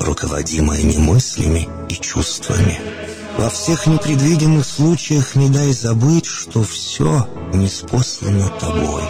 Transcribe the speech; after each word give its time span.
руководи 0.00 0.60
моими 0.60 0.96
мыслями 0.96 1.68
и 1.88 1.94
чувствами. 1.94 2.80
Во 3.38 3.48
всех 3.48 3.86
непредвиденных 3.86 4.66
случаях 4.66 5.34
не 5.34 5.48
дай 5.48 5.72
забыть, 5.72 6.26
что 6.26 6.62
все 6.62 7.28
неспослано 7.52 8.48
тобой. 8.58 9.02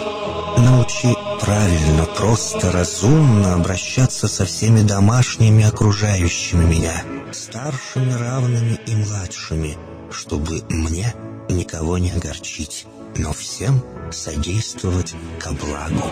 Научи 0.57 1.15
правильно, 1.39 2.05
просто, 2.05 2.71
разумно 2.71 3.55
обращаться 3.55 4.27
со 4.27 4.45
всеми 4.45 4.81
домашними 4.81 5.63
окружающими 5.63 6.65
меня, 6.65 7.03
старшими, 7.31 8.13
равными 8.13 8.79
и 8.85 8.95
младшими, 8.95 9.77
чтобы 10.11 10.61
мне 10.69 11.13
никого 11.49 11.97
не 11.97 12.11
огорчить, 12.11 12.85
но 13.17 13.33
всем 13.33 13.83
содействовать 14.11 15.13
ко 15.39 15.51
благу. 15.51 16.11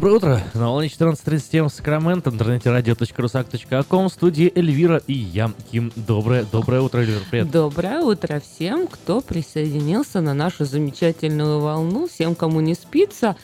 Доброе 0.00 0.16
утро. 0.16 0.40
На 0.54 0.70
волне 0.70 0.88
14.37 0.88 1.68
в 1.68 1.70
Сакраменто, 1.74 2.30
интернете 2.30 2.70
радио.русак.ком, 2.70 4.08
в 4.08 4.10
студии 4.10 4.50
Эльвира 4.54 4.96
и 5.06 5.12
я, 5.12 5.52
Ким. 5.70 5.92
Доброе, 5.94 6.46
доброе 6.50 6.80
утро, 6.80 7.00
Эльвира, 7.00 7.20
привет. 7.30 7.50
Доброе 7.50 8.00
утро 8.00 8.40
всем, 8.40 8.86
кто 8.86 9.20
присоединился 9.20 10.22
на 10.22 10.32
нашу 10.32 10.64
замечательную 10.64 11.60
волну, 11.60 12.08
всем, 12.08 12.34
кому 12.34 12.60
не 12.60 12.72
спится. 12.72 13.36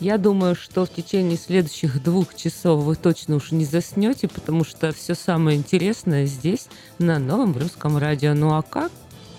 Я 0.00 0.18
думаю, 0.18 0.56
что 0.56 0.84
в 0.84 0.90
течение 0.90 1.38
следующих 1.38 2.02
двух 2.02 2.34
часов 2.34 2.82
вы 2.82 2.96
точно 2.96 3.36
уж 3.36 3.52
не 3.52 3.64
заснете, 3.64 4.26
потому 4.26 4.64
что 4.64 4.92
все 4.92 5.14
самое 5.14 5.56
интересное 5.56 6.26
здесь, 6.26 6.66
на 6.98 7.20
новом 7.20 7.56
русском 7.56 7.96
радио. 7.96 8.34
Ну 8.34 8.56
а 8.56 8.62
как 8.62 8.90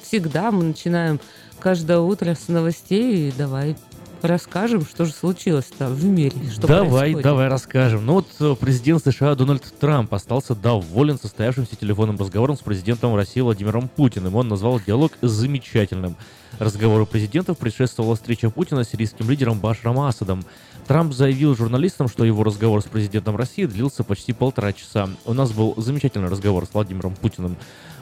всегда, 0.02 0.52
мы 0.52 0.64
начинаем 0.64 1.20
каждое 1.59 2.00
утро 2.00 2.34
с 2.34 2.48
новостей. 2.48 3.28
И 3.28 3.34
давай 3.38 3.76
расскажем, 4.24 4.86
что 4.86 5.06
же 5.06 5.14
случилось-то 5.14 5.88
в 5.90 6.04
мире. 6.06 6.36
Что 6.52 6.68
давай, 6.68 7.02
происходит. 7.02 7.24
давай 7.24 7.48
расскажем. 7.48 8.06
Ну 8.06 8.14
вот 8.14 8.28
э, 8.40 8.56
президент 8.59 9.04
США 9.04 9.36
Дональд 9.36 9.64
Трамп 9.80 10.14
остался 10.14 10.56
доволен 10.56 11.18
состоявшимся 11.20 11.76
телефонным 11.76 12.18
разговором 12.18 12.58
с 12.58 12.62
президентом 12.62 13.16
России 13.16 13.42
Владимиром 13.42 13.88
Путиным. 13.90 14.36
Он 14.36 14.48
назвал 14.48 14.80
диалог 14.80 15.14
замечательным. 15.22 16.16
Разговору 16.59 17.06
президентов 17.06 17.58
предшествовала 17.58 18.16
встреча 18.16 18.50
Путина 18.50 18.84
с 18.84 18.90
сирийским 18.90 19.30
лидером 19.30 19.59
Башаром 19.59 20.00
Асадом. 20.00 20.44
Трамп 20.88 21.14
заявил 21.14 21.56
журналистам, 21.56 22.08
что 22.08 22.26
его 22.26 22.44
разговор 22.44 22.82
с 22.82 22.86
президентом 22.86 23.36
России 23.36 23.66
длился 23.66 24.03
почти 24.03 24.34
полтора 24.34 24.74
часа. 24.74 25.09
У 25.26 25.34
нас 25.34 25.52
был 25.52 25.74
замечательный 25.78 26.30
разговор 26.30 26.66
с 26.66 26.74
Владимиром 26.74 27.16
Путиным. 27.16 27.56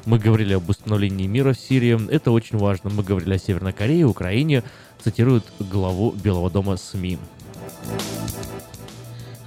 Мы 0.06 0.18
говорили 0.18 0.54
об 0.54 0.68
установлении 0.70 1.28
мира 1.28 1.54
в 1.54 1.60
Сирии. 1.60 2.10
Это 2.10 2.32
очень 2.32 2.58
важно. 2.58 2.90
Мы 2.90 3.04
говорили 3.04 3.36
о 3.36 3.38
Северной 3.38 3.74
Корее, 3.74 4.06
Украине, 4.06 4.64
цитирует 5.04 5.44
главу 5.60 6.12
Белого 6.12 6.50
дома 6.50 6.78
СМИ. 6.78 7.18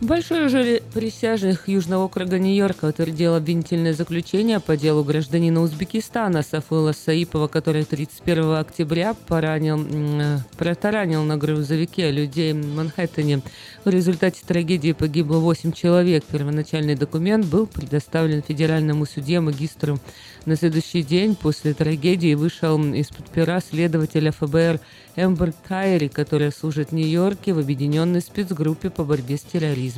Большой 0.02 0.48
жюри 0.48 0.82
присяжных 0.92 1.68
Южного 1.68 2.06
округа 2.06 2.40
Нью-Йорка 2.40 2.86
утвердил 2.86 3.36
обвинительное 3.36 3.92
заключение 3.92 4.58
по 4.58 4.76
делу 4.76 5.04
гражданина 5.04 5.60
Узбекистана 5.62 6.42
Сафула 6.42 6.90
Саипова, 6.90 7.46
который 7.46 7.84
31 7.84 8.56
октября 8.56 9.14
поранил, 9.28 9.78
протаранил 10.58 11.22
на 11.22 11.36
грузовике 11.36 12.10
людей 12.10 12.52
в 12.52 12.74
Манхэттене. 12.74 13.42
В 13.84 13.90
результате 13.90 14.40
трагедии 14.44 14.90
погибло 14.90 15.38
8 15.38 15.70
человек. 15.70 16.24
Первоначальный 16.24 16.96
документ 16.96 17.46
был 17.46 17.68
предоставлен 17.68 18.42
федеральному 18.42 19.06
судье 19.06 19.38
магистру. 19.38 20.00
На 20.46 20.56
следующий 20.56 21.04
день 21.04 21.36
после 21.36 21.74
трагедии 21.74 22.34
вышел 22.34 22.76
из-под 22.94 23.30
пера 23.30 23.60
следователя 23.60 24.32
ФБР 24.32 24.80
Эмбер 25.14 25.52
Кайри, 25.68 26.08
которая 26.08 26.50
служит 26.50 26.90
в 26.90 26.94
Нью-Йорке 26.94 27.52
в 27.52 27.60
объединенной 27.60 28.20
спецгруппе 28.20 28.90
по 28.90 29.04
борьбе 29.04 29.36
с 29.36 29.42
терроризмом. 29.42 29.91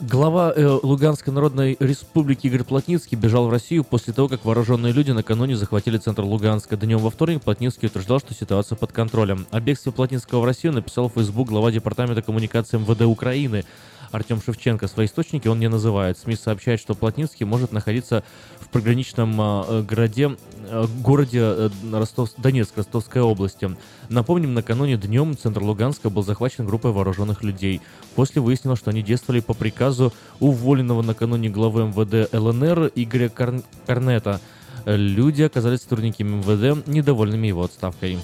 Глава 0.00 0.52
э, 0.54 0.78
Луганской 0.82 1.32
Народной 1.32 1.76
Республики 1.80 2.46
Игорь 2.46 2.62
Плотницкий 2.62 3.18
бежал 3.18 3.48
в 3.48 3.50
Россию 3.50 3.82
после 3.82 4.12
того, 4.12 4.28
как 4.28 4.44
вооруженные 4.44 4.92
люди 4.92 5.10
накануне 5.10 5.56
захватили 5.56 5.98
центр 5.98 6.22
Луганска. 6.22 6.76
Днем 6.76 6.98
во 6.98 7.10
вторник 7.10 7.42
Плотницкий 7.42 7.88
утверждал, 7.88 8.20
что 8.20 8.34
ситуация 8.34 8.76
под 8.76 8.92
контролем. 8.92 9.46
О 9.50 9.60
бегстве 9.60 9.90
Плотницкого 9.90 10.40
в 10.40 10.44
Россию 10.44 10.74
написал 10.74 11.08
в 11.08 11.14
Facebook 11.14 11.48
глава 11.48 11.72
Департамента 11.72 12.22
коммуникации 12.22 12.78
МВД 12.78 13.02
Украины. 13.02 13.64
Артем 14.10 14.40
Шевченко. 14.40 14.88
Свои 14.88 15.06
источники 15.06 15.48
он 15.48 15.58
не 15.58 15.68
называет. 15.68 16.18
СМИ 16.18 16.36
сообщает, 16.36 16.80
что 16.80 16.94
Плотницкий 16.94 17.44
может 17.44 17.72
находиться 17.72 18.24
в 18.68 18.72
пограничном 18.72 19.40
э, 19.40 19.82
городе, 19.82 20.36
э, 20.68 20.86
городе 21.00 21.40
э, 21.40 21.70
Ростов, 21.90 22.30
Донецк, 22.36 22.76
Ростовской 22.76 23.22
области. 23.22 23.74
Напомним, 24.10 24.54
накануне 24.54 24.96
днем 24.96 25.36
центр 25.36 25.62
Луганска 25.62 26.10
был 26.10 26.22
захвачен 26.22 26.66
группой 26.66 26.92
вооруженных 26.92 27.42
людей. 27.42 27.80
После 28.14 28.42
выяснилось, 28.42 28.78
что 28.78 28.90
они 28.90 29.02
действовали 29.02 29.40
по 29.40 29.54
приказу 29.54 30.12
уволенного 30.40 31.02
накануне 31.02 31.48
главы 31.48 31.86
МВД 31.86 32.32
ЛНР 32.32 32.92
Игоря 32.94 33.28
Кар... 33.30 33.62
Корнета. 33.86 34.40
Люди 34.84 35.42
оказались 35.42 35.80
сотрудниками 35.80 36.36
МВД 36.36 36.86
недовольными 36.86 37.46
его 37.46 37.64
отставкой. 37.64 38.18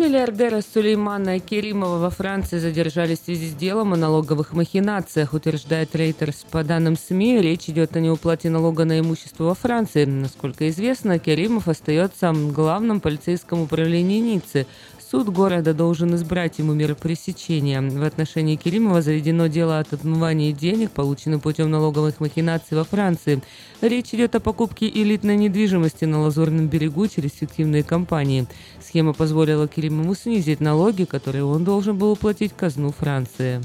Миллиардера 0.00 0.62
Сулеймана 0.62 1.40
Керимова 1.40 1.98
во 1.98 2.08
Франции 2.08 2.58
задержали 2.58 3.16
в 3.16 3.18
связи 3.18 3.50
с 3.50 3.54
делом 3.54 3.92
о 3.92 3.96
налоговых 3.96 4.54
махинациях, 4.54 5.34
утверждает 5.34 5.94
Рейтерс. 5.94 6.46
По 6.50 6.64
данным 6.64 6.96
СМИ, 6.96 7.42
речь 7.42 7.68
идет 7.68 7.94
о 7.96 8.00
неуплате 8.00 8.48
налога 8.48 8.86
на 8.86 8.98
имущество 8.98 9.44
во 9.44 9.54
Франции. 9.54 10.06
Насколько 10.06 10.70
известно, 10.70 11.18
Керимов 11.18 11.68
остается 11.68 12.32
главным 12.32 13.02
полицейском 13.02 13.60
управлении 13.60 14.20
Ниццы. 14.20 14.66
Суд 15.10 15.28
города 15.28 15.74
должен 15.74 16.14
избрать 16.14 16.60
ему 16.60 16.72
меры 16.72 16.94
пресечения. 16.94 17.80
В 17.80 18.04
отношении 18.04 18.54
Керимова 18.54 19.02
заведено 19.02 19.48
дело 19.48 19.80
от 19.80 19.92
отмывания 19.92 20.52
денег, 20.52 20.92
полученных 20.92 21.42
путем 21.42 21.68
налоговых 21.68 22.20
махинаций 22.20 22.76
во 22.76 22.84
Франции. 22.84 23.42
Речь 23.80 24.14
идет 24.14 24.36
о 24.36 24.40
покупке 24.40 24.88
элитной 24.88 25.34
недвижимости 25.34 26.04
на 26.04 26.20
Лазурном 26.20 26.68
берегу 26.68 27.08
через 27.08 27.32
фиктивные 27.32 27.82
компании. 27.82 28.46
Схема 28.80 29.12
позволила 29.12 29.66
Керимову 29.66 30.14
снизить 30.14 30.60
налоги, 30.60 31.02
которые 31.02 31.44
он 31.44 31.64
должен 31.64 31.98
был 31.98 32.12
уплатить 32.12 32.52
казну 32.56 32.92
Франции. 32.92 33.60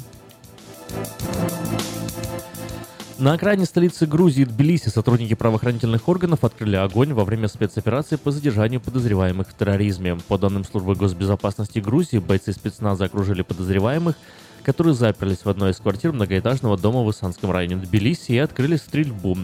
На 3.17 3.31
окраине 3.31 3.63
столицы 3.63 4.05
Грузии 4.05 4.43
Тбилиси 4.43 4.89
сотрудники 4.89 5.35
правоохранительных 5.35 6.09
органов 6.09 6.43
открыли 6.43 6.75
огонь 6.75 7.13
во 7.13 7.23
время 7.23 7.47
спецоперации 7.47 8.17
по 8.17 8.29
задержанию 8.29 8.81
подозреваемых 8.81 9.47
в 9.47 9.55
терроризме. 9.55 10.17
По 10.27 10.37
данным 10.37 10.65
службы 10.65 10.95
госбезопасности 10.95 11.79
Грузии, 11.79 12.17
бойцы 12.17 12.51
спецназа 12.51 13.05
окружили 13.05 13.41
подозреваемых, 13.41 14.17
которые 14.63 14.95
заперлись 14.95 15.45
в 15.45 15.49
одной 15.49 15.71
из 15.71 15.77
квартир 15.77 16.11
многоэтажного 16.11 16.77
дома 16.77 17.03
в 17.03 17.11
Исанском 17.11 17.51
районе 17.51 17.77
Тбилиси 17.77 18.33
и 18.33 18.37
открыли 18.37 18.75
стрельбу. 18.75 19.37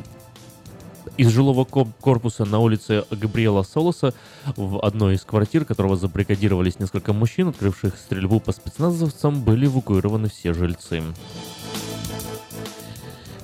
Из 1.16 1.30
жилого 1.30 1.64
корпуса 1.64 2.44
на 2.44 2.60
улице 2.60 3.06
Габриэла 3.10 3.64
Солоса 3.64 4.14
в 4.58 4.86
одной 4.86 5.16
из 5.16 5.22
квартир, 5.22 5.64
которого 5.64 5.96
забригадировались 5.96 6.78
несколько 6.78 7.14
мужчин, 7.14 7.48
открывших 7.48 7.96
стрельбу 7.96 8.42
по 8.42 8.52
спецназовцам, 8.52 9.42
были 9.42 9.68
эвакуированы 9.68 10.30
все 10.30 10.54
жильцы. 10.54 11.02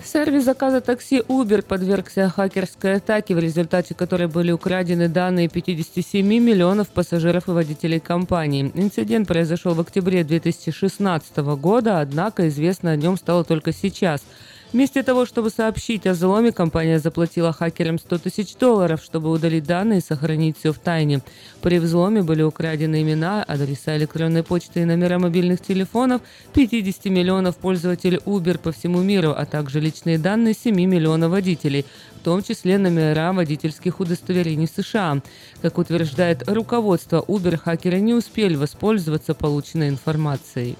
Сервис 0.07 0.45
заказа 0.45 0.79
такси 0.79 1.19
Uber 1.27 1.61
подвергся 1.61 2.29
хакерской 2.29 2.95
атаке, 2.95 3.35
в 3.35 3.39
результате 3.39 3.93
которой 3.93 4.27
были 4.27 4.51
украдены 4.51 5.09
данные 5.09 5.49
57 5.49 6.25
миллионов 6.25 6.87
пассажиров 6.87 7.49
и 7.49 7.51
водителей 7.51 7.99
компании. 7.99 8.71
Инцидент 8.73 9.27
произошел 9.27 9.73
в 9.73 9.81
октябре 9.81 10.23
2016 10.23 11.37
года, 11.59 11.99
однако 11.99 12.47
известно 12.47 12.91
о 12.91 12.95
нем 12.95 13.17
стало 13.17 13.43
только 13.43 13.73
сейчас– 13.73 14.21
Вместо 14.73 15.01
того, 15.01 15.25
чтобы 15.25 15.49
сообщить 15.49 16.05
о 16.07 16.11
взломе, 16.11 16.51
компания 16.51 16.99
заплатила 16.99 17.53
хакерам 17.53 17.97
100 17.97 18.17
тысяч 18.17 18.55
долларов, 18.55 19.01
чтобы 19.01 19.31
удалить 19.31 19.63
данные 19.63 19.99
и 19.99 20.03
сохранить 20.03 20.57
все 20.57 20.73
в 20.73 20.77
тайне. 20.77 21.21
При 21.61 21.79
взломе 21.79 22.21
были 22.21 22.41
украдены 22.41 23.01
имена, 23.01 23.43
адреса 23.43 23.95
электронной 23.95 24.43
почты 24.43 24.81
и 24.81 24.85
номера 24.85 25.19
мобильных 25.19 25.61
телефонов 25.61 26.21
50 26.53 27.05
миллионов 27.05 27.55
пользователей 27.55 28.19
Uber 28.25 28.57
по 28.57 28.73
всему 28.73 29.01
миру, 29.01 29.33
а 29.35 29.45
также 29.45 29.79
личные 29.79 30.17
данные 30.17 30.53
7 30.53 30.75
миллионов 30.75 31.31
водителей, 31.31 31.85
в 32.19 32.23
том 32.25 32.43
числе 32.43 32.77
номера 32.77 33.31
водительских 33.31 34.01
удостоверений 34.01 34.67
США. 34.67 35.21
Как 35.61 35.77
утверждает 35.77 36.47
руководство 36.49 37.23
Uber, 37.25 37.55
хакеры 37.55 38.01
не 38.01 38.13
успели 38.13 38.55
воспользоваться 38.55 39.33
полученной 39.33 39.87
информацией. 39.87 40.75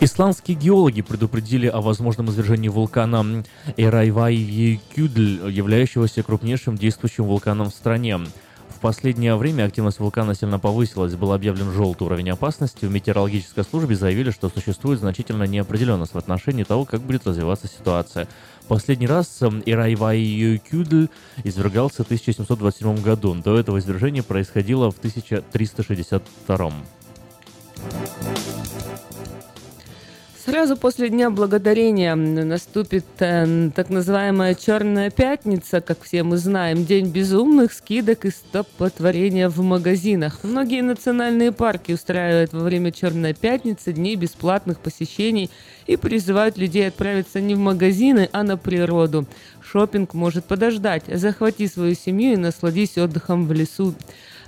Исландские 0.00 0.56
геологи 0.56 1.02
предупредили 1.02 1.66
о 1.66 1.80
возможном 1.80 2.30
извержении 2.30 2.68
вулкана 2.68 3.42
Эрайвай-Кюдль, 3.76 5.50
являющегося 5.50 6.22
крупнейшим 6.22 6.78
действующим 6.78 7.24
вулканом 7.24 7.70
в 7.70 7.74
стране. 7.74 8.16
В 8.16 8.80
последнее 8.80 9.34
время 9.34 9.64
активность 9.64 9.98
вулкана 9.98 10.36
сильно 10.36 10.60
повысилась, 10.60 11.16
был 11.16 11.32
объявлен 11.32 11.72
желтый 11.72 12.06
уровень 12.06 12.30
опасности. 12.30 12.84
В 12.84 12.92
метеорологической 12.92 13.64
службе 13.64 13.96
заявили, 13.96 14.30
что 14.30 14.48
существует 14.48 15.00
значительная 15.00 15.48
неопределенность 15.48 16.14
в 16.14 16.18
отношении 16.18 16.62
того, 16.62 16.84
как 16.84 17.00
будет 17.00 17.26
развиваться 17.26 17.66
ситуация. 17.66 18.28
Последний 18.68 19.08
раз 19.08 19.40
Ирайвай 19.66 20.62
Кюдль 20.70 21.08
извергался 21.42 22.04
в 22.04 22.06
1727 22.06 23.02
году. 23.02 23.34
До 23.34 23.58
этого 23.58 23.80
извержение 23.80 24.22
происходило 24.22 24.92
в 24.92 24.98
1362. 24.98 26.72
Сразу 30.48 30.78
после 30.78 31.10
Дня 31.10 31.28
Благодарения 31.28 32.14
наступит 32.14 33.04
э, 33.18 33.68
так 33.76 33.90
называемая 33.90 34.54
Черная 34.54 35.10
Пятница, 35.10 35.82
как 35.82 36.02
все 36.02 36.22
мы 36.22 36.38
знаем, 36.38 36.86
день 36.86 37.10
безумных 37.10 37.70
скидок 37.74 38.24
и 38.24 38.30
стопотворения 38.30 39.50
в 39.50 39.60
магазинах. 39.60 40.38
Многие 40.44 40.80
национальные 40.80 41.52
парки 41.52 41.92
устраивают 41.92 42.54
во 42.54 42.60
время 42.60 42.92
Черной 42.92 43.34
Пятницы 43.34 43.92
дни 43.92 44.16
бесплатных 44.16 44.80
посещений 44.80 45.50
и 45.86 45.98
призывают 45.98 46.56
людей 46.56 46.88
отправиться 46.88 47.42
не 47.42 47.54
в 47.54 47.58
магазины, 47.58 48.30
а 48.32 48.42
на 48.42 48.56
природу. 48.56 49.26
Шопинг 49.60 50.14
может 50.14 50.46
подождать. 50.46 51.02
Захвати 51.12 51.68
свою 51.68 51.94
семью 51.94 52.32
и 52.32 52.36
насладись 52.36 52.96
отдыхом 52.96 53.46
в 53.46 53.52
лесу 53.52 53.94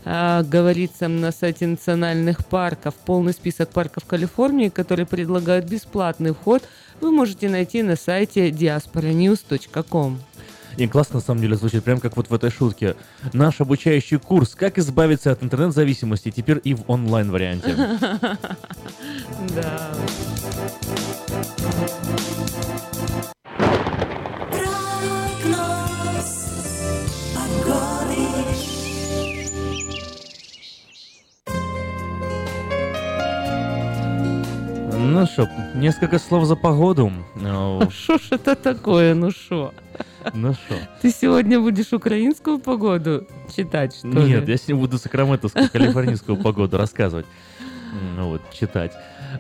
говорится 0.04 1.08
на 1.08 1.32
сайте 1.32 1.66
национальных 1.66 2.44
парков. 2.46 2.94
Полный 2.94 3.32
список 3.32 3.70
парков 3.70 4.04
Калифорнии, 4.04 4.68
которые 4.68 5.06
предлагают 5.06 5.66
бесплатный 5.66 6.32
вход, 6.32 6.62
вы 7.00 7.10
можете 7.10 7.48
найти 7.48 7.82
на 7.82 7.96
сайте 7.96 8.50
diasporanews.com. 8.50 10.20
И 10.76 10.86
классно, 10.86 11.16
на 11.16 11.20
самом 11.20 11.40
деле, 11.40 11.56
звучит 11.56 11.84
прям 11.84 12.00
как 12.00 12.16
вот 12.16 12.30
в 12.30 12.34
этой 12.34 12.50
шутке. 12.50 12.96
Наш 13.32 13.60
обучающий 13.60 14.18
курс 14.18 14.54
«Как 14.54 14.78
избавиться 14.78 15.32
от 15.32 15.42
интернет-зависимости» 15.42 16.30
теперь 16.30 16.60
и 16.64 16.74
в 16.74 16.84
онлайн-варианте. 16.86 17.98
Да. 19.54 19.94
Ну 35.02 35.26
что, 35.26 35.48
несколько 35.74 36.18
слов 36.18 36.44
за 36.44 36.56
погоду. 36.56 37.10
Что 37.90 38.18
ж 38.18 38.32
это 38.32 38.54
такое, 38.54 39.14
ну 39.14 39.30
что? 39.30 39.72
Ну 40.34 40.52
что? 40.52 40.74
Ты 41.00 41.10
сегодня 41.10 41.58
будешь 41.58 41.92
украинскую 41.92 42.58
погоду 42.58 43.26
читать, 43.54 43.96
что 43.96 44.08
Нет, 44.08 44.46
ли? 44.46 44.52
я 44.52 44.58
сегодня 44.58 44.76
буду 44.82 44.98
сакраментовскую, 44.98 45.70
калифорнийскую 45.70 46.36
погоду 46.36 46.76
рассказывать. 46.76 47.26
Ну 48.16 48.28
вот, 48.28 48.42
читать. 48.52 48.92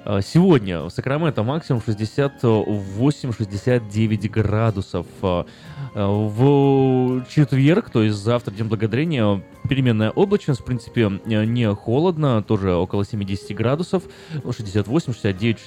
А, 0.04 0.20
сегодня 0.20 0.82
в 0.82 0.90
Сакраменто 0.90 1.42
максимум 1.42 1.82
68-69 1.86 4.28
градусов. 4.28 5.06
А, 5.22 5.46
а, 5.94 6.06
в 6.06 7.24
четверг, 7.28 7.88
то 7.90 8.02
есть 8.02 8.18
завтра, 8.18 8.52
День 8.52 8.66
Благодарения, 8.66 9.42
переменная 9.68 10.10
облачность, 10.10 10.60
в 10.60 10.64
принципе, 10.64 11.10
не 11.24 11.74
холодно, 11.74 12.42
тоже 12.42 12.74
около 12.74 13.04
70 13.04 13.56
градусов, 13.56 14.02
68, 14.44 15.12
69, 15.12 15.58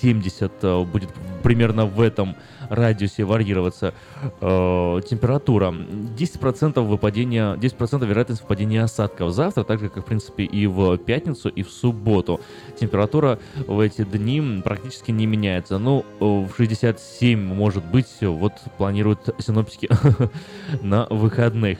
70 0.00 0.86
будет 0.86 1.10
примерно 1.42 1.86
в 1.86 2.00
этом 2.00 2.36
радиусе 2.74 3.24
варьироваться 3.24 3.94
э, 4.40 5.00
температура. 5.08 5.72
10% 5.72 6.80
выпадения, 6.80 7.54
10% 7.54 8.06
вероятность 8.06 8.42
выпадения 8.42 8.84
осадков 8.84 9.32
завтра, 9.32 9.64
так 9.64 9.80
же, 9.80 9.88
как, 9.88 10.04
в 10.04 10.06
принципе, 10.06 10.44
и 10.44 10.66
в 10.66 10.96
пятницу, 10.98 11.48
и 11.48 11.62
в 11.62 11.70
субботу. 11.70 12.40
Температура 12.78 13.38
в 13.66 13.78
эти 13.80 14.04
дни 14.04 14.60
практически 14.62 15.10
не 15.10 15.26
меняется. 15.26 15.78
Ну, 15.78 16.04
в 16.20 16.50
67, 16.56 17.38
может 17.38 17.84
быть, 17.84 18.08
вот 18.20 18.52
планируют 18.78 19.34
синоптики 19.38 19.88
на 20.82 21.06
выходных. 21.10 21.78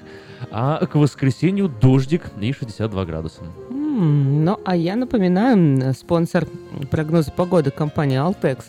А 0.51 0.85
к 0.87 0.97
воскресенью 0.97 1.69
дождик 1.69 2.25
и 2.41 2.53
62 2.53 3.05
градуса. 3.05 3.43
Ну, 3.71 4.59
а 4.65 4.75
я 4.75 4.97
напоминаю, 4.97 5.95
спонсор 5.95 6.47
прогноза 6.91 7.31
погоды 7.31 7.71
компания 7.71 8.17
Altex 8.17 8.65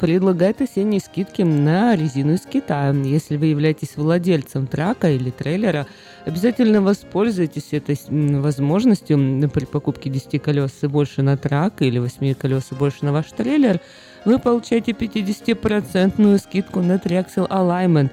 предлагает 0.00 0.60
осенние 0.60 1.00
скидки 1.00 1.42
на 1.42 1.94
резину 1.94 2.32
из 2.32 2.40
Китая. 2.40 2.92
Если 2.92 3.36
вы 3.36 3.46
являетесь 3.46 3.96
владельцем 3.96 4.66
трака 4.66 5.10
или 5.10 5.30
трейлера, 5.30 5.86
Обязательно 6.26 6.82
воспользуйтесь 6.82 7.72
этой 7.72 7.98
возможностью 8.08 9.48
при 9.48 9.64
покупке 9.64 10.10
10 10.10 10.42
колес 10.42 10.72
и 10.82 10.86
больше 10.86 11.22
на 11.22 11.36
трак 11.38 11.80
или 11.80 11.98
8 11.98 12.34
колес 12.34 12.68
и 12.70 12.74
больше 12.74 13.04
на 13.06 13.12
ваш 13.12 13.32
трейлер. 13.32 13.80
Вы 14.26 14.38
получаете 14.38 14.92
50% 14.92 16.38
скидку 16.38 16.80
на 16.80 16.96
Triaxle 16.96 17.48
Alignment. 17.48 18.10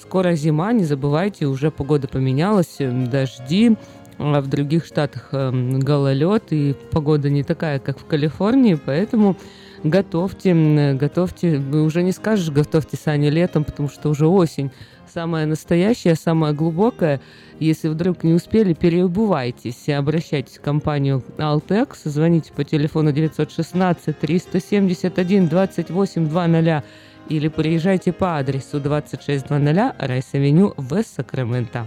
Скоро 0.00 0.34
зима, 0.34 0.72
не 0.72 0.84
забывайте, 0.84 1.46
уже 1.46 1.70
погода 1.70 2.08
поменялась, 2.08 2.78
дожди, 2.78 3.76
а 4.18 4.40
в 4.40 4.48
других 4.48 4.86
штатах 4.86 5.28
гололед, 5.30 6.44
и 6.50 6.74
погода 6.90 7.28
не 7.28 7.42
такая, 7.42 7.78
как 7.78 7.98
в 7.98 8.06
Калифорнии, 8.06 8.74
поэтому 8.74 9.36
готовьте, 9.84 10.94
готовьте, 10.94 11.58
уже 11.58 12.02
не 12.02 12.12
скажешь, 12.12 12.50
готовьте 12.50 12.96
сани 12.96 13.28
летом, 13.28 13.64
потому 13.64 13.88
что 13.88 14.08
уже 14.08 14.26
осень 14.26 14.70
самая 15.12 15.46
настоящая, 15.46 16.14
самая 16.14 16.52
глубокая. 16.52 17.20
Если 17.58 17.88
вдруг 17.88 18.24
не 18.24 18.32
успели, 18.32 18.72
переобувайтесь 18.74 19.88
обращайтесь 19.88 20.58
в 20.58 20.60
компанию 20.60 21.22
Altex, 21.36 21.98
звоните 22.04 22.52
по 22.52 22.64
телефону 22.64 23.12
916 23.12 24.18
371 24.18 25.48
2800 25.48 26.84
или 27.28 27.48
приезжайте 27.48 28.12
по 28.12 28.38
адресу 28.38 28.80
2600 28.80 29.50
Райс-авеню 29.50 30.74
в 30.76 31.02
Сакраменто. 31.02 31.86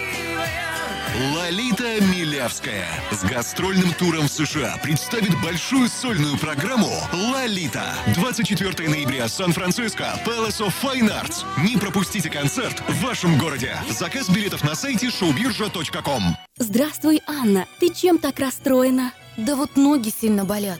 Лолита 1.13 1.99
Милявская 1.99 2.87
с 3.11 3.21
гастрольным 3.23 3.93
туром 3.93 4.29
в 4.29 4.31
США 4.31 4.79
представит 4.81 5.37
большую 5.41 5.89
сольную 5.89 6.37
программу 6.37 6.89
«Лолита». 7.11 7.83
24 8.15 8.87
ноября, 8.87 9.27
Сан-Франциско, 9.27 10.17
Palace 10.25 10.61
of 10.65 10.73
Fine 10.81 11.09
Arts. 11.09 11.43
Не 11.65 11.75
пропустите 11.75 12.29
концерт 12.29 12.81
в 12.87 13.03
вашем 13.03 13.37
городе. 13.37 13.75
Заказ 13.89 14.29
билетов 14.29 14.63
на 14.63 14.73
сайте 14.73 15.07
showbirja.com. 15.07 16.37
Здравствуй, 16.57 17.21
Анна. 17.27 17.67
Ты 17.81 17.93
чем 17.93 18.17
так 18.17 18.39
расстроена? 18.39 19.11
Да 19.35 19.57
вот 19.57 19.75
ноги 19.75 20.13
сильно 20.17 20.45
болят. 20.45 20.79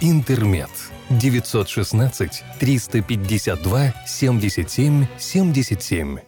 «Интермед». 0.00 0.70
916 1.10 2.44
352 2.58 3.94
77 4.06 5.06
77. 5.18 6.18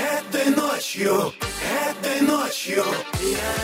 Этой 0.00 0.50
ночью, 0.54 1.32
этой 1.90 2.20
ночью 2.22 2.84
я 3.22 3.63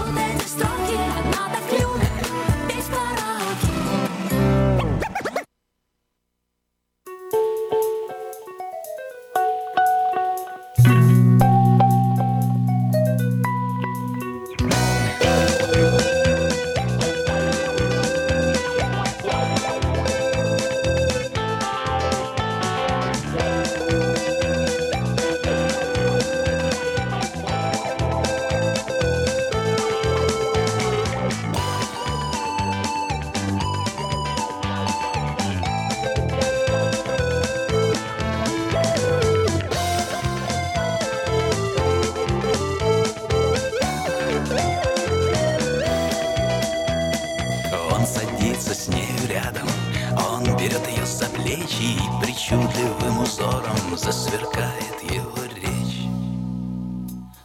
плечи 51.51 51.99
причудливым 52.21 53.23
узором 53.23 53.97
засверкает 53.97 55.03
его 55.03 55.43
речь. 55.55 56.07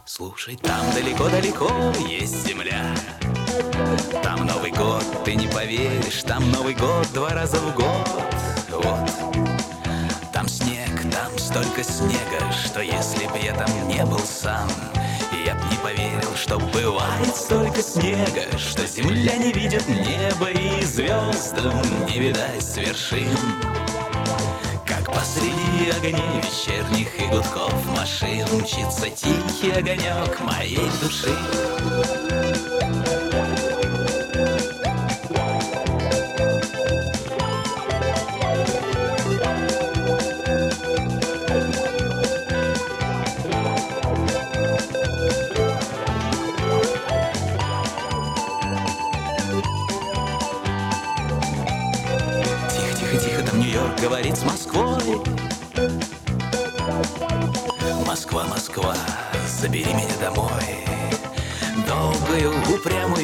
Слушай, 0.05 0.55
там 0.55 0.85
далеко-далеко 0.93 1.69
есть 2.07 2.47
земля. 2.47 2.95
Там 4.23 4.45
Новый 4.45 4.71
год, 4.71 5.03
ты 5.25 5.35
не 5.35 5.47
поверишь 5.47 6.23
Там 6.23 6.49
Новый 6.51 6.75
год 6.75 7.07
два 7.13 7.31
раза 7.31 7.57
в 7.57 7.75
год. 7.75 8.07
Вот. 8.69 9.11
Там 10.31 10.47
снег, 10.47 10.89
там 11.11 11.37
столько 11.37 11.83
снега 11.83 12.51
Что 12.51 12.81
если 12.81 13.25
б 13.25 13.39
я 13.43 13.53
там 13.53 13.87
не 13.87 14.05
был 14.05 14.19
сам 14.19 14.69
я 15.45 15.55
б 15.55 15.61
не 15.71 15.77
поверил, 15.77 16.35
что 16.35 16.59
бывает 16.59 17.35
столько 17.35 17.81
снега 17.81 18.57
Что 18.57 18.85
земля 18.85 19.37
не 19.37 19.51
видит 19.53 19.87
неба 19.87 20.49
и 20.51 20.83
звездам 20.83 21.81
не 22.05 22.19
видать 22.19 22.61
с 22.61 22.77
вершин 22.77 23.35
посреди 25.17 25.89
огней 25.89 26.41
вечерних 26.41 27.19
и 27.19 27.25
гудков 27.27 27.73
машин 27.97 28.45
Мчится 28.53 29.09
тихий 29.09 29.71
огонек 29.71 30.39
моей 30.41 30.89
души 31.01 31.35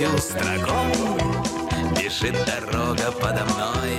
упрямую 0.04 0.18
строкой 0.20 2.02
Бежит 2.02 2.36
дорога 2.46 3.12
подо 3.12 3.46
мной. 3.46 3.98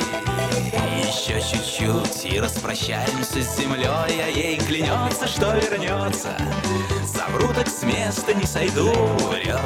Еще 1.06 1.40
чуть-чуть 1.40 2.32
и 2.32 2.40
распрощаемся 2.40 3.42
с 3.42 3.56
землей 3.56 3.86
А 3.86 4.28
ей 4.28 4.58
клянется, 4.58 5.26
что 5.26 5.54
вернется. 5.54 6.36
Совру 7.06 7.52
так 7.54 7.68
с 7.68 7.82
места 7.82 8.34
не 8.34 8.46
сойду, 8.46 8.92
врет. 9.30 9.60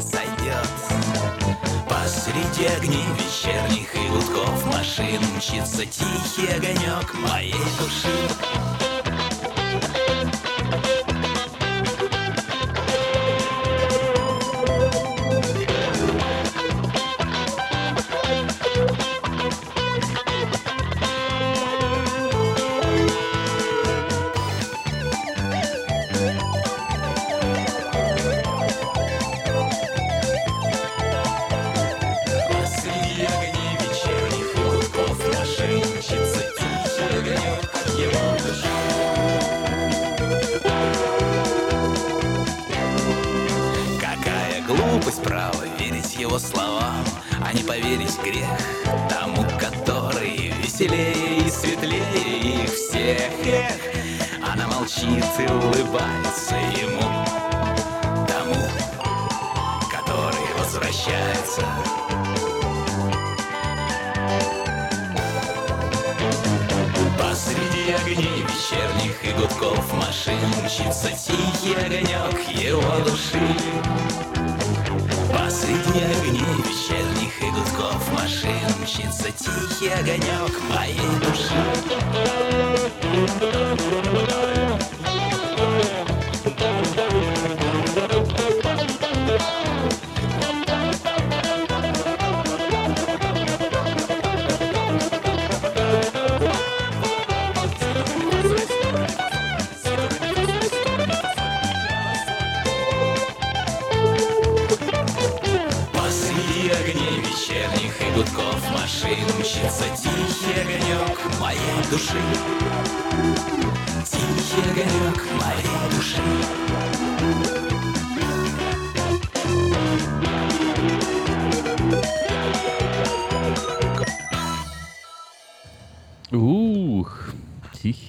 Сойдет. 0.00 0.68
Посреди 1.88 2.66
огней 2.66 3.06
вечерних 3.18 3.94
и 3.94 4.08
гудков 4.08 4.66
машин 4.66 5.20
Мчится 5.36 5.84
тихий 5.86 6.52
огонек 6.52 7.14
моей 7.14 7.52
души 7.78 8.73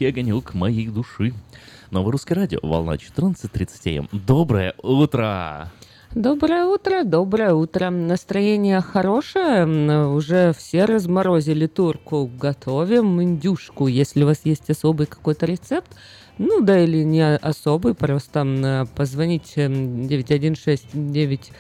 тихий 0.06 0.22
огонек 0.22 0.54
моей 0.54 0.88
души. 0.88 1.34
Новое 1.92 2.12
русское 2.12 2.36
радио, 2.36 2.60
волна 2.62 2.96
14.30 2.96 3.98
м. 3.98 4.10
Доброе 4.12 4.74
утро! 4.82 5.72
Доброе 6.14 6.66
утро, 6.66 7.04
доброе 7.04 7.54
утро. 7.54 7.90
Настроение 7.90 8.80
хорошее. 8.82 10.08
Уже 10.08 10.54
все 10.58 10.86
разморозили 10.86 11.68
турку. 11.68 12.30
Готовим 12.40 13.22
индюшку. 13.22 13.88
Если 13.88 14.24
у 14.24 14.28
вас 14.28 14.42
есть 14.46 14.70
особый 14.70 15.08
какой-то 15.08 15.46
рецепт, 15.46 15.92
ну 16.38 16.62
да 16.62 16.80
или 16.80 17.04
не 17.04 17.36
особый, 17.36 17.96
просто 17.96 18.88
позвоните 18.96 19.64
м, 19.64 20.08
916 20.08 21.12
9 21.12 21.52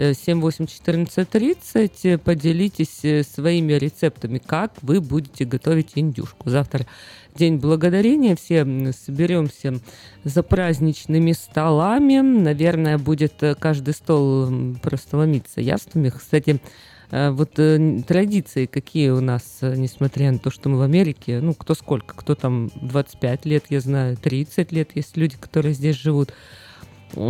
781430, 0.00 2.20
поделитесь 2.22 3.04
э, 3.04 3.22
своими 3.22 3.74
рецептами, 3.74 4.38
как 4.38 4.72
вы 4.80 5.00
будете 5.00 5.44
готовить 5.44 5.92
индюшку. 5.94 6.48
Завтра 6.48 6.86
День 7.34 7.58
Благодарения, 7.58 8.34
все 8.34 8.64
соберемся 8.92 9.78
за 10.24 10.42
праздничными 10.42 11.32
столами. 11.32 12.20
Наверное, 12.20 12.96
будет 12.96 13.42
э, 13.42 13.54
каждый 13.54 13.92
стол 13.92 14.50
просто 14.82 15.18
ломиться 15.18 15.60
яствами. 15.60 16.08
Кстати, 16.08 16.62
э, 17.10 17.28
вот 17.30 17.58
традиции 18.06 18.64
какие 18.64 19.10
у 19.10 19.20
нас, 19.20 19.58
несмотря 19.60 20.32
на 20.32 20.38
то, 20.38 20.50
что 20.50 20.70
мы 20.70 20.78
в 20.78 20.82
Америке, 20.82 21.40
ну, 21.42 21.52
кто 21.52 21.74
сколько, 21.74 22.14
кто 22.14 22.34
там 22.34 22.70
25 22.80 23.44
лет, 23.44 23.64
я 23.68 23.80
знаю, 23.80 24.16
30 24.16 24.72
лет, 24.72 24.92
есть 24.94 25.18
люди, 25.18 25.36
которые 25.38 25.74
здесь 25.74 25.96
живут. 25.96 26.32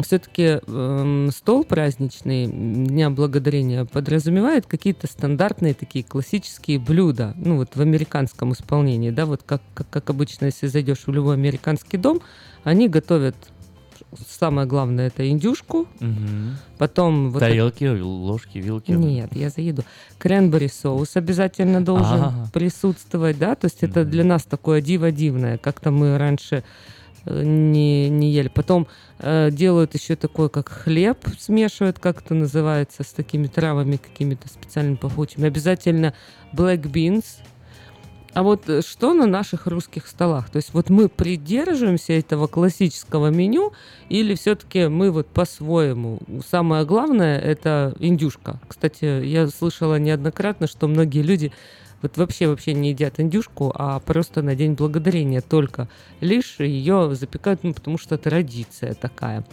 Все-таки 0.03 0.61
стол 1.33 1.65
праздничный 1.65 2.47
Дня 2.47 3.11
Благодарения 3.11 3.85
подразумевает 3.85 4.67
какие-то 4.67 5.07
стандартные 5.07 5.75
такие 5.75 6.05
классические 6.05 6.79
блюда, 6.79 7.35
ну 7.37 7.57
вот 7.57 7.77
в 7.77 7.81
американском 7.81 8.53
исполнении, 8.53 9.11
да, 9.11 9.27
вот 9.27 9.43
как, 9.45 9.63
как, 9.75 9.89
как 9.89 10.11
обычно, 10.11 10.47
если 10.47 10.67
зайдешь 10.67 11.07
в 11.07 11.13
любой 11.13 11.35
американский 11.35 11.97
дом, 11.97 12.21
они 12.65 12.89
готовят 12.89 13.37
самое 14.29 14.67
главное 14.67 15.07
это 15.07 15.29
индюшку, 15.29 15.87
Мгм. 16.01 16.57
потом 16.79 17.31
вот 17.31 17.41
Тарелки, 17.41 17.85
ложки, 17.85 18.59
вилки. 18.59 18.91
нет, 18.91 19.35
я 19.37 19.51
заеду. 19.51 19.85
Кренбери 20.19 20.69
соус 20.69 21.17
обязательно 21.17 21.85
должен 21.85 22.23
Ага. 22.23 22.51
присутствовать, 22.53 23.39
да, 23.39 23.55
то 23.55 23.67
есть 23.67 23.83
это 23.83 24.05
для 24.05 24.25
нас 24.25 24.43
такое 24.45 24.81
диво 24.81 25.11
дивное, 25.13 25.59
как-то 25.59 25.91
мы 25.91 26.19
раньше 26.19 26.65
не, 27.27 28.09
не 28.09 28.31
ели. 28.31 28.49
Потом 28.49 28.89
э, 29.19 29.51
делают 29.51 29.95
еще 29.95 30.17
такой, 30.17 30.49
как 30.49 30.69
хлеб, 30.69 31.19
смешивают, 31.39 31.99
как 31.99 32.23
это 32.23 32.35
называется, 32.35 33.03
с 33.03 33.13
такими 33.13 33.47
травами 33.47 33.97
какими-то 33.97 34.49
специальными 34.49 34.97
пахучими. 34.97 35.47
Обязательно 35.47 36.15
black 36.53 36.83
beans, 36.83 37.25
А 38.33 38.43
вот 38.43 38.69
э, 38.69 38.83
что 38.83 39.13
на 39.13 39.27
наших 39.27 39.67
русских 39.67 40.07
столах? 40.07 40.51
То 40.51 40.57
есть 40.57 40.73
вот 40.73 40.89
мы 40.89 41.09
придерживаемся 41.09 42.13
этого 42.13 42.47
классического 42.47 43.29
меню 43.29 43.73
или 44.09 44.35
все-таки 44.35 44.87
мы 44.89 45.11
вот 45.11 45.27
по-своему? 45.27 46.21
Самое 46.49 46.85
главное 46.85 47.39
это 47.39 47.95
индюшка. 47.99 48.61
Кстати, 48.69 49.25
я 49.25 49.49
слышала 49.49 49.99
неоднократно, 49.99 50.67
что 50.69 50.87
многие 50.87 51.23
люди 51.23 51.53
вот 52.03 52.17
вообще 52.17 52.47
вообще 52.49 52.73
не 52.73 52.91
едят 52.91 53.21
индюшку, 53.21 53.73
а 53.75 54.01
просто 54.01 54.43
на 54.43 54.55
День 54.55 54.75
Благодарения 54.75 55.41
только 55.41 55.89
лишь 56.21 56.61
ее 56.61 57.15
запекают, 57.15 57.63
ну, 57.63 57.75
потому 57.75 57.99
что 57.99 58.17
традиция 58.19 58.95
такая. 58.95 59.45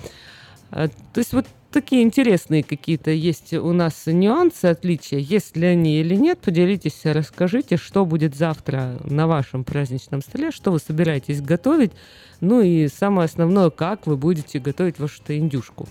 А, 0.72 0.88
То 0.88 1.20
есть 1.20 1.34
вот 1.34 1.46
такие 1.72 2.04
интересные 2.04 2.64
какие-то 2.64 3.12
есть 3.12 3.54
у 3.54 3.72
нас 3.74 4.04
нюансы, 4.06 4.66
отличия. 4.66 5.20
Есть 5.20 5.56
ли 5.58 5.68
они 5.68 6.00
или 6.00 6.16
нет, 6.16 6.40
поделитесь, 6.40 7.02
расскажите, 7.04 7.78
что 7.78 8.06
будет 8.06 8.36
завтра 8.36 9.00
на 9.04 9.28
вашем 9.28 9.64
праздничном 9.64 10.22
столе, 10.22 10.52
что 10.52 10.72
вы 10.72 10.80
собираетесь 10.80 11.42
готовить. 11.42 11.92
Ну 12.40 12.62
и 12.62 12.88
самое 12.88 13.26
основное, 13.26 13.70
как 13.70 14.08
вы 14.08 14.18
будете 14.18 14.60
готовить 14.60 15.00
вашу-то 15.00 15.38
индюшку. 15.38 15.88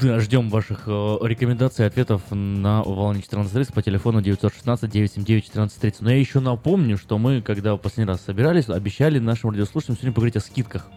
Да, 0.00 0.18
ждем 0.20 0.50
ваших 0.50 0.84
э, 0.86 1.16
рекомендаций 1.22 1.84
и 1.84 1.88
ответов 1.88 2.22
на 2.30 2.82
волне 2.82 3.20
14.30 3.20 3.72
по 3.72 3.82
телефону 3.82 4.20
916-979-1430. 4.20 5.96
Но 6.00 6.10
я 6.10 6.18
еще 6.18 6.40
напомню, 6.40 6.96
что 6.96 7.18
мы, 7.18 7.42
когда 7.42 7.74
в 7.74 7.78
последний 7.78 8.10
раз 8.10 8.22
собирались, 8.22 8.68
обещали 8.68 9.18
нашим 9.18 9.50
радиослушателям 9.50 9.96
сегодня 9.96 10.12
поговорить 10.12 10.36
о 10.36 10.40
скидках. 10.40 10.90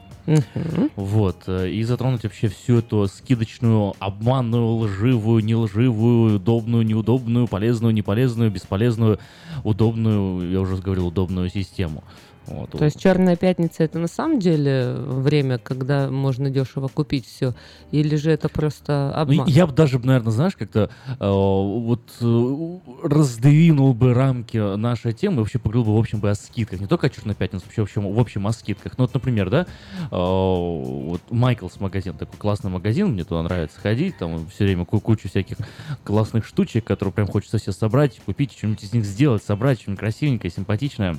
Вот. 0.95 1.43
э, 1.47 1.69
И 1.69 1.83
затронуть 1.83 2.23
вообще 2.23 2.47
всю 2.49 2.79
эту 2.79 3.07
скидочную, 3.07 3.93
обманную, 3.99 4.75
лживую, 4.75 5.43
нелживую, 5.43 6.35
удобную, 6.35 6.85
неудобную, 6.85 7.47
полезную, 7.47 7.93
неполезную, 7.93 8.51
бесполезную, 8.51 9.19
удобную, 9.63 10.51
я 10.51 10.59
уже 10.61 10.77
говорил, 10.77 11.07
удобную 11.07 11.49
систему. 11.49 12.03
Вот. 12.47 12.71
То 12.71 12.85
есть 12.85 12.99
Черная 12.99 13.35
пятница 13.35 13.83
это 13.83 13.99
на 13.99 14.07
самом 14.07 14.39
деле 14.39 14.93
время, 14.95 15.57
когда 15.57 16.09
можно 16.09 16.49
дешево 16.49 16.87
купить 16.87 17.25
все, 17.27 17.53
или 17.91 18.15
же 18.15 18.31
это 18.31 18.49
просто 18.49 19.11
Ну, 19.15 19.21
обман? 19.21 19.47
я 19.47 19.67
бы 19.67 19.73
даже, 19.73 19.99
наверное, 19.99 20.31
знаешь, 20.31 20.55
как-то 20.55 20.89
э, 21.07 21.15
вот 21.19 22.01
э, 22.21 22.77
раздвинул 23.03 23.93
бы 23.93 24.13
рамки 24.13 24.57
нашей 24.77 25.13
темы, 25.13 25.39
вообще 25.41 25.59
поговорил 25.59 25.85
бы, 25.85 25.95
в 25.95 25.99
общем, 25.99 26.19
бы 26.19 26.29
о 26.29 26.35
скидках. 26.35 26.79
Не 26.79 26.87
только 26.87 27.07
о 27.07 27.09
Черной 27.09 27.35
пятнице, 27.35 27.65
вообще 27.65 27.81
в 27.81 27.83
общем, 27.85 28.13
в 28.13 28.19
общем 28.19 28.47
о 28.47 28.51
скидках. 28.53 28.97
Ну, 28.97 29.03
вот, 29.05 29.13
например, 29.13 29.49
да, 29.49 29.61
э, 29.61 30.05
вот 30.11 31.21
Майклс 31.29 31.79
магазин, 31.79 32.13
такой 32.13 32.37
классный 32.37 32.71
магазин, 32.71 33.07
мне 33.09 33.23
туда 33.23 33.43
нравится 33.43 33.79
ходить, 33.79 34.17
там 34.17 34.47
все 34.47 34.63
время 34.65 34.85
ку- 34.85 34.99
кучу 34.99 35.29
всяких 35.29 35.57
классных 36.03 36.45
штучек, 36.45 36.85
которые 36.85 37.13
прям 37.13 37.27
хочется 37.27 37.57
все 37.57 37.71
собрать, 37.71 38.19
купить, 38.25 38.53
что-нибудь 38.57 38.83
из 38.83 38.93
них 38.93 39.05
сделать, 39.05 39.43
собрать, 39.43 39.81
что-нибудь 39.81 39.99
красивенькое, 39.99 40.51
симпатичное. 40.51 41.17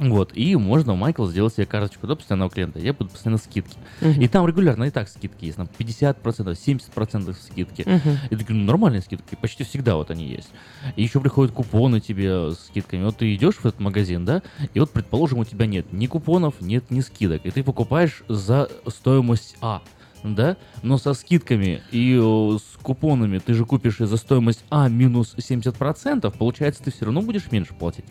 Вот, 0.00 0.32
и 0.34 0.56
можно 0.56 0.94
в 0.94 0.96
Майкл 0.96 1.26
сделать 1.26 1.54
себе 1.54 1.66
карточку 1.66 2.06
до 2.06 2.16
постоянного 2.16 2.50
клиента. 2.50 2.78
Я 2.78 2.94
буду 2.94 3.10
постоянно 3.10 3.38
скидки. 3.38 3.76
Мгм. 4.00 4.20
И 4.20 4.28
там 4.28 4.46
регулярно 4.46 4.84
и 4.84 4.90
так 4.90 5.08
скидки 5.08 5.44
есть. 5.44 5.58
Там 5.58 5.68
50%, 5.78 6.56
70% 6.56 7.36
скидки. 7.40 7.82
Мгм. 7.86 8.18
И 8.30 8.36
такие, 8.36 8.54
ну, 8.54 8.64
нормальные 8.64 9.02
скидки, 9.02 9.36
почти 9.40 9.64
всегда 9.64 9.96
вот 9.96 10.10
они 10.10 10.26
есть. 10.26 10.48
И 10.96 11.02
еще 11.02 11.20
приходят 11.20 11.54
купоны 11.54 12.00
тебе 12.00 12.52
с 12.52 12.66
скидками. 12.66 13.04
Вот 13.04 13.18
ты 13.18 13.34
идешь 13.34 13.56
в 13.56 13.66
этот 13.66 13.80
магазин, 13.80 14.24
да, 14.24 14.42
и 14.72 14.80
вот, 14.80 14.90
предположим, 14.90 15.38
у 15.38 15.44
тебя 15.44 15.66
нет 15.66 15.92
ни 15.92 16.06
купонов, 16.06 16.54
нет 16.60 16.90
ни 16.90 17.00
скидок. 17.00 17.44
И 17.44 17.50
ты 17.50 17.62
покупаешь 17.62 18.22
за 18.28 18.70
стоимость 18.86 19.56
А 19.60 19.82
да, 20.22 20.56
но 20.82 20.98
со 20.98 21.14
скидками 21.14 21.82
и 21.90 22.14
э, 22.20 22.58
с 22.58 22.76
купонами 22.82 23.38
ты 23.38 23.54
же 23.54 23.64
купишь 23.64 24.00
и 24.00 24.04
за 24.04 24.16
стоимость 24.16 24.64
А 24.70 24.88
минус 24.88 25.34
70%, 25.36 26.36
получается, 26.36 26.82
ты 26.82 26.92
все 26.92 27.06
равно 27.06 27.22
будешь 27.22 27.50
меньше 27.50 27.74
платить. 27.74 28.04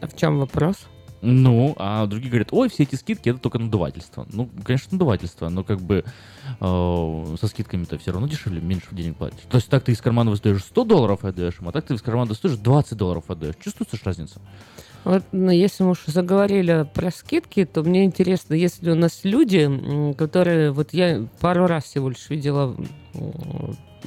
А 0.00 0.06
в 0.06 0.16
чем 0.16 0.38
вопрос? 0.38 0.86
Ну, 1.22 1.74
а 1.78 2.06
другие 2.06 2.30
говорят, 2.30 2.48
ой, 2.50 2.68
все 2.68 2.82
эти 2.82 2.96
скидки 2.96 3.28
это 3.28 3.38
только 3.38 3.60
надувательство. 3.60 4.26
Ну, 4.32 4.50
конечно, 4.64 4.88
надувательство, 4.90 5.48
но 5.48 5.62
как 5.62 5.80
бы 5.80 6.04
э, 6.60 7.36
со 7.40 7.46
скидками-то 7.46 7.96
все 7.98 8.10
равно 8.10 8.26
дешевле, 8.26 8.60
меньше 8.60 8.88
денег 8.90 9.16
платишь. 9.16 9.38
То 9.48 9.58
есть 9.58 9.68
так 9.68 9.84
ты 9.84 9.92
из 9.92 10.00
кармана 10.00 10.32
достаешь 10.32 10.64
100 10.64 10.84
долларов 10.84 11.24
отдаешь, 11.24 11.58
а 11.60 11.70
так 11.70 11.86
ты 11.86 11.94
из 11.94 12.02
кармана 12.02 12.30
достаешь 12.30 12.56
20 12.56 12.98
долларов 12.98 13.24
отдаешь. 13.28 13.54
Чувствуешь 13.60 14.02
разницу? 14.04 14.40
Вот, 15.04 15.22
ну, 15.30 15.50
если 15.50 15.84
мы 15.84 15.90
уж 15.90 16.04
заговорили 16.06 16.88
про 16.92 17.12
скидки, 17.12 17.64
то 17.64 17.84
мне 17.84 18.04
интересно, 18.04 18.54
если 18.54 18.90
у 18.90 18.96
нас 18.96 19.20
люди, 19.22 20.14
которые... 20.18 20.72
Вот 20.72 20.92
я 20.92 21.26
пару 21.40 21.68
раз 21.68 21.84
всего 21.84 22.08
лишь 22.08 22.30
видела 22.30 22.76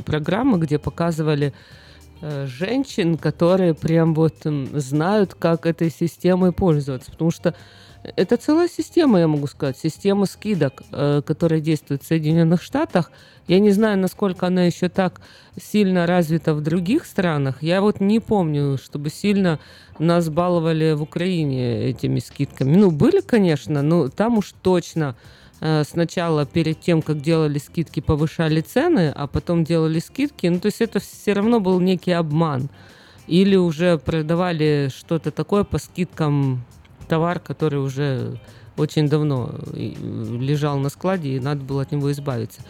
программы, 0.06 0.58
где 0.58 0.80
показывали 0.80 1.54
женщин, 2.22 3.18
которые 3.18 3.74
прям 3.74 4.14
вот 4.14 4.36
знают, 4.44 5.36
как 5.36 5.66
этой 5.66 5.92
системой 5.92 6.52
пользоваться. 6.52 7.12
Потому 7.12 7.32
что 7.32 7.56
это 8.16 8.38
целая 8.38 8.68
система, 8.68 9.20
я 9.20 9.28
могу 9.28 9.48
сказать, 9.48 9.78
система 9.78 10.26
скидок, 10.26 10.84
э, 10.92 11.22
которая 11.26 11.60
действует 11.60 12.04
в 12.04 12.08
Соединенных 12.08 12.62
Штатах. 12.62 13.12
Я 13.48 13.60
не 13.60 13.72
знаю, 13.72 13.98
насколько 13.98 14.48
она 14.48 14.64
еще 14.64 14.90
так 14.90 15.22
сильно 15.60 16.06
развита 16.06 16.54
в 16.54 16.62
других 16.62 17.06
странах. 17.06 17.62
Я 17.64 17.82
вот 17.82 18.00
не 18.00 18.20
помню, 18.20 18.78
чтобы 18.78 19.10
сильно 19.10 19.60
нас 20.00 20.30
баловали 20.30 20.94
в 20.94 21.02
Украине 21.02 21.86
этими 21.86 22.20
скидками. 22.20 22.76
Ну, 22.76 22.92
были, 22.92 23.22
конечно, 23.22 23.82
но 23.82 24.10
там 24.10 24.38
уж 24.38 24.54
точно 24.62 25.16
э, 25.16 25.45
сначала 25.60 26.46
перед 26.46 26.80
тем, 26.82 27.02
как 27.02 27.22
делали 27.22 27.60
скидки, 27.60 28.00
повышали 28.00 28.62
цены, 28.62 29.12
а 29.16 29.28
потом 29.28 29.64
делали 29.64 30.00
скидки. 30.00 30.48
Ну, 30.48 30.60
то 30.60 30.68
есть 30.68 30.82
это 30.82 31.00
все 31.00 31.34
равно 31.34 31.60
был 31.60 31.80
некий 31.80 32.12
обман. 32.12 32.70
Или 33.28 33.56
уже 33.56 33.98
продавали 33.98 34.90
что-то 34.96 35.32
такое 35.32 35.64
по 35.64 35.78
скидкам 35.78 36.64
товар, 37.08 37.40
который 37.40 37.80
уже 37.80 38.40
очень 38.78 39.08
давно 39.08 39.52
э, 39.74 39.94
лежал 40.40 40.78
на 40.78 40.90
складе, 40.90 41.36
и 41.36 41.40
надо 41.40 41.64
было 41.64 41.84
от 41.84 41.92
него 41.92 42.12
избавиться. 42.12 42.62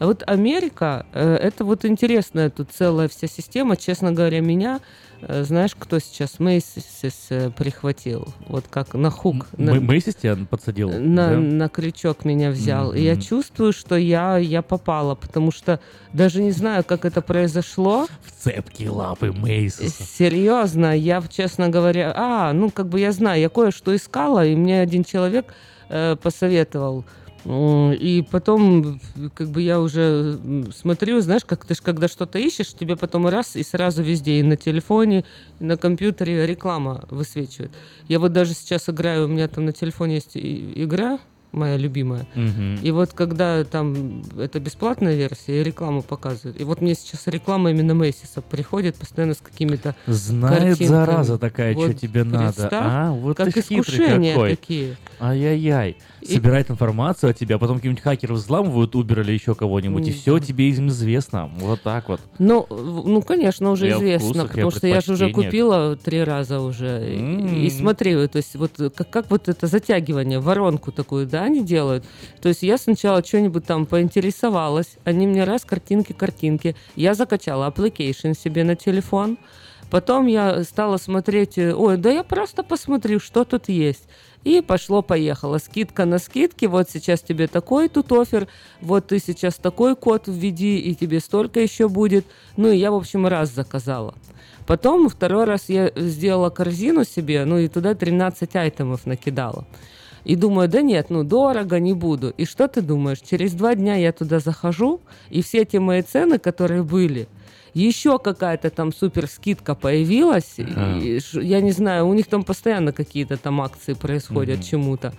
А 0.00 0.06
вот 0.06 0.22
Америка, 0.26 1.04
э, 1.12 1.34
это 1.36 1.62
вот 1.64 1.84
интересная 1.84 2.48
тут 2.48 2.70
целая 2.72 3.06
вся 3.08 3.26
система. 3.28 3.76
Честно 3.76 4.12
говоря, 4.12 4.40
меня, 4.40 4.80
э, 5.20 5.44
знаешь, 5.44 5.76
кто 5.78 5.98
сейчас 5.98 6.38
Мейсис 6.40 7.26
э, 7.28 7.50
прихватил? 7.50 8.26
Вот 8.48 8.64
как 8.70 8.94
на 8.94 9.10
хук. 9.10 9.46
на- 9.58 9.72
М- 9.72 9.84
Мэйсис 9.84 10.14
тебя 10.14 10.38
подсадил? 10.48 10.88
на, 10.90 11.28
да? 11.28 11.36
на 11.36 11.68
крючок 11.68 12.24
меня 12.24 12.50
взял. 12.50 12.94
И 12.94 13.02
я 13.02 13.16
чувствую, 13.20 13.74
что 13.74 13.94
я, 13.94 14.38
я 14.38 14.62
попала, 14.62 15.14
потому 15.16 15.52
что 15.52 15.80
даже 16.14 16.42
не 16.42 16.52
знаю, 16.52 16.82
как 16.82 17.04
это 17.04 17.20
произошло. 17.20 18.06
В 18.24 18.42
цепкие 18.42 18.88
лапы 18.88 19.32
Мейсиса. 19.32 20.02
Серьезно, 20.02 20.96
я, 20.96 21.22
честно 21.28 21.68
говоря, 21.68 22.14
а, 22.16 22.54
ну, 22.54 22.70
как 22.70 22.88
бы 22.88 23.00
я 23.00 23.12
знаю, 23.12 23.38
я 23.38 23.50
кое-что 23.50 23.94
искала, 23.94 24.46
и 24.46 24.56
мне 24.56 24.80
один 24.80 25.04
человек 25.04 25.52
э, 25.90 26.16
посоветовал. 26.16 27.04
И 27.44 28.24
потом, 28.30 29.00
как 29.34 29.48
бы 29.48 29.62
я 29.62 29.80
уже 29.80 30.38
смотрю, 30.74 31.20
знаешь, 31.20 31.44
как 31.46 31.64
ты 31.64 31.74
ж 31.74 31.78
когда 31.82 32.06
что-то 32.08 32.38
ищешь, 32.38 32.74
тебе 32.74 32.96
потом 32.96 33.26
раз 33.26 33.56
и 33.56 33.62
сразу 33.62 34.02
везде, 34.02 34.40
и 34.40 34.42
на 34.42 34.56
телефоне, 34.56 35.24
и 35.58 35.64
на 35.64 35.76
компьютере 35.76 36.46
реклама 36.46 37.04
высвечивает. 37.10 37.70
Я 38.08 38.18
вот 38.18 38.32
даже 38.32 38.52
сейчас 38.54 38.88
играю, 38.88 39.24
у 39.24 39.28
меня 39.28 39.48
там 39.48 39.64
на 39.64 39.72
телефоне 39.72 40.16
есть 40.16 40.32
игра, 40.34 41.18
моя 41.52 41.76
любимая. 41.76 42.26
Мгм. 42.34 42.76
И 42.82 42.90
вот 42.90 43.12
когда 43.12 43.64
там 43.64 44.22
это 44.38 44.60
бесплатная 44.60 45.16
версия, 45.16 45.60
и 45.60 45.64
рекламу 45.64 46.02
показывают. 46.02 46.60
И 46.60 46.64
вот 46.64 46.80
мне 46.80 46.94
сейчас 46.94 47.26
реклама 47.26 47.70
именно 47.70 47.94
Мэйсиса 47.94 48.40
приходит 48.40 48.96
постоянно 48.96 49.34
с 49.34 49.38
какими-то 49.38 49.96
Знает, 50.06 50.58
картинками. 50.58 50.86
зараза 50.86 51.38
такая, 51.38 51.74
Вот 51.74 51.90
что 51.90 51.94
тебе 51.94 52.24
надо. 52.24 52.68
А, 52.70 53.10
вот 53.12 53.36
как 53.36 53.48
хитрый 53.48 53.80
искушения 53.80 54.34
какой. 54.34 54.50
такие. 54.50 54.96
Ай-яй-яй. 55.18 55.96
И- 56.22 56.34
Собирает 56.34 56.70
информацию 56.70 57.30
о 57.30 57.32
тебе, 57.32 57.54
а 57.54 57.58
потом 57.58 57.76
какие-нибудь 57.76 58.02
хакеры 58.02 58.34
взламывают 58.34 58.94
Uber 58.94 59.20
или 59.22 59.32
еще 59.32 59.54
кого-нибудь, 59.54 60.06
и 60.08 60.12
все 60.12 60.38
тебе 60.38 60.68
им 60.70 60.88
известно. 60.88 61.50
Вот 61.58 61.82
так 61.82 62.08
вот. 62.08 62.20
Ну, 62.38 62.66
ну, 62.70 63.22
конечно, 63.22 63.70
уже 63.70 63.88
И 63.88 63.90
о 63.92 63.96
известно, 63.98 64.28
вкусах, 64.28 64.44
и 64.46 64.48
потому 64.54 64.70
что 64.70 64.86
я 64.86 65.00
же 65.00 65.12
уже 65.14 65.30
купила 65.30 65.96
три 65.96 66.22
раза 66.22 66.60
уже. 66.60 67.06
И- 67.08 67.64
И, 67.64 67.64
М. 67.66 67.70
смотри, 67.70 68.26
то 68.28 68.36
есть 68.36 68.54
вот 68.56 68.72
как, 68.94 69.08
как 69.10 69.30
вот 69.30 69.48
это 69.48 69.66
затягивание, 69.66 70.40
воронку 70.40 70.92
такую, 70.92 71.26
да, 71.26 71.42
они 71.44 71.64
делают. 71.64 72.04
То 72.42 72.48
есть 72.48 72.62
я 72.62 72.76
сначала 72.78 73.24
что-нибудь 73.24 73.64
там 73.64 73.86
поинтересовалась, 73.86 74.96
они 75.04 75.26
мне 75.26 75.44
раз 75.44 75.64
картинки, 75.64 76.12
картинки. 76.12 76.76
Я 76.96 77.14
закачала 77.14 77.68
application 77.70 78.36
себе 78.38 78.64
на 78.64 78.76
телефон. 78.76 79.38
Потом 79.90 80.26
я 80.28 80.62
стала 80.62 80.98
смотреть, 80.98 81.58
э, 81.58 81.74
ой, 81.74 81.96
да 81.96 82.10
я 82.12 82.22
просто 82.22 82.62
посмотрю, 82.62 83.18
что 83.18 83.44
тут 83.44 83.68
есть. 83.68 84.04
И 84.44 84.62
пошло-поехало. 84.62 85.58
Скидка 85.58 86.06
на 86.06 86.18
скидки. 86.18 86.66
Вот 86.66 86.88
сейчас 86.90 87.20
тебе 87.20 87.46
такой 87.46 87.88
тут 87.88 88.10
офер. 88.12 88.48
Вот 88.80 89.08
ты 89.08 89.18
сейчас 89.18 89.56
такой 89.56 89.96
код 89.96 90.24
введи, 90.26 90.78
и 90.78 90.94
тебе 90.94 91.20
столько 91.20 91.60
еще 91.60 91.88
будет. 91.88 92.24
Ну, 92.56 92.70
и 92.70 92.78
я, 92.78 92.90
в 92.90 92.94
общем, 92.94 93.26
раз 93.26 93.50
заказала. 93.54 94.14
Потом 94.66 95.08
второй 95.08 95.44
раз 95.44 95.68
я 95.68 95.90
сделала 95.96 96.48
корзину 96.50 97.04
себе, 97.04 97.44
ну, 97.44 97.58
и 97.58 97.68
туда 97.68 97.94
13 97.94 98.54
айтемов 98.56 99.04
накидала. 99.04 99.66
И 100.24 100.36
думаю, 100.36 100.68
да 100.68 100.82
нет, 100.82 101.10
ну 101.10 101.24
дорого, 101.24 101.78
не 101.80 101.94
буду. 101.94 102.30
И 102.36 102.44
что 102.44 102.68
ты 102.68 102.82
думаешь? 102.82 103.20
Через 103.20 103.52
два 103.52 103.74
дня 103.74 103.96
я 103.96 104.12
туда 104.12 104.38
захожу, 104.38 105.00
и 105.30 105.42
все 105.42 105.62
эти 105.62 105.78
мои 105.78 106.02
цены, 106.02 106.38
которые 106.38 106.82
были, 106.82 107.26
еще 107.74 108.18
какая-то 108.18 108.70
там 108.70 108.92
супер 108.92 109.26
скидка 109.26 109.74
появилась. 109.74 110.54
Ага. 110.58 110.98
И 110.98 111.20
я 111.34 111.60
не 111.60 111.72
знаю, 111.72 112.06
у 112.06 112.14
них 112.14 112.26
там 112.26 112.42
постоянно 112.44 112.92
какие-то 112.92 113.36
там 113.36 113.60
акции 113.60 113.94
происходят 113.94 114.58
Мгм. 114.58 114.66
чему-то. 114.66 115.12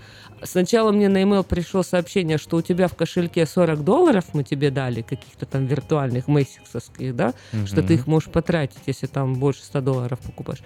Сначала 0.44 0.92
мне 0.92 1.08
на 1.08 1.22
email 1.22 1.44
пришло 1.44 1.84
сообщение, 1.84 2.38
что 2.38 2.58
у 2.58 2.62
тебя 2.62 2.88
в 2.88 2.96
кошельке 2.96 3.46
40 3.46 3.84
долларов 3.84 4.26
мы 4.34 4.44
тебе 4.44 4.72
дали, 4.72 5.02
каких-то 5.02 5.46
там 5.46 5.66
виртуальных 5.68 6.28
мессиксовских, 6.28 7.16
да, 7.16 7.34
что 7.66 7.84
ты 7.84 7.94
их 7.94 8.08
можешь 8.08 8.30
потратить, 8.30 8.80
если 8.88 9.06
там 9.08 9.36
больше 9.36 9.64
100 9.64 9.82
долларов 9.82 10.20
покупаешь. 10.20 10.64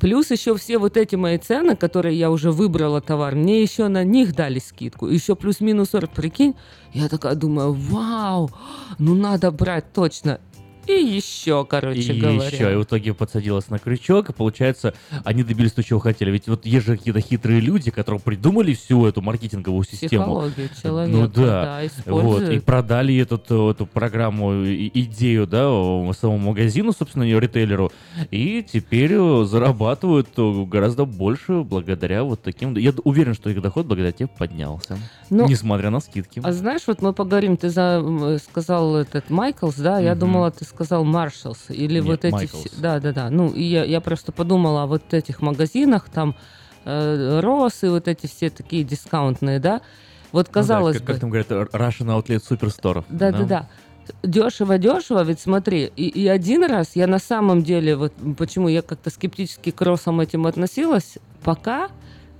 Плюс 0.00 0.30
еще 0.30 0.54
все 0.56 0.76
вот 0.78 0.98
эти 0.98 1.14
мои 1.16 1.38
цены, 1.38 1.74
которые 1.74 2.18
я 2.18 2.30
уже 2.30 2.50
выбрала 2.50 3.00
товар, 3.00 3.34
мне 3.34 3.62
еще 3.62 3.88
на 3.88 4.04
них 4.04 4.34
дали 4.34 4.58
скидку. 4.58 5.08
Еще 5.08 5.34
плюс-минус 5.36 5.90
40, 5.90 6.10
прикинь. 6.10 6.54
Я 6.92 7.08
такая 7.08 7.34
думаю, 7.34 7.72
вау, 7.72 8.50
ну 8.98 9.14
надо 9.14 9.50
брать 9.50 9.92
точно. 9.94 10.38
И 10.86 10.92
еще, 10.92 11.64
короче 11.64 12.12
И 12.12 12.20
говоря. 12.20 12.46
еще, 12.48 12.72
и 12.72 12.76
в 12.76 12.84
итоге 12.84 13.12
подсадилась 13.12 13.68
на 13.70 13.78
крючок, 13.78 14.30
и 14.30 14.32
получается, 14.32 14.94
они 15.24 15.42
добились 15.42 15.72
того, 15.72 15.82
чего 15.84 15.98
хотели. 15.98 16.30
Ведь 16.30 16.46
вот 16.48 16.64
есть 16.64 16.86
же 16.86 16.96
какие-то 16.96 17.20
хитрые 17.20 17.60
люди, 17.60 17.90
которые 17.90 18.20
придумали 18.20 18.72
всю 18.72 19.04
эту 19.06 19.20
маркетинговую 19.20 19.82
систему. 19.84 20.08
Психологию 20.24 20.68
человека, 20.80 21.16
Ну 21.18 21.26
да. 21.28 21.80
да, 22.06 22.12
Вот, 22.12 22.48
и 22.48 22.60
продали 22.60 23.16
этот, 23.16 23.50
э, 23.50 23.70
эту 23.70 23.86
программу, 23.86 24.54
и- 24.64 24.90
идею, 25.00 25.46
да, 25.48 25.66
самому 26.12 26.38
магазину, 26.50 26.92
собственно, 26.92 27.24
и 27.24 27.34
ритейлеру, 27.38 27.90
и 28.30 28.62
теперь 28.62 29.12
э, 29.14 29.44
зарабатывают 29.44 30.28
э, 30.36 30.64
гораздо 30.66 31.04
больше 31.04 31.62
благодаря 31.62 32.22
вот 32.22 32.42
таким... 32.42 32.76
Я 32.76 32.92
уверен, 33.02 33.34
что 33.34 33.50
их 33.50 33.60
доход 33.60 33.86
благодаря 33.86 34.12
тебе 34.12 34.28
поднялся, 34.28 34.96
Ну, 35.30 35.48
несмотря 35.48 35.90
на 35.90 35.98
скидки. 35.98 36.40
А 36.44 36.52
знаешь, 36.52 36.82
вот 36.86 37.02
мы 37.02 37.12
поговорим, 37.12 37.56
ты 37.56 37.70
за, 37.70 38.38
сказал 38.44 38.96
этот 38.96 39.30
Майклс, 39.30 39.74
да, 39.76 39.98
я 39.98 40.12
Мгм. 40.12 40.20
думала, 40.20 40.50
ты 40.52 40.64
сказал 40.64 40.75
Маршалс, 40.90 41.66
или 41.68 41.94
Нет, 41.94 42.04
вот 42.04 42.24
эти 42.24 42.32
Майклс. 42.32 42.60
все, 42.60 42.70
да, 42.78 43.00
да, 43.00 43.12
да, 43.12 43.30
ну, 43.30 43.50
и 43.50 43.62
я, 43.62 43.84
я 43.84 44.00
просто 44.00 44.32
подумала 44.32 44.84
о 44.84 44.86
вот 44.86 45.12
этих 45.14 45.42
магазинах, 45.42 46.08
там, 46.08 46.34
э, 46.84 47.40
Росы, 47.40 47.90
вот 47.90 48.08
эти 48.08 48.26
все 48.26 48.50
такие 48.50 48.84
дискаунтные, 48.84 49.58
да, 49.58 49.82
вот 50.32 50.48
Ну 50.48 50.52
да, 50.52 50.60
казалось 50.60 50.96
как, 50.96 51.06
бы... 51.06 51.12
как 51.12 51.20
там 51.20 51.30
говорят, 51.30 51.50
Russian 51.50 52.06
Outlet 52.06 52.42
Superstore. 52.48 53.04
Да, 53.08 53.32
да, 53.32 53.44
да. 53.44 53.68
Дешево, 54.22 54.78
дешево, 54.78 55.24
ведь 55.24 55.40
смотри, 55.40 55.90
и, 55.96 56.06
и 56.08 56.28
один 56.28 56.64
раз 56.64 56.94
я 56.94 57.06
на 57.08 57.18
самом 57.18 57.62
деле, 57.62 57.96
вот 57.96 58.12
почему 58.38 58.68
я 58.68 58.82
как-то 58.82 59.10
скептически 59.10 59.70
к 59.70 59.80
Росам 59.80 60.20
этим 60.20 60.46
относилась, 60.46 61.18
пока 61.42 61.88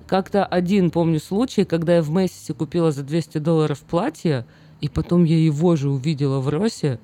как-то 0.07 0.45
один, 0.45 0.91
помню, 0.91 1.19
случай, 1.19 1.65
когда 1.65 1.97
я 1.97 2.03
в 2.03 2.11
Мессисе 2.11 2.55
купила 2.55 2.93
за 2.93 3.03
200 3.03 3.39
долларов 3.39 3.81
платье, 3.81 4.47
и 4.81 4.89
потом 4.89 5.25
я 5.25 5.39
его 5.39 5.77
же 5.77 5.91
увидела 5.91 6.41
в 6.41 6.49
Росе, 6.49 7.01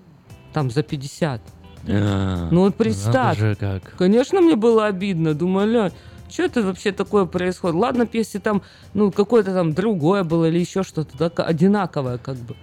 там, 0.52 0.70
за 0.70 0.82
50. 0.82 1.40
А, 1.88 2.48
Ну 2.50 2.60
вот 2.60 2.76
представь. 2.76 3.38
же 3.38 3.56
как. 3.56 3.96
Конечно, 3.96 4.40
мне 4.40 4.56
было 4.56 4.86
обидно. 4.86 5.34
Думаю, 5.34 5.68
ля, 5.68 5.92
что 6.30 6.44
это 6.44 6.62
вообще 6.62 6.92
такое 6.92 7.24
происходит? 7.24 7.76
Ладно, 7.76 8.08
если 8.12 8.38
там, 8.38 8.62
ну, 8.94 9.10
какое-то 9.10 9.52
там 9.52 9.74
другое 9.74 10.24
было 10.24 10.46
или 10.48 10.58
еще 10.60 10.82
что-то 10.82 11.16
так, 11.18 11.40
одинаковое 11.40 12.18
как 12.18 12.36
бы. 12.36 12.56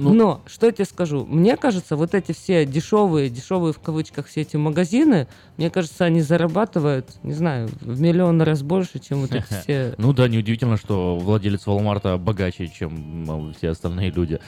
Ну- 0.00 0.14
Но, 0.14 0.40
что 0.46 0.66
я 0.66 0.72
тебе 0.72 0.86
скажу, 0.86 1.26
мне 1.26 1.56
кажется, 1.58 1.94
вот 1.94 2.14
эти 2.14 2.32
все 2.32 2.64
дешевые, 2.64 3.28
дешевые 3.28 3.72
в 3.74 3.78
кавычках 3.80 4.26
все 4.28 4.40
эти 4.40 4.56
магазины, 4.56 5.28
мне 5.58 5.68
кажется, 5.70 6.06
они 6.06 6.22
зарабатывают, 6.22 7.06
не 7.22 7.34
знаю, 7.34 7.68
в 7.82 8.00
миллион 8.00 8.40
раз 8.40 8.62
больше, 8.62 8.98
чем 8.98 9.20
вот 9.20 9.32
эти 9.34 9.44
все... 9.62 9.94
Ну 9.98 10.12
да, 10.14 10.26
неудивительно, 10.26 10.76
что 10.78 11.16
владелец 11.16 11.66
Walmart 11.66 12.16
богаче, 12.16 12.68
чем 12.68 13.28
м, 13.28 13.54
все 13.54 13.68
остальные 13.70 14.10
люди. 14.10 14.40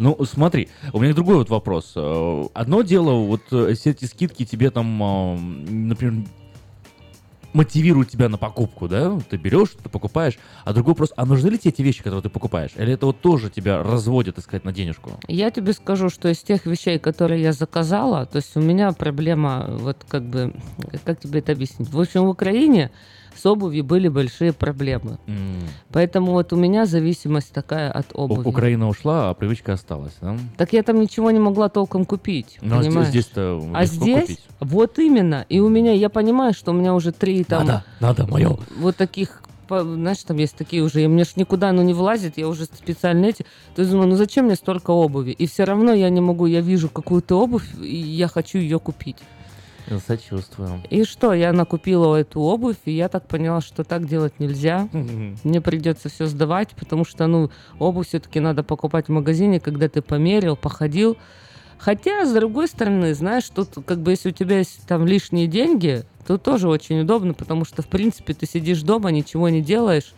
Ну, 0.00 0.16
смотри, 0.24 0.68
у 0.92 0.98
меня 1.00 1.14
другой 1.14 1.36
вот 1.36 1.50
вопрос. 1.50 1.92
Э, 1.94 2.44
Одно 2.54 2.82
дело, 2.82 3.12
вот 3.12 3.42
э, 3.52 3.74
все 3.74 3.90
эти 3.90 4.06
скидки 4.06 4.44
тебе 4.44 4.70
там, 4.70 5.00
э, 5.02 5.36
например, 5.70 6.24
мотивируют 7.56 8.10
тебя 8.10 8.28
на 8.28 8.36
покупку, 8.36 8.86
да? 8.86 9.18
Ты 9.30 9.36
берешь, 9.36 9.70
ты 9.82 9.88
покупаешь. 9.88 10.38
А 10.64 10.72
другой 10.72 10.92
вопрос, 10.92 11.12
а 11.16 11.24
нужны 11.24 11.48
ли 11.48 11.58
тебе 11.58 11.70
эти 11.70 11.82
вещи, 11.82 12.02
которые 12.02 12.22
ты 12.22 12.28
покупаешь? 12.28 12.70
Или 12.76 12.92
это 12.92 13.06
вот 13.06 13.20
тоже 13.20 13.50
тебя 13.50 13.82
разводит, 13.82 14.36
так 14.36 14.44
сказать, 14.44 14.64
на 14.64 14.72
денежку? 14.72 15.12
Я 15.26 15.50
тебе 15.50 15.72
скажу, 15.72 16.10
что 16.10 16.28
из 16.28 16.38
тех 16.38 16.66
вещей, 16.66 16.98
которые 16.98 17.42
я 17.42 17.52
заказала, 17.52 18.26
то 18.26 18.36
есть 18.36 18.56
у 18.56 18.60
меня 18.60 18.92
проблема, 18.92 19.66
вот 19.70 20.04
как 20.06 20.22
бы, 20.22 20.54
как 21.04 21.18
тебе 21.18 21.40
это 21.40 21.52
объяснить? 21.52 21.88
В 21.88 22.00
общем, 22.00 22.26
в 22.26 22.28
Украине 22.28 22.90
с 23.36 23.46
обувью 23.46 23.84
были 23.84 24.08
большие 24.08 24.52
проблемы. 24.52 25.18
М, 25.26 25.36
Поэтому 25.92 26.32
вот 26.32 26.52
у 26.52 26.56
меня 26.56 26.86
зависимость 26.86 27.52
такая 27.52 27.90
от 27.90 28.06
У- 28.14 28.18
обуви. 28.22 28.46
Украина 28.48 28.88
ушла, 28.88 29.30
а 29.30 29.34
привычка 29.34 29.74
осталась, 29.74 30.14
да? 30.20 30.36
Так 30.56 30.72
я 30.72 30.82
там 30.82 31.00
ничего 31.00 31.30
не 31.30 31.38
могла 31.40 31.68
толком 31.68 32.04
купить, 32.04 32.58
Ну, 32.62 32.78
а 32.78 33.04
здесь-то 33.04 33.62
А 33.74 33.84
здесь, 33.84 34.20
купить. 34.22 34.40
вот 34.60 34.98
именно, 34.98 35.44
и 35.48 35.60
у 35.60 35.68
меня, 35.68 35.92
я 35.92 36.08
понимаю, 36.08 36.54
что 36.54 36.72
у 36.72 36.74
меня 36.74 36.94
уже 36.94 37.12
три 37.12 37.44
там... 37.44 37.66
Надо, 37.66 37.84
надо, 38.00 38.26
мое. 38.26 38.56
Вот 38.78 38.96
таких, 38.96 39.42
знаешь, 39.68 40.22
там 40.22 40.36
есть 40.38 40.56
такие 40.56 40.82
уже, 40.82 41.02
и 41.02 41.06
мне 41.06 41.24
ж 41.24 41.32
никуда 41.36 41.72
ну, 41.72 41.82
не 41.82 41.92
влазит, 41.94 42.38
я 42.38 42.48
уже 42.48 42.64
специально 42.66 43.26
эти... 43.26 43.44
То 43.74 43.82
есть 43.82 43.90
думаю, 43.90 44.08
ну 44.08 44.16
зачем 44.16 44.46
мне 44.46 44.54
столько 44.56 44.90
обуви? 44.92 45.32
И 45.32 45.46
все 45.46 45.64
равно 45.64 45.92
я 45.92 46.08
не 46.10 46.20
могу, 46.20 46.46
я 46.46 46.60
вижу 46.60 46.88
какую-то 46.88 47.40
обувь, 47.40 47.66
и 47.82 47.96
я 47.96 48.28
хочу 48.28 48.58
ее 48.58 48.78
купить. 48.78 49.16
Сочувствую. 50.06 50.82
И 50.90 51.04
что, 51.04 51.32
я 51.32 51.52
накупила 51.52 52.16
эту 52.16 52.40
обувь, 52.40 52.76
и 52.84 52.92
я 52.92 53.08
так 53.08 53.28
поняла, 53.28 53.60
что 53.60 53.84
так 53.84 54.06
делать 54.06 54.40
нельзя. 54.40 54.88
Мне 55.44 55.60
придется 55.60 56.08
все 56.08 56.26
сдавать, 56.26 56.70
потому 56.70 57.04
что, 57.04 57.26
ну, 57.26 57.50
обувь 57.78 58.08
все-таки 58.08 58.40
надо 58.40 58.62
покупать 58.62 59.06
в 59.06 59.12
магазине, 59.12 59.60
когда 59.60 59.88
ты 59.88 60.02
померил, 60.02 60.56
походил. 60.56 61.16
Хотя, 61.78 62.24
с 62.24 62.32
другой 62.32 62.68
стороны, 62.68 63.14
знаешь, 63.14 63.48
тут 63.48 63.74
как 63.86 64.00
бы 64.00 64.12
если 64.12 64.30
у 64.30 64.32
тебя 64.32 64.58
есть 64.58 64.86
там 64.86 65.06
лишние 65.06 65.46
деньги, 65.46 66.04
то 66.26 66.38
тоже 66.38 66.68
очень 66.68 67.00
удобно, 67.00 67.34
потому 67.34 67.64
что, 67.64 67.82
в 67.82 67.86
принципе, 67.86 68.34
ты 68.34 68.46
сидишь 68.46 68.82
дома, 68.82 69.10
ничего 69.10 69.48
не 69.48 69.60
делаешь, 69.60 70.14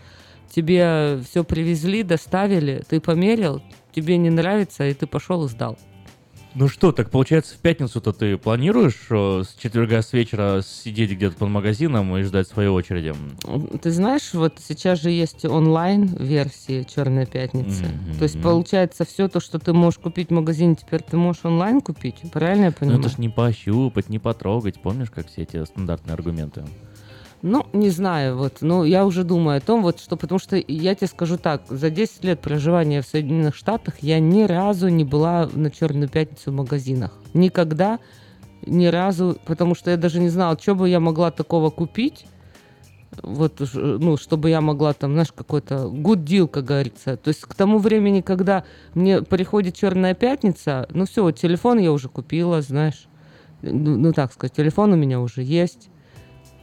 тебе 0.50 1.20
все 1.28 1.44
привезли, 1.44 2.02
доставили, 2.02 2.84
ты 2.88 3.00
померил, 3.00 3.60
тебе 3.92 4.16
не 4.16 4.30
нравится, 4.30 4.86
и 4.86 4.94
ты 4.94 5.06
пошел 5.06 5.44
и 5.44 5.48
сдал. 5.48 5.76
Ну 6.54 6.68
что, 6.68 6.92
так 6.92 7.10
получается, 7.10 7.54
в 7.54 7.58
пятницу-то 7.58 8.12
ты 8.12 8.36
планируешь 8.36 9.06
э, 9.10 9.42
с 9.44 9.54
четверга 9.60 10.02
с 10.02 10.12
вечера 10.12 10.62
сидеть 10.62 11.12
где-то 11.12 11.36
под 11.36 11.50
магазином 11.50 12.16
и 12.16 12.22
ждать 12.22 12.48
своей 12.48 12.68
очереди? 12.68 13.14
Ты 13.80 13.90
знаешь, 13.90 14.32
вот 14.32 14.54
сейчас 14.66 15.00
же 15.00 15.10
есть 15.10 15.44
онлайн-версии 15.44 16.84
Черная 16.84 17.26
пятница. 17.26 17.84
Мгм. 17.84 18.18
То 18.18 18.22
есть, 18.24 18.40
получается, 18.42 19.04
все 19.04 19.28
то, 19.28 19.40
что 19.40 19.58
ты 19.58 19.72
можешь 19.72 20.00
купить 20.00 20.28
в 20.30 20.32
магазине, 20.32 20.74
теперь 20.74 21.02
ты 21.02 21.16
можешь 21.16 21.44
онлайн 21.44 21.80
купить. 21.80 22.16
Правильно 22.32 22.64
я 22.64 22.70
Ну 22.70 22.76
понимаю? 22.78 23.00
это 23.00 23.08
ж 23.10 23.18
не 23.18 23.28
пощупать, 23.28 24.08
не 24.08 24.18
потрогать. 24.18 24.80
Помнишь, 24.80 25.10
как 25.10 25.28
все 25.28 25.42
эти 25.42 25.64
стандартные 25.64 26.14
аргументы? 26.14 26.64
Ну, 27.42 27.66
не 27.72 27.90
знаю, 27.90 28.36
вот, 28.36 28.58
ну, 28.62 28.82
я 28.82 29.06
уже 29.06 29.22
думаю 29.22 29.58
о 29.58 29.60
том, 29.60 29.82
вот, 29.82 30.00
что, 30.00 30.16
потому 30.16 30.40
что 30.40 30.56
я 30.56 30.94
тебе 30.96 31.06
скажу 31.06 31.38
так, 31.38 31.62
за 31.68 31.88
10 31.88 32.24
лет 32.24 32.40
проживания 32.40 33.00
в 33.00 33.06
Соединенных 33.06 33.54
Штатах 33.54 34.00
я 34.00 34.18
ни 34.18 34.42
разу 34.42 34.88
не 34.88 35.04
была 35.04 35.48
на 35.52 35.70
Черную 35.70 36.08
пятницу 36.08 36.50
в 36.50 36.54
магазинах. 36.54 37.12
Никогда, 37.34 38.00
ни 38.66 38.86
разу, 38.86 39.38
потому 39.46 39.76
что 39.76 39.92
я 39.92 39.96
даже 39.96 40.18
не 40.18 40.30
знала, 40.30 40.58
что 40.60 40.74
бы 40.74 40.88
я 40.88 40.98
могла 40.98 41.30
такого 41.30 41.70
купить, 41.70 42.26
вот, 43.22 43.60
ну, 43.72 44.16
чтобы 44.16 44.50
я 44.50 44.60
могла 44.60 44.92
там, 44.92 45.12
знаешь, 45.12 45.32
какой-то 45.32 45.86
good 45.86 46.24
deal, 46.24 46.48
как 46.48 46.64
говорится. 46.64 47.16
То 47.16 47.28
есть 47.28 47.42
к 47.42 47.54
тому 47.54 47.78
времени, 47.78 48.20
когда 48.20 48.64
мне 48.94 49.22
приходит 49.22 49.76
Черная 49.76 50.14
пятница, 50.14 50.88
ну 50.90 51.06
все, 51.06 51.30
телефон 51.30 51.78
я 51.78 51.92
уже 51.92 52.08
купила, 52.08 52.62
знаешь, 52.62 53.06
ну, 53.62 53.96
ну, 53.96 54.12
так 54.12 54.32
сказать, 54.32 54.54
телефон 54.54 54.92
у 54.92 54.96
меня 54.96 55.20
уже 55.20 55.42
есть. 55.42 55.88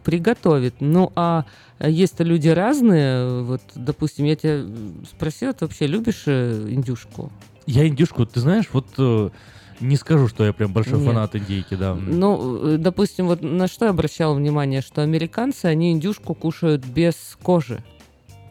приготовит. 0.04 0.76
Ну, 0.80 1.12
а 1.16 1.44
есть-то 1.80 2.22
люди 2.22 2.48
разные. 2.48 3.42
Вот, 3.42 3.62
допустим, 3.74 4.26
я 4.26 4.36
тебя 4.36 4.64
спросила, 5.10 5.52
ты 5.52 5.64
вообще 5.64 5.86
любишь 5.86 6.24
э, 6.26 6.66
индюшку? 6.68 7.32
Я 7.66 7.88
индюшку, 7.88 8.26
ты 8.26 8.40
знаешь, 8.40 8.68
вот 8.72 8.86
э, 8.98 9.30
не 9.80 9.96
скажу, 9.96 10.28
что 10.28 10.44
я 10.44 10.52
прям 10.52 10.72
большой 10.72 10.98
Нет. 10.98 11.06
фанат 11.06 11.34
индейки, 11.34 11.74
да. 11.74 11.94
Ну, 11.94 12.74
э, 12.74 12.76
допустим, 12.76 13.26
вот 13.26 13.42
на 13.42 13.66
что 13.66 13.86
я 13.86 13.90
обращала 13.90 14.34
внимание, 14.34 14.82
что 14.82 15.02
американцы, 15.02 15.66
они 15.66 15.92
индюшку 15.92 16.34
кушают 16.34 16.84
без 16.84 17.36
кожи. 17.42 17.82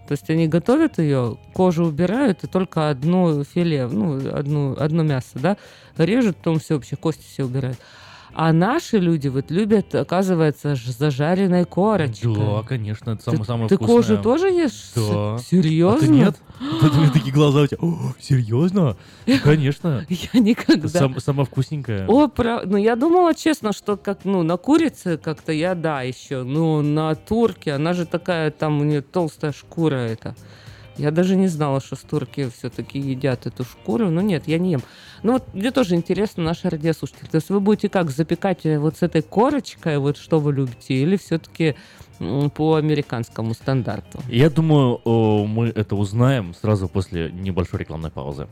То 0.08 0.14
есть 0.14 0.30
они 0.30 0.48
готовят 0.48 0.98
ее, 0.98 1.38
кожу 1.54 1.86
убирают 1.86 2.44
и 2.44 2.48
только 2.48 2.90
одно 2.90 3.44
филе, 3.46 3.88
ну, 3.88 4.18
одну, 4.36 4.76
одно 4.78 5.02
мясо, 5.02 5.30
да, 5.36 5.58
режут, 5.98 6.36
потом 6.38 6.60
все 6.60 6.76
вообще, 6.76 6.98
кости 6.98 7.24
все 7.26 7.46
убирают. 7.46 7.78
А 8.36 8.52
наши 8.52 8.98
люди 8.98 9.28
вот 9.28 9.52
любят, 9.52 9.94
оказывается, 9.94 10.76
зажаренной 10.76 11.66
корочкой. 11.66 12.36
Да, 12.36 12.64
конечно, 12.64 13.12
это 13.12 13.24
самое, 13.24 13.46
самое 13.46 13.70
Ты 13.70 13.76
вкусное. 13.76 13.96
кожу 13.96 14.18
тоже 14.18 14.48
ешь? 14.48 14.92
Да. 14.96 15.38
Серьезно? 15.38 15.98
А 15.98 16.00
ты 16.00 16.08
нет? 16.08 16.36
Меня 16.60 17.12
такие 17.12 17.34
глаза 17.34 17.62
у 17.62 17.68
тебя. 17.68 17.78
О, 17.82 18.14
серьезно? 18.20 18.98
Ну, 19.28 19.36
Конечно. 19.44 20.06
Я 20.10 20.40
никогда. 20.40 20.88
Сам- 20.88 21.20
самое 21.20 21.46
вкусненькое. 21.46 22.06
О, 22.08 22.28
прав- 22.28 22.64
ну 22.66 22.78
я 22.78 22.96
думала, 22.96 23.36
честно, 23.36 23.72
что 23.74 23.98
как, 23.98 24.26
ну, 24.26 24.44
на 24.44 24.58
курице 24.58 25.18
как-то 25.18 25.52
я, 25.52 25.76
да, 25.76 26.02
еще, 26.02 26.44
ну, 26.44 26.82
на 26.82 27.14
турке, 27.16 27.74
она 27.74 27.94
же 27.94 28.06
такая, 28.06 28.50
там 28.52 28.82
у 28.82 28.84
нее 28.84 29.02
толстая 29.02 29.52
шкура 29.52 29.96
это. 29.96 30.36
Я 30.98 31.12
даже 31.12 31.36
не 31.36 31.48
знала, 31.48 31.82
что 31.82 31.96
с 31.96 32.00
турки 32.00 32.50
все-таки 32.50 33.00
едят 33.00 33.46
эту 33.46 33.64
шкуру. 33.64 34.10
Ну 34.10 34.22
нет, 34.22 34.44
я 34.48 34.60
не 34.60 34.74
ем. 34.74 34.82
Ну 35.24 35.34
вот 35.34 35.54
мне 35.54 35.72
тоже 35.72 35.96
интересно, 35.96 36.44
наши 36.44 36.70
радиослушатели. 36.70 37.28
То 37.28 37.36
есть 37.36 37.50
вы 37.50 37.60
будете 37.60 37.90
как, 37.90 38.12
запекать 38.12 38.66
э, 38.66 38.78
вот 38.78 38.98
с 38.98 39.02
этой 39.02 39.22
корочкой, 39.22 39.98
вот 39.98 40.18
что 40.18 40.40
вы 40.40 40.54
любите, 40.54 40.94
или 40.94 41.18
все-таки 41.18 41.76
по 42.56 42.76
американскому 42.76 43.54
стандарту? 43.54 44.22
Я 44.30 44.50
думаю, 44.50 45.02
мы 45.48 45.70
это 45.70 45.96
узнаем 45.96 46.54
сразу 46.54 46.88
после 46.88 47.32
небольшой 47.32 47.80
рекламной 47.80 48.12
паузы. 48.12 48.48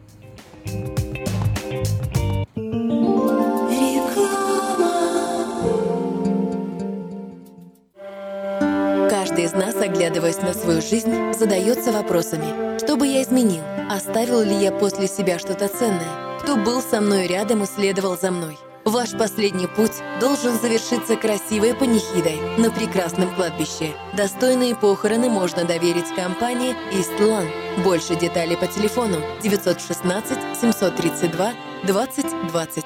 Каждый 9.32 9.46
из 9.46 9.54
нас, 9.54 9.76
оглядываясь 9.76 10.41
на 10.41 10.54
свою 10.54 10.82
жизнь, 10.82 11.32
задается 11.32 11.94
вопросами. 11.94 12.78
Что 12.78 12.98
бы 12.98 13.08
я 13.08 13.24
изменил? 13.24 13.63
Оставил 13.89 14.41
ли 14.41 14.54
я 14.54 14.74
после 14.74 15.08
себя 15.08 15.39
что-то 15.39 15.70
ценное? 15.70 16.38
Кто 16.41 16.58
был 16.58 16.82
со 16.82 17.00
мной 17.00 17.28
рядом 17.28 17.63
и 17.63 17.65
следовал 17.65 18.17
за 18.17 18.30
мной? 18.30 18.58
Ваш 18.84 19.12
последний 19.12 19.67
путь 19.67 20.04
должен 20.20 20.60
завершиться 20.60 21.15
красивой 21.15 21.74
панихидой 21.74 22.41
на 22.58 22.72
прекрасном 22.72 23.34
кладбище. 23.34 23.94
Достойные 24.17 24.76
похороны 24.76 25.30
можно 25.30 25.63
доверить 25.63 26.13
компании 26.13 26.76
Истлан. 26.91 27.48
Больше 27.86 28.17
деталей 28.17 28.58
по 28.58 28.67
телефону 28.67 29.15
916 29.41 30.60
732 30.60 31.54
2020. 31.86 32.86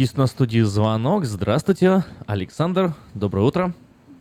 Есть 0.00 0.16
на 0.16 0.26
студии 0.26 0.60
звонок. 0.60 1.26
Здравствуйте, 1.26 2.04
Александр. 2.26 2.94
Доброе 3.14 3.42
утро. 3.42 3.74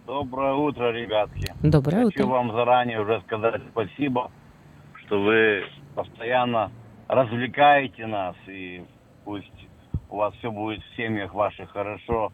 Доброе 0.05 0.53
утро, 0.55 0.91
ребятки. 0.91 1.53
Доброе 1.63 2.07
Хочу 2.07 2.25
утро. 2.25 2.31
вам 2.33 2.51
заранее 2.51 2.99
уже 2.99 3.21
сказать 3.21 3.61
спасибо, 3.71 4.29
что 4.95 5.21
вы 5.23 5.63
постоянно 5.95 6.69
развлекаете 7.07 8.07
нас, 8.07 8.35
и 8.47 8.83
пусть 9.23 9.53
у 10.09 10.17
вас 10.17 10.33
все 10.39 10.51
будет 10.51 10.83
в 10.83 10.97
семьях 10.97 11.33
ваших 11.33 11.71
хорошо, 11.71 12.33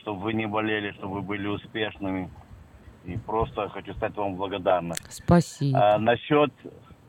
чтобы 0.00 0.22
вы 0.22 0.32
не 0.32 0.46
болели, 0.46 0.92
чтобы 0.92 1.16
вы 1.16 1.20
были 1.20 1.46
успешными. 1.46 2.30
И 3.04 3.18
просто 3.18 3.68
хочу 3.68 3.92
стать 3.96 4.16
вам 4.16 4.36
благодарным. 4.36 4.96
Спасибо. 5.10 5.78
А, 5.78 5.98
насчет, 5.98 6.54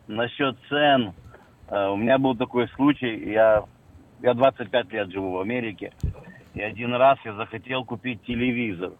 насчет 0.08 0.58
цен, 0.68 1.13
а, 1.69 1.92
у 1.92 1.96
меня 1.96 2.17
был 2.17 2.36
такой 2.36 2.67
случай, 2.75 3.32
я, 3.32 3.63
я 4.22 4.34
25 4.34 4.92
лет 4.92 5.12
живу 5.12 5.32
в 5.32 5.40
Америке, 5.40 5.94
и 6.54 6.62
один 6.62 6.94
раз 6.94 7.17
я 7.26 7.34
захотел 7.34 7.86
купить 7.86 8.22
телевизор. 8.24 8.92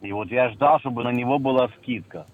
И 0.00 0.12
вот 0.12 0.28
я 0.30 0.50
ждал, 0.50 0.78
чтобы 0.80 1.04
на 1.04 1.12
него 1.12 1.38
была 1.38 1.68
скидка. 1.78 2.26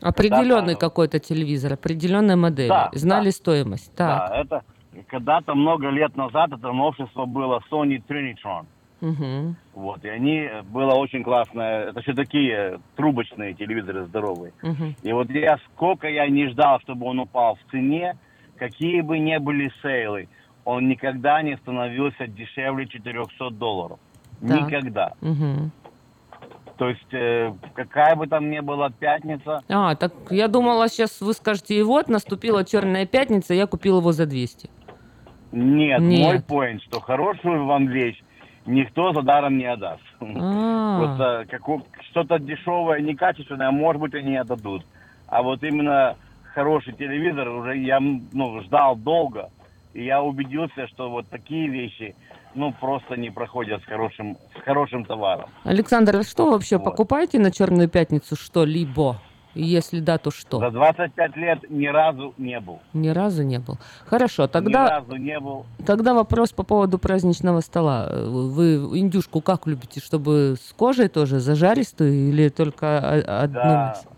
Определенный 0.00 0.76
какой-то 0.76 1.18
телевизор, 1.18 1.74
определенная 1.74 2.36
модель. 2.36 2.68
Да, 2.68 2.90
Знали 2.94 3.30
стоимость. 3.30 3.94
Так. 3.94 4.30
Да, 4.30 4.36
это, 4.36 4.62
когда-то 5.08 5.54
много 5.54 5.88
лет 5.90 6.16
назад 6.16 6.52
это 6.52 6.72
новшество 6.72 7.26
было 7.26 7.60
Sony 7.70 8.02
Trinitron. 8.08 8.66
Мгм. 9.00 9.56
Вот, 9.74 10.04
и 10.04 10.08
они, 10.08 10.40
э, 10.40 10.62
было 10.62 10.94
очень 10.94 11.22
классное, 11.22 11.84
это 11.84 12.02
все 12.02 12.12
такие 12.12 12.80
трубочные 12.96 13.54
телевизоры 13.54 14.04
здоровые. 14.04 14.52
Мгм. 14.62 14.94
И 15.02 15.12
вот 15.12 15.30
я, 15.30 15.58
сколько 15.72 16.06
я 16.06 16.28
не 16.28 16.48
ждал, 16.48 16.80
чтобы 16.80 17.06
он 17.06 17.18
упал 17.20 17.56
в 17.56 17.70
цене, 17.70 18.18
какие 18.58 19.00
бы 19.00 19.18
ни 19.18 19.38
были 19.38 19.72
сейлы, 19.80 20.28
он 20.64 20.88
никогда 20.88 21.42
не 21.42 21.56
становился 21.56 22.26
дешевле 22.26 22.86
400 22.86 23.50
долларов. 23.50 23.98
Так. 24.40 24.66
Никогда. 24.66 25.12
Мгм. 25.20 25.70
То 26.76 26.88
есть, 26.88 27.12
э, 27.12 27.52
какая 27.74 28.16
бы 28.16 28.26
там 28.26 28.50
ни 28.50 28.60
была 28.60 28.88
пятница, 28.90 29.62
А, 29.68 29.94
так 29.96 30.12
я 30.30 30.48
думала, 30.48 30.88
сейчас 30.88 31.20
вы 31.20 31.34
скажете, 31.34 31.74
и 31.74 31.82
вот 31.82 32.08
наступила 32.08 32.64
черная 32.64 33.04
пятница, 33.04 33.52
я 33.52 33.66
купил 33.66 33.98
его 33.98 34.12
за 34.12 34.24
200. 34.24 34.70
нет, 35.52 36.00
Нет. 36.00 36.20
мой 36.20 36.40
поинт, 36.40 36.82
что 36.82 37.00
хорошую 37.00 37.66
вам 37.66 37.86
вещь 37.88 38.22
никто 38.66 39.12
за 39.12 39.22
даром 39.22 39.58
не 39.58 39.66
отдаст. 39.66 40.02
А. 40.20 40.98
Вот 40.98 41.20
э, 41.20 41.84
что-то 42.10 42.38
дешевое, 42.38 43.00
некачественное, 43.00 43.70
может 43.70 44.00
быть, 44.00 44.14
они 44.14 44.36
отдадут. 44.36 44.84
А 45.26 45.42
вот 45.42 45.62
именно 45.62 46.16
хороший 46.54 46.92
телевизор 46.94 47.48
уже 47.48 47.76
я 47.78 48.00
ну, 48.00 48.60
ждал 48.62 48.96
долго. 48.96 49.50
И 49.92 50.04
я 50.04 50.22
убедился, 50.22 50.86
что 50.88 51.10
вот 51.10 51.26
такие 51.28 51.68
вещи, 51.68 52.14
ну, 52.54 52.72
просто 52.72 53.16
не 53.16 53.30
проходят 53.30 53.82
с 53.82 53.84
хорошим, 53.86 54.36
с 54.56 54.62
хорошим 54.62 55.04
товаром. 55.04 55.46
Александр, 55.64 56.16
а 56.16 56.22
что 56.22 56.50
вообще 56.50 56.78
покупаете 56.78 57.38
на 57.38 57.50
черную 57.50 57.88
пятницу 57.88 58.36
что-либо? 58.36 59.16
Если 59.54 59.98
да, 59.98 60.16
то 60.18 60.30
что? 60.30 60.60
За 60.60 60.70
25 60.70 61.36
лет 61.36 61.68
ни 61.70 61.86
разу 61.88 62.34
не 62.38 62.60
был. 62.60 62.78
Ни 62.92 63.08
разу 63.08 63.42
не 63.42 63.58
был. 63.58 63.78
Хорошо, 64.06 64.44
Ни 64.44 64.46
тогда, 64.46 64.88
разу 64.88 65.16
не 65.16 65.40
был. 65.40 65.66
тогда 65.84 66.14
вопрос 66.14 66.52
по 66.52 66.62
поводу 66.62 67.00
праздничного 67.00 67.58
стола. 67.60 68.08
Вы 68.26 68.76
индюшку 68.96 69.40
как 69.40 69.66
любите, 69.66 69.98
чтобы 69.98 70.54
с 70.56 70.72
кожей 70.72 71.08
тоже 71.08 71.40
зажаристую 71.40 72.28
или 72.28 72.48
только 72.48 72.98
одну? 73.42 73.54
Да. 73.54 73.86
мясо? 73.88 74.06
У 74.06 74.12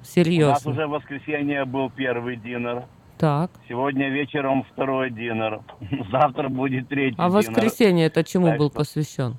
нас 0.00 0.12
Серьезно. 0.12 0.70
уже 0.72 0.86
в 0.88 0.90
воскресенье 0.90 1.64
был 1.64 1.88
первый 1.90 2.34
динер. 2.36 2.82
Так. 3.18 3.50
Сегодня 3.68 4.08
вечером 4.10 4.64
второй 4.72 5.10
динер. 5.10 5.60
Завтра 6.10 6.48
будет 6.48 6.88
третий 6.88 7.16
А 7.18 7.28
динер. 7.28 7.36
воскресенье 7.38 8.06
это 8.06 8.22
чему 8.24 8.46
Так 8.48 8.58
был 8.58 8.68
что- 8.68 8.78
посвящен? 8.78 9.36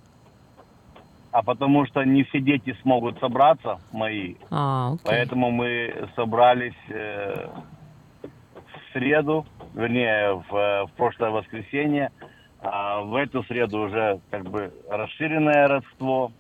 А 1.31 1.43
потому 1.43 1.85
что 1.85 2.03
не 2.03 2.23
все 2.23 2.39
дети 2.39 2.75
смогут 2.81 3.19
собраться, 3.19 3.79
мои. 3.91 4.35
А, 4.49 4.93
окей. 4.93 5.01
Поэтому 5.05 5.51
мы 5.51 6.09
собрались 6.15 6.73
э, 6.89 7.47
в 8.23 8.93
среду, 8.93 9.45
вернее, 9.75 10.33
в, 10.49 10.55
э, 10.55 10.85
в 10.85 10.91
прошлое 10.93 11.29
воскресенье. 11.29 12.11
А 12.59 13.01
в 13.01 13.13
эту 13.13 13.43
среду 13.43 13.81
уже 13.81 14.19
как 14.31 14.49
бы 14.49 14.73
расширенное 14.89 15.67
родство. 15.67 16.31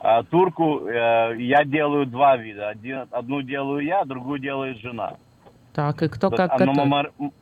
А 0.00 0.22
турку 0.22 0.86
э, 0.86 1.34
я 1.40 1.64
делаю 1.64 2.06
два 2.06 2.38
вида. 2.38 2.70
Один, 2.70 3.04
одну 3.10 3.42
делаю 3.42 3.84
я, 3.84 4.04
другую 4.06 4.38
делает 4.38 4.78
жена. 4.78 5.16
Так, 5.74 6.02
и 6.02 6.08
кто 6.08 6.30
То 6.30 6.36
как 6.36 6.52
а, 6.52 6.58
но, 6.64 6.66
мы, 6.66 6.72
готовит? 6.72 6.90
мар- 6.90 7.12
м- 7.18 7.32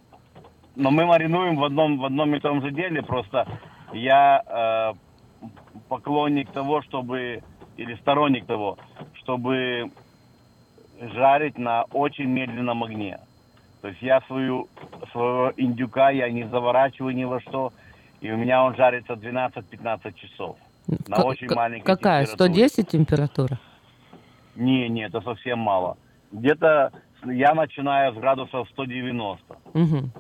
но 0.74 0.91
мы 0.91 1.05
маринуем 1.07 1.57
в 1.57 1.64
одном, 1.64 1.99
в 1.99 2.05
одном 2.07 2.35
и 2.35 2.41
том 2.41 2.62
же 2.62 2.70
деле. 2.70 3.03
Просто 3.03 3.47
я 3.93 4.95
э, 5.43 5.47
поклонник 5.89 6.51
того, 6.51 6.80
чтобы, 6.83 7.43
или 7.76 7.95
сторонник 7.97 8.47
того, 8.47 8.78
чтобы 9.14 9.91
жарить 11.14 11.59
на 11.59 11.83
очень 11.93 12.24
медленном 12.26 12.83
огне. 12.85 13.18
То 13.83 13.89
есть 13.89 14.01
я 14.01 14.20
свою, 14.22 14.68
своего 15.12 15.53
индюка 15.57 16.11
я 16.11 16.30
не 16.30 16.45
заворачиваю 16.45 17.14
ни 17.14 17.24
во 17.24 17.41
что, 17.41 17.72
и 18.22 18.30
у 18.30 18.37
меня 18.37 18.64
он 18.64 18.74
жарится 18.76 19.12
12-15 19.14 20.14
часов. 20.14 20.57
На 21.07 21.16
Ка- 21.16 21.22
очень 21.24 21.53
маленькой 21.53 21.85
Какая? 21.85 22.24
температуре. 22.24 22.68
110 22.68 22.89
температура? 22.89 23.59
Не, 24.57 24.89
не, 24.89 25.03
это 25.05 25.20
совсем 25.20 25.59
мало. 25.59 25.97
Где-то 26.30 26.93
я 27.25 27.55
начинаю 27.55 28.14
с 28.14 28.16
градусов 28.16 28.68
190. 28.70 29.57
Мгм. 29.75 30.11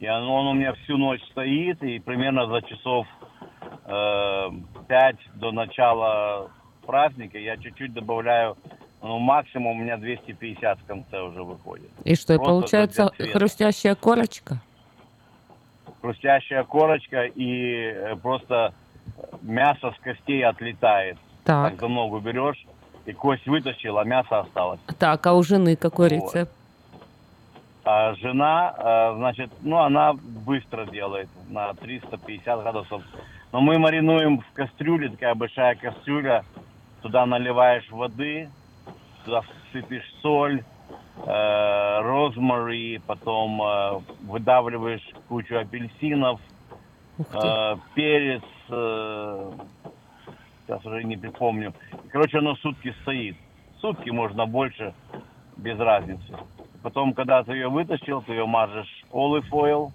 И 0.00 0.08
он, 0.08 0.22
он 0.28 0.46
у 0.48 0.52
меня 0.54 0.74
всю 0.74 0.96
ночь 0.96 1.22
стоит, 1.30 1.82
и 1.82 1.98
примерно 1.98 2.46
за 2.46 2.62
часов 2.62 3.06
э, 3.84 4.50
5 4.88 5.16
до 5.34 5.52
начала 5.52 6.50
праздника 6.86 7.38
я 7.38 7.56
чуть-чуть 7.56 7.92
добавляю, 7.92 8.56
ну, 9.02 9.18
максимум 9.18 9.78
у 9.78 9.82
меня 9.82 9.96
250 9.96 10.78
в 10.78 10.84
конце 10.84 11.20
уже 11.20 11.42
выходит. 11.42 11.90
И 12.04 12.14
что, 12.14 12.34
Просто 12.34 12.44
получается 12.44 13.12
хрустящая 13.32 13.94
корочка? 13.94 14.60
Хрустящая 16.00 16.62
корочка, 16.64 17.24
и 17.24 17.92
э, 17.92 18.16
просто 18.16 18.72
мясо 19.42 19.92
с 19.96 20.00
костей 20.00 20.44
отлетает. 20.44 21.18
Так. 21.44 21.72
Так 21.72 21.80
за 21.80 21.88
ногу 21.88 22.20
берешь, 22.20 22.64
и 23.08 23.12
кость 23.14 23.46
вытащил, 23.46 23.98
а 23.98 24.04
мясо 24.04 24.40
осталось. 24.40 24.80
Так, 24.98 25.26
а 25.26 25.32
у 25.32 25.42
жены 25.42 25.76
какой 25.76 26.10
Вот. 26.10 26.34
рецепт? 26.34 26.52
А 27.84 28.14
жена, 28.16 28.74
э, 28.76 29.14
значит, 29.16 29.50
ну, 29.62 29.78
она 29.78 30.12
быстро 30.12 30.84
делает 30.84 31.28
на 31.48 31.72
350 31.72 32.60
градусов. 32.60 33.02
Но 33.50 33.62
мы 33.62 33.78
маринуем 33.78 34.40
в 34.40 34.52
кастрюле, 34.52 35.08
такая 35.08 35.34
большая 35.34 35.74
кастрюля. 35.76 36.44
Туда 37.00 37.24
наливаешь 37.24 37.90
воды, 37.90 38.50
туда 39.24 39.42
сыпешь 39.72 40.12
соль, 40.20 40.62
э, 41.24 42.00
розмари, 42.02 43.00
потом 43.06 43.62
э, 43.62 44.00
выдавливаешь 44.26 45.08
кучу 45.28 45.56
апельсинов, 45.58 46.40
э, 47.18 47.76
перец, 47.94 48.42
э, 48.68 49.50
сейчас 50.68 50.84
уже 50.84 51.02
не 51.02 51.16
припомню. 51.16 51.72
Короче, 52.10 52.38
оно 52.38 52.54
сутки 52.56 52.94
стоит. 53.02 53.36
Сутки 53.80 54.10
можно 54.10 54.46
больше, 54.46 54.92
без 55.56 55.78
разницы. 55.78 56.36
Потом, 56.82 57.14
когда 57.14 57.42
ты 57.42 57.52
ее 57.52 57.68
вытащил, 57.68 58.22
ты 58.22 58.32
ее 58.32 58.46
мажешь 58.46 59.04
olive 59.10 59.48
oil 59.50 59.90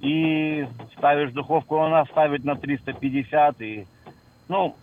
и 0.00 0.66
ставишь 0.96 1.30
в 1.30 1.34
духовку. 1.34 1.78
Она 1.78 2.04
ставит 2.06 2.44
на 2.44 2.54
350 2.54 3.60
и, 3.62 3.86
ну, 4.48 4.76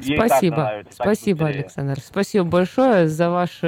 Спасибо. 0.00 0.82
Спасибо. 0.90 1.46
Александр. 1.46 1.98
Спасибо 2.00 2.44
большое 2.44 3.08
за 3.08 3.30
ваш 3.30 3.62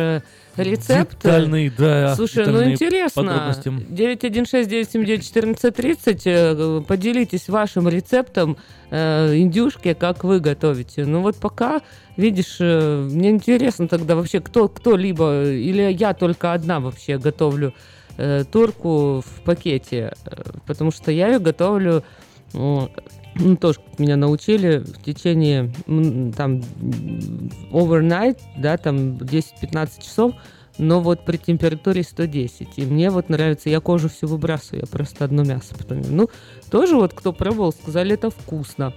рецепт. 0.57 1.23
Детальный, 1.23 1.71
да, 1.71 2.15
Слушай, 2.15 2.47
ну 2.47 2.65
интересно. 2.65 3.23
подробности. 3.23 3.69
916-979-1430. 3.69 6.23
э, 6.25 6.83
Поделитесь 6.87 7.49
вашим 7.49 7.89
рецептом 7.89 8.57
э, 8.91 9.37
индюшки, 9.37 9.95
как 9.95 10.25
вы 10.25 10.41
готовите. 10.41 11.05
Ну 11.05 11.21
вот 11.21 11.37
пока, 11.37 11.81
видишь, 12.17 12.57
э, 12.61 13.09
мне 13.11 13.31
интересно 13.31 13.89
тогда 13.89 14.17
вообще, 14.17 14.41
кто, 14.41 14.69
кто-либо, 14.69 15.51
или 15.51 15.83
я 15.93 16.15
только 16.15 16.53
одна 16.53 16.81
вообще 16.81 17.19
готовлю 17.19 17.75
э, 18.17 18.45
турку 18.51 19.23
в 19.25 19.43
пакете, 19.45 20.13
э, 20.25 20.43
потому 20.67 20.91
что 20.91 21.11
я 21.11 21.29
ее 21.29 21.39
готовлю 21.39 22.03
ну, 23.35 23.57
тоже 23.57 23.81
меня 23.99 24.17
научили 24.17 24.79
в 24.79 25.03
течение 25.03 25.73
там 26.37 26.63
overnight, 27.73 28.39
да, 28.59 28.77
там 28.77 29.15
10-15 29.17 30.03
часов, 30.03 30.33
но 30.79 31.01
вот 31.01 31.25
при 31.25 31.37
температуре 31.37 32.03
110. 32.03 32.69
И 32.77 32.83
мне 32.83 33.11
вот 33.11 33.29
нравится, 33.29 33.71
я 33.71 33.81
кожу 33.81 34.09
всю 34.09 34.27
выбрасываю, 34.27 34.83
я 34.83 34.87
просто 34.87 35.25
одно 35.25 35.45
мясо 35.45 35.75
потом. 35.77 36.03
Ну, 36.09 36.29
тоже 36.71 36.97
вот 36.97 37.13
кто 37.13 37.33
пробовал, 37.33 37.73
сказали, 37.73 38.15
это 38.15 38.31
вкусно. 38.31 38.95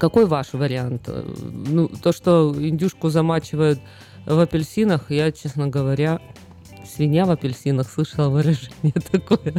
Какой 0.00 0.24
ваш 0.24 0.54
вариант? 0.54 1.08
Ну, 1.08 1.88
то, 1.88 2.12
что 2.12 2.54
индюшку 2.56 3.10
замачивают 3.10 3.78
в 4.24 4.38
апельсинах, 4.38 5.10
я, 5.10 5.30
честно 5.32 5.68
говоря, 5.68 6.20
свинья 6.86 7.24
в 7.24 7.30
апельсинах, 7.30 7.88
слышала 7.88 8.28
выражение 8.28 8.94
такое. 9.12 9.54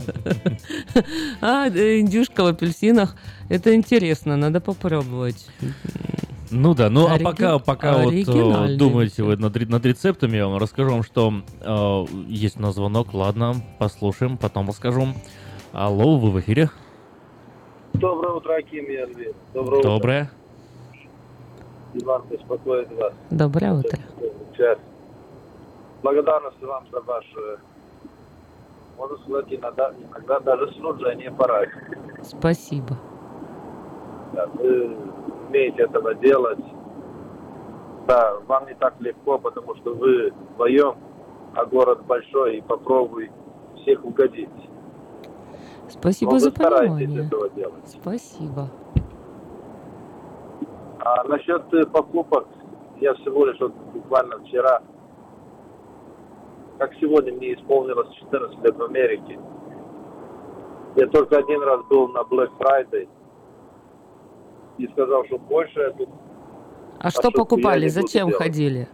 А, 1.41 1.67
э, 1.67 1.99
индюшка 1.99 2.43
в 2.43 2.47
апельсинах, 2.47 3.15
это 3.49 3.75
интересно, 3.75 4.37
надо 4.37 4.61
попробовать. 4.61 5.47
Ну 6.51 6.75
да, 6.75 6.89
ну 6.89 7.07
а 7.07 7.17
пока, 7.19 7.59
пока 7.59 7.97
вот 7.97 8.13
э, 8.13 8.75
думаете 8.77 9.23
вы 9.23 9.35
над, 9.37 9.55
над 9.67 9.85
рецептами, 9.85 10.37
я 10.37 10.47
вам 10.47 10.57
расскажу 10.57 10.91
вам, 10.91 11.03
что 11.03 11.33
э, 11.61 12.05
есть 12.27 12.57
у 12.57 12.61
нас 12.61 12.75
звонок, 12.75 13.13
ладно, 13.13 13.55
послушаем, 13.79 14.37
потом 14.37 14.67
расскажу. 14.67 15.07
Алло, 15.73 16.17
вы 16.17 16.31
в 16.31 16.39
эфире? 16.39 16.69
Доброе 17.93 18.33
утро, 18.35 18.55
Аким 18.55 18.85
и. 18.85 19.33
Доброе 19.53 19.81
Доброе. 19.83 20.23
утро. 20.23 20.31
Иван 21.95 22.23
беспокоит 22.29 22.91
вас. 22.93 23.13
Доброе 23.29 23.73
утро. 23.73 23.99
Сейчас. 24.53 24.77
Благодарность 26.05 26.61
вам 26.61 26.85
за 26.91 27.01
ваше, 27.01 27.59
можно 28.95 29.17
сказать, 29.23 29.45
иногда, 29.49 29.91
иногда 29.91 30.39
даже 30.39 30.71
служение 30.73 31.31
порой. 31.31 31.67
Спасибо. 32.21 32.95
Да, 34.33 34.45
вы 34.53 34.95
умеете 35.47 35.81
этого 35.81 36.13
делать. 36.13 36.63
Да, 38.05 38.35
вам 38.45 38.67
не 38.67 38.75
так 38.75 38.93
легко, 38.99 39.39
потому 39.39 39.73
что 39.77 39.95
вы 39.95 40.29
вдвоем, 40.51 40.95
а 41.55 41.65
город 41.65 42.05
большой, 42.05 42.57
и 42.57 42.61
попробуй 42.61 43.31
всех 43.81 44.05
угодить. 44.05 44.49
Спасибо 45.87 46.33
Но 46.33 46.37
за 46.37 46.51
понимание. 46.51 47.25
этого 47.25 47.49
делать. 47.49 47.87
Спасибо. 47.87 48.69
А 50.99 51.23
насчет 51.23 51.73
э, 51.73 51.83
покупок, 51.87 52.45
я 53.01 53.15
всего 53.15 53.47
лишь 53.47 53.59
вот 53.59 53.73
буквально 53.91 54.37
вчера, 54.43 54.83
как 56.77 56.93
сегодня 56.99 57.33
мне 57.33 57.53
исполнилось 57.53 58.13
14 58.15 58.63
лет 58.63 58.75
в 58.75 58.83
Америке. 58.83 59.39
Я 60.95 61.07
только 61.07 61.37
один 61.37 61.61
раз 61.61 61.85
был 61.89 62.07
на 62.09 62.19
Black 62.19 62.51
Friday 62.59 63.07
и 64.77 64.87
сказал, 64.87 65.25
что 65.25 65.37
больше 65.37 65.79
я 65.79 65.91
тут... 65.91 66.09
А 66.99 67.09
что 67.09 67.31
покупали? 67.31 67.87
Зачем 67.87 68.29
делать. 68.29 68.43
ходили? 68.43 68.87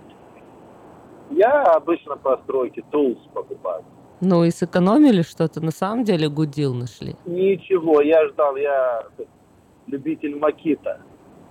Я 1.29 1.63
обычно 1.63 2.17
по 2.17 2.38
стройке 2.43 2.84
tools 2.91 3.19
покупаю. 3.34 3.84
Ну 4.19 4.43
и 4.43 4.51
сэкономили 4.51 5.21
что-то? 5.21 5.61
На 5.61 5.71
самом 5.71 6.03
деле 6.03 6.29
гудил 6.29 6.73
нашли. 6.73 7.15
Ничего, 7.25 8.01
я 8.01 8.27
ждал, 8.29 8.55
я 8.55 9.03
любитель 9.88 10.38
Макита, 10.38 11.01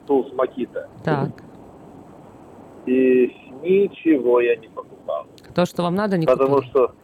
tools 0.06 0.34
Макита. 0.34 0.88
Так. 1.04 1.30
И 2.86 3.34
ничего 3.62 4.40
я 4.40 4.56
не 4.56 4.68
покупал. 4.68 4.89
То, 5.54 5.66
что 5.66 5.82
вам 5.82 5.94
надо, 5.94 6.16
не 6.18 6.26
Потому 6.26 6.56
купили. 6.56 6.70
что 6.70 6.94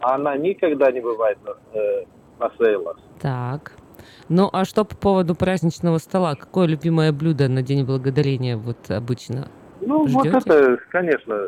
она 0.00 0.36
никогда 0.36 0.90
не 0.92 1.00
бывает 1.00 1.38
на, 1.44 1.78
э, 1.78 2.04
на 2.38 2.50
сейлах. 2.58 2.98
Так. 3.20 3.72
Ну, 4.28 4.48
а 4.52 4.64
что 4.64 4.84
по 4.84 4.94
поводу 4.96 5.34
праздничного 5.34 5.98
стола? 5.98 6.34
Какое 6.34 6.66
любимое 6.66 7.12
блюдо 7.12 7.48
на 7.48 7.62
День 7.62 7.84
Благодарения 7.84 8.56
вот 8.56 8.90
обычно? 8.90 9.48
Ну, 9.80 10.06
Ждете? 10.06 10.30
вот 10.30 10.46
это, 10.46 10.78
конечно, 10.90 11.38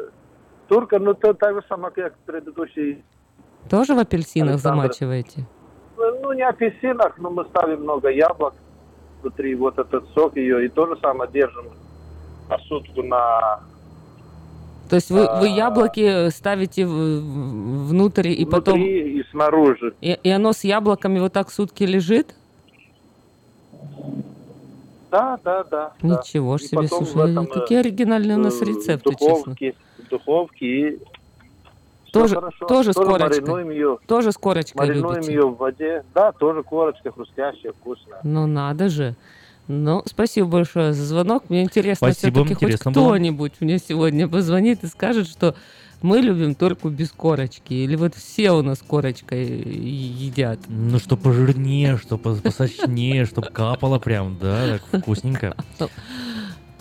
турка, 0.68 0.98
но 0.98 1.14
то 1.14 1.34
так 1.34 1.54
же 1.54 1.62
самое, 1.68 1.92
как 1.92 2.16
предыдущий, 2.18 3.02
Тоже 3.68 3.94
в 3.94 3.98
апельсинах 3.98 4.54
Александр. 4.54 4.76
замачиваете? 4.82 5.46
ну, 5.96 6.32
не 6.32 6.42
апельсинах, 6.42 7.18
но 7.18 7.30
мы 7.30 7.44
ставим 7.46 7.82
много 7.82 8.08
яблок 8.08 8.54
внутри, 9.22 9.54
вот 9.56 9.78
этот 9.78 10.08
сок 10.10 10.36
ее, 10.36 10.64
и 10.64 10.68
то 10.68 10.86
же 10.86 10.96
самое 11.00 11.30
держим 11.30 11.66
посудку 12.48 13.02
на 13.02 13.60
То 14.88 14.96
есть 14.96 15.10
вы, 15.10 15.20
вы 15.20 15.26
А. 15.26 15.46
яблоки 15.46 16.30
ставите 16.30 16.86
в- 16.86 16.90
в- 16.90 17.88
внутрь 17.88 18.28
и 18.28 18.44
потом... 18.44 18.74
внутри 18.78 19.20
и 19.20 19.24
снаружи. 19.30 19.94
И, 20.00 20.18
и 20.22 20.28
оно 20.30 20.52
с 20.52 20.64
яблоками 20.64 21.18
вот 21.20 21.32
так 21.32 21.50
сутки 21.50 21.84
лежит? 21.84 22.34
Да, 25.10 25.38
да, 25.42 25.64
да. 25.64 25.92
да. 26.02 26.08
Ничего 26.20 26.58
ж 26.58 26.62
И 26.62 26.66
себе, 26.68 26.86
слушай, 26.88 27.30
этом, 27.32 27.46
какие 27.46 27.78
э, 27.78 27.80
оригинальные 27.80 28.36
у 28.36 28.40
нас 28.40 28.60
э, 28.60 28.64
рецепты, 28.64 29.10
в 29.12 29.18
честно. 29.18 29.54
духовке 30.10 30.88
и 30.90 30.98
Тоже, 32.12 32.34
хорошо. 32.34 32.66
тоже 32.66 32.92
с 32.92 32.96
корочкой. 32.96 33.74
ее, 33.74 33.98
Тоже 34.06 34.32
с 34.32 34.36
корочкой 34.36 34.86
маринуем 34.86 35.14
любите? 35.16 35.32
ее 35.32 35.46
в 35.46 35.56
воде. 35.56 36.02
Да, 36.14 36.32
тоже 36.32 36.62
корочка 36.62 37.10
хрустящая, 37.10 37.72
вкусная. 37.72 38.20
Ну 38.22 38.46
надо 38.46 38.88
же. 38.88 39.14
Ну, 39.68 40.02
спасибо 40.06 40.48
большое 40.48 40.94
за 40.94 41.04
звонок. 41.04 41.44
Мне 41.50 41.62
интересно, 41.62 42.06
все-таки 42.18 42.54
хоть 42.54 42.72
кто-нибудь 43.04 43.52
мне 43.60 43.78
сегодня 43.78 44.26
позвонит 44.26 44.82
и 44.82 44.86
скажет, 44.86 45.28
что 45.28 45.54
мы 46.00 46.20
любим 46.20 46.54
только 46.54 46.88
без 46.88 47.10
корочки. 47.10 47.74
Или 47.74 47.94
вот 47.96 48.14
все 48.14 48.52
у 48.52 48.62
нас 48.62 48.78
корочкой 48.86 49.44
едят. 49.46 50.58
Ну, 50.68 50.98
что 50.98 51.16
пожирнее, 51.16 51.98
что 51.98 52.16
по- 52.16 52.34
посочнее, 52.34 53.26
чтобы 53.26 53.48
капало 53.48 53.98
прям, 53.98 54.38
да, 54.40 54.78
так 54.90 55.02
вкусненько. 55.02 55.54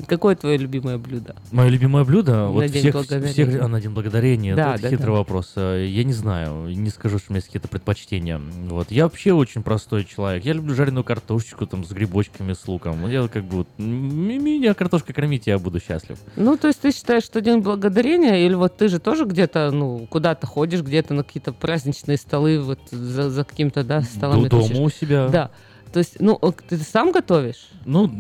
Какое 0.06 0.36
твое 0.36 0.58
любимое 0.58 0.98
блюдо? 0.98 1.36
Мое 1.52 1.70
любимое 1.70 2.04
блюдо, 2.04 2.48
вот 2.48 2.66
День 2.68 2.82
всех, 2.82 2.94
благодарения. 2.94 3.32
всех, 3.34 3.62
а, 3.62 3.68
на 3.68 3.82
День 3.82 3.92
Благодарения, 3.92 4.56
Да, 4.56 4.74
это 4.76 4.84
да, 4.84 4.90
хитрый 4.90 5.08
да. 5.08 5.12
вопрос. 5.14 5.54
Э, 5.56 5.86
Я 5.88 6.04
не 6.04 6.14
знаю, 6.14 6.68
не 6.70 6.90
скажу, 6.90 7.18
что 7.18 7.28
у 7.30 7.34
меня 7.34 7.38
есть 7.38 7.48
какие-то 7.48 7.68
предпочтения. 7.68 8.40
Вот. 8.70 8.92
Я 8.92 9.04
вообще 9.06 9.34
очень 9.34 9.64
простой 9.64 10.06
человек. 10.06 10.46
Я 10.46 10.54
люблю 10.54 10.76
жареную 10.76 11.04
картошечку 11.04 11.66
там 11.66 11.84
с 11.84 11.92
грибочками, 11.92 12.54
с 12.54 12.68
луком. 12.68 13.08
Я 13.08 13.28
как 13.28 13.46
бы, 13.46 13.66
меня 13.78 14.74
картошкой 14.74 15.16
кормить, 15.16 15.48
я 15.48 15.58
буду 15.60 15.80
счастлив. 15.80 16.18
Ну, 16.36 16.58
то 16.58 16.68
есть 16.68 16.82
ты 16.82 16.92
считаешь, 16.92 17.24
что 17.24 17.42
День 17.42 17.60
Благодарения, 17.60 18.46
или 18.46 18.54
вот 18.54 18.78
ты 18.78 18.88
же 18.90 19.00
тоже 19.00 19.26
где-то, 19.26 19.72
ну, 19.72 20.08
куда-то 20.10 20.46
ходишь, 20.48 20.82
где-то 20.82 21.14
на 21.14 21.24
какие-то 21.24 21.54
праздничные 21.54 22.18
столы, 22.18 22.60
вот 22.62 22.80
за, 22.92 23.30
за 23.30 23.44
какими-то, 23.44 23.84
да, 23.84 24.02
столами. 24.02 24.48
Дома 24.48 24.80
у 24.82 24.90
себя. 24.90 25.28
Да. 25.30 25.52
То 25.92 26.00
есть, 26.00 26.18
ну, 26.20 26.38
о, 26.42 26.52
ты 26.52 26.78
сам 26.78 27.12
готовишь? 27.12 27.68
Ну, 27.86 28.12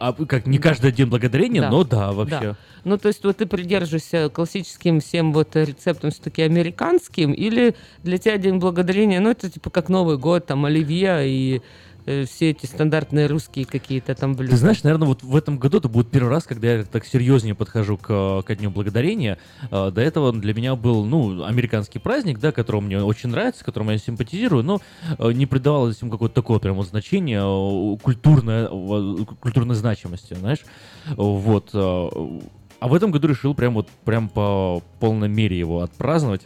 а 0.00 0.12
как 0.12 0.46
не 0.46 0.58
каждый 0.58 0.92
день 0.92 1.06
благодарения, 1.06 1.60
Да. 1.60 1.70
но 1.70 1.84
да, 1.84 2.12
вообще. 2.12 2.40
Да. 2.40 2.56
Ну, 2.84 2.98
то 2.98 3.08
есть 3.08 3.22
вот 3.24 3.36
ты 3.36 3.46
придерживаешься 3.46 4.28
классическим 4.28 5.00
всем 5.00 5.32
вот 5.32 5.54
рецептам 5.54 6.10
все-таки 6.10 6.42
американским, 6.42 7.32
или 7.32 7.76
для 8.02 8.18
тебя 8.18 8.38
День 8.38 8.56
Благодарения, 8.58 9.20
ну, 9.20 9.30
это 9.30 9.48
типа 9.48 9.70
как 9.70 9.88
Новый 9.88 10.18
год, 10.18 10.46
там, 10.46 10.64
оливье 10.64 11.28
и 11.28 11.62
э, 12.06 12.24
все 12.24 12.50
эти 12.50 12.66
стандартные 12.66 13.26
русские 13.26 13.64
какие-то 13.64 14.14
там 14.14 14.34
блюда. 14.34 14.52
Ты 14.52 14.56
знаешь, 14.58 14.82
наверное, 14.82 15.08
вот 15.08 15.22
в 15.22 15.36
этом 15.36 15.58
году 15.58 15.78
это 15.78 15.88
будет 15.88 16.10
первый 16.10 16.30
раз, 16.30 16.44
когда 16.44 16.72
я 16.72 16.84
так 16.84 17.04
серьезнее 17.04 17.54
подхожу 17.54 17.96
к, 17.96 18.42
ко 18.42 18.56
Дню 18.56 18.70
Благодарения. 18.70 19.38
Э, 19.70 19.90
До 19.90 20.00
этого 20.00 20.32
для 20.32 20.54
меня 20.54 20.76
был, 20.76 21.04
ну, 21.04 21.44
американский 21.44 21.98
праздник, 21.98 22.38
да, 22.38 22.52
которого 22.52 22.80
мне 22.80 23.02
очень 23.02 23.30
нравится, 23.30 23.64
которому 23.64 23.92
я 23.92 23.98
симпатизирую, 23.98 24.62
но 24.62 24.80
э, 25.18 25.32
не 25.32 25.46
придавалось 25.46 26.00
ему 26.00 26.10
какое-то 26.10 26.34
такое 26.34 26.58
прям 26.58 26.76
вот 26.76 26.86
значение 26.86 27.40
э, 27.42 27.96
культурное, 28.02 28.68
э, 28.70 29.24
культурной 29.40 29.74
значимости, 29.74 30.34
знаешь. 30.34 30.60
Вот. 31.06 31.70
А 31.74 32.88
в 32.88 32.94
этом 32.94 33.12
году 33.12 33.28
решил 33.28 33.54
прям 33.54 33.74
вот 33.74 33.88
прям 34.04 34.28
по 34.28 34.82
полной 34.98 35.28
мере 35.28 35.56
его 35.56 35.82
отпраздновать. 35.82 36.42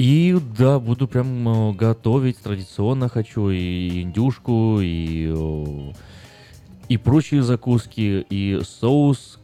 И 0.00 0.34
да, 0.56 0.78
буду 0.80 1.06
прям 1.06 1.46
э, 1.46 1.72
готовить 1.74 2.38
традиционно 2.38 3.10
хочу 3.10 3.50
и 3.50 4.00
индюшку, 4.00 4.78
и, 4.80 5.30
э, 5.30 5.92
и 6.88 6.96
прочие 6.96 7.42
закуски, 7.42 8.24
и 8.30 8.60
соус 8.64 9.38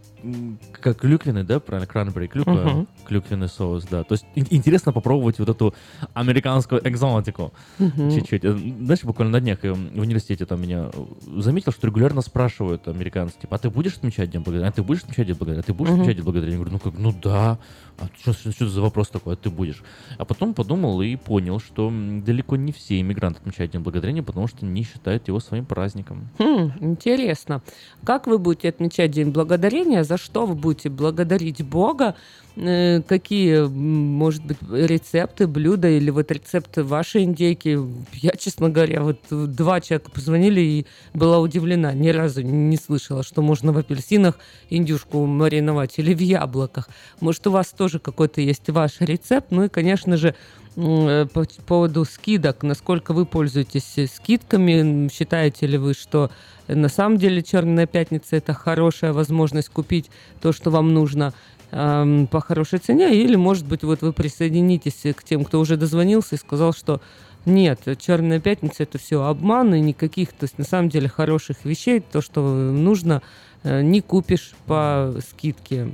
как 0.81 0.99
клюквенный, 0.99 1.45
да, 1.45 1.61
правильно, 1.61 1.87
кранбери, 1.87 2.27
клюква, 2.27 2.53
Мгм. 2.53 2.89
клюквенный 3.05 3.49
соус, 3.49 3.85
да. 3.85 4.03
То 4.03 4.15
есть 4.15 4.25
ин- 4.35 4.47
интересно 4.51 4.93
попробовать 4.93 5.39
вот 5.39 5.49
эту 5.51 5.75
американскую 6.15 6.81
экзотику 6.89 7.53
Мгм. 7.79 8.11
чуть-чуть. 8.11 8.45
Э, 8.45 8.53
Знаешь, 8.81 9.05
буквально 9.05 9.33
на 9.33 9.41
днях 9.41 9.59
в 9.63 10.01
университете 10.01 10.47
там 10.47 10.63
меня 10.63 10.91
заметил, 11.37 11.71
что 11.71 11.87
регулярно 11.87 12.23
спрашивают 12.23 12.89
американцы, 12.89 13.39
типа, 13.39 13.57
а 13.57 13.59
ты 13.59 13.69
будешь 13.69 13.97
отмечать 13.99 14.31
День 14.31 14.41
Благодарения? 14.41 14.71
А 14.71 14.73
ты 14.73 14.83
будешь 14.83 15.03
отмечать 15.03 15.27
День 15.27 15.37
Благодарения? 15.37 15.61
А 15.61 15.67
ты 15.67 15.75
будешь 15.75 15.91
Мгм. 15.91 16.01
отмечать 16.01 16.17
День 16.17 16.25
Благодарения? 16.25 16.59
Я 16.59 16.65
говорю, 16.65 16.73
ну 16.83 16.91
как, 16.91 16.99
ну 16.99 17.15
да. 17.23 17.59
А 17.99 18.09
что, 18.21 18.33
что, 18.33 18.69
за 18.69 18.81
вопрос 18.83 19.09
такой? 19.09 19.35
А 19.35 19.37
ты 19.37 19.49
будешь? 19.49 19.83
А 20.19 20.25
потом 20.25 20.53
подумал 20.55 21.01
и 21.01 21.17
понял, 21.17 21.61
что 21.61 21.91
далеко 21.91 22.57
не 22.57 22.73
все 22.73 23.01
иммигранты 23.01 23.41
отмечают 23.41 23.73
День 23.73 23.81
Благодарения, 23.81 24.23
потому 24.23 24.49
что 24.49 24.67
не 24.67 24.83
считают 24.83 25.29
его 25.29 25.41
своим 25.41 25.65
праздником. 25.65 26.29
Хм, 26.39 26.73
интересно. 26.81 27.63
Как 28.05 28.27
вы 28.27 28.39
будете 28.39 28.69
отмечать 28.69 29.11
День 29.13 29.31
Благодарения? 29.31 30.05
За 30.05 30.19
что 30.19 30.45
вы 30.47 30.55
будете 30.55 30.91
благодарить 30.91 31.65
Бога? 31.65 32.17
Э, 32.57 33.03
Какие, 33.03 33.67
может 33.67 34.45
быть, 34.45 34.57
рецепты, 34.71 35.47
блюда 35.47 35.89
или 35.89 36.09
вот 36.11 36.31
рецепты 36.31 36.83
вашей 36.83 37.25
индейки? 37.25 37.79
Я, 38.15 38.33
честно 38.33 38.71
говоря, 38.71 39.03
вот 39.03 39.19
два 39.31 39.81
человека 39.81 40.11
позвонили 40.11 40.61
и 40.61 40.87
была 41.13 41.39
удивлена. 41.39 41.93
Ни 41.93 42.09
разу 42.09 42.41
не 42.43 42.77
слышала, 42.77 43.23
что 43.23 43.43
можно 43.43 43.73
в 43.73 43.79
апельсинах 43.79 44.39
индюшку 44.71 45.27
мариновать 45.27 45.99
или 45.99 46.15
в 46.15 46.21
яблоках. 46.21 46.89
Может, 47.21 47.47
у 47.47 47.51
вас 47.51 47.69
тоже 47.69 47.99
какой-то 47.99 48.41
есть 48.41 48.69
ваш 48.71 49.01
рецепт? 49.01 49.49
Ну 49.51 49.65
и, 49.65 49.69
конечно 49.69 50.17
же, 50.17 50.35
э, 50.77 51.27
по 51.31 51.45
поводу 51.67 52.07
скидок. 52.07 52.63
Насколько 52.63 53.13
вы 53.13 53.27
пользуетесь 53.27 54.11
скидками? 54.15 55.09
Считаете 55.13 55.67
ли 55.67 55.77
вы, 55.77 55.93
что 55.93 56.31
на 56.69 56.89
самом 56.89 57.19
деле 57.19 57.43
Черная 57.43 57.87
пятница 57.87 58.37
это 58.37 58.55
хорошая 58.55 59.13
возможность 59.13 59.69
купить 59.69 60.11
то, 60.41 60.53
что 60.53 60.71
вам 60.71 60.95
нужно 60.95 61.35
эм, 61.71 62.27
по 62.27 62.41
хорошей 62.41 62.79
цене? 62.79 63.15
Или, 63.15 63.37
может 63.37 63.67
быть, 63.67 63.83
вот 63.83 64.03
вы 64.03 64.13
присоединитесь 64.13 65.15
к 65.15 65.25
тем, 65.25 65.45
кто 65.45 65.61
уже 65.61 65.77
дозвонился 65.77 66.35
и 66.35 66.39
сказал, 66.39 66.73
что 66.73 67.01
нет, 67.47 67.81
Черная 67.99 68.41
пятница 68.41 68.83
это 68.83 68.99
все 68.99 69.23
обман 69.23 69.73
и 69.75 69.81
никаких, 69.81 70.33
то 70.33 70.45
есть 70.45 70.59
на 70.59 70.65
самом 70.65 70.89
деле 70.89 71.09
хороших 71.09 71.65
вещей, 71.65 72.01
то, 72.01 72.21
что 72.21 72.41
нужно, 72.43 73.23
э, 73.63 73.83
не 73.83 74.01
купишь 74.01 74.53
по 74.67 75.15
скидке. 75.31 75.93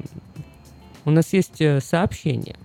У 1.04 1.10
нас 1.10 1.32
есть 1.34 1.60
э, 1.60 1.80
сообщение. 1.80 2.56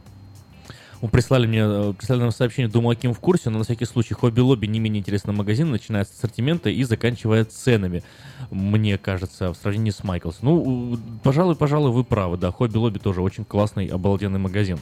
Вы 0.99 1.09
прислали 1.09 1.45
мне, 1.45 1.61
э, 1.63 1.93
прислали 1.93 2.21
нам 2.21 2.31
сообщение, 2.31 2.71
думаю, 2.71 2.97
Аким 2.97 3.13
в 3.13 3.19
курсе, 3.19 3.51
но 3.51 3.59
на 3.59 3.63
всякий 3.63 3.85
случай 3.85 4.15
Хобби 4.15 4.39
Лобби 4.39 4.65
не 4.65 4.79
менее 4.79 4.99
интересный 4.99 5.33
магазин, 5.33 5.69
начиная 5.69 6.03
с 6.03 6.09
ассортимента 6.09 6.69
и 6.69 6.83
заканчивая 6.83 7.45
ценами, 7.45 8.01
мне 8.49 8.97
кажется, 8.97 9.53
в 9.53 9.57
сравнении 9.57 9.91
с 9.91 10.03
Майклс. 10.03 10.41
Ну, 10.41 10.97
пожалуй, 11.23 11.55
пожалуй, 11.55 11.91
вы 11.91 12.03
правы, 12.03 12.37
да, 12.37 12.51
Хобби 12.51 12.77
Лобби 12.77 12.97
тоже 12.97 13.21
очень 13.21 13.45
классный, 13.45 13.85
обалденный 13.87 14.39
магазин. 14.39 14.79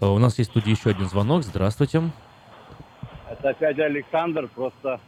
Э, 0.00 0.06
У 0.06 0.18
нас 0.18 0.38
есть 0.38 0.50
студии 0.50 0.70
еще 0.70 0.90
один 0.90 1.08
звонок, 1.08 1.42
здравствуйте. 1.42 2.02
Это 3.28 3.48
опять 3.48 3.78
Александр, 3.80 4.48
просто 4.54 5.00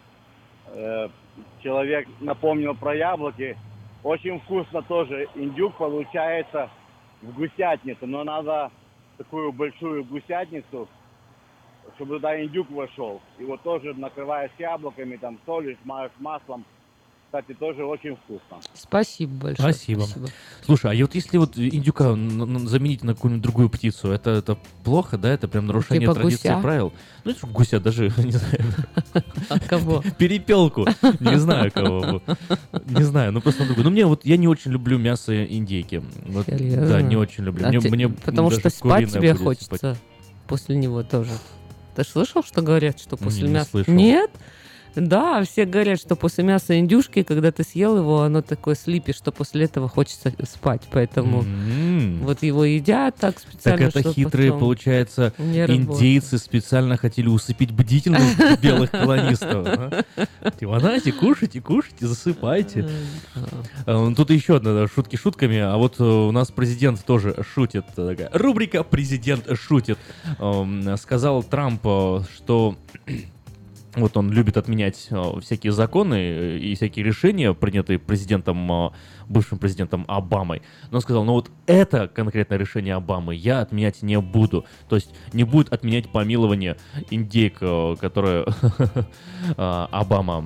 э, 0.74 1.09
человек 1.62 2.09
напомнил 2.20 2.74
про 2.74 2.97
яблоки. 2.97 3.57
Очень 4.03 4.41
вкусно 4.41 4.83
тоже. 4.83 5.29
Индюк 5.37 5.77
получается 5.77 6.68
в 7.22 7.33
гусятнице, 7.33 8.07
но 8.07 8.24
надо 8.24 8.72
такую 9.19 9.53
большую 9.53 10.05
гусятницу 10.05 10.89
чтобы 11.97 12.17
туда 12.17 12.43
индюк 12.43 12.71
вошел. 12.71 13.21
Его 13.39 13.57
тоже 13.59 13.95
накрываешь 13.95 14.51
яблоками, 14.59 15.17
там 15.17 15.39
солишь, 15.47 15.79
маешь 15.85 16.11
маслом. 16.19 16.64
Кстати, 17.37 17.59
тоже 17.59 17.84
очень 17.84 18.16
вкусно. 18.16 18.57
Спасибо 18.72 19.32
большое. 19.34 19.72
Спасибо. 19.74 20.07
Слушай, 20.64 20.99
а 20.99 21.03
вот 21.03 21.14
если 21.14 21.37
вот 21.37 21.59
индюка 21.59 22.14
заменить 22.66 23.05
на 23.05 23.14
какую-нибудь 23.14 23.43
другую 23.43 23.68
птицу, 23.68 24.11
это, 24.11 24.30
это 24.30 24.57
плохо, 24.84 25.18
да? 25.18 25.28
Это 25.28 25.47
прям 25.47 25.66
нарушение 25.66 26.09
Типа 26.09 26.14
традиции 26.14 26.49
гуся? 26.49 26.61
правил? 26.62 26.93
Ну, 27.24 27.30
это 27.32 27.47
гуся 27.47 27.78
даже, 27.78 28.05
не 28.16 28.30
знаю. 28.30 28.64
А 29.51 29.59
кого? 29.59 30.03
Перепелку. 30.18 30.87
Не 31.20 31.39
знаю 31.39 31.70
кого. 31.72 32.22
Не 32.87 33.03
знаю, 33.03 33.32
ну 33.32 33.43
просто 33.43 33.66
другую. 33.66 33.84
Ну, 33.84 33.91
мне 33.91 34.07
вот, 34.07 34.24
я 34.24 34.39
не 34.39 34.49
очень 34.49 34.70
люблю 34.70 34.97
мясо 34.97 35.45
индейки. 35.45 36.03
Вот, 36.28 36.47
да, 36.47 37.03
не 37.03 37.16
очень 37.16 37.45
люблю. 37.45 37.66
А 37.66 37.68
Мне, 37.68 37.80
те- 37.80 37.91
мне 37.91 38.09
Потому 38.09 38.51
что 38.51 38.70
спать 38.70 39.12
тебе 39.12 39.34
хочется 39.34 39.76
спать. 39.76 39.99
после 40.47 40.76
него 40.76 41.03
тоже. 41.03 41.32
Ты 41.97 42.05
слышал, 42.05 42.43
что 42.43 42.61
говорят, 42.61 43.01
что 43.01 43.16
Не, 43.18 43.24
после 43.24 43.43
не 43.49 43.55
мяса... 43.55 43.70
слышал. 43.70 43.93
Нет? 43.93 44.30
Да, 44.97 45.42
все 45.44 45.64
говорят, 45.66 46.01
что 46.01 46.16
после 46.16 46.42
мяса 46.44 46.78
индюшки, 46.78 47.22
когда 47.22 47.53
ты 47.53 47.62
съел 47.62 47.99
его, 47.99 48.22
оно 48.22 48.42
такое 48.42 48.74
слипи, 48.74 49.12
что 49.12 49.30
после 49.30 49.66
этого 49.66 49.88
хочется 49.88 50.32
спать. 50.51 50.82
Поэтому 50.90 51.42
М. 51.42 52.20
вот 52.22 52.42
его 52.42 52.64
едят 52.64 53.16
так 53.16 53.34
Так 53.36 53.42
специально, 53.42 53.84
это 53.84 54.01
чтобы 54.01 54.14
хитрые, 54.14 54.53
получается, 54.53 55.32
индейцы 55.38 56.38
специально 56.38 56.97
хотели 56.97 57.28
усыпить 57.28 57.72
бдительность 57.72 58.61
белых 58.61 58.90
колонистов. 58.90 59.66
а? 59.66 60.05
Типа, 60.59 60.80
знаете, 60.80 61.12
кушайте, 61.12 61.61
кушайте, 61.61 62.07
засыпайте. 62.07 62.88
А, 63.86 63.92
ну, 63.92 64.14
Тут 64.14 64.30
еще 64.30 64.57
одна 64.57 64.86
шутки 64.88 65.16
шутками, 65.16 65.59
а 65.59 65.76
вот 65.76 66.01
э, 66.01 66.03
у 66.05 66.30
нас 66.32 66.51
президент 66.51 67.05
тоже 67.05 67.36
шутит. 67.55 67.84
э, 67.97 68.09
Такая 68.16 68.30
рубрика 68.32 68.82
«Президент 68.82 69.47
шутит». 69.59 69.99
Сказал 70.97 71.42
Трамп, 71.42 71.80
э, 71.84 72.20
что 72.34 72.76
вот 73.97 74.16
он 74.16 74.30
любит 74.30 74.57
отменять 74.57 75.09
э, 75.11 75.40
всякие 75.40 75.72
законы 75.72 76.14
э, 76.14 76.59
и 76.59 76.74
всякие 76.74 77.05
решения, 77.05 77.53
принятые 77.55 77.99
президентом, 77.99 78.70
э, 78.70 78.90
бывшим 79.28 79.59
президентом 79.59 80.05
Обамой. 80.07 80.62
Но 80.90 80.99
он 80.99 81.01
сказал, 81.03 81.24
ну 81.24 81.32
вот 81.32 81.51
это 81.66 82.07
конкретное 82.09 82.59
решение 82.59 82.94
Обамы 82.94 83.34
я 83.34 83.61
отменять 83.61 84.03
не 84.03 84.20
буду. 84.20 84.64
То 84.88 84.97
есть 84.97 85.14
не 85.32 85.44
будет 85.44 85.72
отменять 85.72 86.11
помилование 86.11 86.76
индейк, 87.11 87.57
э, 87.61 87.97
которое 87.99 88.47
Обама 89.57 90.44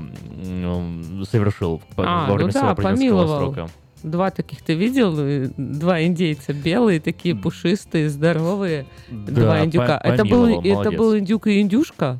совершил 1.24 1.82
А, 1.96 2.28
во 2.28 2.34
время 2.34 2.46
ну 2.48 2.52
да, 2.52 2.60
своего 2.60 2.74
президентского 2.76 2.96
помиловал. 2.96 3.54
срока. 3.54 3.70
Два 4.02 4.30
таких 4.30 4.62
ты 4.62 4.74
видел? 4.74 5.14
Два 5.58 6.02
индейца 6.02 6.54
белые, 6.54 7.00
такие 7.00 7.34
пушистые, 7.34 8.08
здоровые. 8.08 8.86
Да, 9.10 9.32
два 9.32 9.64
индюка. 9.64 9.98
по- 9.98 10.06
это, 10.06 10.24
был 10.24 11.18
индюк 11.18 11.46
и 11.48 11.60
индюшка? 11.60 12.18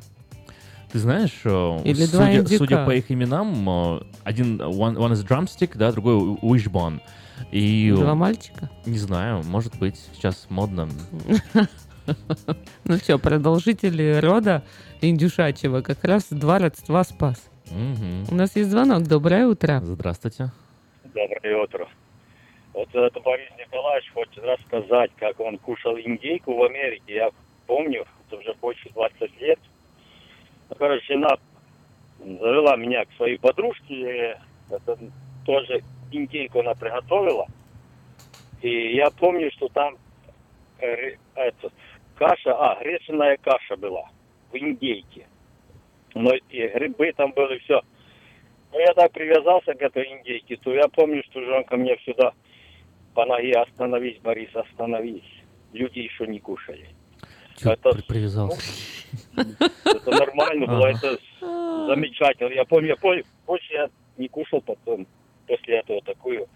Ты 0.91 0.99
знаешь, 0.99 1.39
э, 1.45 1.77
Или 1.85 2.05
два 2.05 2.25
судя, 2.25 2.57
судя 2.57 2.85
по 2.85 2.91
их 2.93 3.11
именам, 3.11 3.69
э, 3.69 4.01
один 4.23 4.61
one, 4.61 4.97
one 4.97 5.13
is 5.13 5.25
drumstick, 5.25 5.77
да, 5.77 5.91
другой 5.91 6.15
wishbone. 6.41 6.99
И 7.51 7.91
Два 7.95 8.13
мальчика? 8.13 8.69
Не 8.85 8.97
знаю, 8.97 9.41
может 9.43 9.77
быть, 9.79 9.97
сейчас 10.13 10.47
модно. 10.49 10.89
Ну 12.83 12.97
что, 12.97 13.19
продолжители 13.19 14.19
рода 14.21 14.63
индюшачьего 15.01 15.81
как 15.81 16.03
раз 16.03 16.27
два 16.29 16.57
родства 16.57 17.03
спас. 17.03 17.49
У 17.69 18.33
нас 18.33 18.55
есть 18.55 18.71
звонок. 18.71 19.03
Доброе 19.03 19.47
утро. 19.47 19.79
Здравствуйте. 19.83 20.51
Доброе 21.13 21.63
утро. 21.63 21.87
Вот 22.73 22.89
это 22.93 23.19
Борис 23.19 23.49
Николаевич 23.57 24.11
хочет 24.13 24.43
рассказать, 24.43 25.11
как 25.17 25.39
он 25.39 25.57
кушал 25.59 25.97
индейку 25.97 26.55
в 26.55 26.63
Америке. 26.63 27.13
Я 27.13 27.29
помню, 27.67 28.05
это 28.27 28.37
уже 28.37 28.53
больше 28.59 28.89
20 28.89 29.41
лет. 29.41 29.59
Короче, 30.81 31.13
жена 31.13 31.37
завела 32.17 32.75
меня 32.75 33.05
к 33.05 33.13
своей 33.13 33.37
подружке. 33.37 34.35
Это 34.67 34.97
тоже 35.45 35.83
индейку 36.11 36.61
она 36.61 36.73
приготовила. 36.73 37.45
И 38.63 38.95
я 38.95 39.11
помню, 39.11 39.51
что 39.51 39.67
там 39.67 39.95
э, 40.79 41.17
этот, 41.35 41.71
каша, 42.15 42.55
а, 42.57 42.81
гречневая 42.81 43.37
каша 43.37 43.77
была 43.77 44.09
в 44.51 44.55
индейке. 44.55 45.27
Но 46.15 46.33
и 46.33 46.67
грибы 46.69 47.13
там 47.15 47.31
были, 47.33 47.59
все. 47.59 47.83
Ну, 48.73 48.79
я 48.79 48.91
так 48.95 49.11
привязался 49.11 49.75
к 49.75 49.81
этой 49.83 50.11
индейке, 50.11 50.57
то 50.57 50.73
я 50.73 50.87
помню, 50.87 51.21
что 51.29 51.41
жена 51.41 51.61
ко 51.61 51.77
мне 51.77 51.95
сюда 52.03 52.33
по 53.13 53.23
ноге 53.27 53.51
остановись, 53.51 54.17
Борис, 54.23 54.49
остановись. 54.55 55.31
Люди 55.73 55.99
еще 55.99 56.25
не 56.25 56.39
кушали. 56.39 56.89
Чё 57.61 57.71
Это, 57.71 57.89
при- 57.91 58.01
привязался? 58.01 58.59
это 59.35 60.11
нормально 60.11 60.67
было, 60.67 60.87
это 60.87 61.17
замечательно. 61.87 62.49
Я 62.53 62.65
помню, 62.65 62.89
я 62.89 62.95
помню, 62.95 63.23
больше 63.45 63.73
я 63.73 63.89
не 64.17 64.27
кушал 64.27 64.61
потом, 64.61 65.07
после 65.47 65.79
этого 65.79 66.01
такую. 66.01 66.47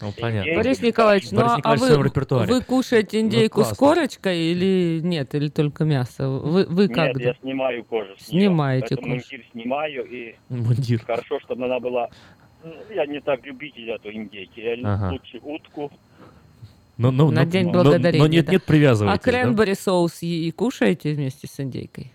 Ну, 0.00 0.12
понятно. 0.20 0.54
Борис 0.56 0.82
Николаевич, 0.82 1.30
ну 1.30 1.38
Борис 1.38 1.52
а 1.54 1.56
Николаевич 1.56 1.96
вы, 1.98 2.04
репертуаре. 2.04 2.52
вы 2.52 2.60
кушаете 2.62 3.20
индейку 3.20 3.62
с 3.62 3.68
классно. 3.68 3.76
корочкой 3.86 4.38
или 4.38 5.00
нет, 5.02 5.34
или 5.34 5.48
только 5.48 5.84
мясо? 5.84 6.28
Вы, 6.28 6.66
вы 6.66 6.88
как? 6.88 7.14
Нет, 7.16 7.20
я 7.20 7.34
снимаю 7.40 7.82
кожу. 7.84 8.14
с. 8.18 8.26
Снимаете 8.26 8.86
Это 8.94 8.96
кожу. 8.96 9.08
мундир 9.08 9.44
снимаю 9.52 10.04
и 10.04 10.34
Мундир. 10.50 11.02
хорошо, 11.02 11.40
чтобы 11.40 11.64
она 11.64 11.80
была... 11.80 12.08
ну, 12.62 12.74
Я 12.94 13.06
не 13.06 13.20
так 13.22 13.44
любитель 13.46 13.90
эту 13.90 14.12
индейки. 14.12 14.60
Я 14.60 14.74
Ага. 14.84 15.12
лучше 15.12 15.38
утку. 15.42 15.90
Ну, 16.98 17.10
ну, 17.10 17.30
На 17.30 17.44
ну, 17.44 17.50
День 17.50 17.66
но- 17.66 17.72
Благодарения. 17.72 18.22
Но, 18.22 18.26
нет, 18.26 18.46
да. 18.46 18.52
нет, 18.52 18.64
привязывайтесь. 18.64 19.20
А 19.20 19.22
кренбери 19.30 19.74
соус 19.74 20.22
и, 20.22 20.48
и 20.48 20.50
кушаете 20.50 21.12
вместе 21.12 21.46
с 21.46 21.60
индейкой? 21.60 22.10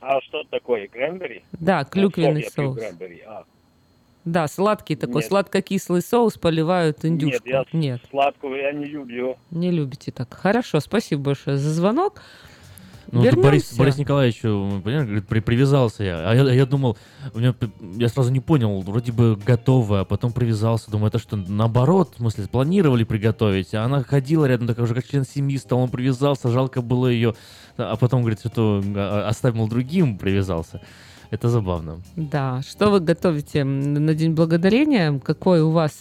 А 0.00 0.20
что 0.22 0.42
такое? 0.50 0.86
Кренбери? 0.88 1.42
Да, 1.52 1.80
Ну, 1.80 1.86
клюквенный 1.90 2.42
пью 2.42 2.50
соус. 2.50 2.78
кренбери. 2.78 3.22
А, 3.26 3.44
Да, 4.24 4.46
сладкий 4.48 4.96
такой, 4.96 5.22
Нет. 5.22 5.26
сладко-кислый 5.26 6.02
соус 6.02 6.36
поливают 6.38 7.04
индюшку. 7.04 7.46
Нет, 7.48 7.64
я 7.72 7.78
Нет, 7.78 8.00
сладкого 8.10 8.54
я 8.54 8.72
не 8.72 8.84
люблю. 8.84 9.36
не 9.50 9.70
любите 9.70 10.12
так. 10.12 10.32
Хорошо, 10.32 10.78
спасибо 10.80 11.22
большое 11.22 11.56
за 11.56 11.70
звонок. 11.72 12.22
Ну, 13.12 13.22
тут 13.22 13.34
Борис, 13.42 13.42
Вернемся. 13.42 13.78
Борис 13.78 13.98
Николаевич, 13.98 14.42
говорит, 14.42 15.26
при- 15.26 15.40
привязался 15.40 16.04
я. 16.04 16.30
А 16.30 16.34
я, 16.34 16.42
а 16.42 16.52
я 16.52 16.66
думал, 16.66 16.96
у 17.34 17.38
меня, 17.38 17.54
я 17.96 18.08
сразу 18.08 18.30
не 18.30 18.40
понял, 18.40 18.80
вроде 18.80 19.12
бы 19.12 19.36
готово, 19.36 20.00
а 20.00 20.04
потом 20.04 20.32
привязался. 20.32 20.90
Думаю, 20.90 21.08
это 21.08 21.18
что, 21.18 21.36
наоборот, 21.36 22.14
в 22.14 22.18
смысле, 22.18 22.46
планировали 22.46 23.04
приготовить, 23.04 23.74
а 23.74 23.84
она 23.84 24.02
ходила 24.04 24.44
рядом, 24.44 24.68
такая 24.68 24.84
уже 24.84 24.94
как 24.94 25.06
член 25.06 25.24
семьи 25.24 25.56
стал, 25.56 25.80
он 25.80 25.88
привязался, 25.88 26.50
жалко 26.50 26.82
было 26.82 27.08
ее, 27.08 27.34
а 27.76 27.96
потом, 27.96 28.20
говорит, 28.20 28.40
что 28.40 28.82
а, 28.94 29.26
оставил 29.28 29.68
другим, 29.68 30.16
привязался. 30.16 30.80
Это 31.30 31.48
забавно. 31.48 32.00
Да, 32.16 32.60
что 32.68 32.90
вы 32.90 32.98
готовите 33.00 33.62
на 33.62 34.14
День 34.14 34.32
Благодарения? 34.32 35.20
Какой 35.20 35.60
у 35.62 35.70
вас 35.70 35.92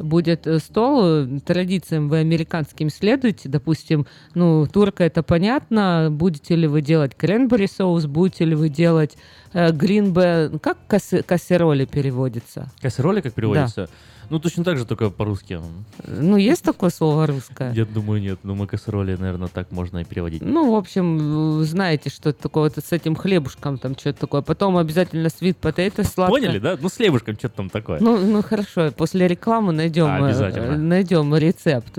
будет 0.00 0.46
э, 0.46 0.58
стол? 0.58 1.26
Традициям 1.40 2.08
вы 2.08 2.18
американским 2.18 2.90
следуете? 2.90 3.48
Допустим, 3.48 4.06
ну, 4.34 4.66
турка 4.66 5.04
это 5.04 5.22
понятно. 5.22 6.08
Будете 6.10 6.56
ли 6.56 6.66
вы 6.66 6.82
делать 6.82 7.14
кренбери 7.16 7.66
соус? 7.66 8.06
Будете 8.06 8.44
ли 8.44 8.54
вы 8.54 8.68
делать 8.68 9.16
э, 9.52 9.70
гринбе? 9.72 10.50
Как 10.62 10.78
кассе- 10.88 11.22
кассероли 11.22 11.84
переводится? 11.84 12.70
Кассероли 12.80 13.20
как 13.20 13.34
переводится? 13.34 13.88
Ну, 14.30 14.38
точно 14.38 14.62
так 14.62 14.78
же, 14.78 14.86
только 14.86 15.10
по-русски. 15.10 15.60
Ну, 16.06 16.36
есть 16.36 16.62
такое 16.62 16.90
слово 16.90 17.26
русское? 17.26 17.72
Я 17.72 17.84
думаю, 17.84 18.22
нет. 18.22 18.38
Думаю, 18.44 18.68
кассероли, 18.68 19.16
наверное, 19.16 19.48
так 19.48 19.72
можно 19.72 19.98
и 19.98 20.04
переводить. 20.04 20.40
Ну, 20.40 20.72
в 20.72 20.76
общем, 20.76 21.64
знаете, 21.64 22.10
что 22.10 22.30
это 22.30 22.40
такое 22.40 22.70
вот 22.70 22.84
с 22.84 22.92
этим 22.92 23.16
хлебушком, 23.16 23.78
там 23.78 23.96
что-то 23.98 24.20
такое. 24.20 24.42
Потом 24.42 24.76
обязательно 24.76 25.28
свит 25.30 25.56
потейто 25.56 26.04
сладкое. 26.04 26.40
Поняли, 26.40 26.58
да? 26.60 26.78
Ну, 26.80 26.88
с 26.88 26.96
хлебушком 26.96 27.34
что-то 27.36 27.56
там 27.56 27.70
такое. 27.70 27.98
Ну, 28.00 28.18
ну 28.18 28.42
хорошо, 28.42 28.92
после 28.92 29.26
рекламы 29.26 29.72
найдем, 29.72 30.06
э, 30.06 30.26
Обязательно. 30.26 30.76
найдем 30.76 31.34
рецепт. 31.34 31.98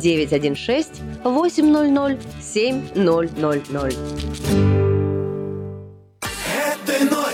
916 0.00 1.02
800 1.24 2.18
7000. 2.40 5.17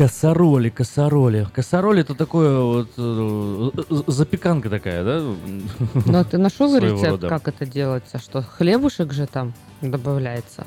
Косороли, 0.00 0.70
косороли. 0.70 1.46
Косороли 1.52 2.00
это 2.00 2.14
такое 2.14 2.58
вот 2.58 2.88
э, 2.96 3.70
запеканка 4.06 4.70
такая, 4.70 5.04
да? 5.04 5.20
Ну, 6.06 6.18
а 6.18 6.24
ты 6.24 6.38
нашел 6.38 6.74
рецепт, 6.74 7.22
рода. 7.22 7.28
как 7.28 7.48
это 7.48 7.66
делается? 7.66 8.18
Что, 8.18 8.40
хлебушек 8.40 9.12
же 9.12 9.26
там 9.26 9.52
добавляется? 9.82 10.66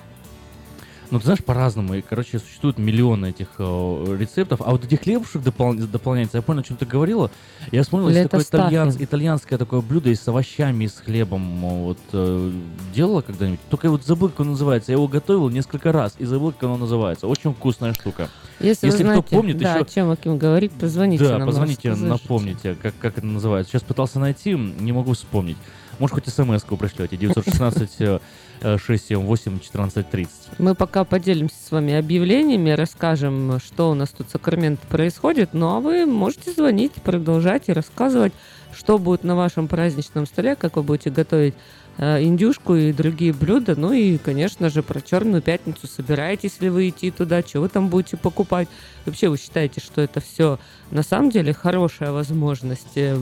Ну, 1.13 1.19
ты 1.19 1.25
знаешь, 1.25 1.43
по-разному. 1.43 1.93
И, 1.93 2.01
короче, 2.01 2.39
существует 2.39 2.79
миллионы 2.79 3.27
этих 3.29 3.45
э, 3.59 4.17
рецептов. 4.19 4.61
А 4.65 4.71
вот 4.71 4.83
этих 4.83 5.01
хлебушек 5.01 5.43
допол- 5.43 5.75
дополняется. 5.77 6.37
Я 6.37 6.41
понял, 6.41 6.61
о 6.61 6.63
чем 6.63 6.75
ты 6.75 6.87
говорила. 6.87 7.29
Я 7.71 7.83
вспомнил, 7.83 8.07
есть 8.09 8.19
это 8.21 8.29
такое 8.29 8.45
итальян- 8.45 8.89
стаффинг? 8.89 9.09
итальянское 9.09 9.57
такое 9.59 9.81
блюдо 9.81 10.09
и 10.09 10.15
с 10.15 10.27
овощами, 10.27 10.85
и 10.85 10.87
с 10.87 10.95
хлебом. 10.95 11.63
э, 11.65 11.83
Вот 11.83 11.99
э, 12.13 12.51
делала 12.95 13.21
когда-нибудь? 13.21 13.59
Только 13.69 13.85
я 13.87 13.91
вот 13.91 14.03
забыл, 14.03 14.29
как 14.29 14.39
оно 14.39 14.51
называется. 14.53 14.91
Я 14.91 14.95
его 14.97 15.07
готовил 15.07 15.49
несколько 15.49 15.91
раз 15.91 16.15
и 16.17 16.25
забыл, 16.25 16.51
как 16.51 16.63
оно 16.63 16.77
называется. 16.77 17.27
Очень 17.27 17.53
вкусная 17.53 17.93
штука. 17.93 18.27
Если, 18.59 18.87
вы 18.87 18.93
кто 18.93 19.03
знаете, 19.03 19.27
помнит, 19.29 19.57
да, 19.59 19.75
еще... 19.75 19.85
о 19.85 19.87
чем 19.87 20.09
Аким 20.09 20.39
говорит, 20.39 20.71
позвоните 20.71 21.25
Да, 21.25 21.37
нам. 21.37 21.47
позвоните, 21.47 21.89
расскажите. 21.91 22.11
напомните, 22.11 22.75
как, 22.81 22.95
как 22.99 23.17
это 23.19 23.27
называется. 23.27 23.71
Сейчас 23.71 23.83
пытался 23.83 24.17
найти, 24.17 24.53
не 24.55 24.91
могу 24.91 25.13
вспомнить. 25.13 25.57
Может, 25.99 26.15
хоть 26.15 26.27
смс-ку 26.27 26.75
пришлете. 26.75 27.17
916 27.17 28.19
678 28.61 29.55
1430. 29.55 30.59
Мы 30.59 30.75
пока 30.75 31.03
поделимся 31.03 31.55
с 31.65 31.71
вами 31.71 31.93
объявлениями, 31.93 32.69
расскажем, 32.71 33.59
что 33.59 33.91
у 33.91 33.93
нас 33.93 34.09
тут 34.09 34.27
в 34.27 34.31
Сакраменто 34.31 34.85
происходит. 34.87 35.49
Ну 35.53 35.75
а 35.75 35.79
вы 35.79 36.05
можете 36.05 36.51
звонить, 36.51 36.93
продолжать 36.93 37.69
и 37.69 37.73
рассказывать, 37.73 38.33
что 38.75 38.97
будет 38.97 39.23
на 39.23 39.35
вашем 39.35 39.67
праздничном 39.67 40.25
столе, 40.25 40.55
как 40.55 40.75
вы 40.75 40.83
будете 40.83 41.09
готовить 41.09 41.55
э, 41.97 42.23
индюшку 42.23 42.75
и 42.75 42.91
другие 42.91 43.33
блюда. 43.33 43.75
Ну 43.75 43.91
и, 43.91 44.17
конечно 44.17 44.69
же, 44.69 44.83
про 44.83 45.01
Черную 45.01 45.41
пятницу. 45.41 45.87
Собираетесь 45.87 46.59
ли 46.61 46.69
вы 46.69 46.89
идти 46.89 47.11
туда, 47.11 47.41
что 47.41 47.61
вы 47.61 47.69
там 47.69 47.89
будете 47.89 48.17
покупать? 48.17 48.67
Вообще 49.05 49.29
вы 49.29 49.37
считаете, 49.37 49.81
что 49.81 50.01
это 50.01 50.21
все 50.21 50.59
на 50.91 51.03
самом 51.03 51.29
деле 51.29 51.53
хорошая 51.53 52.11
возможность 52.11 52.95
э, 52.95 53.17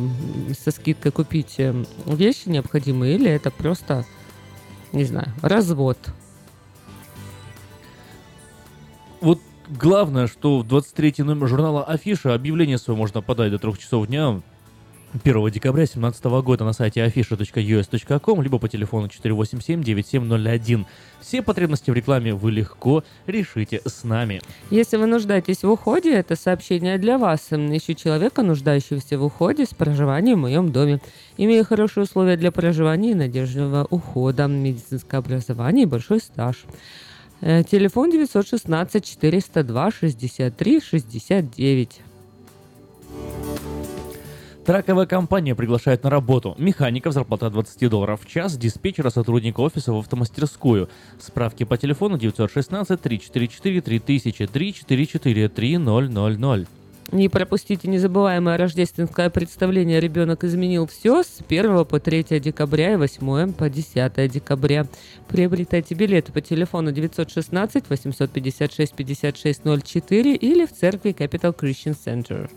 со 0.60 0.72
скидкой 0.72 1.12
купить 1.12 1.56
э, 1.58 1.74
вещи 2.06 2.48
необходимые, 2.48 3.16
или 3.16 3.30
это 3.30 3.52
просто, 3.52 4.06
не 4.92 5.04
знаю, 5.06 5.30
развод? 5.42 5.98
Вот 9.22 9.40
главное, 9.70 10.28
что 10.28 10.60
в 10.60 10.68
23 10.68 11.16
номер 11.20 11.48
журнала 11.48 11.84
Афиша 11.84 12.34
объявление 12.34 12.78
свое 12.78 12.98
можно 12.98 13.22
подать 13.22 13.52
до 13.52 13.60
3 13.60 13.78
часов 13.78 14.08
дня 14.08 14.42
1 15.14 15.52
декабря 15.52 15.84
2017 15.84 16.24
года 16.44 16.64
на 16.64 16.72
сайте 16.72 17.02
afisha.us.com, 17.02 18.42
либо 18.42 18.60
по 18.60 18.70
телефону 18.70 19.08
487-9701. 19.08 20.86
Все 21.20 21.42
потребности 21.42 21.92
в 21.92 21.94
рекламе 21.94 22.34
вы 22.34 22.52
легко 22.52 23.04
решите 23.28 23.82
с 23.86 24.06
нами. 24.06 24.42
Если 24.70 24.96
вы 24.96 25.08
нуждаетесь 25.08 25.64
в 25.64 25.70
уходе, 25.70 26.14
это 26.14 26.38
сообщение 26.38 26.98
для 26.98 27.18
вас. 27.18 27.50
Ищу 27.52 27.94
человека, 27.94 28.42
нуждающегося 28.42 29.20
в 29.20 29.26
уходе 29.26 29.66
с 29.66 29.74
проживанием 29.74 30.38
в 30.38 30.42
моем 30.44 30.72
доме. 30.72 31.02
Имею 31.38 31.66
хорошие 31.66 32.04
условия 32.04 32.38
для 32.38 32.52
проживания 32.52 33.12
и 33.12 33.16
надежного 33.16 33.86
ухода, 33.90 34.48
медицинское 34.48 35.18
образование 35.18 35.84
и 35.84 35.88
большой 35.88 36.22
стаж. 36.22 36.64
Э, 37.42 37.64
Телефон 37.64 38.12
916 38.12 39.04
402 39.04 39.92
63 39.92 40.82
69. 40.82 42.02
Траковая 44.72 45.06
компания 45.06 45.54
приглашает 45.54 46.06
на 46.06 46.10
работу 46.10 46.56
механиков, 46.58 47.14
зарплата 47.14 47.50
20 47.50 47.90
долларов 47.90 48.22
в 48.24 48.26
час, 48.26 48.56
диспетчера, 48.56 49.10
сотрудника 49.10 49.60
офиса 49.60 49.92
в 49.92 49.98
автомастерскую. 49.98 50.88
Справки 51.20 51.66
по 51.66 51.76
телефону 51.76 52.18
916 52.18 53.02
344 53.02 53.82
3000 53.82 54.48
344 54.48 55.50
3000. 55.50 56.68
Не 57.12 57.28
пропустите 57.28 57.90
незабываемое 57.90 58.56
рождественское 58.56 59.30
представление 59.30 60.00
«Ребенок 60.00 60.46
изменил 60.46 60.88
все» 60.88 61.24
с 61.24 61.42
1 61.46 61.84
по 61.84 62.00
3 62.00 62.40
декабря 62.40 62.94
и 62.94 62.96
8 62.96 63.52
по 63.52 63.70
10 63.70 64.32
декабря. 64.32 64.88
Приобретайте 65.28 65.96
билеты 65.96 66.32
по 66.32 66.40
телефону 66.40 66.94
916 66.94 67.90
856 67.90 68.94
5604 68.94 70.34
или 70.34 70.66
в 70.66 70.72
церкви 70.72 71.10
Capital 71.12 71.54
Christian 71.54 71.98
Center. 72.06 72.50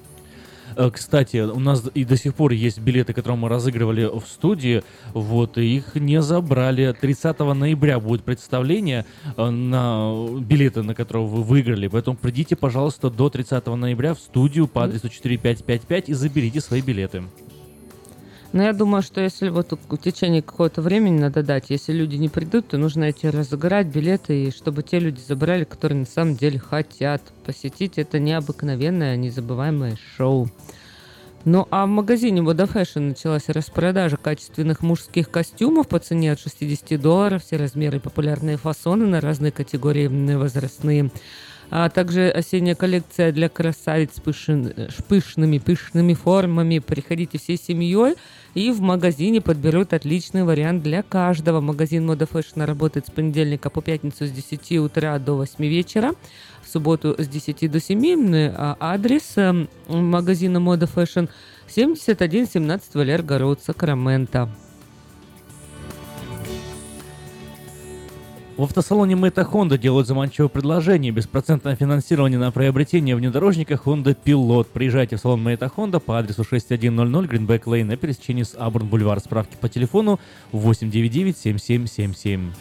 Э, 0.77 0.91
Кстати, 0.91 1.39
у 1.39 1.61
нас 1.61 1.83
и 1.95 2.05
до 2.05 2.16
сих 2.16 2.35
пор 2.35 2.53
есть 2.53 2.79
билеты, 2.79 3.12
которые 3.12 3.39
мы 3.39 3.49
разыгрывали 3.49 4.07
в 4.07 4.27
студии. 4.27 4.83
Вот, 5.12 5.59
их 5.59 5.95
не 5.95 6.20
забрали. 6.22 6.95
30 6.99 7.39
ноября 7.39 8.01
будет 8.01 8.22
представление 8.22 9.07
э, 9.37 9.51
на 9.51 10.27
билеты, 10.41 10.83
на 10.83 10.95
которые 10.95 11.27
вы 11.27 11.43
выиграли. 11.43 11.89
Поэтому 11.89 12.16
придите, 12.16 12.57
пожалуйста, 12.57 13.11
до 13.11 13.31
30 13.31 13.66
ноября 13.66 14.14
в 14.14 14.18
студию 14.18 14.66
по 14.66 14.85
адресу 14.85 15.09
4555 15.09 16.09
и 16.09 16.14
заберите 16.14 16.61
свои 16.61 16.81
билеты. 16.81 17.25
Но 18.55 18.63
я 18.63 18.73
думаю, 18.73 19.03
что 19.03 19.21
если 19.21 19.49
вот 19.49 19.73
в 19.73 19.97
течение 19.97 20.41
какого-то 20.41 20.81
времени 20.81 21.19
надо 21.19 21.43
дать, 21.43 21.71
если 21.71 21.93
люди 21.93 22.15
не 22.15 22.29
придут, 22.29 22.69
то 22.69 22.79
нужно 22.79 23.03
эти 23.03 23.27
разыграть 23.27 23.89
билеты, 23.89 24.45
и 24.45 24.53
чтобы 24.53 24.85
те 24.85 25.01
люди 25.01 25.19
забрали, 25.19 25.65
которые 25.65 25.99
на 25.99 26.07
самом 26.07 26.37
деле 26.37 26.61
хотят 26.61 27.21
посетить 27.45 27.99
это 27.99 28.21
необыкновенное, 28.21 29.17
незабываемое 29.17 29.99
шоу. 30.17 30.49
Ну 31.45 31.67
а 31.73 31.85
в 31.85 31.89
магазине 31.89 32.43
Moda 32.43 33.01
началась 33.01 33.49
распродажа 33.49 34.19
качественных 34.19 34.83
мужских 34.83 35.33
костюмов 35.33 35.89
по 35.89 35.99
цене 35.99 36.31
от 36.31 36.39
60 36.39 37.01
долларов, 37.01 37.43
все 37.43 37.57
размеры 37.57 37.97
и 37.97 38.01
популярные 38.01 38.57
фасоны 38.57 39.05
на 39.07 39.21
разные 39.21 39.51
категории 39.51 40.07
возрастные. 40.37 41.11
А 41.77 41.89
также 41.89 42.29
осенняя 42.29 42.77
коллекция 42.77 43.33
для 43.33 43.49
красавиц 43.49 44.11
с 44.14 44.20
пышен- 44.20 44.93
пышными, 45.09 45.59
пышными 45.59 46.14
формами. 46.14 46.79
Приходите 46.79 47.37
всей 47.37 47.59
семьей 47.59 48.14
и 48.55 48.70
в 48.70 48.81
магазине 48.81 49.41
подберут 49.41 49.93
отличный 49.93 50.45
вариант 50.45 50.85
для 50.85 51.03
каждого. 51.03 51.61
Магазин 51.61 52.09
Moda 52.09 52.31
Fashion 52.31 52.64
работает 52.64 53.09
с 53.09 53.11
понедельника 53.11 53.70
по 53.70 53.83
пятницу 53.83 54.25
с 54.25 54.31
10 54.31 54.79
утра 54.79 55.18
до 55.18 55.35
8 55.35 55.66
вечера. 55.66 56.12
В 56.62 56.68
субботу 56.70 57.16
с 57.18 57.27
10 57.27 57.68
до 57.68 57.81
7. 57.81 58.53
А 58.57 58.77
Адрес 58.79 59.33
э, 59.35 59.66
магазина 59.89 60.59
Moda 60.59 60.89
Fashion 60.89 61.29
7117 61.66 62.95
Валерго 62.95 63.37
Роуд, 63.37 63.61
Сакраменто. 63.64 64.49
В 68.57 68.63
автосалоне 68.63 69.17
Мэйта 69.17 69.43
Honda 69.43 69.77
делают 69.77 70.07
заманчивое 70.07 70.49
предложение. 70.49 71.11
Беспроцентное 71.11 71.75
финансирование 71.75 72.39
на 72.39 72.53
приобретение 72.53 73.17
внедорожника 73.17 73.75
Honda 73.75 74.17
Pilot. 74.25 74.69
Приезжайте 74.73 75.17
в 75.17 75.21
салон 75.21 75.43
Мэйта 75.43 75.73
Honda 75.77 75.99
по 75.99 76.21
адресу 76.21 76.45
6100 76.45 77.25
Greenback 77.25 77.65
Lane 77.65 77.83
на 77.83 77.97
пересечении 77.97 78.45
с 78.45 78.55
Абурн 78.57 78.87
Бульвар. 78.87 79.19
Справки 79.19 79.57
по 79.61 79.69
телефону 79.69 80.21
899-7777. 80.53 82.53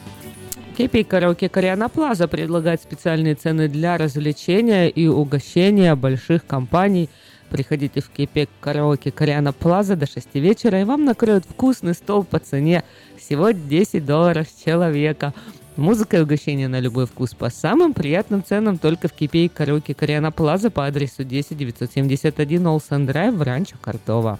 Кепи 0.75 1.03
караоке 1.03 1.47
Кориана 1.47 1.89
Плаза 1.89 2.27
предлагает 2.27 2.81
специальные 2.81 3.35
цены 3.35 3.67
для 3.67 3.99
развлечения 3.99 4.89
и 4.89 5.05
угощения 5.05 5.93
больших 5.93 6.47
компаний. 6.47 7.07
Приходите 7.51 8.01
в 8.01 8.09
Кепи 8.09 8.49
караоке 8.61 9.11
Кориана 9.11 9.53
Плаза 9.53 9.95
до 9.95 10.07
6 10.07 10.33
вечера, 10.35 10.81
и 10.81 10.85
вам 10.85 11.05
накроют 11.05 11.45
вкусный 11.45 11.93
стол 11.93 12.23
по 12.23 12.39
цене 12.39 12.83
всего 13.15 13.51
10 13.51 14.03
долларов 14.03 14.47
с 14.47 14.63
человека. 14.63 15.35
Музыка 15.75 16.17
и 16.17 16.21
угощение 16.21 16.67
на 16.67 16.79
любой 16.79 17.07
вкус 17.07 17.33
по 17.33 17.49
самым 17.49 17.93
приятным 17.93 18.43
ценам 18.43 18.77
только 18.77 19.07
в 19.07 19.13
Кипе 19.13 19.45
и 19.45 19.49
караоке 19.49 19.95
Кориана 19.95 20.31
Плаза 20.31 20.69
по 20.69 20.85
адресу 20.85 21.23
10 21.23 21.57
971 21.57 22.67
Олсен 22.67 23.07
Драйв 23.07 23.33
в 23.33 23.41
Ранчо 23.41 23.75
Кортова. 23.81 24.37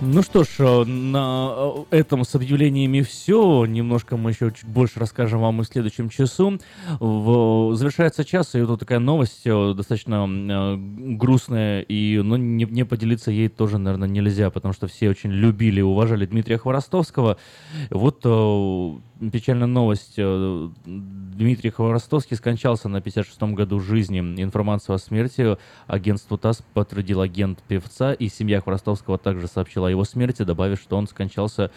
Ну 0.00 0.22
что 0.22 0.44
ж, 0.44 0.48
э, 0.60 0.84
на 0.84 1.84
э, 1.90 1.98
этом 1.98 2.24
с 2.24 2.32
объявлениями 2.36 3.00
все. 3.00 3.66
Немножко 3.66 4.16
мы 4.16 4.30
еще 4.30 4.52
чуть 4.52 4.64
больше 4.68 5.00
расскажем 5.00 5.40
вам 5.40 5.60
и 5.60 5.64
в 5.64 5.66
следующем 5.66 6.08
часу. 6.08 6.60
В- 7.00 7.74
Завершается 7.74 8.24
час, 8.24 8.54
и 8.54 8.60
вот 8.60 8.78
такая 8.78 9.00
новость 9.00 9.42
э, 9.44 9.74
достаточно 9.76 10.26
грустная, 10.78 11.80
и 11.80 12.20
ну, 12.22 12.36
не, 12.36 12.64
не 12.64 12.84
поделиться 12.84 13.32
ей 13.32 13.48
тоже, 13.48 13.78
наверное, 13.78 14.08
нельзя, 14.08 14.50
потому 14.50 14.72
что 14.72 14.86
все 14.86 15.10
очень 15.10 15.30
любили 15.30 15.80
и 15.80 15.82
уважали 15.82 16.26
Дмитрия 16.26 16.58
Хворостовского. 16.58 17.36
Вот 17.90 18.20
печальная 19.32 19.66
новость. 19.66 20.14
э, 20.16 20.68
Дмитрий 20.84 21.70
Хворостовский 21.70 22.36
скончался 22.36 22.88
на 22.88 22.98
56-м 22.98 23.54
году 23.54 23.80
жизни. 23.80 24.20
Информацию 24.20 24.94
о 24.94 24.98
смерти 24.98 25.56
агентству 25.86 26.38
ТАСС 26.38 26.62
подтвердил 26.74 27.20
агент 27.20 27.62
певца, 27.66 28.12
и 28.12 28.28
семья 28.28 28.60
Хворостовского 28.60 29.18
также 29.18 29.48
сообщила 29.48 29.88
о 29.88 29.90
его 29.90 30.04
смерти, 30.04 30.42
добавив, 30.42 30.80
что 30.80 30.96
он 30.96 31.06
скончался 31.06 31.70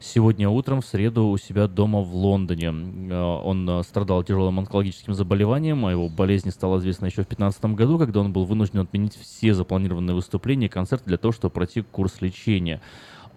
сегодня 0.00 0.48
утром 0.48 0.80
в 0.80 0.86
среду 0.86 1.26
у 1.26 1.36
себя 1.36 1.68
дома 1.68 2.00
в 2.00 2.14
Лондоне. 2.14 2.68
Э, 3.10 3.20
Он 3.20 3.82
страдал 3.84 4.22
тяжелым 4.24 4.58
онкологическим 4.58 5.14
заболеванием, 5.14 5.84
о 5.84 5.90
его 5.90 6.08
болезни 6.08 6.50
стало 6.50 6.78
известно 6.78 7.06
еще 7.06 7.22
в 7.22 7.28
2015 7.28 7.64
году, 7.76 7.98
когда 7.98 8.20
он 8.20 8.32
был 8.32 8.44
вынужден 8.44 8.80
отменить 8.80 9.16
все 9.16 9.54
запланированные 9.54 10.14
выступления 10.14 10.66
и 10.66 10.70
концерты 10.70 11.04
для 11.06 11.18
того, 11.18 11.32
чтобы 11.32 11.52
пройти 11.52 11.82
курс 11.82 12.20
лечения. 12.20 12.80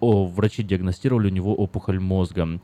О, 0.00 0.26
врачи 0.26 0.62
диагностировали 0.62 1.28
у 1.28 1.30
него 1.30 1.54
опухоль 1.54 2.00
мозга. 2.00 2.60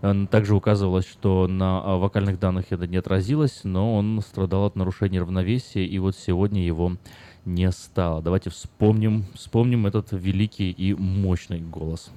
Также 0.00 0.54
указывалось, 0.54 1.06
что 1.06 1.48
на 1.48 1.82
а, 1.82 1.96
вокальных 1.96 2.38
данных 2.38 2.66
это 2.70 2.86
не 2.86 2.96
отразилось, 2.96 3.60
но 3.64 3.96
он 3.96 4.20
страдал 4.20 4.66
от 4.66 4.76
нарушения 4.76 5.20
равновесия, 5.20 5.84
и 5.84 5.98
вот 5.98 6.16
сегодня 6.16 6.64
его 6.64 6.96
не 7.44 7.70
стало. 7.72 8.22
Давайте 8.22 8.50
вспомним, 8.50 9.24
вспомним 9.34 9.86
этот 9.86 10.12
великий 10.12 10.70
и 10.70 10.94
мощный 10.94 11.60
голос. 11.60 12.12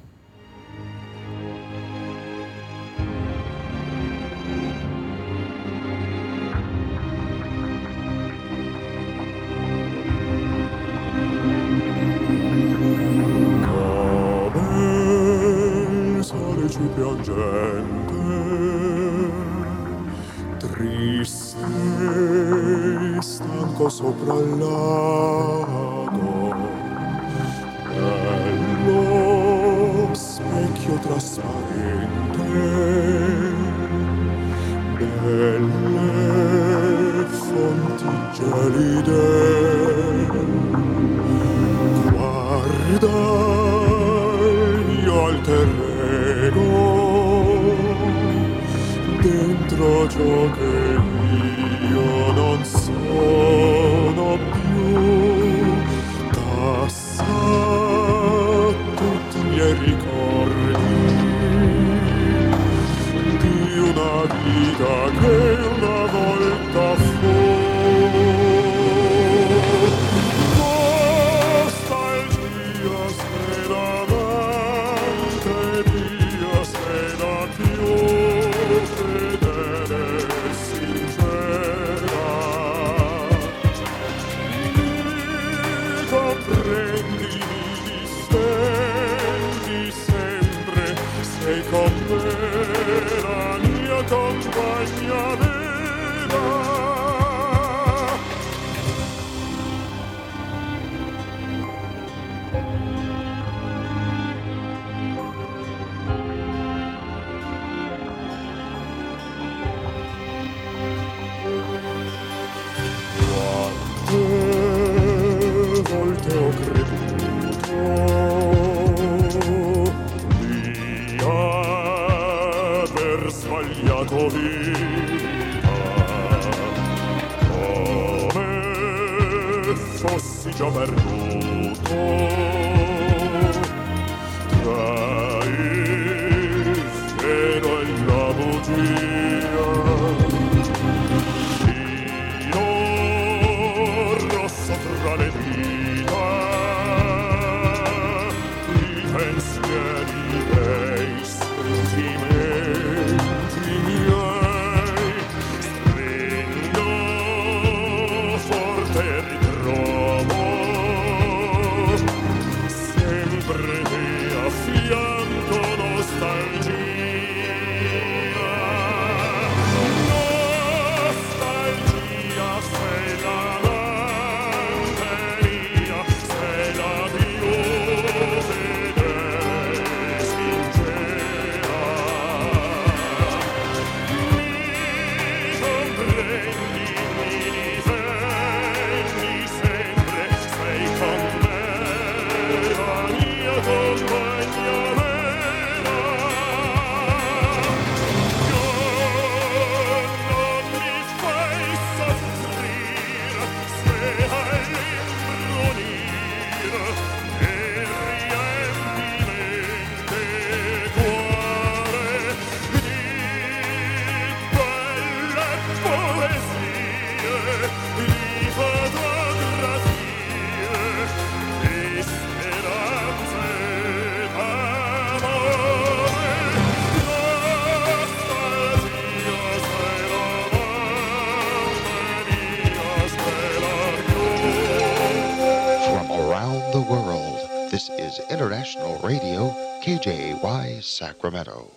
Sacramento. 240.81 241.71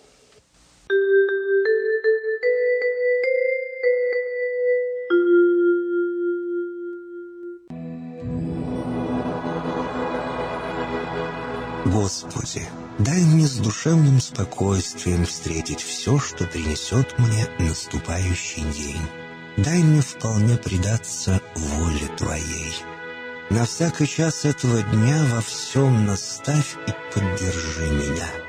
Господи, 11.85 12.67
дай 12.99 13.21
мне 13.23 13.47
с 13.47 13.57
душевным 13.57 14.19
спокойствием 14.19 15.25
встретить 15.25 15.81
все, 15.81 16.19
что 16.19 16.45
принесет 16.45 17.17
мне 17.17 17.47
наступающий 17.59 18.63
день. 18.71 19.01
Дай 19.57 19.81
мне 19.81 20.01
вполне 20.01 20.57
предаться 20.57 21.41
воле 21.55 22.07
Твоей. 22.17 22.75
На 23.49 23.65
всякий 23.65 24.07
час 24.07 24.45
этого 24.45 24.81
дня 24.81 25.25
во 25.31 25.41
всем 25.41 26.05
наставь 26.05 26.75
и 26.87 27.13
поддержи 27.13 27.89
меня. 27.89 28.44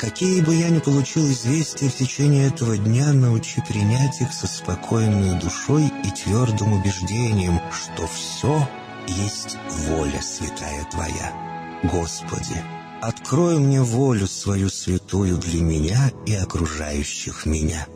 Какие 0.00 0.40
бы 0.40 0.54
я 0.54 0.70
ни 0.70 0.78
получил 0.78 1.30
известия 1.30 1.90
в 1.90 1.94
течение 1.94 2.46
этого 2.46 2.78
дня, 2.78 3.12
научи 3.12 3.60
принять 3.60 4.22
их 4.22 4.32
со 4.32 4.46
спокойной 4.46 5.38
душой 5.38 5.92
и 6.02 6.10
твердым 6.10 6.72
убеждением, 6.72 7.60
что 7.70 8.06
все 8.06 8.66
есть 9.06 9.58
воля 9.68 10.22
святая 10.22 10.86
Твоя. 10.90 11.80
Господи, 11.82 12.64
открой 13.02 13.58
мне 13.58 13.82
волю 13.82 14.26
свою 14.26 14.70
святую 14.70 15.36
для 15.36 15.60
меня 15.60 16.10
и 16.24 16.34
окружающих 16.34 17.44
меня. 17.44 17.86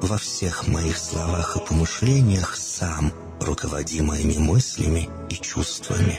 Во 0.00 0.16
всех 0.16 0.66
моих 0.66 0.96
словах 0.96 1.58
и 1.58 1.66
помышлениях 1.66 2.56
сам, 2.56 3.12
руководи 3.38 4.00
моими 4.00 4.38
мыслями 4.38 5.10
и 5.28 5.34
чувствами. 5.34 6.18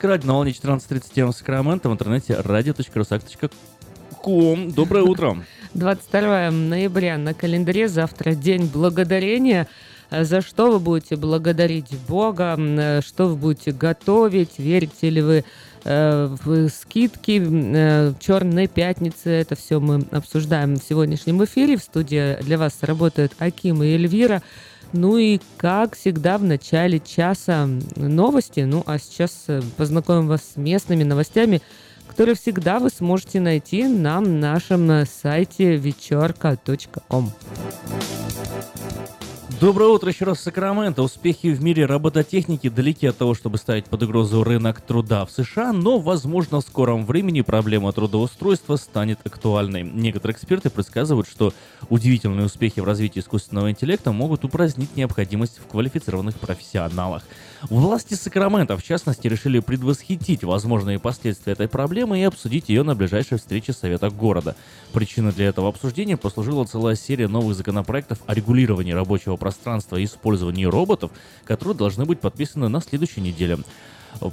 Русский 0.00 0.08
радио 0.08 0.28
на 0.28 0.32
волне 0.32 0.52
14.37 0.52 1.30
в 1.30 1.36
Сакраменто 1.36 1.90
в 1.90 1.92
интернете 1.92 2.32
radio.rusak.com. 2.32 4.70
Доброе 4.70 5.04
утро. 5.04 5.36
22 5.74 6.50
ноября 6.50 7.18
на 7.18 7.34
календаре, 7.34 7.86
завтра 7.86 8.34
День 8.34 8.64
Благодарения. 8.64 9.68
За 10.10 10.40
что 10.40 10.72
вы 10.72 10.78
будете 10.78 11.16
благодарить 11.16 11.94
Бога, 12.08 12.56
э, 12.58 13.02
что 13.02 13.28
вы 13.28 13.36
будете 13.36 13.72
готовить, 13.72 14.58
верите 14.58 15.10
ли 15.10 15.20
вы 15.20 15.44
э, 15.84 16.36
в 16.44 16.70
скидки 16.70 17.42
э, 17.44 18.14
Черной 18.18 18.68
пятницы. 18.68 19.28
Это 19.28 19.54
все 19.54 19.80
мы 19.80 20.02
обсуждаем 20.12 20.76
в 20.76 20.82
сегодняшнем 20.82 21.44
эфире. 21.44 21.76
В 21.76 21.82
студии 21.82 22.42
для 22.42 22.56
вас 22.56 22.78
работают 22.80 23.34
Аким 23.38 23.82
и 23.82 23.88
Эльвира. 23.88 24.40
Ну 24.92 25.18
и, 25.18 25.40
как 25.56 25.96
всегда, 25.96 26.38
в 26.38 26.44
начале 26.44 27.00
часа 27.00 27.68
новости. 27.96 28.60
Ну, 28.60 28.82
а 28.86 28.98
сейчас 28.98 29.44
э, 29.46 29.62
познакомим 29.76 30.26
вас 30.26 30.40
с 30.54 30.56
местными 30.56 31.04
новостями, 31.04 31.62
которые 32.08 32.34
всегда 32.34 32.80
вы 32.80 32.90
сможете 32.90 33.40
найти 33.40 33.84
на 33.84 34.20
нашем 34.20 34.90
э, 34.90 35.06
сайте 35.06 35.76
вечерка.ком. 35.76 37.32
Доброе 39.58 39.90
утро 39.90 40.10
еще 40.10 40.26
раз, 40.26 40.40
Сакраменто. 40.40 41.02
Успехи 41.02 41.48
в 41.48 41.62
мире 41.62 41.84
робототехники 41.84 42.68
далеки 42.68 43.06
от 43.06 43.18
того, 43.18 43.34
чтобы 43.34 43.58
ставить 43.58 43.86
под 43.86 44.02
угрозу 44.02 44.44
рынок 44.44 44.80
труда 44.80 45.24
в 45.26 45.30
США, 45.30 45.72
но, 45.72 45.98
возможно, 45.98 46.60
в 46.60 46.64
скором 46.64 47.04
времени 47.04 47.40
проблема 47.40 47.92
трудоустройства 47.92 48.76
станет 48.76 49.18
актуальной. 49.26 49.82
Некоторые 49.82 50.36
эксперты 50.36 50.70
предсказывают, 50.70 51.26
что 51.28 51.52
удивительные 51.88 52.46
успехи 52.46 52.80
в 52.80 52.84
развитии 52.84 53.20
искусственного 53.20 53.70
интеллекта 53.70 54.12
могут 54.12 54.44
упразднить 54.44 54.96
необходимость 54.96 55.58
в 55.58 55.66
квалифицированных 55.66 56.38
профессионалах. 56.38 57.24
Власти 57.68 58.14
Сакрамента, 58.14 58.78
в 58.78 58.82
частности, 58.82 59.28
решили 59.28 59.58
предвосхитить 59.60 60.44
возможные 60.44 60.98
последствия 60.98 61.52
этой 61.52 61.68
проблемы 61.68 62.18
и 62.18 62.22
обсудить 62.22 62.70
ее 62.70 62.82
на 62.82 62.94
ближайшей 62.94 63.36
встрече 63.36 63.74
Совета 63.74 64.08
города. 64.08 64.56
Причиной 64.92 65.32
для 65.32 65.48
этого 65.48 65.68
обсуждения 65.68 66.16
послужила 66.16 66.64
целая 66.64 66.96
серия 66.96 67.28
новых 67.28 67.54
законопроектов 67.54 68.18
о 68.26 68.34
регулировании 68.34 68.92
рабочего 68.92 69.36
пространства 69.36 69.96
и 69.96 70.04
использовании 70.04 70.64
роботов, 70.64 71.10
которые 71.44 71.76
должны 71.76 72.06
быть 72.06 72.20
подписаны 72.20 72.68
на 72.68 72.80
следующей 72.80 73.20
неделе. 73.20 73.58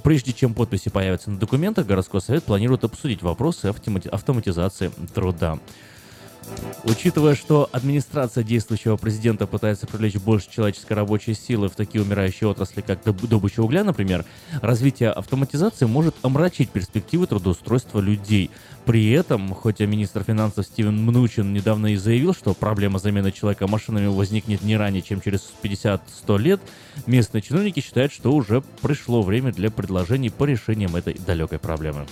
Прежде 0.03 0.31
чем 0.31 0.53
подписи 0.53 0.89
появятся 0.89 1.29
на 1.29 1.37
документах, 1.37 1.85
городской 1.85 2.21
совет 2.21 2.45
планирует 2.45 2.85
обсудить 2.85 3.21
вопросы 3.21 3.65
автомати- 3.65 4.09
автоматизации 4.09 4.89
труда. 5.13 5.59
Учитывая, 6.83 7.35
что 7.35 7.69
администрация 7.73 8.43
действующего 8.43 8.95
президента 8.95 9.45
пытается 9.45 9.87
привлечь 9.87 10.15
больше 10.15 10.49
человеческой 10.49 10.93
рабочей 10.93 11.33
силы 11.33 11.67
в 11.67 11.75
такие 11.75 12.01
умирающие 12.01 12.49
отрасли, 12.49 12.81
как 12.81 13.03
доб- 13.03 13.27
добыча 13.27 13.61
угля, 13.61 13.83
например, 13.83 14.23
развитие 14.61 15.09
автоматизации 15.09 15.85
может 15.85 16.15
омрачить 16.21 16.69
перспективы 16.69 17.27
трудоустройства 17.27 17.99
людей. 17.99 18.51
При 18.85 19.11
этом, 19.11 19.53
хотя 19.53 19.85
министр 19.85 20.23
финансов 20.23 20.65
Стивен 20.65 20.95
Мнучин 21.03 21.51
недавно 21.51 21.87
и 21.87 21.97
заявил, 21.97 22.33
что 22.33 22.53
проблема 22.53 22.99
замены 22.99 23.33
человека 23.33 23.67
машинами 23.67 24.07
возникнет 24.07 24.61
не 24.61 24.77
ранее, 24.77 25.01
чем 25.01 25.19
через 25.19 25.51
50-100 25.61 26.39
лет, 26.39 26.61
местные 27.05 27.41
чиновники 27.41 27.81
считают, 27.81 28.13
что 28.13 28.31
уже 28.31 28.61
пришло 28.81 29.23
время 29.23 29.51
для 29.51 29.71
предложений 29.71 30.29
по 30.29 30.45
решениям 30.45 30.95
этой 30.95 31.15
далекой 31.15 31.59
проблемы. 31.59 32.05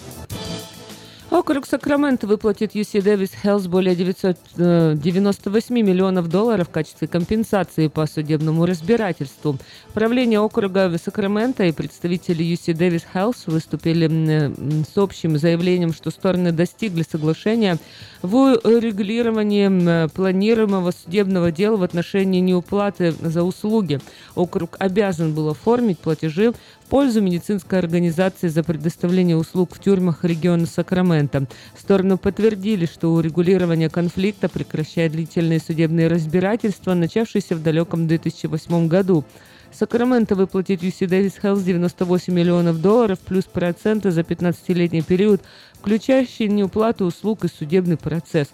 Округ 1.35 1.65
Сакраменто 1.65 2.27
выплатит 2.27 2.75
UC 2.75 3.01
Davis 3.01 3.31
Health 3.43 3.67
более 3.67 3.93
998 3.93 5.75
миллионов 5.75 6.29
долларов 6.29 6.69
в 6.69 6.71
качестве 6.71 7.09
компенсации 7.09 7.89
по 7.89 8.07
судебному 8.07 8.65
разбирательству. 8.65 9.57
Правление 9.93 10.39
округа 10.39 10.89
Сакраменто 10.97 11.65
и 11.65 11.73
представители 11.73 12.41
UC 12.45 12.73
Davis 12.73 13.03
Health 13.13 13.35
выступили 13.47 14.07
м, 14.07 14.85
с 14.85 14.97
общим 14.97 15.37
заявлением, 15.37 15.91
что 15.91 16.09
стороны 16.09 16.53
достигли 16.53 17.03
соглашения 17.03 17.79
в 18.21 18.57
урегулировании 18.63 20.05
м, 20.05 20.09
планируемого 20.11 20.91
судебного 20.91 21.51
дела 21.51 21.75
в 21.75 21.83
отношении 21.83 22.39
неуплаты 22.39 23.11
за 23.11 23.43
услуги. 23.43 23.99
Округ 24.35 24.77
обязан 24.79 25.33
был 25.33 25.49
оформить 25.49 25.99
платежи 25.99 26.53
пользу 26.85 27.21
медицинской 27.21 27.79
организации 27.79 28.47
за 28.47 28.63
предоставление 28.63 29.37
услуг 29.37 29.75
в 29.75 29.79
тюрьмах 29.79 30.23
региона 30.23 30.65
Сакраменто. 30.65 31.47
Стороны 31.77 32.17
подтвердили, 32.17 32.85
что 32.85 33.13
урегулирование 33.13 33.89
конфликта 33.89 34.49
прекращает 34.49 35.11
длительные 35.11 35.59
судебные 35.59 36.07
разбирательства, 36.07 36.93
начавшиеся 36.93 37.55
в 37.55 37.63
далеком 37.63 38.07
2008 38.07 38.87
году. 38.87 39.25
Сакраменто 39.73 40.35
выплатит 40.35 40.83
UC 40.83 41.07
Davis 41.07 41.33
Health 41.41 41.63
98 41.63 42.33
миллионов 42.33 42.81
долларов 42.81 43.19
плюс 43.19 43.43
проценты 43.43 44.11
за 44.11 44.21
15-летний 44.21 45.01
период, 45.01 45.41
включающий 45.73 46.47
неуплату 46.47 47.05
услуг 47.05 47.43
и 47.43 47.49
судебный 47.49 47.97
процесс. 47.97 48.47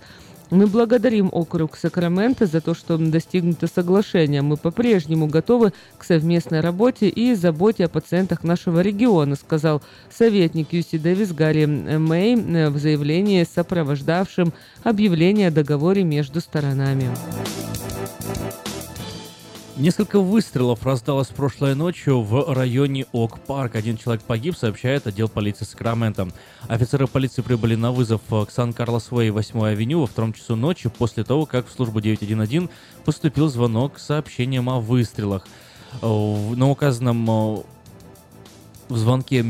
Мы 0.51 0.67
благодарим 0.67 1.29
округ 1.31 1.77
Сакраменто 1.77 2.45
за 2.45 2.59
то, 2.59 2.73
что 2.73 2.97
достигнуто 2.97 3.67
соглашение. 3.67 4.41
Мы 4.41 4.57
по-прежнему 4.57 5.27
готовы 5.27 5.71
к 5.97 6.03
совместной 6.03 6.59
работе 6.59 7.07
и 7.07 7.33
заботе 7.35 7.85
о 7.85 7.89
пациентах 7.89 8.43
нашего 8.43 8.81
региона, 8.81 9.37
сказал 9.37 9.81
советник 10.11 10.73
Юси 10.73 10.97
Дэвис 10.97 11.31
Гарри 11.31 11.65
Мэй 11.65 12.35
в 12.69 12.77
заявлении, 12.77 13.45
сопровождавшем 13.45 14.51
объявление 14.83 15.47
о 15.47 15.51
договоре 15.51 16.03
между 16.03 16.41
сторонами. 16.41 17.09
Несколько 19.81 20.19
выстрелов 20.19 20.85
раздалось 20.85 21.29
прошлой 21.29 21.73
ночью 21.73 22.21
в 22.21 22.53
районе 22.53 23.07
Ок-Парк. 23.13 23.73
Один 23.73 23.97
человек 23.97 24.21
погиб, 24.21 24.55
сообщает 24.55 25.07
отдел 25.07 25.27
полиции 25.27 25.65
Сакрамента. 25.65 26.27
Офицеры 26.67 27.07
полиции 27.07 27.41
прибыли 27.41 27.73
на 27.73 27.91
вызов 27.91 28.21
к 28.29 28.51
Сан-Карлос-Вэй 28.51 29.31
8 29.31 29.59
авеню 29.63 30.01
во 30.01 30.05
втором 30.05 30.33
часу 30.33 30.55
ночи 30.55 30.87
после 30.87 31.23
того, 31.23 31.47
как 31.47 31.67
в 31.67 31.71
службу 31.71 31.99
911 31.99 32.69
поступил 33.05 33.49
звонок 33.49 33.97
с 33.97 34.05
сообщением 34.05 34.69
о 34.69 34.79
выстрелах. 34.79 35.47
Э, 36.03 36.05
На 36.55 36.69
указанном 36.69 37.27
э, 37.27 37.63
в 38.87 38.97
звонке 38.97 39.43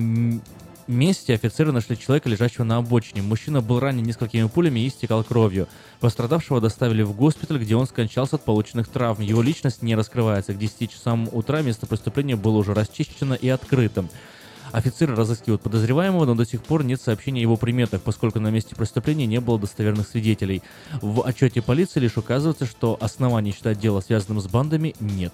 месте 0.91 1.33
офицеры 1.33 1.71
нашли 1.71 1.97
человека, 1.97 2.29
лежащего 2.29 2.63
на 2.63 2.77
обочине. 2.77 3.21
Мужчина 3.21 3.61
был 3.61 3.79
ранен 3.79 4.03
несколькими 4.03 4.47
пулями 4.47 4.81
и 4.81 4.87
истекал 4.87 5.23
кровью. 5.23 5.67
Пострадавшего 5.99 6.61
доставили 6.61 7.01
в 7.03 7.13
госпиталь, 7.15 7.59
где 7.59 7.75
он 7.75 7.87
скончался 7.87 8.35
от 8.35 8.43
полученных 8.43 8.87
травм. 8.87 9.21
Его 9.21 9.41
личность 9.41 9.81
не 9.81 9.95
раскрывается. 9.95 10.53
К 10.53 10.57
10 10.57 10.91
часам 10.91 11.29
утра 11.31 11.61
место 11.61 11.87
преступления 11.87 12.35
было 12.35 12.57
уже 12.57 12.73
расчищено 12.73 13.35
и 13.35 13.49
открыто. 13.49 14.05
Офицеры 14.71 15.15
разыскивают 15.15 15.61
подозреваемого, 15.61 16.25
но 16.25 16.35
до 16.35 16.45
сих 16.45 16.63
пор 16.63 16.83
нет 16.83 17.01
сообщения 17.01 17.41
о 17.41 17.43
его 17.43 17.57
приметах, 17.57 18.01
поскольку 18.01 18.39
на 18.39 18.49
месте 18.49 18.75
преступления 18.75 19.25
не 19.25 19.41
было 19.41 19.59
достоверных 19.59 20.07
свидетелей. 20.07 20.61
В 21.01 21.25
отчете 21.25 21.61
полиции 21.61 21.99
лишь 21.99 22.17
указывается, 22.17 22.65
что 22.65 22.97
оснований 23.01 23.51
считать 23.51 23.79
дело 23.79 23.99
связанным 23.99 24.39
с 24.39 24.47
бандами 24.47 24.95
нет. 24.99 25.33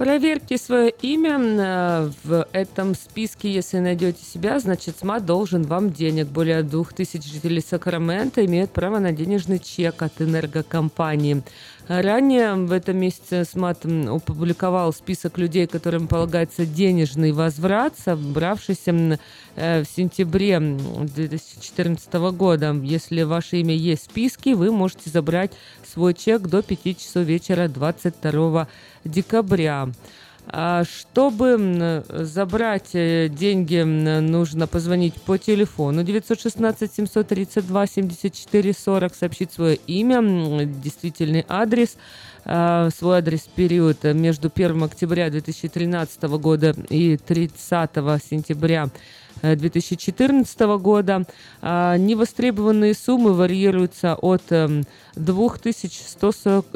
Проверьте 0.00 0.56
свое 0.56 0.94
имя 1.02 1.38
э, 1.38 2.10
в 2.24 2.46
этом 2.52 2.94
списке. 2.94 3.52
Если 3.52 3.80
найдете 3.80 4.24
себя, 4.24 4.58
значит 4.58 4.96
СМА 4.98 5.20
должен 5.20 5.64
вам 5.64 5.92
денег. 5.92 6.28
Более 6.28 6.62
двух 6.62 6.94
тысяч 6.94 7.22
жителей 7.30 7.60
Сакрамента 7.60 8.42
имеют 8.46 8.70
право 8.70 8.98
на 8.98 9.12
денежный 9.12 9.58
чек 9.58 10.00
от 10.00 10.22
энергокомпании. 10.22 11.42
Ранее 11.88 12.54
в 12.54 12.72
этом 12.72 12.98
месяце 12.98 13.44
СМАТ 13.44 13.84
опубликовал 13.84 14.92
список 14.92 15.38
людей, 15.38 15.66
которым 15.66 16.06
полагается 16.06 16.64
денежный 16.64 17.32
возврат, 17.32 17.94
собравшийся 17.98 19.18
э, 19.56 19.82
в 19.82 19.86
сентябре 19.88 20.52
м, 20.52 20.78
2014 21.06 22.12
года. 22.32 22.72
Если 22.82 23.22
ваше 23.22 23.58
имя 23.58 23.74
есть 23.74 24.02
в 24.02 24.10
списке, 24.10 24.54
вы 24.54 24.70
можете 24.70 25.10
забрать 25.10 25.52
свой 25.92 26.14
чек 26.14 26.42
до 26.42 26.62
5 26.62 26.98
часов 26.98 27.24
вечера 27.24 27.66
22 27.66 28.68
декабря. 29.04 29.88
А 30.52 30.82
Чтобы 30.84 32.04
забрать 32.08 32.90
э, 32.94 33.28
деньги, 33.28 33.82
нужно 33.82 34.66
позвонить 34.66 35.14
по 35.14 35.38
телефону 35.38 36.02
916 36.02 36.92
732 36.92 37.86
74 37.86 38.74
40, 38.74 39.14
сообщить 39.14 39.52
свое 39.52 39.76
имя, 39.86 40.20
действительный 40.64 41.46
адрес, 41.48 41.96
а, 42.44 42.90
свой 42.90 43.18
адрес 43.18 43.42
период 43.54 44.02
между 44.02 44.50
1 44.52 44.82
октября 44.82 45.30
2013 45.30 46.22
года 46.38 46.74
и 46.88 47.16
30 47.16 47.90
сентября 48.28 48.88
э, 49.42 49.54
2014 49.54 50.60
года. 50.80 51.26
А, 51.62 51.96
Невостребованные 51.96 52.94
суммы 52.94 53.34
варьируются 53.34 54.16
от 54.16 54.50
эм, 54.50 54.82
2140 55.14 56.66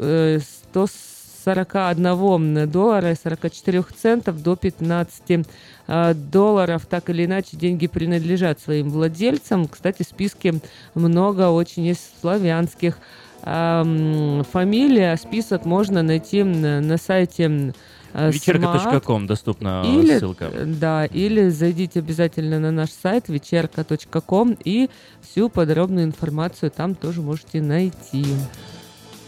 э, 1.47 1.51
141 1.65 2.69
доллара 2.69 3.11
и 3.11 3.15
44 3.15 3.83
центов 3.95 4.41
до 4.41 4.55
15 4.55 5.45
э, 5.87 6.13
долларов. 6.13 6.85
Так 6.89 7.09
или 7.09 7.25
иначе, 7.25 7.57
деньги 7.57 7.87
принадлежат 7.87 8.59
своим 8.59 8.89
владельцам. 8.89 9.67
Кстати, 9.67 10.03
в 10.03 10.07
списке 10.07 10.55
много 10.93 11.49
очень 11.49 11.85
есть 11.85 12.19
славянских 12.21 12.97
фамилий. 13.43 15.03
а 15.03 15.17
Список 15.17 15.65
можно 15.65 16.01
найти 16.01 16.39
м, 16.39 16.87
на 16.87 16.97
сайте 16.97 17.73
смарт. 18.15 18.33
Вечерка.ком 18.33 19.27
доступна 19.27 19.83
Или, 19.85 20.19
ссылка. 20.19 20.49
да, 20.65 21.05
или 21.05 21.49
зайдите 21.49 21.99
обязательно 21.99 22.59
на 22.59 22.71
наш 22.71 22.89
сайт 22.91 23.27
вечерка.ком 23.27 24.57
и 24.63 24.89
всю 25.21 25.49
подробную 25.49 26.05
информацию 26.05 26.71
там 26.71 26.95
тоже 26.95 27.21
можете 27.21 27.61
найти. 27.61 28.25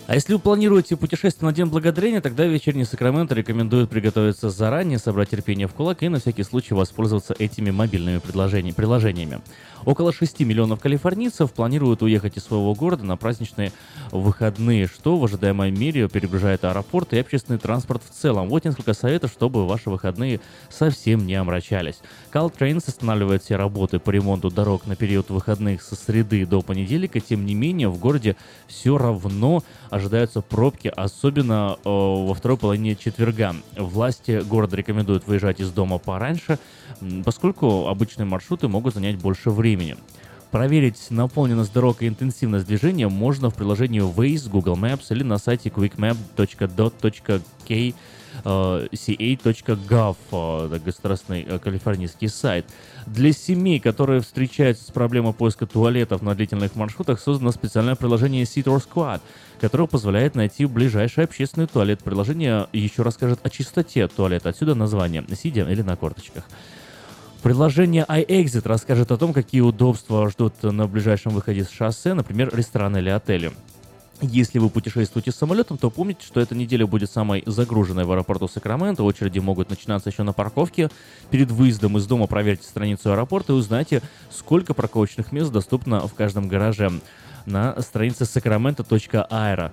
А 0.08 0.16
если 0.16 0.32
вы 0.32 0.40
планируете 0.40 0.96
путешествие 0.96 1.50
на 1.50 1.54
День 1.54 1.66
Благодарения, 1.66 2.22
тогда 2.22 2.46
вечерний 2.46 2.86
Сакраменто 2.86 3.36
рекомендует 3.36 3.90
приготовиться 3.90 4.50
заранее, 4.50 5.00
собрать 5.00 5.32
терпение 5.32 5.68
в 5.68 5.74
кулак 5.74 6.02
и 6.02 6.08
на 6.08 6.22
всякий 6.22 6.44
случай 6.44 6.74
воспользоваться 6.74 7.36
этими 7.38 7.72
мобильными 7.72 8.20
приложениями. 8.20 9.42
Около 9.84 10.14
6 10.14 10.40
миллионов 10.42 10.80
калифорнийцев 10.80 11.52
планируют 11.52 12.02
уехать 12.04 12.38
из 12.38 12.46
своего 12.46 12.74
города 12.74 13.04
на 13.04 13.18
праздничные 13.18 13.74
выходные, 14.12 14.88
что 14.88 15.18
в 15.18 15.26
ожидаемой 15.26 15.72
мере 15.72 16.08
перегружает 16.08 16.64
аэропорт 16.64 17.12
и 17.12 17.20
общественный 17.20 17.60
транспорт 17.60 18.02
в 18.10 18.14
целом. 18.14 18.48
Вот 18.48 18.64
несколько 18.64 18.94
советов, 18.94 19.32
чтобы 19.34 19.68
ваши 19.68 19.90
выходные 19.90 20.40
совсем 20.70 21.28
не 21.28 21.36
омрачались. 21.36 22.00
Caltrains 22.38 22.84
останавливает 22.88 23.42
все 23.42 23.56
работы 23.56 23.98
по 23.98 24.12
ремонту 24.12 24.52
дорог 24.52 24.86
на 24.86 24.96
период 24.96 25.32
выходных 25.32 25.82
со 25.82 25.96
среды 25.96 26.46
до 26.46 26.62
понедельника. 26.62 27.20
Тем 27.20 27.48
не 27.48 27.56
менее, 27.56 27.90
в 27.90 27.98
городе 27.98 28.36
все 28.68 28.96
равно 29.00 29.64
ожидаются 29.90 30.42
пробки, 30.42 30.88
особенно 30.96 31.78
э, 31.84 31.90
во 31.90 32.36
второй 32.36 32.60
половине 32.60 32.96
четверга. 32.96 33.56
Власти 33.76 34.44
города 34.48 34.76
рекомендуют 34.76 35.26
выезжать 35.26 35.60
из 35.62 35.72
дома 35.72 35.98
пораньше, 35.98 36.60
поскольку 37.26 37.88
обычные 37.88 38.28
маршруты 38.28 38.68
могут 38.68 38.94
занять 38.94 39.18
больше 39.18 39.50
времени. 39.50 39.98
Проверить 40.52 41.08
наполненность 41.10 41.74
дорог 41.74 42.04
и 42.04 42.08
интенсивность 42.08 42.68
движения 42.68 43.08
можно 43.08 43.50
в 43.50 43.56
приложении 43.56 44.02
Waze, 44.02 44.48
Google 44.48 44.76
Maps 44.78 45.06
или 45.10 45.24
на 45.24 45.40
сайте 45.40 45.70
quickmap.dot.k 45.70 47.10
э, 47.90 47.94
ca.gov, 48.44 50.18
э, 50.32 50.80
государственный 50.84 51.44
э, 51.48 51.60
калифорнийский 51.60 52.30
сайт. 52.30 52.66
Для 53.06 53.32
семей, 53.32 53.80
которые 53.80 54.22
встречаются 54.22 54.86
с 54.86 54.92
проблемой 54.92 55.34
поиска 55.34 55.66
туалетов 55.66 56.22
на 56.22 56.36
длительных 56.36 56.76
маршрутах, 56.76 57.20
создано 57.20 57.52
специальное 57.52 57.96
приложение 57.96 58.44
Sit 58.44 58.66
or 58.66 58.84
Squad, 58.84 59.22
которое 59.60 59.88
позволяет 59.88 60.36
найти 60.36 60.66
ближайший 60.66 61.24
общественный 61.24 61.68
туалет. 61.68 62.04
Приложение 62.04 62.68
еще 62.74 63.04
расскажет 63.04 63.40
о 63.44 63.50
чистоте 63.50 64.08
туалета, 64.08 64.50
отсюда 64.50 64.76
название, 64.76 65.24
сидя 65.36 65.70
или 65.70 65.82
на 65.82 65.96
корточках. 65.96 66.44
Приложение 67.44 68.04
iExit 68.10 68.68
расскажет 68.68 69.12
о 69.12 69.18
том, 69.18 69.32
какие 69.32 69.62
удобства 69.62 70.30
ждут 70.30 70.62
на 70.64 70.88
ближайшем 70.88 71.32
выходе 71.32 71.64
с 71.64 71.70
шоссе, 71.70 72.14
например, 72.14 72.54
рестораны 72.54 72.98
или 72.98 73.10
отели. 73.10 73.52
Если 74.22 74.58
вы 74.58 74.70
путешествуете 74.70 75.32
самолетом, 75.32 75.78
то 75.78 75.92
помните, 75.92 76.26
что 76.26 76.40
эта 76.40 76.56
неделя 76.56 76.88
будет 76.88 77.12
самой 77.12 77.44
загруженной 77.46 78.04
в 78.04 78.12
аэропорту 78.12 78.48
Сакраменто. 78.48 79.04
Очереди 79.04 79.38
могут 79.38 79.70
начинаться 79.70 80.10
еще 80.10 80.24
на 80.24 80.34
парковке. 80.34 80.90
Перед 81.30 81.52
выездом 81.52 81.98
из 81.98 82.08
дома 82.08 82.26
проверьте 82.26 82.68
страницу 82.68 83.12
аэропорта 83.12 83.54
и 83.54 83.56
узнайте, 83.56 84.02
сколько 84.32 84.74
парковочных 84.74 85.32
мест 85.32 85.52
доступно 85.52 86.08
в 86.08 86.16
каждом 86.16 86.48
гараже 86.48 86.92
на 87.46 87.80
странице 87.82 88.24
sacramento.aero. 88.24 89.72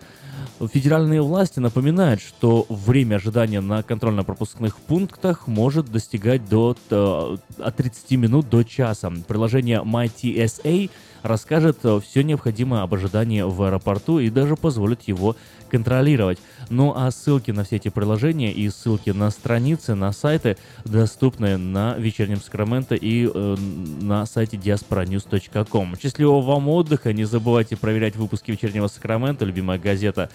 Федеральные 0.73 1.23
власти 1.23 1.59
напоминают, 1.59 2.21
что 2.21 2.67
время 2.69 3.17
ожидания 3.17 3.61
на 3.61 3.83
контрольно-пропускных 3.83 4.77
пунктах 4.77 5.49
может 5.49 5.91
достигать 5.91 6.49
до, 6.49 6.77
э, 6.91 7.37
от 7.59 7.77
30 7.77 8.17
минут 8.17 8.49
до 8.51 8.63
часа. 8.63 9.11
Приложение 9.27 9.83
MyTSA 9.83 10.91
расскажет 11.25 11.79
все 12.05 12.23
необходимое 12.23 12.83
об 12.83 12.95
ожидании 12.95 13.41
в 13.43 13.61
аэропорту 13.63 14.21
и 14.21 14.31
даже 14.31 14.55
позволит 14.55 15.03
его 15.03 15.35
контролировать. 15.71 16.39
Ну 16.71 16.93
а 16.95 17.11
ссылки 17.11 17.51
на 17.51 17.65
все 17.65 17.77
эти 17.77 17.89
приложения 17.89 18.53
и 18.53 18.69
ссылки 18.69 19.11
на 19.11 19.31
страницы, 19.31 19.95
на 19.95 20.13
сайты 20.13 20.57
доступны 20.85 21.57
на 21.57 21.95
вечернем 21.95 22.41
Сакраменто 22.41 22.95
и 22.95 23.27
э, 23.27 23.57
на 24.01 24.25
сайте 24.27 24.57
diasporanews.com. 24.57 25.99
Счастливого 25.99 26.43
вам 26.43 26.69
отдыха, 26.69 27.13
не 27.13 27.25
забывайте 27.25 27.77
проверять 27.77 28.17
выпуски 28.17 28.51
вечернего 28.53 28.87
Сакрамента, 28.87 29.45
любимая 29.45 29.79
газета 29.79 30.31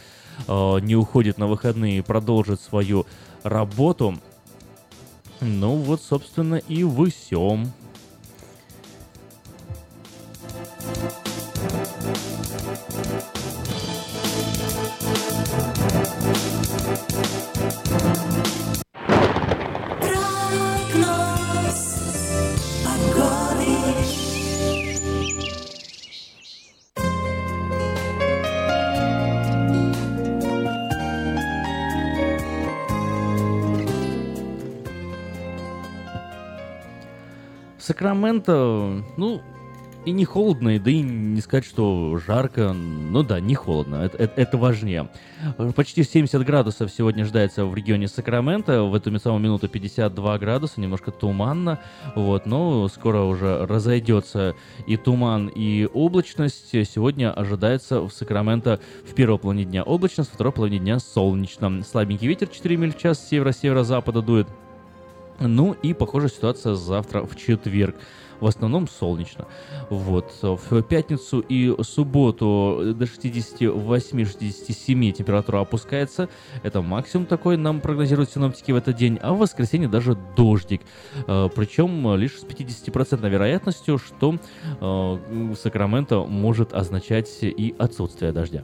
э, 0.47 0.79
не 0.81 0.95
уходит 0.95 1.37
на 1.37 1.47
выходные 1.47 1.99
и 1.99 2.01
продолжит 2.01 2.59
свою 2.59 3.05
работу. 3.43 4.17
Ну 5.39 5.75
вот, 5.75 6.01
собственно, 6.01 6.55
и 6.55 6.83
вы 6.83 7.11
всем. 7.11 7.71
Сакраменто, 37.89 39.03
ну, 39.17 39.41
и 40.09 40.11
не 40.11 40.25
холодно, 40.25 40.75
и 40.75 40.79
да 40.79 40.91
и 40.91 41.01
не 41.01 41.39
сказать, 41.41 41.65
что 41.65 42.19
жарко. 42.25 42.73
Ну 42.73 43.23
да, 43.23 43.39
не 43.39 43.55
холодно, 43.55 43.97
это, 43.97 44.17
это, 44.17 44.41
это 44.41 44.57
важнее. 44.57 45.09
Почти 45.75 46.03
70 46.03 46.43
градусов 46.45 46.91
сегодня 46.91 47.23
ожидается 47.23 47.65
в 47.65 47.75
регионе 47.75 48.07
Сакраменто. 48.07 48.83
В 48.83 48.95
эту 48.95 49.17
самую 49.19 49.41
минуту 49.41 49.67
52 49.69 50.37
градуса, 50.39 50.81
немножко 50.81 51.11
туманно. 51.11 51.79
Вот, 52.15 52.45
но 52.45 52.87
скоро 52.87 53.21
уже 53.21 53.65
разойдется 53.65 54.55
и 54.87 54.97
туман, 54.97 55.47
и 55.47 55.87
облачность. 55.93 56.69
Сегодня 56.71 57.31
ожидается 57.31 58.01
в 58.01 58.11
Сакраменто 58.11 58.79
в 59.05 59.13
первой 59.13 59.39
половине 59.39 59.65
дня 59.65 59.83
облачность, 59.83 60.31
в 60.31 60.33
второй 60.33 60.51
половине 60.51 60.79
дня 60.79 60.99
солнечно. 60.99 61.83
Слабенький 61.83 62.27
ветер 62.27 62.47
4 62.47 62.77
миль 62.77 62.93
в 62.93 62.97
час 62.97 63.19
с 63.19 63.29
северо-северо-запада 63.29 64.21
дует. 64.21 64.47
Ну 65.39 65.73
и 65.81 65.93
похожая 65.93 66.29
ситуация 66.29 66.75
завтра 66.75 67.21
в 67.21 67.35
четверг. 67.35 67.95
В 68.39 68.47
основном 68.47 68.87
солнечно. 68.87 69.45
Вот. 69.89 70.31
В 70.41 70.81
пятницу 70.83 71.39
и 71.39 71.75
субботу 71.83 72.93
до 72.95 73.05
68-67 73.05 75.11
температура 75.11 75.59
опускается. 75.61 76.29
Это 76.63 76.81
максимум 76.81 77.25
такой 77.25 77.57
нам 77.57 77.81
прогнозируют 77.81 78.29
синоптики 78.31 78.71
в 78.71 78.75
этот 78.75 78.95
день. 78.95 79.19
А 79.21 79.33
в 79.33 79.39
воскресенье 79.39 79.89
даже 79.89 80.15
дождик. 80.37 80.81
Э, 81.27 81.49
Причем 81.53 82.15
лишь 82.15 82.39
с 82.39 82.45
50% 82.45 83.29
вероятностью, 83.29 83.97
что 83.97 84.35
э, 84.79 85.17
Сакраменто 85.61 86.23
может 86.23 86.73
означать 86.73 87.29
и 87.41 87.75
отсутствие 87.77 88.31
дождя. 88.31 88.63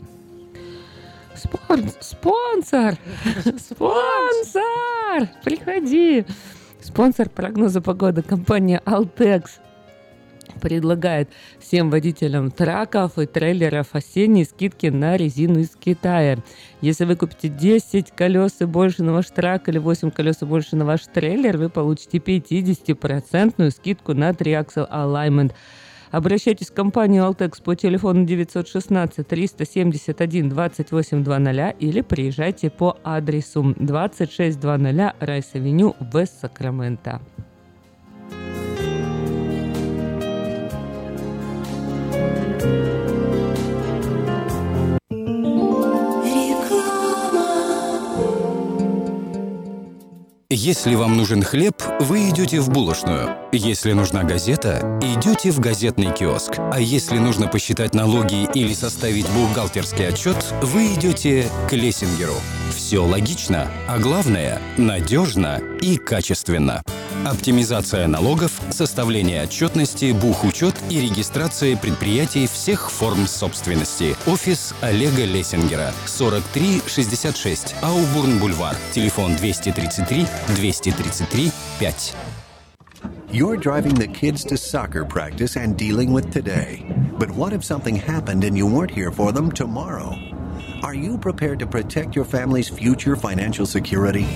Спон- 1.35 1.91
спонсор! 1.99 2.95
Спонсор! 3.60 5.27
Приходи! 5.43 6.26
Спонсор 6.86 7.30
прогноза 7.30 7.82
погоды 7.82 8.22
компания 8.22 8.80
Altex 8.86 9.45
предлагает 10.62 11.30
всем 11.60 11.90
водителям 11.90 12.52
траков 12.52 13.18
и 13.18 13.26
трейлеров 13.26 13.95
осенние 13.95 14.45
скидки 14.45 14.86
на 14.86 15.18
резину 15.18 15.62
из 15.62 15.70
Китая. 15.76 16.38
Если 16.82 17.06
вы 17.06 17.16
купите 17.16 17.49
10 17.49 18.12
колес 18.12 18.57
и 18.60 18.66
больше 18.66 19.02
на 19.02 19.14
ваш 19.14 19.32
трак 19.32 19.68
или 19.68 19.80
8 19.80 20.12
колес 20.12 20.44
и 20.44 20.45
больше 20.45 20.76
на 20.76 20.86
ваш 20.86 21.02
трейлер, 21.12 21.57
вы 21.57 21.70
получите 21.70 22.20
50% 22.20 23.72
скидку 23.72 24.14
на 24.14 24.30
Triaxle 24.30 24.88
Alignment. 24.88 25.53
Обращайтесь 26.16 26.70
в 26.70 26.74
компанию 26.74 27.26
Altex 27.26 27.62
по 27.62 27.76
телефону 27.76 28.24
916 28.24 29.28
371 29.28 30.48
2800 30.48 31.76
или 31.82 32.00
приезжайте 32.00 32.70
по 32.70 32.98
адресу 33.04 33.76
2600 33.78 34.64
Райс-Авеню, 35.20 35.94
Вест 36.14 36.40
Сакраменто. 36.40 37.20
Если 50.57 50.95
вам 50.95 51.18
нужен 51.18 51.44
хлеб, 51.44 51.84
вы 51.99 52.30
идете 52.30 52.61
в 52.61 52.69
булочную. 52.69 53.36
Если 53.52 53.91
нужна 53.91 54.23
газета, 54.23 54.98
идете 55.02 55.52
в 55.52 55.60
газетный 55.60 56.14
киоск. 56.14 56.53
А 56.72 56.80
если 56.80 57.18
нужно 57.18 57.49
посчитать 57.49 57.94
налоги 57.94 58.49
или 58.53 58.73
составить 58.73 59.30
бухгалтерский 59.32 60.07
отчет, 60.07 60.38
вы 60.61 60.94
идете 60.94 61.49
к 61.69 61.73
Лессингеру. 61.73 62.36
Все 62.86 62.99
логично, 62.99 63.68
а 63.88 63.98
главное– 63.98 64.62
надежно 64.78 65.60
и 65.82 65.98
качественно. 65.98 66.84
Оптимизация 67.26 68.06
налогов, 68.06 68.62
составление 68.70 69.41
отчетности, 69.41 70.12
бухучет 70.12 70.76
и 70.91 71.02
регистрация 71.02 71.76
предприятий 71.78 72.45
всех 72.45 72.91
форм 72.91 73.26
собственности. 73.26 74.16
Офис 74.28 74.76
Олега 74.82 75.26
Лессингера. 75.26 75.91
4366 76.06 77.74
Аубурн-Бульвар. 77.82 78.76
Телефон 78.94 79.36
233 79.36 80.28
233 80.56 81.52
5. 81.80 82.16
You're 83.32 83.57
driving 83.57 83.95
the 83.95 84.07
kids 84.07 84.44
to 84.45 84.57
soccer 84.57 85.03
practice 85.03 85.56
and 85.56 85.76
dealing 85.76 86.14
with 86.14 86.32
today. 86.32 86.86
But 87.18 87.32
what 87.32 87.52
if 87.52 87.64
something 87.66 87.95
happened 87.95 88.44
and 88.44 88.56
you 88.56 88.68
weren't 88.68 88.91
here 88.91 89.12
for 89.12 89.32
them 89.32 89.52
tomorrow? 89.52 90.24
Are 90.86 90.94
you 90.94 91.18
prepared 91.18 91.57
to 91.62 91.66
protect 91.66 92.16
your 92.16 92.26
family's 92.26 92.70
future 92.70 93.16
financial 93.16 93.66
security? 93.66 94.28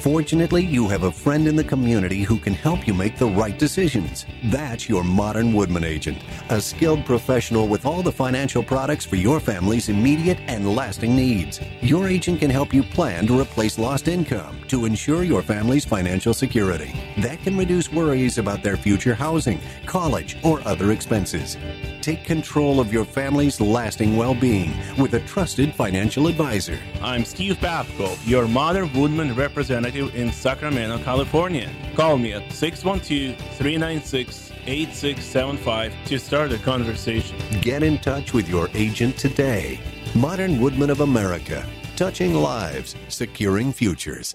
Fortunately, 0.00 0.64
you 0.64 0.88
have 0.88 1.02
a 1.02 1.12
friend 1.12 1.46
in 1.46 1.56
the 1.56 1.62
community 1.62 2.22
who 2.22 2.38
can 2.38 2.54
help 2.54 2.86
you 2.86 2.94
make 2.94 3.18
the 3.18 3.26
right 3.26 3.58
decisions. 3.58 4.24
That's 4.44 4.88
your 4.88 5.04
modern 5.04 5.52
Woodman 5.52 5.84
agent, 5.84 6.16
a 6.48 6.58
skilled 6.58 7.04
professional 7.04 7.68
with 7.68 7.84
all 7.84 8.02
the 8.02 8.10
financial 8.10 8.62
products 8.62 9.04
for 9.04 9.16
your 9.16 9.40
family's 9.40 9.90
immediate 9.90 10.38
and 10.46 10.74
lasting 10.74 11.14
needs. 11.14 11.60
Your 11.82 12.08
agent 12.08 12.40
can 12.40 12.48
help 12.48 12.72
you 12.72 12.82
plan 12.82 13.26
to 13.26 13.38
replace 13.38 13.78
lost 13.78 14.08
income 14.08 14.58
to 14.68 14.86
ensure 14.86 15.22
your 15.22 15.42
family's 15.42 15.84
financial 15.84 16.32
security. 16.32 16.94
That 17.18 17.42
can 17.42 17.58
reduce 17.58 17.92
worries 17.92 18.38
about 18.38 18.62
their 18.62 18.78
future 18.78 19.14
housing, 19.14 19.60
college, 19.84 20.38
or 20.42 20.66
other 20.66 20.92
expenses. 20.92 21.58
Take 22.00 22.24
control 22.24 22.80
of 22.80 22.90
your 22.90 23.04
family's 23.04 23.60
lasting 23.60 24.16
well 24.16 24.34
being 24.34 24.72
with 24.96 25.12
a 25.12 25.20
trusted 25.20 25.74
financial 25.74 26.26
advisor. 26.26 26.78
I'm 27.02 27.26
Steve 27.26 27.58
Babko, 27.58 28.16
your 28.26 28.48
modern 28.48 28.90
Woodman 28.94 29.34
representative 29.34 29.89
in 29.96 30.32
Sacramento, 30.32 30.98
California. 31.02 31.70
Call 31.94 32.18
me 32.18 32.32
at 32.32 32.52
612 32.52 33.36
396 33.56 34.52
8675 34.66 35.94
to 36.06 36.18
start 36.18 36.52
a 36.52 36.58
conversation. 36.58 37.36
Get 37.60 37.82
in 37.82 37.98
touch 37.98 38.32
with 38.32 38.48
your 38.48 38.68
agent 38.74 39.16
today. 39.18 39.80
Modern 40.14 40.60
Woodman 40.60 40.90
of 40.90 41.00
America, 41.00 41.66
touching 41.96 42.34
lives, 42.34 42.94
securing 43.08 43.72
futures. 43.72 44.34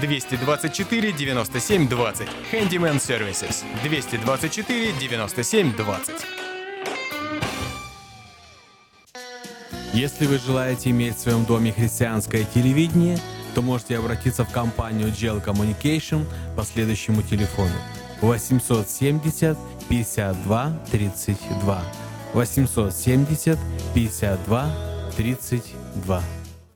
224 0.00 1.12
97 1.12 1.88
20. 1.88 2.28
Handyman 2.52 2.98
Services. 2.98 3.64
224 3.82 4.92
97 5.00 5.76
20. 5.76 6.14
Если 9.94 10.26
вы 10.26 10.38
желаете 10.38 10.90
иметь 10.90 11.16
в 11.16 11.20
своем 11.20 11.44
доме 11.44 11.70
христианское 11.70 12.44
телевидение, 12.44 13.18
то 13.54 13.60
можете 13.60 13.98
обратиться 13.98 14.44
в 14.44 14.50
компанию 14.50 15.08
GL 15.08 15.44
Communication 15.44 16.24
по 16.56 16.64
следующему 16.64 17.22
телефону 17.22 17.74
870 18.22 19.58
52 19.88 20.72
32 20.90 21.82
870 22.32 23.58
52 23.94 24.74
32 25.16 26.41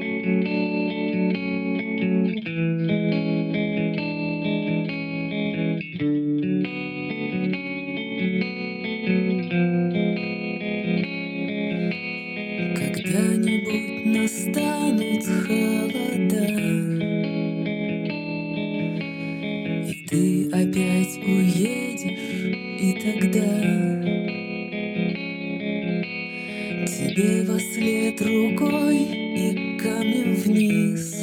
След 28.19 28.51
рукой 28.53 28.97
И 28.97 29.79
камнем 29.79 30.35
вниз. 30.35 31.15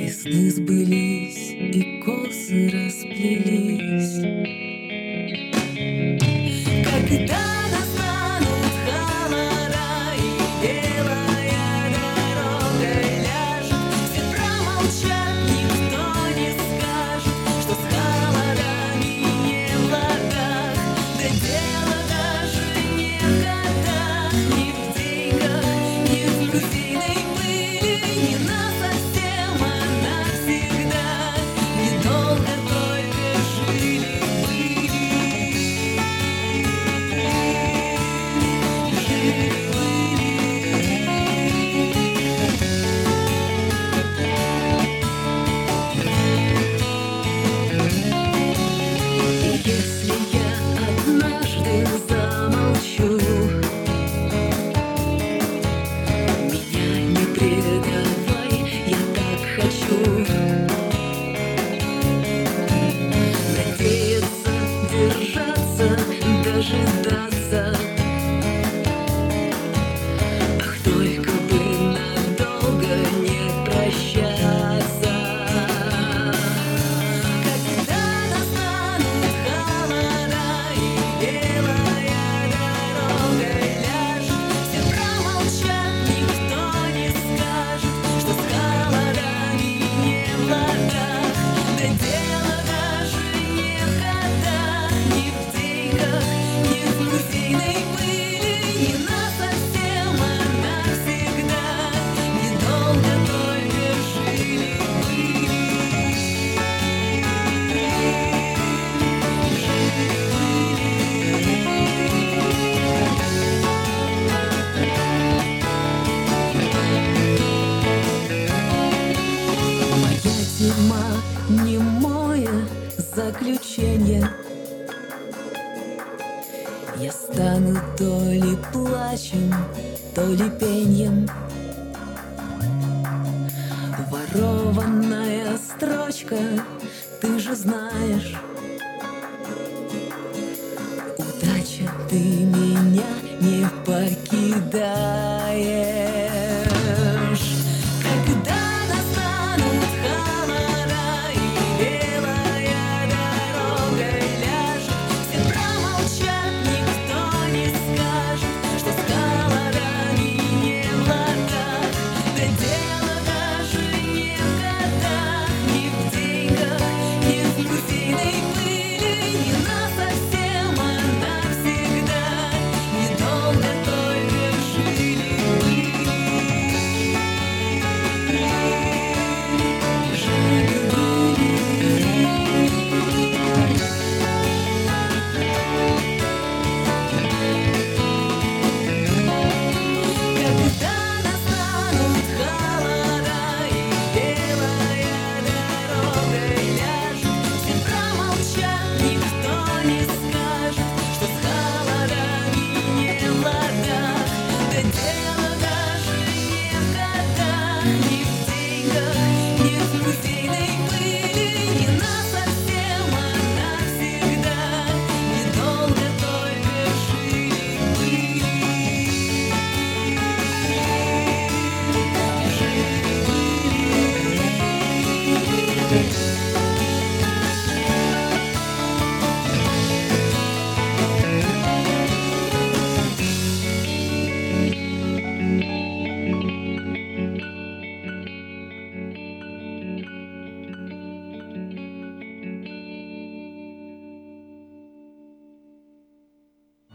И 0.00 0.08
сны 0.10 0.50
сбылись 0.50 0.81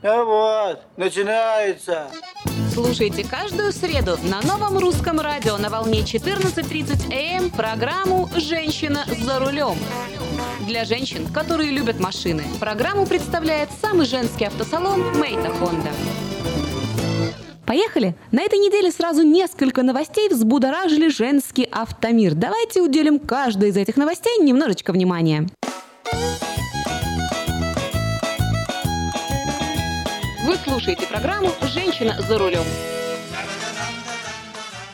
Ну 0.03 0.25
вот, 0.25 0.81
начинается. 0.95 2.07
Слушайте 2.71 3.25
каждую 3.27 3.71
среду 3.71 4.17
на 4.21 4.41
новом 4.41 4.77
русском 4.77 5.19
радио 5.19 5.57
на 5.57 5.69
волне 5.69 6.01
14.30 6.01 7.11
АМ 7.11 7.45
эм 7.45 7.49
программу 7.49 8.29
«Женщина 8.35 9.05
за 9.19 9.39
рулем». 9.39 9.75
Для 10.67 10.85
женщин, 10.85 11.27
которые 11.33 11.71
любят 11.71 11.99
машины, 11.99 12.43
программу 12.59 13.07
представляет 13.07 13.69
самый 13.81 14.05
женский 14.05 14.45
автосалон 14.45 15.01
«Мейта 15.17 15.49
Хонда». 15.49 15.89
Поехали! 17.65 18.15
На 18.31 18.43
этой 18.43 18.59
неделе 18.59 18.91
сразу 18.91 19.23
несколько 19.23 19.81
новостей 19.81 20.29
взбудоражили 20.29 21.09
женский 21.09 21.67
автомир. 21.69 22.35
Давайте 22.35 22.81
уделим 22.81 23.19
каждой 23.19 23.69
из 23.69 23.77
этих 23.77 23.97
новостей 23.97 24.37
немножечко 24.37 24.93
внимания. 24.93 25.47
Вы 30.47 30.55
слушаете 30.55 31.05
программу 31.05 31.51
«Женщина 31.61 32.15
за 32.21 32.37
рулем». 32.37 32.63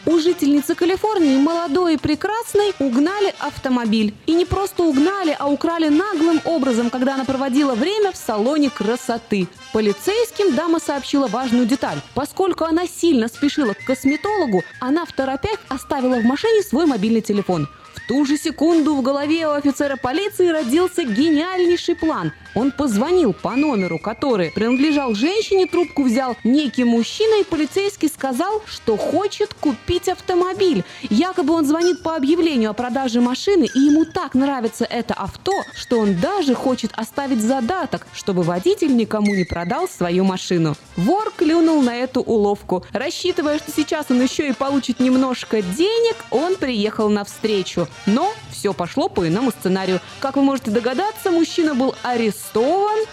У 0.08 0.18
жительницы 0.18 0.74
Калифорнии, 0.74 1.38
молодой 1.38 1.94
и 1.94 1.98
прекрасной, 1.98 2.74
угнали 2.80 3.36
автомобиль. 3.38 4.16
И 4.26 4.34
не 4.34 4.46
просто 4.46 4.82
угнали, 4.82 5.36
а 5.38 5.48
украли 5.48 5.90
наглым 5.90 6.42
образом, 6.46 6.90
когда 6.90 7.14
она 7.14 7.24
проводила 7.24 7.76
время 7.76 8.12
в 8.12 8.16
салоне 8.16 8.72
красоты. 8.72 9.48
Полицейским 9.74 10.56
дама 10.56 10.80
сообщила 10.80 11.28
важную 11.28 11.68
деталь. 11.68 12.00
Поскольку 12.16 12.64
она 12.64 12.88
сильно 12.88 13.28
спешила 13.28 13.76
к 13.76 13.86
косметологу, 13.86 14.64
она 14.80 15.06
в 15.06 15.14
торопях 15.14 15.60
оставила 15.68 16.16
в 16.16 16.24
машине 16.24 16.64
свой 16.64 16.88
мобильный 16.88 17.22
телефон. 17.22 17.70
В 17.94 18.08
ту 18.08 18.26
же 18.26 18.38
секунду 18.38 18.96
в 18.96 19.04
голове 19.04 19.48
у 19.48 19.52
офицера 19.52 19.98
полиции 19.98 20.48
родился 20.48 21.04
гениальнейший 21.04 21.96
план. 21.96 22.34
Он 22.56 22.72
позвонил 22.72 23.34
по 23.34 23.56
номеру, 23.56 23.98
который 23.98 24.52
принадлежал 24.52 25.16
женщине, 25.16 25.66
трубку 25.66 26.04
взял 26.04 26.38
некий 26.44 26.84
мужчина, 26.84 27.42
и 27.42 27.44
полицейский 27.44 28.10
сказал, 28.10 28.62
что 28.66 28.98
хочет 28.98 29.54
купить 29.54 30.08
автомобиль. 30.08 30.84
Якобы 31.02 31.54
он 31.54 31.66
звонит 31.66 32.04
по 32.04 32.16
объявлению 32.16 32.70
о 32.70 32.74
продаже 32.74 33.22
машины, 33.22 33.68
и 33.74 33.80
ему 33.80 34.06
так 34.06 34.36
нравится 34.36 34.86
это 34.86 35.14
авто, 35.14 35.54
что 35.76 36.00
он 36.00 36.20
даже 36.20 36.54
хочет 36.54 36.92
оставить 36.96 37.42
задаток, 37.42 38.06
чтобы 38.14 38.44
водитель 38.44 38.96
никому 38.96 39.34
не 39.34 39.46
продал 39.46 39.88
свою 39.88 40.24
машину. 40.24 40.76
Вор 40.96 41.32
клюнул 41.36 41.82
на 41.82 41.96
эту 41.96 42.22
уловку. 42.22 42.86
Рассчитывая, 42.92 43.58
что 43.58 43.72
сейчас 43.72 44.08
он 44.10 44.22
еще 44.22 44.50
и 44.50 44.54
получит 44.54 45.00
немножко 45.00 45.62
денег, 45.62 46.16
он 46.30 46.56
приехал 46.56 47.10
навстречу. 47.10 47.88
Но 48.06 48.32
все 48.52 48.74
пошло 48.74 49.10
по 49.10 49.28
иному 49.28 49.52
сценарию. 49.52 50.00
Как 50.20 50.36
вы 50.36 50.44
можете 50.44 50.72
догадаться, 50.72 51.32
мужчина 51.32 51.74
был 51.74 51.96
арестован, 52.04 52.43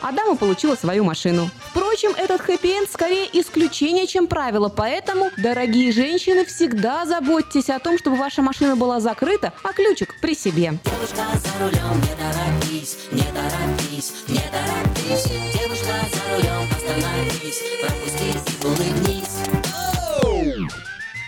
а 0.01 0.12
дама 0.12 0.36
получила 0.36 0.74
свою 0.74 1.05
машину. 1.05 1.51
Впрочем, 1.70 2.12
этот 2.16 2.40
хэппи-энд 2.40 2.90
скорее 2.90 3.28
исключение, 3.32 4.07
чем 4.07 4.27
правило, 4.27 4.69
поэтому, 4.69 5.31
дорогие 5.36 5.93
женщины, 5.93 6.44
всегда 6.44 7.07
заботьтесь 7.07 7.70
о 7.70 7.78
том, 7.78 7.98
чтобы 7.98 8.16
ваша 8.16 8.43
машина 8.43 8.77
была 8.77 9.01
закрыта, 9.01 9.52
а 9.62 9.73
ключик 9.73 10.16
при 10.20 10.35
себе. 10.35 10.78
Девушка 10.85 11.24
за 11.35 11.65
рулем, 11.65 12.01
не 12.01 12.15
торопись, 12.16 12.97
не 13.12 13.23
торопись, 13.23 14.12
не 14.28 14.43
торопись. 14.51 15.24
Девушка 15.59 15.94
за 16.12 16.36
рулем, 16.36 16.69
остановись, 16.77 17.62
улыбнись. 18.65 19.20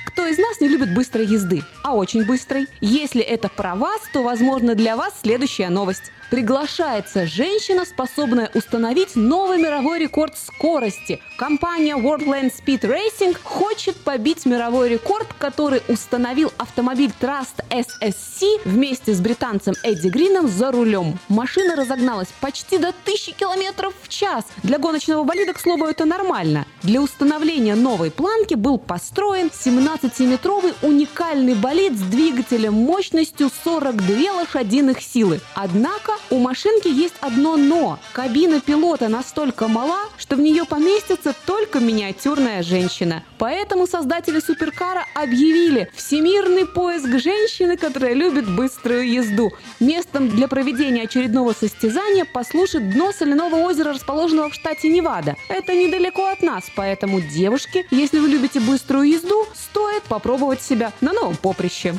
Кто 0.06 0.26
из 0.26 0.38
нас 0.38 0.60
не 0.60 0.68
любит 0.68 0.94
быстрой 0.94 1.26
езды, 1.26 1.64
а 1.82 1.94
очень 1.94 2.24
быстрой? 2.24 2.66
Если 2.80 3.22
это 3.22 3.48
про 3.48 3.74
вас, 3.74 4.00
то, 4.12 4.22
возможно, 4.22 4.74
для 4.74 4.96
вас 4.96 5.14
следующая 5.22 5.70
новость. 5.70 6.12
Приглашается 6.32 7.26
женщина, 7.26 7.84
способная 7.84 8.50
установить 8.54 9.16
новый 9.16 9.58
мировой 9.58 9.98
рекорд 9.98 10.38
скорости. 10.38 11.20
Компания 11.36 11.94
Worldland 11.94 12.50
Speed 12.54 12.80
Racing 12.84 13.36
хочет 13.42 13.98
побить 13.98 14.46
мировой 14.46 14.88
рекорд, 14.88 15.26
который 15.38 15.82
установил 15.88 16.50
автомобиль 16.56 17.12
Trust 17.20 17.62
SSC 17.68 18.62
вместе 18.64 19.12
с 19.12 19.20
британцем 19.20 19.74
Эдди 19.82 20.08
Грином 20.08 20.48
за 20.48 20.72
рулем. 20.72 21.18
Машина 21.28 21.76
разогналась 21.76 22.28
почти 22.40 22.78
до 22.78 22.88
1000 22.88 23.32
километров 23.32 23.92
в 24.00 24.08
час. 24.08 24.46
Для 24.62 24.78
гоночного 24.78 25.24
болида, 25.24 25.52
к 25.52 25.60
слову, 25.60 25.84
это 25.84 26.06
нормально. 26.06 26.64
Для 26.82 27.02
установления 27.02 27.74
новой 27.74 28.10
планки 28.10 28.54
был 28.54 28.78
построен 28.78 29.48
17-метровый 29.48 30.72
уникальный 30.80 31.54
болид 31.54 31.92
с 31.92 32.00
двигателем 32.00 32.72
мощностью 32.72 33.50
42 33.64 34.32
лошадиных 34.32 35.02
силы. 35.02 35.38
Однако 35.54 36.12
у 36.30 36.38
машинки 36.38 36.88
есть 36.88 37.14
одно 37.20 37.56
«но». 37.56 37.98
Кабина 38.12 38.60
пилота 38.60 39.08
настолько 39.08 39.68
мала, 39.68 40.08
что 40.18 40.36
в 40.36 40.40
нее 40.40 40.64
поместится 40.64 41.34
только 41.46 41.80
миниатюрная 41.80 42.62
женщина. 42.62 43.22
Поэтому 43.38 43.86
создатели 43.86 44.40
суперкара 44.40 45.04
объявили 45.14 45.90
всемирный 45.94 46.66
поиск 46.66 47.18
женщины, 47.18 47.76
которая 47.76 48.14
любит 48.14 48.48
быструю 48.48 49.10
езду. 49.10 49.52
Местом 49.80 50.28
для 50.28 50.48
проведения 50.48 51.02
очередного 51.02 51.52
состязания 51.52 52.24
послужит 52.24 52.90
дно 52.90 53.12
соляного 53.12 53.56
озера, 53.56 53.92
расположенного 53.92 54.50
в 54.50 54.54
штате 54.54 54.88
Невада. 54.88 55.36
Это 55.48 55.74
недалеко 55.74 56.26
от 56.26 56.42
нас, 56.42 56.64
поэтому, 56.74 57.20
девушки, 57.20 57.86
если 57.90 58.18
вы 58.18 58.28
любите 58.28 58.60
быструю 58.60 59.08
езду, 59.08 59.46
стоит 59.54 60.02
попробовать 60.04 60.62
себя 60.62 60.92
на 61.00 61.12
новом 61.12 61.36
поприще. 61.36 61.94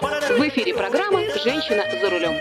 В 0.00 0.48
эфире 0.48 0.74
программа 0.74 1.20
«Женщина 1.44 1.84
за 2.00 2.10
рулем». 2.10 2.40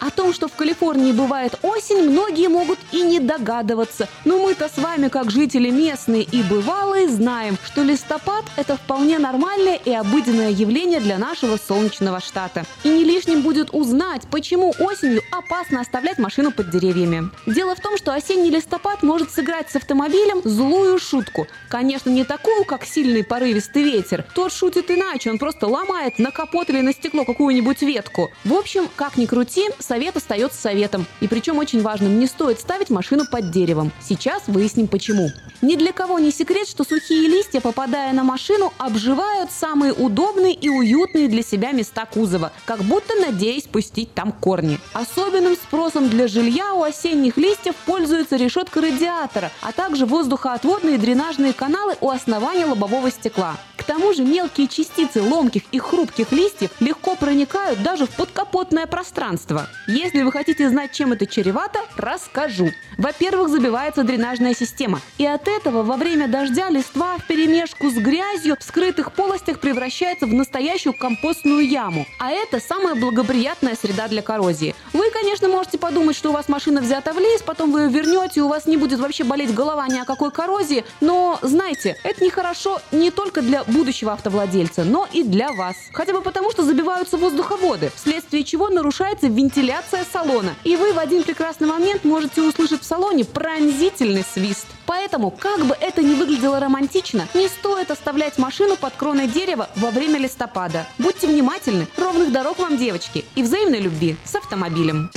О 0.00 0.10
том, 0.10 0.32
что 0.32 0.48
в 0.48 0.54
Калифорнии 0.54 1.12
бывает 1.12 1.58
осень, 1.62 2.08
многие 2.08 2.48
могут 2.48 2.78
и 2.90 3.02
не 3.02 3.20
догадываться. 3.20 4.08
Но 4.24 4.38
мы-то 4.38 4.68
с 4.68 4.78
вами, 4.78 5.08
как 5.08 5.30
жители 5.30 5.68
местные 5.68 6.22
и 6.22 6.42
бывалые, 6.42 7.08
знаем, 7.08 7.58
что 7.66 7.82
листопад– 7.82 8.44
это 8.56 8.76
вполне 8.76 9.18
нормальное 9.18 9.76
и 9.76 9.92
обыденное 9.92 10.50
явление 10.50 11.00
для 11.00 11.18
нашего 11.18 11.58
солнечного 11.58 12.20
штата. 12.20 12.64
И 12.82 12.88
не 12.88 13.04
лишним 13.04 13.42
будет 13.42 13.74
узнать, 13.74 14.22
почему 14.30 14.72
осенью 14.78 15.20
опасно 15.30 15.82
оставлять 15.82 16.18
машину 16.18 16.50
под 16.50 16.70
деревьями. 16.70 17.30
Дело 17.46 17.74
в 17.74 17.80
том, 17.80 17.98
что 17.98 18.14
осенний 18.14 18.50
листопад 18.50 19.02
может 19.02 19.30
сыграть 19.30 19.70
с 19.70 19.76
автомобилем 19.76 20.40
злую 20.44 20.98
шутку. 20.98 21.46
Конечно, 21.68 22.08
не 22.08 22.24
такую, 22.24 22.64
как 22.64 22.84
сильный 22.86 23.22
порывистый 23.22 23.82
ветер. 23.82 24.24
Тот 24.34 24.50
шутит 24.52 24.90
иначе, 24.90 25.30
он 25.30 25.38
просто 25.38 25.66
ломает 25.66 26.18
на 26.18 26.30
капот 26.30 26.70
или 26.70 26.80
на 26.80 26.94
стекло 26.94 27.26
какую-нибудь 27.26 27.82
ветку. 27.82 28.30
В 28.44 28.54
общем, 28.54 28.88
как 28.96 29.18
ни 29.18 29.26
крути, 29.26 29.68
совет 29.90 30.16
остается 30.16 30.60
советом. 30.60 31.04
И 31.20 31.26
причем 31.26 31.58
очень 31.58 31.82
важным, 31.82 32.20
не 32.20 32.28
стоит 32.28 32.60
ставить 32.60 32.90
машину 32.90 33.24
под 33.28 33.50
деревом. 33.50 33.90
Сейчас 34.00 34.44
выясним 34.46 34.86
почему. 34.86 35.30
Ни 35.62 35.74
для 35.74 35.92
кого 35.92 36.20
не 36.20 36.30
секрет, 36.30 36.68
что 36.68 36.84
сухие 36.84 37.28
листья, 37.28 37.60
попадая 37.60 38.12
на 38.12 38.22
машину, 38.22 38.72
обживают 38.78 39.50
самые 39.50 39.92
удобные 39.92 40.54
и 40.54 40.68
уютные 40.68 41.26
для 41.26 41.42
себя 41.42 41.72
места 41.72 42.06
кузова, 42.06 42.52
как 42.66 42.82
будто 42.84 43.16
надеясь 43.16 43.64
пустить 43.64 44.14
там 44.14 44.30
корни. 44.30 44.78
Особенным 44.92 45.56
спросом 45.56 46.08
для 46.08 46.28
жилья 46.28 46.72
у 46.74 46.84
осенних 46.84 47.36
листьев 47.36 47.74
пользуется 47.84 48.36
решетка 48.36 48.80
радиатора, 48.80 49.50
а 49.60 49.72
также 49.72 50.06
воздухоотводные 50.06 50.98
дренажные 50.98 51.52
каналы 51.52 51.96
у 52.00 52.10
основания 52.10 52.64
лобового 52.64 53.10
стекла. 53.10 53.56
К 53.80 53.84
тому 53.84 54.12
же 54.12 54.22
мелкие 54.22 54.68
частицы 54.68 55.22
ломких 55.22 55.62
и 55.72 55.78
хрупких 55.78 56.32
листьев 56.32 56.70
легко 56.80 57.16
проникают 57.16 57.82
даже 57.82 58.04
в 58.04 58.10
подкапотное 58.10 58.86
пространство. 58.86 59.68
Если 59.88 60.22
вы 60.22 60.30
хотите 60.30 60.68
знать, 60.68 60.92
чем 60.92 61.14
это 61.14 61.26
чревато, 61.26 61.80
расскажу. 61.96 62.68
Во-первых, 62.98 63.48
забивается 63.48 64.04
дренажная 64.04 64.54
система. 64.54 65.00
И 65.16 65.24
от 65.24 65.48
этого 65.48 65.82
во 65.82 65.96
время 65.96 66.28
дождя 66.28 66.68
листва 66.68 67.16
в 67.16 67.26
перемешку 67.26 67.88
с 67.88 67.94
грязью 67.94 68.58
в 68.60 68.62
скрытых 68.62 69.12
полостях 69.12 69.60
превращается 69.60 70.26
в 70.26 70.34
настоящую 70.34 70.92
компостную 70.92 71.66
яму. 71.66 72.06
А 72.18 72.30
это 72.30 72.60
самая 72.60 72.94
благоприятная 72.94 73.76
среда 73.80 74.08
для 74.08 74.20
коррозии. 74.20 74.74
Вы, 74.92 75.10
конечно, 75.10 75.48
можете 75.48 75.78
подумать, 75.78 76.16
что 76.16 76.28
у 76.28 76.32
вас 76.32 76.50
машина 76.50 76.82
взята 76.82 77.14
в 77.14 77.18
лес, 77.18 77.40
потом 77.40 77.72
вы 77.72 77.84
ее 77.84 77.88
вернете, 77.88 78.40
и 78.40 78.42
у 78.42 78.48
вас 78.48 78.66
не 78.66 78.76
будет 78.76 79.00
вообще 79.00 79.24
болеть 79.24 79.54
голова 79.54 79.88
ни 79.88 79.98
о 79.98 80.04
какой 80.04 80.30
коррозии. 80.30 80.84
Но, 81.00 81.38
знаете, 81.40 81.96
это 82.04 82.22
нехорошо 82.22 82.82
не 82.92 83.10
только 83.10 83.40
для 83.40 83.64
будущего 83.70 84.12
автовладельца, 84.12 84.84
но 84.84 85.08
и 85.12 85.22
для 85.22 85.52
вас. 85.52 85.76
Хотя 85.92 86.12
бы 86.12 86.20
потому, 86.20 86.50
что 86.50 86.64
забиваются 86.64 87.16
воздуховоды, 87.16 87.90
вследствие 87.94 88.44
чего 88.44 88.68
нарушается 88.68 89.28
вентиляция 89.28 90.04
салона. 90.12 90.54
И 90.64 90.76
вы 90.76 90.92
в 90.92 90.98
один 90.98 91.22
прекрасный 91.22 91.66
момент 91.66 92.04
можете 92.04 92.42
услышать 92.42 92.82
в 92.82 92.84
салоне 92.84 93.24
пронзительный 93.24 94.24
свист. 94.24 94.66
Поэтому, 94.86 95.30
как 95.30 95.64
бы 95.64 95.76
это 95.80 96.02
ни 96.02 96.14
выглядело 96.14 96.60
романтично, 96.60 97.28
не 97.34 97.48
стоит 97.48 97.90
оставлять 97.90 98.38
машину 98.38 98.76
под 98.76 98.94
кроной 98.94 99.28
дерева 99.28 99.68
во 99.76 99.90
время 99.90 100.18
листопада. 100.18 100.86
Будьте 100.98 101.26
внимательны, 101.26 101.86
ровных 101.96 102.32
дорог 102.32 102.58
вам, 102.58 102.76
девочки, 102.76 103.24
и 103.34 103.42
взаимной 103.42 103.80
любви 103.80 104.16
с 104.24 104.34
автомобилем. 104.34 105.10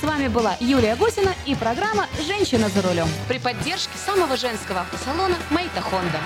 С 0.00 0.06
вами 0.06 0.28
была 0.28 0.54
Юлия 0.60 0.96
Гусина 0.96 1.34
и 1.46 1.54
программа 1.54 2.06
«Женщина 2.26 2.68
за 2.68 2.82
рулем» 2.82 3.08
при 3.26 3.38
поддержке 3.38 3.96
самого 4.04 4.36
женского 4.36 4.80
автосалона 4.80 5.34
«Мэйта 5.50 5.80
Хонда». 5.80 6.20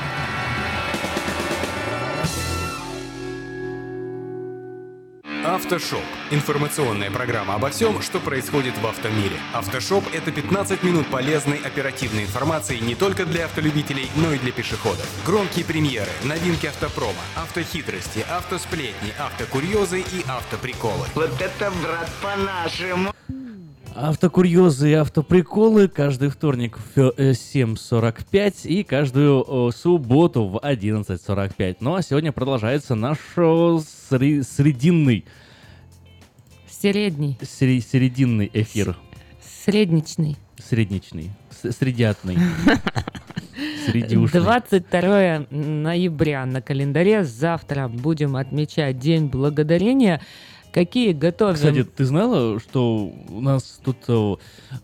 Автошоп. 5.45 6.03
Информационная 6.31 7.11
программа 7.11 7.55
обо 7.55 7.71
всем, 7.71 8.03
что 8.03 8.19
происходит 8.19 8.77
в 8.79 8.87
автомире. 8.87 9.37
Автошоп– 9.55 10.05
это 10.13 10.33
15 10.33 10.83
минут 10.83 11.07
полезной 11.09 11.59
оперативной 11.59 12.25
информации 12.25 12.79
не 12.79 12.97
только 12.97 13.25
для 13.25 13.45
автолюбителей, 13.45 14.11
но 14.17 14.33
и 14.33 14.39
для 14.39 14.51
пешеходов. 14.51 15.09
Громкие 15.25 15.65
премьеры, 15.65 16.11
новинки 16.25 16.67
автопрома, 16.67 17.23
автохитрости, 17.37 18.27
автосплетни, 18.29 19.15
автокурьезы 19.19 20.01
и 20.01 20.25
автоприколы. 20.27 21.07
Вот 21.15 21.41
это, 21.41 21.71
брат, 21.83 22.11
по-нашему. 22.21 23.15
Автокурьезы 23.95 24.91
и 24.93 24.95
автоприколы 24.95 25.89
каждый 25.89 26.29
вторник 26.29 26.79
в 26.95 27.13
э, 27.17 27.33
7.45 27.33 28.69
и 28.69 28.85
каждую 28.85 29.45
э, 29.69 29.73
субботу 29.77 30.45
в 30.47 30.57
11.45. 30.59 31.79
Ну 31.81 31.95
а 31.95 32.03
сегодня 32.03 32.31
продолжается 32.31 32.95
наш 32.95 33.19
э, 33.37 33.41
сре- 33.41 34.43
срединный, 34.45 35.25
Средний, 36.69 37.37
сре- 37.43 37.81
серединный 37.81 38.49
эфир. 38.53 38.97
средничный. 39.65 40.37
Средничный. 40.65 41.31
Средятный. 41.51 42.37
Средюшный. 43.87 44.41
22 44.41 45.47
ноября 45.51 46.47
на 46.47 46.63
календаре. 46.63 47.25
Завтра 47.25 47.89
будем 47.89 48.37
отмечать 48.37 48.99
День 48.99 49.27
Благодарения. 49.27 50.21
Какие 50.73 51.13
готовим? 51.13 51.55
Кстати, 51.55 51.83
ты 51.85 52.05
знала, 52.05 52.61
что 52.61 53.13
у 53.31 53.41
нас 53.41 53.81
тут 53.85 53.97
э, 54.09 54.35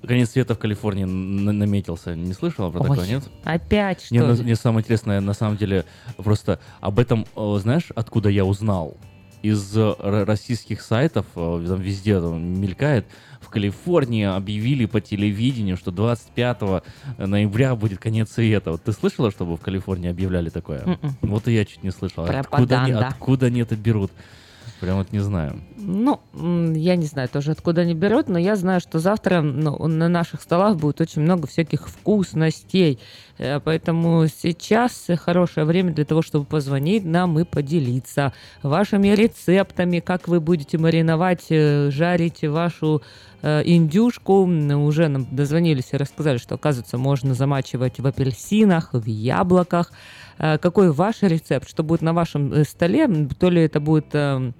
конец 0.06 0.30
света 0.30 0.54
в 0.54 0.58
Калифорнии 0.58 1.04
н- 1.04 1.44
наметился? 1.58 2.14
Не 2.16 2.32
слышала 2.32 2.70
про 2.70 2.80
Ой, 2.80 2.88
такое, 2.88 3.06
нет? 3.06 3.24
Опять 3.44 4.02
что 4.04 4.14
Мне, 4.14 4.22
на- 4.24 4.32
ли? 4.32 4.42
мне 4.42 4.56
самое 4.56 4.82
интересное, 4.82 5.20
на 5.20 5.34
самом 5.34 5.56
деле, 5.56 5.84
просто 6.16 6.58
об 6.80 6.98
этом, 6.98 7.26
э, 7.36 7.58
знаешь, 7.60 7.88
откуда 7.94 8.28
я 8.30 8.44
узнал? 8.44 8.96
Из 9.42 9.76
э, 9.76 10.24
российских 10.24 10.80
сайтов, 10.80 11.26
э, 11.36 11.64
там 11.68 11.80
везде 11.80 12.18
там 12.18 12.42
мелькает, 12.60 13.04
в 13.42 13.50
Калифорнии 13.50 14.24
объявили 14.24 14.86
по 14.86 15.02
телевидению, 15.02 15.76
что 15.76 15.90
25 15.90 16.82
ноября 17.18 17.76
будет 17.76 17.98
конец 17.98 18.32
света. 18.32 18.70
Вот 18.72 18.82
ты 18.84 18.92
слышала, 18.92 19.30
чтобы 19.30 19.58
в 19.58 19.60
Калифорнии 19.60 20.08
объявляли 20.08 20.48
такое? 20.48 20.82
Мгм. 20.86 21.16
Вот 21.20 21.46
и 21.46 21.52
я 21.52 21.66
чуть 21.66 21.82
не 21.82 21.90
слышал. 21.90 22.24
Откуда 22.24 22.82
они, 22.82 22.92
откуда 22.92 23.46
они 23.46 23.60
это 23.60 23.76
берут? 23.76 24.10
Прям 24.84 24.98
вот 24.98 25.12
не 25.12 25.20
знаю. 25.20 25.62
Ну, 25.78 26.20
я 26.74 26.96
не 26.96 27.06
знаю 27.06 27.26
тоже, 27.30 27.52
откуда 27.52 27.80
они 27.80 27.94
берут, 27.94 28.28
но 28.28 28.38
я 28.38 28.54
знаю, 28.54 28.80
что 28.80 28.98
завтра 28.98 29.40
ну, 29.40 29.88
на 29.88 30.08
наших 30.08 30.42
столах 30.42 30.76
будет 30.76 31.00
очень 31.00 31.22
много 31.22 31.46
всяких 31.46 31.88
вкусностей. 31.88 32.98
Э, 33.38 33.60
Поэтому 33.60 34.26
сейчас 34.26 35.06
хорошее 35.16 35.64
время 35.64 35.94
для 35.94 36.04
того, 36.04 36.20
чтобы 36.20 36.44
позвонить 36.44 37.06
нам 37.06 37.38
и 37.38 37.44
поделиться 37.44 38.34
вашими 38.62 39.08
рецептами, 39.08 40.00
как 40.00 40.28
вы 40.28 40.38
будете 40.38 40.76
мариновать, 40.76 41.46
э, 41.48 41.90
жарить 41.90 42.42
вашу 42.44 43.00
э, 43.40 43.62
индюшку. 43.64 44.44
Уже 44.44 45.08
нам 45.08 45.26
дозвонились 45.30 45.92
и 45.92 45.96
рассказали, 45.96 46.36
что, 46.36 46.56
оказывается, 46.56 46.98
можно 46.98 47.32
замачивать 47.32 48.00
в 48.00 48.06
апельсинах, 48.06 48.90
в 48.92 49.06
яблоках. 49.06 49.92
Какой 50.36 50.90
ваш 50.90 51.22
рецепт? 51.22 51.68
Что 51.68 51.84
будет 51.84 52.02
на 52.02 52.12
вашем 52.12 52.64
столе? 52.64 53.08
То 53.38 53.50
ли 53.50 53.62
это 53.62 53.78
будет 53.78 54.06
э, 54.14 54.50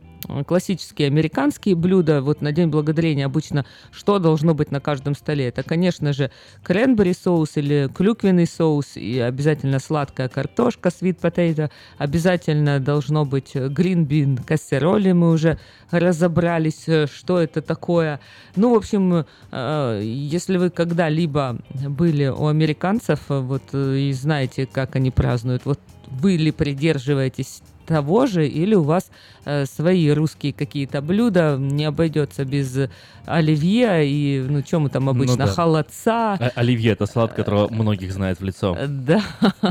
классические 0.47 1.09
американские 1.09 1.75
блюда. 1.75 2.23
Вот 2.23 2.41
на 2.41 2.53
День 2.53 2.69
Благодарения 2.69 3.27
обычно 3.27 3.65
что 3.93 4.19
должно 4.19 4.55
быть 4.55 4.71
на 4.71 4.81
каждом 4.81 5.15
столе? 5.15 5.49
Это, 5.49 5.63
конечно 5.63 6.13
же, 6.13 6.31
кренбери 6.63 7.13
соус 7.13 7.57
или 7.57 7.89
клюквенный 7.95 8.47
соус, 8.47 8.97
и 8.97 9.19
обязательно 9.19 9.79
сладкая 9.79 10.29
картошка, 10.29 10.89
sweet 10.89 11.21
potato, 11.21 11.71
обязательно 11.99 12.81
должно 12.81 13.25
быть 13.25 13.55
green 13.55 14.07
bean 14.07 14.43
кассероли, 14.45 15.13
мы 15.13 15.31
уже 15.31 15.59
разобрались, 15.91 16.85
э, 16.89 17.07
что 17.07 17.39
это 17.39 17.63
такое. 17.63 18.21
Ну, 18.57 18.75
в 18.75 18.77
общем, 18.77 19.25
э, 19.51 20.01
если 20.03 20.57
вы 20.57 20.71
когда-либо 20.71 21.59
были 21.89 22.27
у 22.27 22.47
американцев, 22.47 23.21
э, 23.29 23.41
вот, 23.41 23.75
и 23.75 24.13
знаете, 24.13 24.67
как 24.67 24.97
они 24.97 25.11
празднуют, 25.11 25.65
вот 25.65 25.81
вы 26.07 26.37
ли 26.37 26.53
придерживаетесь 26.53 27.63
того 27.87 28.27
же, 28.27 28.47
или 28.47 28.75
у 28.75 28.83
вас 28.83 29.11
э, 29.45 29.67
свои 29.67 30.11
русские 30.11 30.53
какие-то 30.53 31.03
блюда, 31.03 31.57
не 31.59 31.85
обойдется 31.85 32.45
без 32.45 32.89
оливье 33.27 34.07
и, 34.07 34.45
ну, 34.49 34.63
мы 34.81 34.91
там 34.91 35.09
обычно, 35.09 35.47
да. 35.47 35.47
холодца, 35.47 36.35
А- 36.35 36.53
Оливье 36.55 36.93
это 36.93 37.07
салат, 37.07 37.33
которого 37.33 37.69
многих 37.73 38.13
знает 38.13 38.41
в 38.41 38.45
лицо. 38.45 38.77
Э, 38.79 38.87
да, 38.87 39.23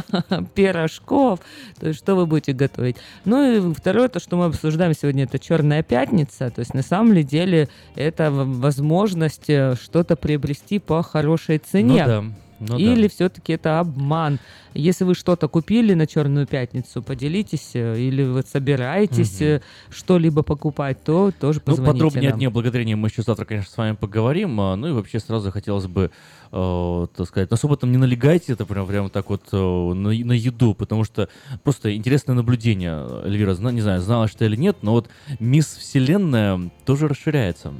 пирожков, 0.56 1.40
то 1.80 1.88
есть 1.88 1.99
что 1.99 2.15
вы 2.15 2.26
будете 2.26 2.53
готовить. 2.53 2.98
Ну 3.26 3.69
и 3.69 3.73
второе, 3.73 4.07
то, 4.07 4.19
что 4.19 4.38
мы 4.38 4.45
обсуждаем 4.45 4.94
сегодня, 4.94 5.26
это 5.26 5.40
Черная 5.40 5.84
пятница, 5.84 6.49
то 6.49 6.60
есть 6.60 6.73
на 6.73 6.84
самом 6.84 7.22
деле 7.23 7.69
это 7.95 8.31
возможность 8.31 9.49
э, 9.49 9.76
что-то 9.81 10.15
приобрести 10.15 10.80
по 10.80 11.03
хорошей 11.03 11.57
цене. 11.57 12.06
Ну 12.06 12.30
да. 12.30 12.43
Ну 12.59 12.77
да. 12.77 12.77
Или 12.77 13.07
все-таки 13.07 13.53
это 13.53 13.80
обман? 13.80 14.39
Если 14.73 15.03
вы 15.03 15.15
что-то 15.15 15.47
купили 15.47 15.93
на 15.93 16.07
Черную 16.07 16.47
пятницу, 16.47 17.01
поделитесь, 17.03 17.71
э, 17.73 17.99
или 17.99 18.23
вы 18.23 18.41
собираетесь 18.43 19.41
э, 19.41 19.61
что-либо 19.89 20.43
покупать, 20.43 21.03
то 21.03 21.31
тоже 21.38 21.59
Ну, 21.65 21.71
позвоните 21.71 21.91
подробнее 21.93 22.30
нам. 22.30 22.34
о 22.34 22.38
Дне 22.38 22.49
Благодарения 22.49 22.95
мы 22.95 23.09
еще 23.09 23.21
завтра, 23.21 23.45
конечно, 23.45 23.69
с 23.71 23.77
вами 23.77 23.95
поговорим. 23.95 24.59
а, 24.61 24.75
Ну 24.75 24.88
и 24.88 24.91
вообще 24.91 25.19
сразу 25.19 25.51
хотелось 25.51 25.88
бы, 25.88 26.09
э, 26.51 27.07
так 27.15 27.27
сказать, 27.27 27.51
особо 27.51 27.75
там 27.77 27.91
не 27.91 27.97
налегайте 27.97 28.53
это 28.53 28.65
прям, 28.65 28.88
прям 28.88 29.09
так 29.09 29.30
вот 29.30 29.41
э, 29.51 29.57
на, 29.57 30.09
на 30.09 30.34
еду, 30.34 30.73
потому 30.73 31.03
что 31.03 31.27
просто 31.63 31.95
интересное 31.95 32.34
наблюдение. 32.35 33.23
Эльвира, 33.25 33.53
зна- 33.55 33.71
не 33.71 33.81
знаю, 33.81 34.01
знала 34.01 34.27
что 34.27 34.45
или 34.45 34.55
нет, 34.55 34.77
но 34.81 34.91
вот 34.93 35.09
Мисс 35.39 35.75
Вселенная 35.75 36.71
тоже 36.85 37.07
расширяется. 37.07 37.73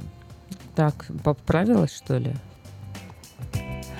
Так, 0.76 1.06
поправилась, 1.24 1.94
что 1.96 2.18
ли? 2.18 2.32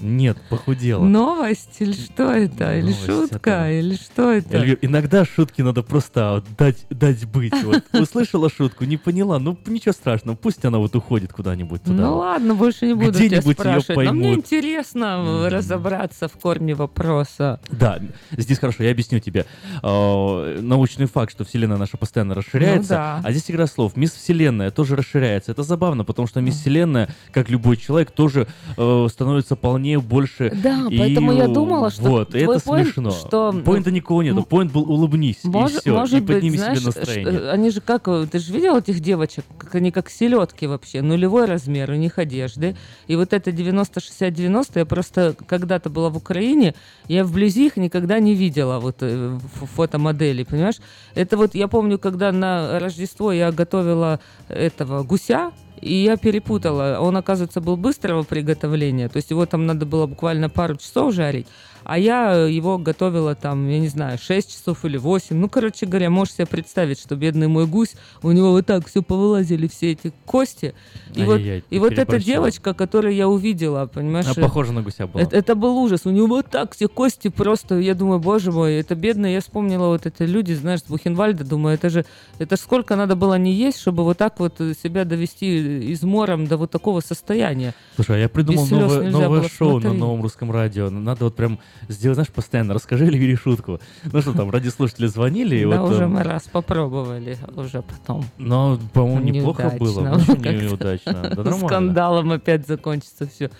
Нет, 0.00 0.36
похудела. 0.50 1.02
Новость 1.04 1.76
или 1.80 1.92
что 1.92 2.30
это? 2.32 2.74
Или 2.76 2.82
Новость 2.90 3.06
шутка? 3.06 3.50
это- 3.50 3.70
Или 3.72 3.94
что 3.96 4.30
это? 4.32 4.56
Эльвир, 4.58 4.78
иногда 4.82 5.24
шутки 5.24 5.62
надо 5.62 5.82
просто 5.82 6.42
дать, 6.58 6.84
дать 6.90 7.24
быть. 7.26 7.52
Вот, 7.62 7.82
услышала 7.92 8.50
шутку, 8.50 8.84
не 8.84 8.96
поняла, 8.96 9.38
ну 9.38 9.56
ничего 9.66 9.92
страшного, 9.92 10.36
пусть 10.36 10.64
она 10.64 10.78
вот 10.78 10.94
уходит 10.96 11.32
куда-нибудь 11.32 11.82
туда. 11.82 12.02
Ну 12.02 12.16
ладно, 12.18 12.54
больше 12.54 12.86
не 12.86 12.94
буду 12.94 13.12
тебя 13.18 13.40
спрашивать. 13.42 14.06
Но 14.06 14.12
мне 14.12 14.34
интересно 14.34 15.48
разобраться 15.50 16.28
в 16.28 16.32
корне 16.32 16.74
вопроса. 16.74 17.60
Да, 17.70 18.00
здесь 18.32 18.58
хорошо, 18.58 18.82
я 18.84 18.90
объясню 18.90 19.20
тебе. 19.20 19.46
Э, 19.82 20.58
научный 20.60 21.06
факт, 21.06 21.32
что 21.32 21.44
Вселенная 21.44 21.76
наша 21.78 21.96
постоянно 21.96 22.34
расширяется. 22.34 22.92
Ну 22.94 22.98
да. 22.98 23.20
А 23.24 23.32
здесь 23.32 23.50
игра 23.50 23.66
слов. 23.66 23.96
Мисс 23.96 24.12
Вселенная 24.12 24.70
тоже 24.70 24.96
расширяется. 24.96 25.52
Это 25.52 25.62
забавно, 25.62 26.04
потому 26.04 26.28
что 26.28 26.40
Мисс 26.40 26.56
Вселенная, 26.60 27.08
как 27.32 27.48
любой 27.50 27.76
человек, 27.76 28.10
тоже 28.10 28.46
э, 28.76 29.06
становится 29.10 29.56
полнее, 29.86 30.00
больше. 30.00 30.50
Да, 30.62 30.86
И, 30.90 30.98
поэтому 30.98 31.32
я 31.32 31.46
думала, 31.48 31.90
что 31.90 32.02
Вот, 32.02 32.30
твой 32.30 32.42
это 32.56 32.64
поинт, 32.64 32.86
смешно. 32.88 33.10
что, 33.10 33.52
Поинта 33.64 33.90
никого 33.90 34.22
нету. 34.22 34.42
Поинт 34.42 34.72
был 34.72 34.82
улыбнись, 34.90 35.44
Может, 35.44 35.78
и 35.78 35.80
все. 35.80 35.92
может 35.94 36.18
и 36.18 36.20
быть, 36.20 36.36
подними 36.36 36.58
знаешь, 36.58 36.78
себе 36.78 36.86
настроение. 36.86 37.32
ш- 37.40 37.50
они 37.52 37.70
же 37.70 37.80
как, 37.80 38.08
ты 38.30 38.38
же 38.38 38.52
видел 38.52 38.76
этих 38.76 39.00
девочек, 39.00 39.44
как 39.58 39.74
они 39.76 39.90
как 39.90 40.10
селедки 40.10 40.66
вообще, 40.66 41.02
нулевой 41.02 41.46
размер 41.46 41.90
у 41.90 41.94
них 41.94 42.18
одежды. 42.18 42.76
И 43.06 43.16
вот 43.16 43.32
это 43.32 43.50
90-60-90, 43.50 44.70
я 44.76 44.84
просто 44.86 45.34
когда-то 45.46 45.90
была 45.90 46.10
в 46.10 46.16
Украине, 46.16 46.74
я 47.08 47.24
вблизи 47.24 47.66
их 47.66 47.76
никогда 47.76 48.18
не 48.18 48.34
видела, 48.34 48.78
вот 48.78 48.96
э, 49.00 49.36
ф- 49.36 49.70
фотомодели, 49.74 50.42
понимаешь? 50.44 50.76
Это 51.14 51.36
вот, 51.36 51.54
я 51.54 51.68
помню, 51.68 51.98
когда 51.98 52.32
на 52.32 52.78
Рождество 52.78 53.32
я 53.32 53.52
готовила 53.52 54.20
этого 54.48 55.02
гуся, 55.02 55.52
и 55.80 55.94
я 55.94 56.16
перепутала. 56.16 56.98
Он, 57.00 57.16
оказывается, 57.16 57.60
был 57.60 57.76
быстрого 57.76 58.22
приготовления. 58.22 59.08
То 59.08 59.16
есть 59.16 59.30
его 59.30 59.46
там 59.46 59.66
надо 59.66 59.86
было 59.86 60.06
буквально 60.06 60.48
пару 60.48 60.76
часов 60.76 61.14
жарить. 61.14 61.46
А 61.88 61.98
я 61.98 62.32
его 62.32 62.78
готовила 62.78 63.36
там, 63.36 63.68
я 63.68 63.78
не 63.78 63.86
знаю, 63.86 64.18
6 64.18 64.50
часов 64.50 64.84
или 64.84 64.96
8. 64.96 65.36
Ну, 65.36 65.48
короче 65.48 65.86
говоря, 65.86 66.10
можешь 66.10 66.34
себе 66.34 66.46
представить, 66.46 66.98
что 66.98 67.14
бедный 67.14 67.46
мой 67.46 67.66
гусь, 67.66 67.94
у 68.22 68.32
него 68.32 68.50
вот 68.50 68.66
так 68.66 68.88
все 68.88 69.02
повылазили, 69.02 69.68
все 69.68 69.92
эти 69.92 70.12
кости. 70.24 70.74
И 71.14 71.22
вот, 71.22 71.36
Ай-яй-яй, 71.36 71.64
и 71.70 71.78
вот 71.78 71.92
эта 71.92 72.18
девочка, 72.18 72.74
которую 72.74 73.14
я 73.14 73.28
увидела, 73.28 73.86
понимаешь? 73.86 74.26
А 74.26 74.32
э, 74.32 74.42
похоже 74.42 74.72
на 74.72 74.82
гуся 74.82 75.06
была. 75.06 75.22
это, 75.22 75.36
это 75.36 75.54
был 75.54 75.78
ужас. 75.78 76.06
У 76.06 76.10
него 76.10 76.26
вот 76.26 76.50
так 76.50 76.74
все 76.74 76.88
кости 76.88 77.28
просто. 77.28 77.78
Я 77.78 77.94
думаю, 77.94 78.18
боже 78.18 78.50
мой, 78.50 78.74
это 78.74 78.96
бедно. 78.96 79.26
Я 79.26 79.40
вспомнила 79.40 79.86
вот 79.86 80.06
это 80.06 80.24
люди, 80.24 80.54
знаешь, 80.54 80.80
с 80.80 80.88
Бухенвальда. 80.88 81.44
Думаю, 81.44 81.76
это 81.76 81.88
же 81.88 82.04
это 82.40 82.56
сколько 82.56 82.96
надо 82.96 83.14
было 83.14 83.38
не 83.38 83.52
есть, 83.52 83.78
чтобы 83.78 84.02
вот 84.02 84.18
так 84.18 84.40
вот 84.40 84.60
э, 84.60 84.74
себя 84.82 85.04
довести 85.04 85.92
измором 85.92 86.48
до 86.48 86.56
вот 86.56 86.72
такого 86.72 87.00
состояния. 87.00 87.74
Слушай, 87.94 88.16
а 88.16 88.18
я 88.18 88.28
придумал 88.28 88.66
новое, 88.66 89.10
новое 89.10 89.48
шоу 89.48 89.74
на 89.74 89.80
смотреть. 89.82 90.00
новом 90.00 90.22
русском 90.22 90.50
радио. 90.50 90.90
Надо 90.90 91.26
вот 91.26 91.36
прям 91.36 91.60
сделать, 91.88 92.16
знаешь, 92.16 92.30
постоянно 92.30 92.74
расскажи 92.74 93.06
Эльвире 93.06 93.36
шутку. 93.36 93.80
Ну 94.04 94.20
что 94.20 94.32
там, 94.32 94.50
радиослушатели 94.50 95.06
звонили, 95.06 95.56
и 95.56 95.64
да, 95.64 95.80
вот... 95.80 95.92
уже 95.92 96.04
эм, 96.04 96.14
мы 96.14 96.22
раз 96.22 96.44
попробовали, 96.44 97.38
уже 97.56 97.82
потом. 97.82 98.24
Но, 98.38 98.78
по-моему, 98.92 99.28
неплохо 99.28 99.74
было. 99.78 100.00
Неудачно. 100.00 100.34
Очень 100.34 100.62
неудачно. 100.62 101.66
Скандалом 101.66 102.32
опять 102.32 102.66
закончится 102.66 103.26
все. 103.26 103.50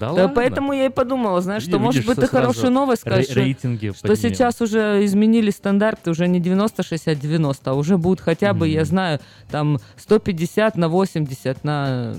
Да 0.00 0.12
ладно. 0.12 0.28
поэтому 0.34 0.72
я 0.72 0.86
и 0.86 0.88
подумала, 0.88 1.40
знаешь, 1.42 1.62
что, 1.62 1.72
Видишь, 1.72 1.84
может 1.84 2.06
быть, 2.06 2.16
ты 2.18 2.26
хорошую 2.26 2.70
новость 2.72 3.02
скажешь, 3.02 3.26
что- 3.26 3.40
рейтинги 3.40 3.92
что 3.94 4.08
поднимем. 4.08 4.34
сейчас 4.34 4.60
уже 4.62 5.04
изменили 5.04 5.50
стандарты, 5.50 6.10
уже 6.10 6.26
не 6.26 6.40
90-60-90, 6.40 7.58
а 7.64 7.74
уже 7.74 7.98
будут 7.98 8.20
хотя 8.20 8.54
бы, 8.54 8.66
я 8.68 8.84
знаю, 8.86 9.20
там 9.50 9.78
150 9.96 10.76
на 10.76 10.88
80 10.88 11.64
на, 11.64 12.14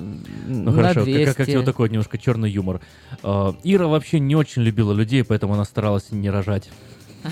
Ну 0.48 0.72
на 0.72 0.74
хорошо, 0.74 1.04
200. 1.06 1.26
как, 1.26 1.38
как 1.38 1.48
тебе 1.48 1.58
вот 1.58 1.66
такой 1.66 1.90
немножко 1.90 2.18
черный 2.18 2.52
юмор. 2.52 2.82
Э, 3.24 3.54
Ира 3.64 3.88
вообще 3.88 4.20
не 4.20 4.36
очень 4.36 4.62
любила 4.62 4.94
людей, 4.94 5.24
поэтому 5.24 5.54
она 5.56 5.66
старалась 5.66 6.12
не 6.12 6.30
рожать. 6.30 6.70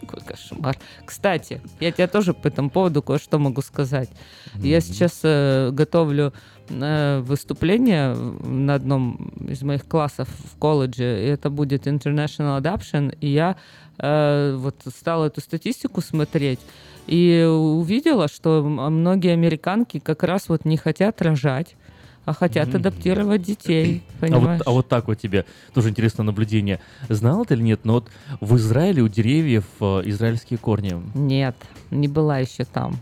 Какой 0.00 0.20
кошмар. 0.24 0.76
Кстати, 1.04 1.60
я 1.80 1.92
тебе 1.92 2.06
тоже 2.06 2.32
по 2.32 2.48
этому 2.48 2.70
поводу 2.70 3.02
кое-что 3.02 3.38
могу 3.38 3.60
сказать. 3.62 4.08
Я 4.54 4.80
сейчас 4.80 5.20
э, 5.22 5.70
готовлю 5.72 6.32
э, 6.32 6.57
выступление 6.70 8.14
на 8.14 8.74
одном 8.74 9.32
из 9.48 9.62
моих 9.62 9.86
классов 9.86 10.28
в 10.28 10.58
колледже, 10.58 11.24
и 11.24 11.26
это 11.28 11.50
будет 11.50 11.86
International 11.86 12.60
Adoption, 12.60 13.16
и 13.20 13.28
я 13.28 13.56
э, 13.98 14.56
вот 14.58 14.76
стала 14.94 15.26
эту 15.26 15.40
статистику 15.40 16.00
смотреть, 16.00 16.60
и 17.06 17.42
увидела, 17.48 18.28
что 18.28 18.62
многие 18.62 19.32
американки 19.32 19.98
как 19.98 20.22
раз 20.22 20.48
вот 20.48 20.64
не 20.64 20.76
хотят 20.76 21.22
рожать, 21.22 21.74
а 22.26 22.34
хотят 22.34 22.74
адаптировать 22.74 23.40
детей, 23.40 24.02
А 24.18 24.20
понимаешь? 24.20 24.58
вот, 24.58 24.68
а 24.68 24.70
вот 24.72 24.88
так 24.88 25.08
вот 25.08 25.18
тебе 25.18 25.46
тоже 25.72 25.88
интересное 25.88 26.24
наблюдение. 26.24 26.78
Знал 27.08 27.46
ты 27.46 27.54
или 27.54 27.62
нет, 27.62 27.80
но 27.84 27.94
вот 27.94 28.10
в 28.40 28.56
Израиле 28.56 29.00
у 29.00 29.08
деревьев 29.08 29.64
э, 29.80 30.02
израильские 30.04 30.58
корни. 30.58 30.94
Нет, 31.14 31.56
не 31.90 32.06
была 32.08 32.38
еще 32.40 32.64
там. 32.66 32.98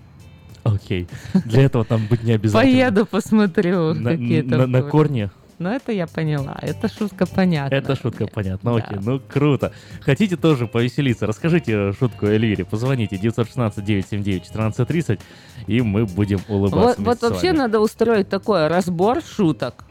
Окей. 0.75 1.09
Для 1.45 1.63
этого 1.63 1.85
там 1.85 2.07
быть 2.09 2.23
не 2.23 2.33
обязательно. 2.33 2.73
Поеду, 2.73 3.07
посмотрю, 3.07 3.95
На, 3.95 4.11
какие 4.13 4.43
на- 4.43 4.67
на 4.67 4.83
корни? 4.83 5.31
Ну, 5.59 5.71
это 5.71 5.91
я 5.91 6.07
поняла. 6.07 6.59
Это 6.61 6.87
шутка 6.89 7.25
понятна. 7.27 7.75
Это 7.75 7.97
шутка, 7.97 8.27
понятно. 8.27 8.77
Окей, 8.77 8.99
ну 9.03 9.21
круто. 9.21 9.73
Хотите 10.03 10.37
тоже 10.37 10.67
повеселиться? 10.67 11.27
Расскажите 11.27 11.93
шутку 11.95 12.27
Эльвире. 12.27 12.67
Позвоните 12.67 13.17
916-979-1430, 13.17 15.19
и 15.67 15.81
мы 15.81 16.05
будем 16.05 16.41
улыбаться 16.49 16.97
Вот, 16.99 16.99
вот 16.99 17.23
вообще 17.23 17.53
надо 17.53 17.81
устроить 17.81 18.29
такой 18.29 18.69
разбор 18.69 19.23
шуток. 19.23 19.85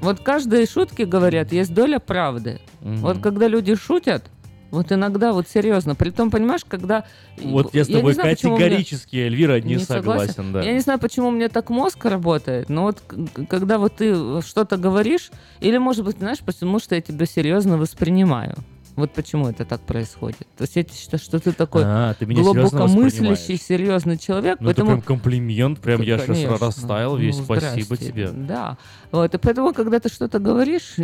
Вот 0.00 0.20
каждой 0.20 0.66
шутке, 0.66 1.04
говорят, 1.04 1.52
есть 1.52 1.74
доля 1.74 1.98
правды. 1.98 2.60
Мгм. 2.80 2.96
Вот 2.96 3.18
когда 3.20 3.48
люди 3.48 3.74
шутят, 3.74 4.30
вот 4.70 4.92
иногда 4.92 5.32
вот 5.32 5.48
серьезно. 5.48 5.94
Притом, 5.94 6.30
понимаешь, 6.30 6.62
когда... 6.66 7.04
Вот 7.42 7.74
я 7.74 7.84
с 7.84 7.88
не 7.88 7.94
тобой 7.96 8.14
знаю, 8.14 8.36
у 8.42 8.46
меня- 8.46 8.56
категорически, 8.56 9.16
Эльвира, 9.16 9.60
не, 9.60 9.78
согласен. 9.78 10.32
согласен, 10.34 10.52
да. 10.52 10.62
Я 10.62 10.72
не 10.72 10.80
знаю, 10.80 10.98
почему 10.98 11.28
у 11.28 11.30
меня 11.32 11.48
так 11.48 11.70
мозг 11.70 12.04
работает, 12.04 12.68
но 12.68 12.82
вот 12.84 13.02
когда 13.48 13.78
вот 13.78 13.96
ты 13.96 14.40
что-то 14.42 14.76
говоришь, 14.76 15.30
или, 15.60 15.78
может 15.78 16.04
быть, 16.04 16.18
знаешь, 16.18 16.40
потому 16.40 16.78
что 16.78 16.94
я 16.94 17.00
тебя 17.00 17.26
серьезно 17.26 17.78
воспринимаю. 17.78 18.56
Вот 18.96 19.12
почему 19.12 19.48
это 19.48 19.64
так 19.64 19.80
происходит. 19.80 20.46
То 20.58 20.62
есть 20.64 20.76
я 20.76 20.84
считаю, 20.84 21.20
что 21.20 21.38
ты 21.38 21.52
такой 21.52 21.82
А, 21.86 22.14
ты 22.14 22.26
меня 22.26 22.42
глубокомыслящий, 22.42 23.56
серьезный 23.56 24.18
человек, 24.18 24.58
Ну, 24.60 24.68
это 24.70 24.82
поэтому 24.82 24.90
прям 24.90 25.02
комплимент, 25.02 25.78
прям 25.80 26.02
я 26.02 26.18
сейчас 26.18 26.36
Конечно. 26.36 26.58
растаял 26.58 27.16
весь, 27.16 27.38
Ну, 27.38 27.44
спасибо 27.44 27.96
тебе. 27.96 28.30
Да. 28.30 28.76
Вот, 29.12 29.34
и 29.34 29.38
поэтому, 29.38 29.72
когда 29.72 30.00
ты 30.00 30.08
что-то 30.08 30.38
говоришь, 30.38 30.94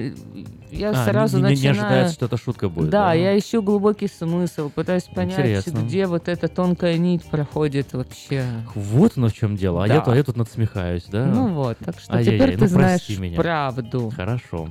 я 0.70 0.90
А, 0.90 1.04
сразу 1.06 1.38
не, 1.38 1.42
не- 1.44 1.48
не 1.48 1.54
начинаю... 1.54 1.70
ожидается, 1.80 2.14
что 2.14 2.26
это 2.26 2.36
шутка 2.36 2.68
будет. 2.68 2.90
Да, 2.90 3.14
я 3.14 3.38
ищу 3.38 3.62
глубокий 3.62 4.08
смысл, 4.08 4.68
пытаюсь 4.68 5.04
понять, 5.04 5.38
Интересно. 5.38 5.78
где 5.78 6.06
вот 6.06 6.28
эта 6.28 6.48
тонкая 6.48 6.98
нить 6.98 7.24
проходит 7.24 7.92
вообще. 7.92 8.44
Вот 8.74 9.12
оно 9.16 9.28
в 9.28 9.32
чем 9.32 9.56
дело. 9.56 9.84
А 9.84 9.88
Да. 9.88 9.94
я-то 9.94 10.14
я 10.14 10.22
тут 10.22 10.36
надсмехаюсь, 10.36 11.04
да? 11.10 11.24
Ну 11.26 11.48
вот, 11.54 11.78
так 11.78 11.98
что 11.98 12.14
Ай-яй-яй, 12.14 12.38
теперь 12.38 12.54
ты 12.56 12.64
ну, 12.64 12.68
знаешь 12.68 13.08
меня. 13.18 13.36
правду. 13.40 14.12
Хорошо. 14.14 14.68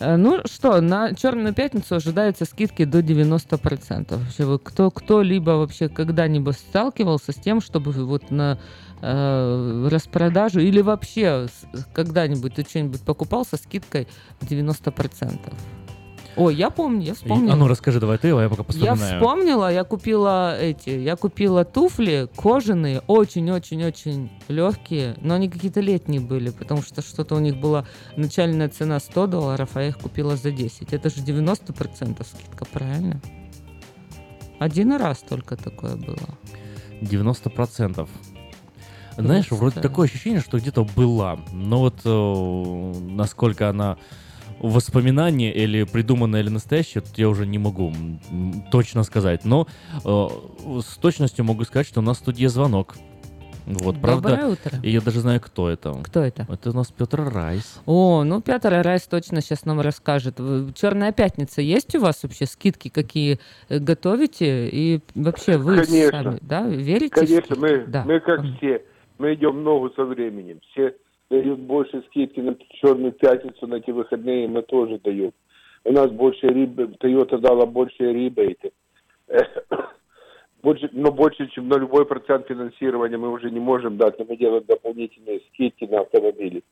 Э, 0.00 0.16
Ну 0.16 0.40
что, 0.46 0.80
на 0.80 1.14
Черную 1.14 1.54
пятницу 1.54 1.94
ожидаются 1.94 2.44
скидки 2.44 2.84
до 2.84 3.00
90%. 3.00 4.16
Вообще, 4.16 4.44
вы 4.44 4.58
кто, 4.58 4.90
кто-либо 4.90 5.50
вообще 5.50 5.88
когда-нибудь 5.88 6.56
сталкивался 6.56 7.32
с 7.32 7.36
тем, 7.36 7.60
чтобы 7.60 7.92
вот 7.92 8.30
на 8.30 8.58
э, 9.02 9.88
распродажу 9.90 10.60
или 10.60 10.80
вообще 10.80 11.46
когда-нибудь 11.92 12.54
ты 12.54 12.62
что-нибудь 12.62 13.02
покупал 13.02 13.44
со 13.44 13.56
скидкой 13.56 14.08
в 14.40 14.50
90%? 14.50 15.52
Ой, 16.36 16.54
я 16.54 16.70
помню, 16.70 17.02
я 17.02 17.12
И- 17.12 17.14
вспомнила. 17.14 17.52
а 17.52 17.56
ну 17.56 17.66
расскажи 17.68 17.98
давай 18.00 18.16
ты, 18.18 18.28
а 18.30 18.40
я 18.42 18.48
пока 18.48 18.62
Я 18.68 18.94
вспоминаю. 18.94 19.20
вспомнила, 19.20 19.72
я 19.72 19.84
купила 19.84 20.58
эти, 20.58 20.90
я 20.90 21.16
купила 21.16 21.64
туфли 21.64 22.28
кожаные, 22.36 23.00
очень-очень-очень 23.06 24.30
легкие, 24.48 25.16
но 25.20 25.34
они 25.34 25.48
какие-то 25.48 25.80
летние 25.80 26.20
были, 26.20 26.50
потому 26.50 26.82
что 26.82 27.02
что-то 27.02 27.34
у 27.34 27.40
них 27.40 27.56
была 27.58 27.84
начальная 28.16 28.68
цена 28.68 29.00
100 29.00 29.26
долларов, 29.26 29.70
а 29.74 29.82
я 29.82 29.88
их 29.88 29.98
купила 29.98 30.36
за 30.36 30.50
10. 30.52 30.92
Это 30.92 31.10
же 31.10 31.20
90% 31.20 32.24
скидка, 32.24 32.64
правильно? 32.64 33.20
Один 34.58 34.92
раз 34.94 35.18
только 35.18 35.56
такое 35.56 35.96
было. 35.96 36.18
90%. 37.00 38.08
Знаешь, 39.16 39.50
вроде 39.50 39.80
такое 39.80 40.06
ощущение, 40.08 40.40
что 40.40 40.58
где-то 40.58 40.84
была. 40.84 41.38
Но 41.52 41.80
вот 41.80 42.00
э, 42.04 42.92
насколько 43.10 43.68
она 43.68 43.96
воспоминание 44.60 45.52
или 45.52 45.84
придуманное, 45.84 46.40
или 46.40 46.50
настоящее, 46.50 47.02
тут 47.02 47.18
я 47.18 47.28
уже 47.28 47.46
не 47.46 47.58
могу 47.58 47.92
точно 48.70 49.02
сказать. 49.02 49.44
Но 49.44 49.66
э, 50.04 50.26
с 50.80 50.96
точностью 50.98 51.44
могу 51.44 51.64
сказать, 51.64 51.86
что 51.86 52.00
у 52.00 52.02
нас 52.02 52.18
в 52.18 52.20
студии 52.20 52.46
звонок. 52.46 52.96
Вот, 53.66 54.00
правда. 54.00 54.30
Доброе 54.30 54.46
утро. 54.48 54.78
И 54.82 54.90
я 54.90 55.00
даже 55.00 55.20
знаю, 55.20 55.40
кто 55.40 55.70
это. 55.70 55.92
Кто 56.02 56.20
это? 56.20 56.46
Это 56.50 56.70
у 56.70 56.72
нас 56.72 56.90
Петр 56.90 57.22
Райс. 57.22 57.80
О, 57.86 58.24
ну 58.24 58.40
Петр 58.40 58.70
Райс 58.70 59.06
точно 59.06 59.40
сейчас 59.40 59.64
нам 59.64 59.80
расскажет. 59.80 60.38
Черная 60.74 61.12
пятница 61.12 61.60
есть 61.60 61.94
у 61.94 62.00
вас 62.00 62.22
вообще 62.22 62.46
скидки 62.46 62.88
какие 62.88 63.38
э, 63.68 63.78
готовите 63.78 64.68
и 64.68 65.00
вообще 65.14 65.56
вы 65.56 65.84
Конечно. 65.84 66.22
сами, 66.22 66.38
да, 66.42 66.66
верите? 66.66 67.14
Конечно, 67.14 67.56
мы, 67.56 67.84
Да. 67.86 68.04
мы 68.04 68.20
как 68.20 68.40
все, 68.56 68.82
мы 69.18 69.34
идем 69.34 69.62
ногу 69.62 69.90
со 69.94 70.04
временем. 70.04 70.60
Все 70.72 70.94
дают 71.30 71.60
больше 71.60 72.02
скидки 72.08 72.40
на 72.40 72.56
черную 72.80 73.12
пятницу, 73.12 73.66
на 73.66 73.76
эти 73.76 73.90
выходные 73.90 74.48
мы 74.48 74.62
тоже 74.62 74.98
даем. 74.98 75.32
У 75.84 75.92
нас 75.92 76.10
больше 76.10 76.48
рибы, 76.48 76.94
Toyota 77.00 77.38
дала 77.38 77.66
больше 77.66 78.12
рибейты. 78.12 78.72
Больше, 80.62 80.90
но 80.92 81.10
больше, 81.10 81.48
чем 81.48 81.68
на 81.68 81.78
любой 81.78 82.04
процент 82.04 82.46
финансирования 82.46 83.16
мы 83.16 83.30
уже 83.30 83.50
не 83.50 83.60
можем 83.60 83.96
дать, 83.96 84.18
но 84.18 84.26
мы 84.28 84.36
делаем 84.36 84.62
дополнительные 84.66 85.40
скидки 85.48 85.86
на 85.86 86.00
автомобили. 86.00 86.62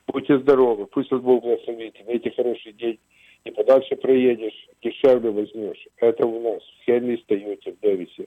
Будьте 0.09 0.39
здоровы, 0.39 0.87
пусть 0.87 1.11
вас 1.11 1.21
Бог 1.21 1.43
благословит, 1.43 2.01
имейте 2.01 2.31
хороший 2.31 2.73
день, 2.73 2.99
и 3.45 3.51
подальше 3.51 3.95
проедешь, 3.97 4.67
дешевле 4.83 5.31
возьмешь. 5.31 5.87
Это 5.99 6.27
у 6.27 6.41
нас 6.41 6.63
в 6.63 6.85
Хенли 6.85 7.17
Тойоте 7.27 7.73
в 7.73 7.81
Дэвисе. 7.81 8.27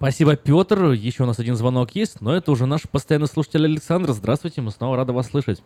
Спасибо, 0.02 0.34
Петр. 0.34 0.90
Еще 0.90 1.22
у 1.22 1.26
нас 1.26 1.38
один 1.38 1.54
звонок 1.54 1.92
есть, 1.92 2.20
но 2.20 2.34
это 2.34 2.50
уже 2.50 2.66
наш 2.66 2.88
постоянный 2.88 3.28
слушатель 3.28 3.64
Александр. 3.64 4.10
Здравствуйте, 4.10 4.60
мы 4.60 4.72
снова 4.72 4.96
рады 4.96 5.12
вас 5.12 5.28
слышать. 5.28 5.62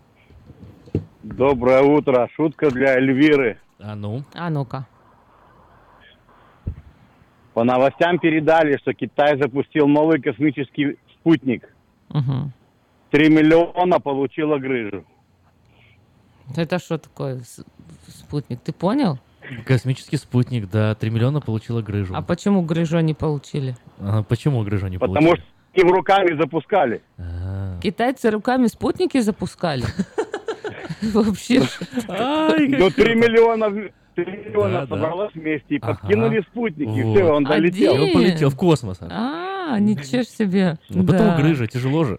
Доброе 1.22 1.80
утро. 1.80 2.28
Шутка 2.36 2.70
для 2.70 2.96
Эльвиры. 2.96 3.58
А 3.78 3.94
ну? 3.94 4.24
А 4.34 4.50
ну-ка. 4.50 4.86
По 7.54 7.64
новостям 7.64 8.18
передали, 8.18 8.76
что 8.76 8.92
Китай 8.92 9.40
запустил 9.40 9.88
новый 9.88 10.20
космический 10.20 10.98
спутник. 11.14 11.74
Три 13.10 13.30
миллиона 13.30 14.00
получила 14.00 14.58
грыжу. 14.58 15.06
Это 16.54 16.78
что 16.78 16.98
такое 16.98 17.40
спутник? 18.06 18.60
Ты 18.60 18.74
понял? 18.74 19.18
Космический 19.64 20.16
спутник, 20.16 20.68
да, 20.70 20.94
3 20.94 21.10
миллиона 21.10 21.40
получила 21.40 21.82
грыжу. 21.82 22.14
А 22.16 22.22
почему 22.22 22.62
грыжу 22.62 22.98
не 23.00 23.14
получили? 23.14 23.76
А 23.98 24.22
почему 24.22 24.62
грыжу 24.62 24.88
не 24.88 24.98
Потому 24.98 25.28
получила? 25.28 25.36
что 25.72 25.80
их 25.80 25.92
руками 25.92 26.36
запускали. 26.40 27.02
Китайцы 27.82 28.30
руками 28.30 28.66
спутники 28.66 29.20
запускали? 29.20 29.84
Вообще. 31.12 31.60
Ну, 32.08 32.90
три 32.90 33.14
миллиона, 33.14 33.70
три 34.14 34.24
миллиона 34.24 34.72
Да, 34.72 34.80
да. 34.80 34.86
собралось 34.86 35.34
вместе 35.34 35.74
и 35.76 35.78
Ага. 35.82 35.94
подкинули 36.00 36.40
спутник, 36.50 36.88
и 36.88 37.02
Вот. 37.02 37.16
все, 37.16 37.24
он 37.24 37.44
долетел. 37.44 37.92
Один. 37.94 38.04
Он 38.04 38.12
полетел 38.12 38.50
в 38.50 38.56
космос. 38.56 38.98
А, 39.02 39.78
ничего 39.78 40.22
себе. 40.22 40.78
Ну, 40.88 41.04
потом 41.06 41.36
грыжа, 41.36 41.66
тяжело 41.66 42.04
же. 42.04 42.18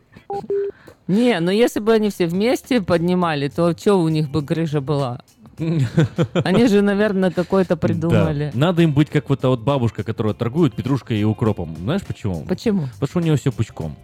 Не, 1.07 1.39
ну 1.39 1.51
если 1.51 1.79
бы 1.79 1.93
они 1.93 2.09
все 2.09 2.27
вместе 2.27 2.81
поднимали, 2.81 3.47
то 3.47 3.71
что 3.77 3.95
у 3.95 4.09
них 4.09 4.29
бы 4.29 4.41
грыжа 4.41 4.81
была? 4.81 5.21
Они 6.43 6.67
же, 6.67 6.81
наверное, 6.81 7.31
какое-то 7.31 7.77
придумали. 7.77 8.51
Да. 8.53 8.59
Надо 8.59 8.81
им 8.83 8.93
быть 8.93 9.09
как 9.09 9.29
вот 9.29 9.41
та 9.41 9.49
вот 9.49 9.61
бабушка, 9.61 10.03
которая 10.03 10.33
торгует 10.33 10.75
петрушкой 10.75 11.19
и 11.19 11.23
укропом. 11.23 11.75
Знаешь 11.77 12.03
почему? 12.03 12.43
Почему? 12.45 12.87
Потому 12.93 13.07
что 13.07 13.19
у 13.19 13.21
нее 13.21 13.35
все 13.37 13.51
пучком. 13.51 13.95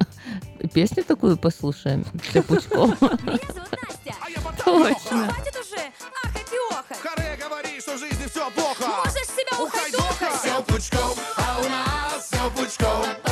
Песню 0.74 1.04
такую 1.04 1.36
послушаем. 1.36 2.04
Все 2.22 2.42
пучком. 2.42 2.94
Точно. 4.64 5.28
Хватит 5.28 5.56
уже 5.56 5.80
ахать 6.22 6.52
и 6.52 6.74
охать. 6.74 6.98
Харе 7.02 7.38
говори, 7.42 7.80
что 7.80 7.96
в 7.96 7.98
жизни 7.98 8.26
все 8.28 8.50
плохо. 8.50 8.84
Можешь 9.04 9.26
себя 9.26 9.64
ухать 9.64 9.94
Все 10.42 10.62
пучком, 10.62 11.16
а 11.36 11.60
у 11.60 11.68
нас 11.68 12.28
все 12.28 12.50
пучком. 12.50 13.29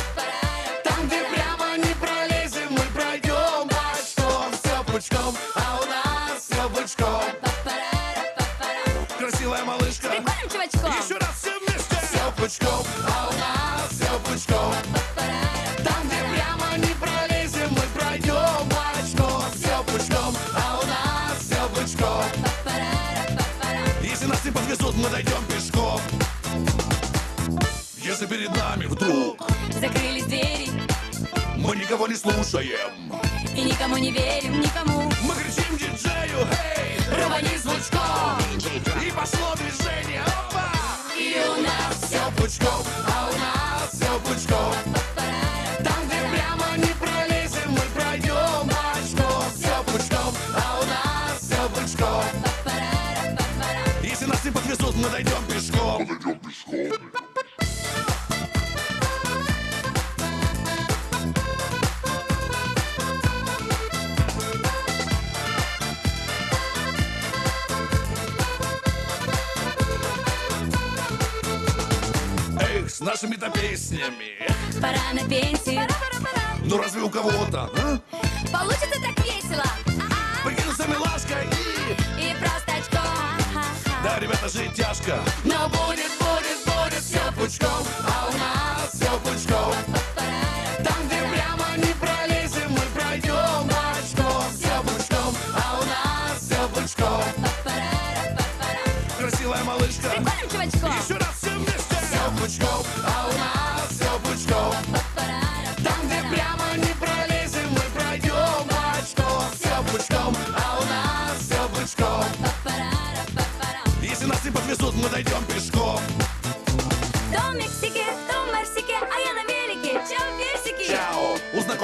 Пучком, 12.49 12.85
а 13.07 13.29
у 13.29 13.37
нас 13.37 13.89
все 13.91 14.19
пучком. 14.19 14.73
Там, 15.83 16.07
где 16.07 16.17
прямо 16.33 16.77
не 16.77 16.93
пролезем, 16.95 17.69
мы 17.71 17.81
пройдем 17.93 18.67
бочком. 18.67 19.43
Все 19.55 19.83
пучком, 19.83 20.35
а 20.55 20.79
у 20.81 20.85
нас 20.87 21.37
все 21.39 21.69
пучком. 21.69 22.25
Если 24.01 24.25
нас 24.25 24.43
не 24.43 24.51
подвезут, 24.51 24.95
мы 24.95 25.09
дойдем 25.09 25.43
пешком. 25.47 26.01
Если 28.01 28.25
перед 28.25 28.55
нами 28.55 28.85
вдруг 28.85 29.39
Закрылись 29.79 30.25
двери 30.25 30.69
мы 31.57 31.75
никого 31.75 32.07
не 32.07 32.15
слушаем, 32.15 32.89
и 33.55 33.61
никому 33.61 33.97
не 33.97 34.11
верим, 34.11 34.59
никому. 34.61 35.03
мы 35.21 35.35
кричим 35.35 35.77
диджею, 35.77 36.47
эй, 36.77 37.25
Рвани 37.25 37.57
звучком. 37.57 38.39
и 39.05 39.11
пошло 39.11 39.55
движение, 39.55 40.23
пучком, 42.49 42.83
а 43.07 43.29
у 43.29 43.37
нас 43.37 43.91
все 43.93 44.19
пучком. 44.21 44.73
Там, 45.83 46.07
где 46.07 46.17
прямо 46.31 46.77
не 46.77 46.93
пролезем, 46.95 47.71
мы 47.71 47.81
пройдем 47.93 48.67
бочком. 48.67 49.43
Все 49.55 49.83
пучком, 49.85 50.33
а 50.55 50.79
у 50.79 50.85
нас 50.85 51.39
все 51.39 51.69
пучком. 51.69 52.23
Если 54.01 54.25
нас 54.25 54.43
не 54.43 54.51
подвезут, 54.51 54.95
мы 54.95 55.09
дойдем 55.09 55.43
пешком. 55.47 56.09
Эх, 56.71 57.18
с 72.99 73.01
нашими-то 73.01 73.49
песнями 73.49 74.35
Пора 74.81 75.13
на 75.13 75.25
пенсию. 75.29 75.87
Ну 76.65 76.77
разве 76.77 77.01
у 77.01 77.09
кого-то, 77.09 77.71
а? 77.73 77.99
Получится 78.51 78.99
так 79.01 79.25
весело. 79.25 79.63
Прикинуться 80.43 80.85
милашкой 80.85 81.47
и... 81.47 82.31
И 82.31 82.35
просто 82.35 82.73
очко. 82.73 83.01
Да, 84.03 84.19
ребята, 84.19 84.49
жить 84.49 84.73
тяжко. 84.73 85.17
Но 85.45 85.69
будет, 85.69 86.11
будет, 86.19 86.59
будет 86.65 87.01
Все 87.01 87.21
пучком, 87.37 87.87
а 88.05 88.27
у 88.27 88.37
нас 88.37 88.58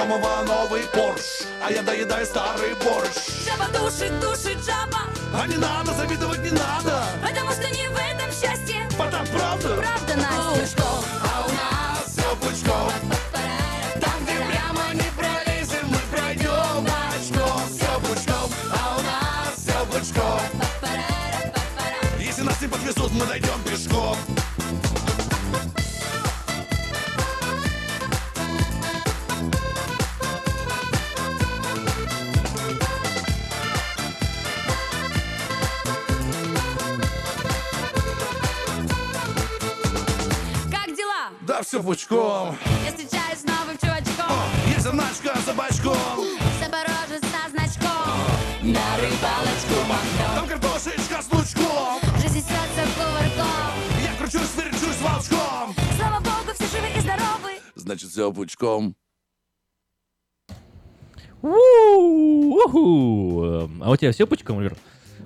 знакомого 0.06 0.42
новый 0.44 0.82
Порш, 0.92 1.46
а 1.64 1.70
я 1.70 1.82
доедаю 1.82 2.24
старый 2.24 2.74
борщ. 2.74 3.10
Жаба 3.44 3.66
душит, 3.72 4.18
душит 4.20 4.64
жаба. 4.64 5.00
А 5.34 5.46
не 5.46 5.56
надо, 5.56 5.92
завидовать 5.94 6.42
не 6.42 6.50
надо. 6.50 7.02
Потому 7.22 7.50
что 7.50 7.68
не 7.70 7.88
в 7.88 7.94
этом 7.94 8.30
счастье. 8.30 8.88
Потом 8.96 9.26
правда? 9.26 9.76
Правда, 9.76 10.16
Настя. 10.16 10.76
Пучком, 10.76 11.04
а 11.22 11.46
у 11.46 11.52
нас 11.52 12.04
все 12.06 12.36
пучком. 12.36 12.92
Там, 14.00 14.24
где 14.24 14.34
прямо 14.34 14.94
не 14.94 15.10
пролезем, 15.16 15.88
мы 15.88 15.98
пройдем 16.10 16.86
очко. 16.86 17.60
Все 17.74 18.00
пучком, 18.00 18.50
а 18.72 18.98
у 18.98 19.02
нас 19.02 19.54
все 19.56 19.86
пучком. 19.86 20.40
Если 22.18 22.42
нас 22.42 22.60
не 22.60 22.68
подвезут, 22.68 23.12
мы 23.12 23.26
дойдем 23.26 23.60
пешком. 23.64 24.16
Пучком. 41.86 42.58
Я 42.84 42.90
встречаюсь 42.90 43.38
с 43.38 43.44
новым 43.44 43.78
чувачком. 43.78 44.36
Есть 44.66 44.82
заначка 44.82 45.38
за 45.46 45.54
бачком. 45.54 46.26
Запорожец 46.60 47.22
со 47.22 47.48
значком. 47.48 48.18
На 48.62 48.96
рыбалочку 48.96 49.76
махнем. 49.88 50.34
Там 50.34 50.46
картошечка 50.48 51.22
с 51.22 51.32
лучком. 51.32 52.00
Жизнь 52.20 52.38
несется 52.38 52.82
кувырком. 52.96 53.72
Я 54.02 54.12
кручусь, 54.18 54.56
верчусь 54.56 55.00
волчком. 55.00 55.76
Слава 55.96 56.18
богу, 56.18 56.52
все 56.54 56.66
живы 56.66 56.88
и 56.96 57.00
здоровы. 57.00 57.52
Значит, 57.76 58.10
все 58.10 58.32
пучком. 58.32 58.96
У-у-у. 61.40 62.82
А 63.80 63.90
у 63.90 63.96
тебя 63.96 64.10
все 64.10 64.26
пучком, 64.26 64.60
Лер? 64.60 64.76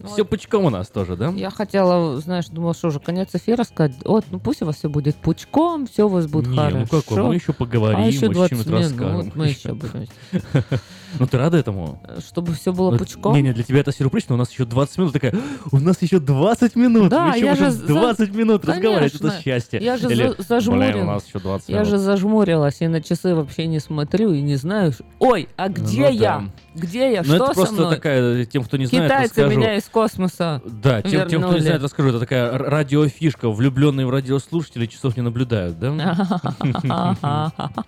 Все 0.07 0.25
пучком 0.25 0.65
у 0.65 0.71
нас 0.71 0.89
тоже, 0.89 1.17
да? 1.17 1.29
Я 1.31 1.51
хотела, 1.51 2.19
знаешь, 2.21 2.47
думала, 2.47 2.75
что 2.75 2.91
же, 2.91 3.01
конец 3.01 3.31
эфира 3.35 3.65
сказать, 3.65 3.95
вот, 4.05 4.25
ну 4.31 4.39
пусть 4.41 4.63
у 4.63 4.67
вас 4.67 4.77
все 4.77 4.89
будет 4.89 5.17
пучком, 5.17 5.87
все 5.87 6.07
у 6.07 6.09
вас 6.09 6.27
будет 6.27 6.49
Не, 6.49 6.57
хорошо. 6.57 6.79
ну 6.79 6.87
какой, 6.87 7.23
мы 7.23 7.35
еще 7.35 7.53
поговорим, 7.53 7.99
а 8.01 8.07
еще 8.07 8.29
мы 8.29 8.35
20 8.35 8.61
что-нибудь 8.61 8.67
минут, 8.67 9.01
расскажем. 9.01 9.33
мы 9.35 9.47
еще 9.49 9.75
будем. 9.75 10.07
Ну 11.19 11.27
ты 11.27 11.39
рада 11.39 11.59
этому? 11.59 11.99
Чтобы 12.27 12.55
все 12.55 12.73
было 12.73 12.93
Ну, 12.93 12.99
пучком. 12.99 13.35
Не-не, 13.35 13.53
для 13.53 13.65
тебя 13.65 13.81
это 13.81 13.93
сюрприз, 13.93 14.29
но 14.29 14.37
у 14.37 14.39
нас 14.39 14.51
еще 14.51 14.65
20 14.65 14.99
минут. 14.99 15.13
Такая, 15.13 15.35
у 15.73 15.79
нас 15.79 16.01
еще 16.03 16.21
20 16.21 16.77
минут. 16.77 17.09
Да, 17.11 17.27
мы 17.29 17.37
еще 17.37 17.47
я 17.47 17.57
же 17.57 17.71
за- 17.71 17.87
20 17.87 18.35
минут 18.35 18.65
разговаривать. 18.65 19.15
Это 19.15 19.19
Конечно. 19.25 19.43
счастье. 19.43 19.81
Я 19.81 19.97
же 19.97 20.09
Или, 20.11 20.29
за- 20.39 20.43
зажмурил. 20.43 20.93
Блин, 20.93 21.03
у 21.03 21.13
нас 21.13 21.27
еще 21.27 21.39
20 21.41 21.69
Я 21.69 21.77
минут. 21.77 21.89
же 21.89 21.99
зажмурилась 21.99 22.77
и 22.81 22.89
на 22.89 23.03
часы 23.03 23.35
вообще 23.35 23.67
не 23.67 23.81
смотрю 23.81 24.33
и 24.33 24.41
не 24.41 24.57
знаю. 24.57 24.93
Ой, 25.19 25.49
а 25.57 25.69
где 25.69 26.09
Ну 26.11 26.15
я? 26.15 26.39
да. 26.39 26.45
Где 26.75 27.13
я? 27.13 27.23
Ну, 27.23 27.25
что 27.25 27.35
это 27.37 27.47
со 27.47 27.55
просто 27.55 27.75
мной? 27.75 27.95
такая, 27.97 28.45
тем, 28.45 28.63
кто 28.65 28.77
не 28.77 28.87
знает, 28.87 29.05
Китайцы 29.11 29.41
расскажу. 29.43 29.59
меня 29.59 29.77
из 29.77 29.85
космоса 29.87 30.63
Да, 30.65 31.03
тем, 31.03 31.29
тем, 31.29 31.43
кто 31.43 31.55
не 31.55 31.61
знает, 31.61 31.83
расскажу. 31.83 32.11
Это 32.11 32.21
такая 32.21 32.57
радиофишка. 32.57 33.51
Влюбленные 33.51 34.07
в 34.07 34.11
радиослушатели 34.11 34.87
часов 34.87 35.17
не 35.17 35.23
наблюдают, 35.23 35.79
да? 35.81 35.91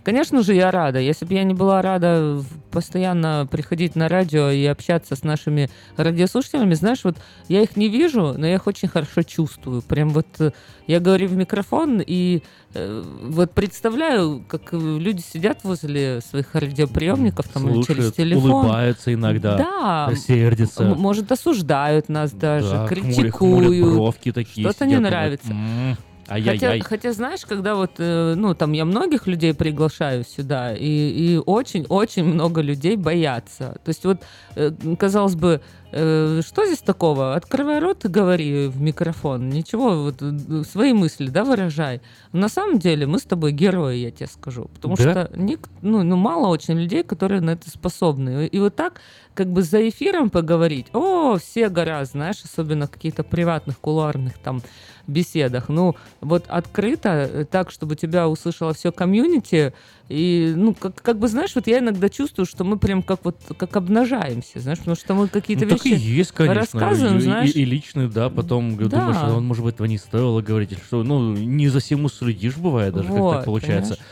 Конечно 0.07 0.41
же, 0.41 0.53
я 0.55 0.71
рада. 0.71 0.99
Если 0.99 1.25
бы 1.25 1.33
я 1.33 1.43
не 1.43 1.53
была 1.53 1.81
рада 1.81 2.41
постоянно 2.71 3.45
приходить 3.51 3.97
на 3.97 4.07
радио 4.07 4.49
и 4.49 4.63
общаться 4.65 5.17
с 5.17 5.23
нашими 5.23 5.69
радиослушателями, 5.97 6.75
знаешь, 6.75 7.03
вот 7.03 7.17
я 7.49 7.61
их 7.61 7.75
не 7.75 7.89
вижу, 7.89 8.33
но 8.37 8.47
я 8.47 8.53
их 8.55 8.67
очень 8.67 8.87
хорошо 8.87 9.23
чувствую. 9.23 9.81
Прям 9.81 10.11
вот 10.11 10.27
э, 10.39 10.51
я 10.87 11.01
говорю 11.01 11.27
в 11.27 11.33
микрофон 11.35 12.01
и 12.07 12.41
э, 12.73 13.03
вот 13.23 13.51
представляю, 13.51 14.45
как 14.47 14.73
э, 14.73 14.77
люди 14.77 15.19
сидят 15.19 15.65
возле 15.65 16.21
своих 16.21 16.55
радиоприемников 16.55 17.49
там 17.49 17.63
или 17.67 17.81
через 17.81 17.85
Слушают, 17.87 18.15
телефон. 18.15 18.49
улыбаются 18.51 19.13
иногда, 19.13 19.57
Да. 19.57 20.15
сердятся. 20.15 20.85
Может, 20.85 21.29
осуждают 21.33 22.07
нас 22.07 22.31
даже, 22.31 22.69
Да, 22.69 22.87
хмурят- 22.87 22.87
критикуют. 22.87 23.33
хмурят 23.35 23.93
бровки 23.93 24.31
такие 24.31 24.69
Что-то 24.69 24.85
не 24.85 24.99
нравится. 24.99 25.51
«М, 25.51 25.57
Хотя, 25.97 26.06
Ай-яй-яй. 26.29 26.79
хотя, 26.81 27.13
знаешь, 27.13 27.45
когда 27.45 27.75
вот, 27.75 27.91
э, 27.99 28.33
ну, 28.35 28.53
там 28.53 28.73
я 28.73 28.85
многих 28.85 29.27
людей 29.27 29.53
приглашаю 29.53 30.23
сюда, 30.25 30.73
и, 30.75 31.37
очень-очень 31.45 32.23
много 32.25 32.61
людей 32.61 32.95
боятся. 32.97 33.77
То 33.83 33.89
есть 33.89 34.03
вот, 34.05 34.17
э, 34.55 34.71
казалось 34.99 35.35
бы, 35.35 35.61
э, 35.91 36.41
что 36.45 36.65
здесь 36.65 36.79
такого? 36.79 37.35
Открывай 37.35 37.79
рот 37.79 38.05
и 38.05 38.07
говори 38.09 38.67
в 38.67 38.81
микрофон. 38.81 39.49
Ничего, 39.49 40.03
вот 40.03 40.67
свои 40.67 40.93
мысли, 40.93 41.27
да, 41.27 41.43
выражай. 41.43 42.01
На 42.33 42.49
самом 42.49 42.79
деле 42.79 43.05
мы 43.05 43.19
с 43.19 43.23
тобой 43.23 43.51
герои, 43.53 43.95
я 43.97 44.11
тебе 44.11 44.27
скажу. 44.27 44.69
Потому 44.73 44.95
Да? 44.97 45.03
что 45.03 45.31
ник- 45.35 45.69
ну, 45.81 46.03
ну, 46.03 46.15
мало 46.17 46.47
очень 46.47 46.75
людей, 46.79 47.03
которые 47.03 47.41
на 47.41 47.51
это 47.51 47.69
способны. 47.69 48.47
И 48.47 48.59
вот 48.59 48.75
так 48.75 48.99
как 49.37 49.51
бы 49.53 49.61
за 49.61 49.87
эфиром 49.87 50.31
поговорить, 50.31 50.87
о, 50.93 51.37
все 51.37 51.69
гораздо, 51.69 52.13
знаешь, 52.13 52.41
особенно 52.43 52.87
в 52.87 52.91
каких-то 52.91 53.23
приватных, 53.23 53.79
кулуарных 53.79 54.39
там 54.39 54.63
беседах. 55.05 55.69
Ну, 55.69 55.95
вот 56.21 56.45
открыто, 56.47 57.09
э, 57.09 57.45
так, 57.45 57.69
чтобы 57.71 57.95
тебя 57.95 58.27
услышало 58.27 58.73
все 58.73 58.91
комьюнити, 58.91 59.73
и, 60.09 60.53
ну, 60.55 60.73
как, 60.73 60.95
как 61.01 61.19
бы, 61.19 61.27
знаешь, 61.27 61.51
вот 61.55 61.67
я 61.67 61.79
иногда 61.79 62.09
чувствую, 62.09 62.45
что 62.47 62.63
мы 62.63 62.79
прям 62.79 63.03
как 63.03 63.23
вот, 63.25 63.37
как 63.57 63.75
обнажаемся, 63.75 64.59
знаешь, 64.59 64.79
потому 64.79 64.95
что 64.95 65.13
мы 65.13 65.29
какие-то 65.29 65.65
Ну, 65.65 65.69
так 65.71 65.85
и 65.85 65.89
вещи 65.89 66.01
есть, 66.17 66.31
конечно. 66.31 66.79
рассказываем, 66.79 67.17
и, 67.17 67.21
знаешь. 67.21 67.49
И, 67.55 67.61
и 67.61 67.65
личный, 67.65 68.07
да, 68.09 68.29
потом 68.29 68.77
Да. 68.77 68.87
думаешь, 68.87 69.17
что, 69.17 69.39
может 69.39 69.63
быть, 69.63 69.75
этого 69.75 69.87
не 69.87 69.97
стоило 69.99 70.41
говорить, 70.41 70.71
или 70.71 70.79
что, 70.79 71.03
ну, 71.03 71.33
не 71.35 71.67
за 71.69 71.79
всем 71.79 72.05
уследишь, 72.05 72.57
бывает 72.57 72.93
даже, 72.93 73.07
как 73.09 73.15
Вот, 73.17 73.31
так 73.37 73.45
получается. 73.45 73.95
понимаешь? 73.95 74.07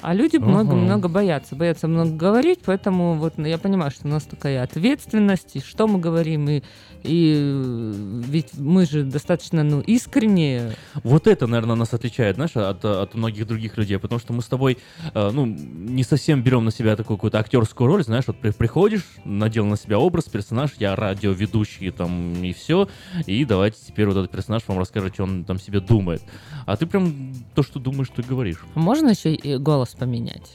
А 0.00 0.14
люди 0.14 0.36
много-много 0.36 1.08
боятся, 1.08 1.56
боятся 1.56 1.88
много 1.88 2.10
говорить, 2.12 2.60
поэтому 2.64 3.14
вот 3.14 3.34
ну, 3.36 3.46
я 3.46 3.58
понимаю, 3.58 3.90
что 3.90 4.06
у 4.06 4.10
нас 4.10 4.24
такая 4.24 4.62
ответственность, 4.62 5.56
и 5.56 5.60
что 5.60 5.88
мы 5.88 5.98
говорим, 5.98 6.48
и, 6.48 6.62
и 7.02 8.22
ведь 8.28 8.56
мы 8.56 8.86
же 8.86 9.02
достаточно 9.02 9.64
ну, 9.64 9.80
искренние. 9.80 10.76
Вот 11.02 11.26
это, 11.26 11.46
наверное, 11.46 11.74
нас 11.74 11.92
отличает, 11.92 12.36
знаешь, 12.36 12.56
от, 12.56 12.84
от 12.84 13.14
многих 13.14 13.46
других 13.46 13.76
людей, 13.76 13.98
потому 13.98 14.20
что 14.20 14.32
мы 14.32 14.42
с 14.42 14.46
тобой, 14.46 14.78
э, 15.14 15.30
ну, 15.32 15.46
не 15.46 16.04
совсем 16.04 16.42
берем 16.42 16.64
на 16.64 16.70
себя 16.70 16.94
такую 16.94 17.16
какую-то 17.16 17.40
актерскую 17.40 17.88
роль, 17.88 18.04
знаешь, 18.04 18.24
вот 18.28 18.38
при- 18.40 18.50
приходишь, 18.50 19.02
надел 19.24 19.66
на 19.66 19.76
себя 19.76 19.98
образ, 19.98 20.24
персонаж, 20.24 20.70
я 20.78 20.94
радиоведущий 20.94 21.90
там 21.90 22.42
и 22.44 22.52
все, 22.52 22.88
и 23.26 23.44
давайте 23.44 23.78
теперь 23.84 24.06
вот 24.06 24.16
этот 24.16 24.30
персонаж 24.30 24.62
вам 24.68 24.78
расскажет, 24.78 25.14
что 25.14 25.24
он 25.24 25.44
там 25.44 25.58
себе 25.58 25.80
думает. 25.80 26.22
А 26.66 26.76
ты 26.76 26.86
прям 26.86 27.34
то, 27.54 27.62
что 27.62 27.80
думаешь, 27.80 28.08
ты 28.14 28.22
говоришь. 28.22 28.58
Можно 28.74 29.08
еще 29.10 29.34
и 29.34 29.56
голос 29.56 29.87
поменять? 29.94 30.52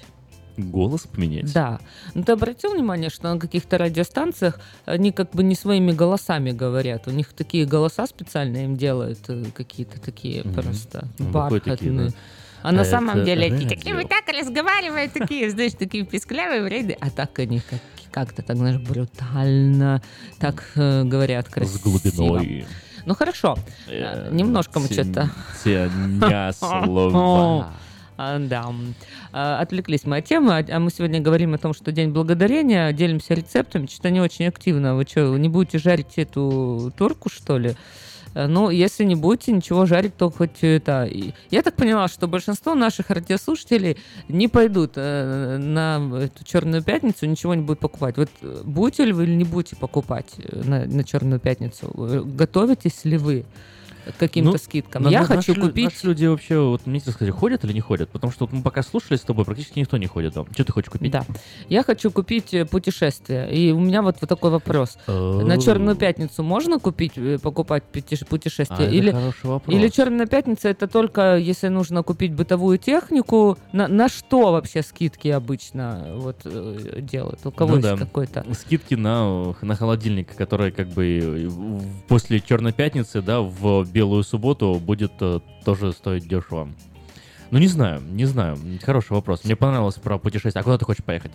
Голос 0.55 1.01
поменять? 1.07 1.51
Да. 1.51 1.79
Ну 2.13 2.23
ты 2.23 2.31
обратил 2.33 2.73
внимание, 2.73 3.09
что 3.09 3.33
на 3.33 3.39
каких-то 3.39 3.77
радиостанциях 3.79 4.59
они 4.85 5.11
как 5.11 5.31
бы 5.31 5.43
не 5.43 5.55
своими 5.55 5.91
голосами 5.91 6.51
говорят. 6.51 7.07
У 7.07 7.11
них 7.11 7.33
такие 7.33 7.65
голоса 7.65 8.05
специально 8.05 8.57
им 8.63 8.77
делают, 8.77 9.19
э, 9.29 9.45
какие-то 9.55 9.99
такие 9.99 10.43
Мгм. 10.43 10.53
просто 10.53 11.07
Ну, 11.17 11.25
такие, 11.25 11.31
бархатные. 11.31 12.07
да? 12.09 12.15
А 12.61 12.71
на 12.71 12.81
Это 12.81 12.89
самом 12.91 13.25
деле 13.25 13.47
они 13.47 13.55
радио. 13.65 13.69
такие 13.69 13.95
вот 13.95 14.07
так 14.09 14.23
разговаривают, 14.29 15.11
такие, 15.13 15.49
знаешь, 15.49 15.73
такие 15.73 16.05
писклявые 16.05 16.61
вредные. 16.61 16.97
А 17.01 17.09
так 17.09 17.37
они 17.39 17.59
как- 17.59 17.79
как-то 18.11 18.43
так, 18.43 18.55
знаешь, 18.57 18.77
брутально 18.79 20.01
так 20.39 20.63
э, 20.75 21.03
говорят 21.03 21.49
красиво. 21.49 21.77
С 21.77 21.81
глубиной. 21.81 22.65
Ну 23.05 23.15
хорошо, 23.15 23.57
Э, 23.87 24.29
немножко 24.31 24.79
мы 24.79 24.85
что-то... 24.85 25.29
Ценя 25.63 26.53
слова. 26.53 27.73
А, 28.17 28.37
Да. 28.39 28.65
А, 29.31 29.59
Отвлеклись 29.59 30.05
мы 30.05 30.17
от 30.17 30.25
темы, 30.25 30.57
а 30.57 30.65
а 30.69 30.79
мы 30.79 30.91
сегодня 30.91 31.19
говорим 31.19 31.53
о 31.53 31.57
том, 31.57 31.73
что 31.73 31.91
День 31.91 32.09
Благодарения, 32.11 32.91
делимся 32.93 33.33
рецептами, 33.33 33.87
что-то 33.87 34.09
не 34.11 34.21
очень 34.21 34.45
активно. 34.47 34.95
Вы 34.95 35.03
что, 35.07 35.37
не 35.37 35.49
будете 35.49 35.79
жарить 35.79 36.13
эту 36.17 36.91
турку, 36.97 37.29
что 37.29 37.57
ли? 37.57 37.75
Э, 38.35 38.47
Ну, 38.47 38.69
если 38.69 39.03
не 39.03 39.15
будете 39.15 39.51
ничего 39.51 39.85
жарить, 39.85 40.15
то 40.17 40.29
хоть 40.29 40.61
это... 40.63 41.05
и- 41.05 41.33
Я 41.51 41.61
так 41.63 41.75
поняла, 41.75 42.07
что 42.07 42.27
большинство 42.27 42.75
наших 42.75 43.09
радиослушателей 43.09 43.97
не 44.27 44.47
пойдут 44.47 44.91
э, 44.95 45.57
на 45.57 45.99
эту 46.23 46.43
Черную 46.43 46.83
пятницу, 46.83 47.25
ничего 47.25 47.53
не 47.55 47.61
будут 47.63 47.79
покупать. 47.79 48.17
Вот 48.17 48.29
э, 48.41 48.61
будете 48.63 49.05
ли 49.05 49.13
вы 49.13 49.23
или 49.23 49.35
не 49.35 49.43
будете 49.45 49.75
покупать 49.75 50.33
э, 50.37 50.61
на, 50.63 50.85
на 50.85 51.03
Черную 51.03 51.39
пятницу? 51.39 51.91
Э, 51.97 52.21
Готовитесь 52.25 53.05
ли 53.05 53.17
вы 53.17 53.45
каким-то 54.17 54.51
Ну, 54.51 54.57
скидкам? 54.57 55.07
Я 55.09 55.21
на- 55.21 55.25
хочу 55.25 55.35
наши 55.37 55.51
лю- 55.53 55.61
купить... 55.67 55.85
Наши 55.85 56.07
люди 56.07 56.25
вообще, 56.25 56.59
вот 56.59 56.85
мне 56.85 56.99
сказать, 56.99 57.29
ходят 57.33 57.63
или 57.65 57.73
не 57.73 57.79
ходят? 57.81 58.09
Потому 58.09 58.31
что 58.33 58.45
вот 58.45 58.53
мы 58.53 58.61
пока 58.61 58.83
слушали 58.83 59.17
с 59.17 59.21
тобой, 59.21 59.45
практически 59.45 59.79
никто 59.79 59.97
не 59.97 60.07
ходит 60.07 60.33
там. 60.33 60.45
Что 60.53 60.63
ты 60.65 60.71
хочешь 60.71 60.89
купить? 60.89 61.11
Да. 61.11 61.25
Я 61.69 61.83
хочу 61.83 62.11
купить 62.11 62.53
э, 62.53 62.65
путешествие. 62.65 63.51
И 63.53 63.71
у 63.71 63.79
меня 63.79 64.01
вот, 64.01 64.17
вот 64.21 64.29
такой 64.29 64.51
вопрос. 64.51 64.97
На 65.07 65.57
Черную 65.59 65.95
пятницу 65.95 66.43
можно 66.43 66.79
купить, 66.79 67.13
э, 67.17 67.37
покупать 67.41 67.83
путеше- 67.91 68.25
путешествие? 68.25 68.87
А, 68.87 68.91
или, 68.91 69.15
или 69.67 69.87
Черная 69.89 70.25
пятница 70.25 70.69
это 70.69 70.87
только 70.87 71.37
если 71.37 71.67
нужно 71.69 72.03
купить 72.03 72.33
бытовую 72.33 72.77
технику? 72.77 73.57
На, 73.71 73.87
на 73.87 74.09
что 74.09 74.51
вообще 74.51 74.81
скидки 74.83 75.27
обычно 75.29 76.13
вот, 76.15 76.37
э, 76.45 76.99
делают? 77.01 77.39
У 77.45 77.51
кого 77.51 77.71
Ну 77.71 77.77
есть 77.77 77.89
да. 77.89 77.97
какой-то? 77.97 78.45
Скидки 78.53 78.95
на, 78.95 79.55
на 79.61 79.75
холодильник, 79.75 80.35
который 80.35 80.71
как 80.71 80.87
бы 80.89 81.19
э, 81.21 81.49
после 82.07 82.39
Черной 82.39 82.73
пятницы, 82.73 83.21
да, 83.21 83.41
в 83.41 83.85
белую 83.93 84.23
субботу 84.23 84.81
будет 84.83 85.13
э, 85.21 85.39
тоже 85.63 85.93
стоить 85.93 86.27
дешево. 86.27 86.67
Ну, 87.51 87.59
не 87.59 87.67
знаю, 87.67 88.01
не 88.11 88.25
знаю. 88.25 88.57
Хороший 88.81 89.11
вопрос. 89.13 89.43
Мне 89.43 89.55
понравилось 89.55 89.95
про 89.95 90.17
путешествие. 90.17 90.61
А 90.61 90.63
куда 90.63 90.77
ты 90.77 90.85
хочешь 90.85 91.03
поехать? 91.03 91.31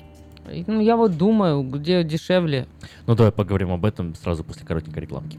Ну, 0.66 0.80
я 0.80 0.96
вот 0.96 1.16
думаю, 1.16 1.62
где 1.62 2.02
дешевле. 2.02 2.66
Ну, 3.06 3.14
давай 3.14 3.30
поговорим 3.30 3.70
об 3.70 3.84
этом 3.84 4.14
сразу 4.14 4.42
после 4.42 4.66
коротенькой 4.66 5.02
рекламки. 5.02 5.38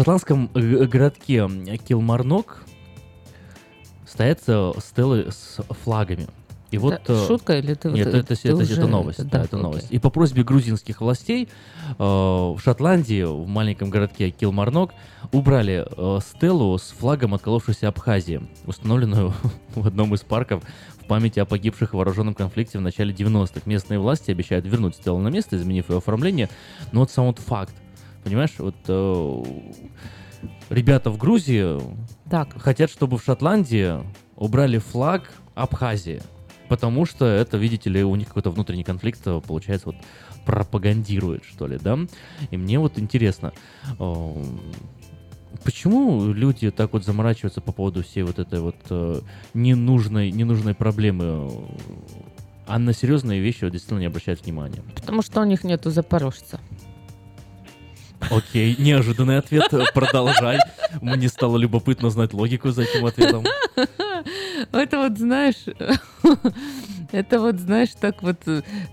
Шотландском 0.00 0.48
городке 0.54 1.46
Килмарнок 1.86 2.64
стоят 4.06 4.40
э, 4.46 4.72
стелы 4.82 5.30
с 5.30 5.58
флагами. 5.84 6.26
И 6.70 6.78
вот, 6.78 6.94
Это 6.94 7.26
шутка 7.26 7.58
или 7.58 7.74
ты 7.74 7.90
Нет, 7.90 8.06
это- 8.06 8.34
ты 8.36 8.48
это, 8.48 8.56
уже 8.56 8.74
это 8.74 8.86
новость. 8.86 9.18
да, 9.18 9.24
да, 9.24 9.44
это 9.44 9.56
окей. 9.56 9.62
новость. 9.62 9.86
И 9.90 9.98
по 9.98 10.08
просьбе 10.08 10.42
грузинских 10.44 11.00
властей 11.00 11.48
э, 11.98 12.02
в 12.02 12.58
Шотландии, 12.62 13.24
в 13.24 13.46
маленьком 13.46 13.90
городке 13.90 14.30
Килмарнок, 14.30 14.92
убрали 15.32 15.84
э, 15.84 16.18
стелу 16.22 16.78
с 16.78 16.92
флагом 16.92 17.34
отколовшейся 17.34 17.88
Абхазии, 17.88 18.40
установленную 18.66 19.34
в 19.74 19.86
одном 19.86 20.14
из 20.14 20.20
парков 20.20 20.62
в 21.00 21.06
памяти 21.06 21.40
о 21.40 21.44
погибших 21.44 21.92
в 21.92 21.96
вооруженном 21.96 22.34
конфликте 22.34 22.78
в 22.78 22.82
начале 22.82 23.12
90-х. 23.12 23.62
Местные 23.66 23.98
власти 23.98 24.30
обещают 24.30 24.64
вернуть 24.64 24.94
стелу 24.94 25.18
на 25.18 25.28
место, 25.28 25.56
изменив 25.56 25.90
ее 25.90 25.98
оформление. 25.98 26.48
Но 26.92 27.00
вот 27.00 27.10
сам 27.10 27.26
вот 27.26 27.38
факт. 27.40 27.74
Понимаешь, 28.24 28.54
вот 28.58 28.76
э, 28.88 29.44
ребята 30.68 31.10
в 31.10 31.18
Грузии 31.18 31.80
Так. 32.28 32.60
хотят, 32.60 32.90
чтобы 32.90 33.18
в 33.18 33.24
Шотландии 33.24 33.98
убрали 34.36 34.78
флаг 34.78 35.32
Абхазии. 35.54 36.22
Потому 36.68 37.04
что 37.04 37.24
это, 37.24 37.56
видите 37.56 37.90
ли, 37.90 38.04
у 38.04 38.14
них 38.14 38.28
какой-то 38.28 38.50
внутренний 38.50 38.84
конфликт, 38.84 39.20
э, 39.26 39.40
получается, 39.46 39.88
вот 39.88 39.96
пропагандирует, 40.46 41.44
что 41.44 41.66
ли, 41.66 41.78
да? 41.82 41.98
И 42.50 42.56
мне 42.56 42.78
вот 42.78 42.98
интересно, 42.98 43.52
э, 43.98 44.44
почему 45.64 46.32
люди 46.32 46.70
так 46.70 46.92
вот 46.92 47.04
заморачиваются 47.04 47.60
по 47.60 47.72
поводу 47.72 48.02
всей 48.02 48.22
вот 48.22 48.38
этой 48.38 48.60
вот 48.60 48.76
э, 48.90 49.20
ненужной, 49.54 50.30
ненужной 50.30 50.74
проблемы, 50.74 51.50
а 52.66 52.78
на 52.78 52.92
серьезные 52.92 53.40
вещи 53.40 53.64
вот 53.64 53.72
действительно 53.72 53.98
не 53.98 54.06
обращают 54.06 54.44
внимания? 54.44 54.82
Потому 54.94 55.22
что 55.22 55.40
у 55.40 55.44
них 55.44 55.64
нету 55.64 55.90
запорожца. 55.90 56.60
Окей, 58.30 58.76
неожиданный 58.78 59.38
ответ, 59.38 59.72
продолжай. 59.94 60.58
Мне 61.00 61.28
стало 61.28 61.56
любопытно 61.56 62.10
знать 62.10 62.32
логику 62.34 62.70
за 62.70 62.82
этим 62.82 63.06
ответом. 63.06 63.44
Это 64.72 64.98
вот, 64.98 65.16
знаешь, 65.18 65.54
это 67.12 67.40
вот, 67.40 67.58
знаешь, 67.58 67.88
так 67.98 68.22
вот, 68.22 68.36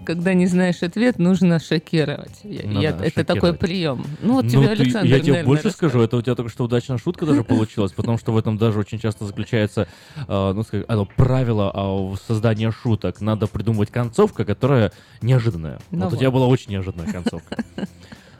когда 0.05 0.33
не 0.33 0.47
знаешь 0.47 0.81
ответ, 0.81 1.19
нужно 1.19 1.59
шокировать. 1.59 2.39
Я- 2.43 2.61
Ну 2.65 2.81
я- 2.81 2.93
да, 2.93 3.05
это 3.05 3.25
такой 3.25 3.51
шокировать. 3.51 3.59
прием. 3.59 4.05
Ну, 4.21 4.33
вот 4.35 4.45
Ну, 4.45 4.49
тебе 4.49 4.61
ты- 4.67 4.81
Александр, 4.83 5.07
Я 5.07 5.19
тебе 5.19 5.43
больше 5.43 5.65
расскажет. 5.65 5.91
скажу, 5.91 6.03
это 6.05 6.17
у 6.17 6.21
тебя 6.21 6.35
только 6.35 6.51
что 6.51 6.63
удачная 6.63 6.97
шутка 6.97 7.25
даже 7.25 7.43
получилась, 7.43 7.91
потому 7.91 8.17
что 8.17 8.31
в 8.31 8.37
этом 8.37 8.57
даже 8.57 8.79
очень 8.79 8.99
часто 8.99 9.25
заключается 9.25 9.87
э, 10.15 10.53
ну, 10.53 10.63
оно, 10.87 11.05
правило 11.05 11.71
а, 11.73 11.93
в 12.13 12.17
создания 12.25 12.71
шуток. 12.71 13.19
Надо 13.19 13.47
придумывать 13.47 13.91
концовка, 13.91 14.45
которая 14.45 14.93
неожиданная. 15.21 15.79
Ну 15.91 16.05
вот 16.05 16.13
у 16.13 16.17
тебя 16.17 16.31
была 16.31 16.47
очень 16.47 16.71
неожиданная 16.71 17.11
концовка. 17.11 17.57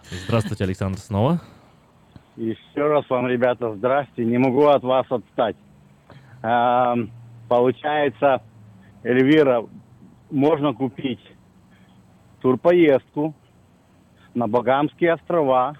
Здравствуйте, 0.10 0.64
Александр, 0.64 1.00
снова. 1.00 1.42
Еще 2.36 2.58
раз 2.76 3.10
вам, 3.10 3.28
ребята, 3.28 3.74
здрасте. 3.76 4.24
Не 4.24 4.38
могу 4.38 4.68
от 4.68 4.84
вас 4.84 5.06
отстать. 5.10 5.56
Эм, 6.44 7.12
получается, 7.50 8.42
Эльвира, 9.04 9.66
можно 10.30 10.74
купить 10.74 11.22
турпоездку 12.42 13.34
на 14.34 14.48
Багамские 14.48 15.14
острова 15.14 15.76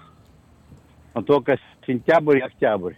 но 1.18 1.22
только 1.22 1.58
сентябрь 1.84 2.38
и 2.38 2.42
октябрь. 2.42 2.94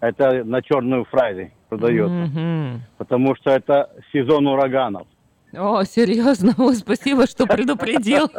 Это 0.00 0.42
на 0.42 0.62
черную 0.62 1.04
фрайдей 1.04 1.52
продается. 1.68 2.12
Мгм. 2.12 2.82
Потому 2.98 3.36
что 3.36 3.50
это 3.50 3.90
сезон 4.12 4.48
ураганов. 4.48 5.06
О, 5.56 5.84
серьезно? 5.84 6.54
О, 6.58 6.72
спасибо, 6.74 7.26
что 7.26 7.46
предупредил. 7.46 8.30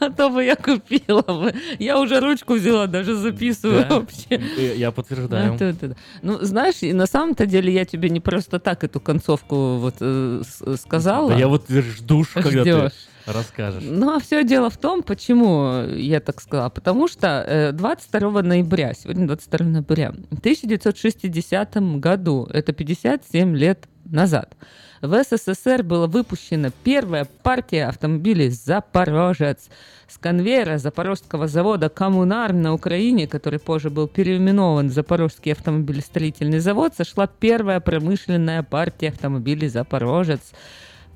А 0.00 0.10
то 0.10 0.30
бы 0.30 0.44
я 0.44 0.56
купила 0.56 1.22
бы. 1.22 1.54
Я 1.78 2.00
уже 2.00 2.20
ручку 2.20 2.54
взяла, 2.54 2.86
даже 2.86 3.14
записываю 3.14 3.86
вообще. 3.88 4.40
Э, 4.56 4.74
Я 4.76 4.90
подтверждаю. 4.90 5.56
Да, 5.58 5.72
да, 5.72 5.88
да. 5.88 5.94
Ну, 6.22 6.38
знаешь, 6.40 6.76
на 6.80 7.06
самом-то 7.06 7.46
деле 7.46 7.72
я 7.72 7.84
тебе 7.84 8.08
не 8.10 8.20
просто 8.20 8.58
так 8.58 8.84
эту 8.84 9.00
концовку 9.00 9.76
вот 9.76 9.96
э, 10.00 10.42
сказала. 10.80 11.36
Я 11.36 11.48
вот 11.48 11.68
жду, 11.68 12.24
когда 12.32 12.64
ты 12.64 12.90
расскажешь. 13.26 13.82
Ну, 13.84 14.16
а 14.16 14.20
все 14.20 14.44
дело 14.44 14.70
в 14.70 14.76
том, 14.76 15.02
почему 15.02 15.82
я 15.94 16.20
так 16.20 16.40
сказала. 16.40 16.70
Потому 16.70 17.08
что 17.08 17.44
э, 17.46 17.72
22 17.72 18.42
ноября, 18.42 18.94
сегодня 18.94 19.26
22 19.26 19.66
ноября, 19.66 20.12
в 20.30 20.38
1960 20.38 21.76
году, 21.98 22.48
это 22.52 22.72
57 22.72 23.56
лет 23.56 23.88
назад, 24.04 24.56
в 25.02 25.22
СССР 25.22 25.82
была 25.82 26.06
выпущена 26.06 26.70
первая 26.84 27.26
партия 27.42 27.86
автомобилей 27.86 28.50
«Запорожец» 28.50 29.68
с 30.08 30.18
конвейера 30.18 30.78
Запорожского 30.78 31.48
завода 31.48 31.88
«Коммунар» 31.88 32.52
на 32.52 32.72
Украине, 32.72 33.26
который 33.26 33.58
позже 33.58 33.90
был 33.90 34.08
переименован 34.08 34.88
в 34.88 34.92
Запорожский 34.92 35.52
автомобилестроительный 35.52 36.60
завод, 36.60 36.94
сошла 36.96 37.26
первая 37.26 37.80
промышленная 37.80 38.62
партия 38.62 39.08
автомобилей 39.08 39.68
«Запорожец». 39.68 40.52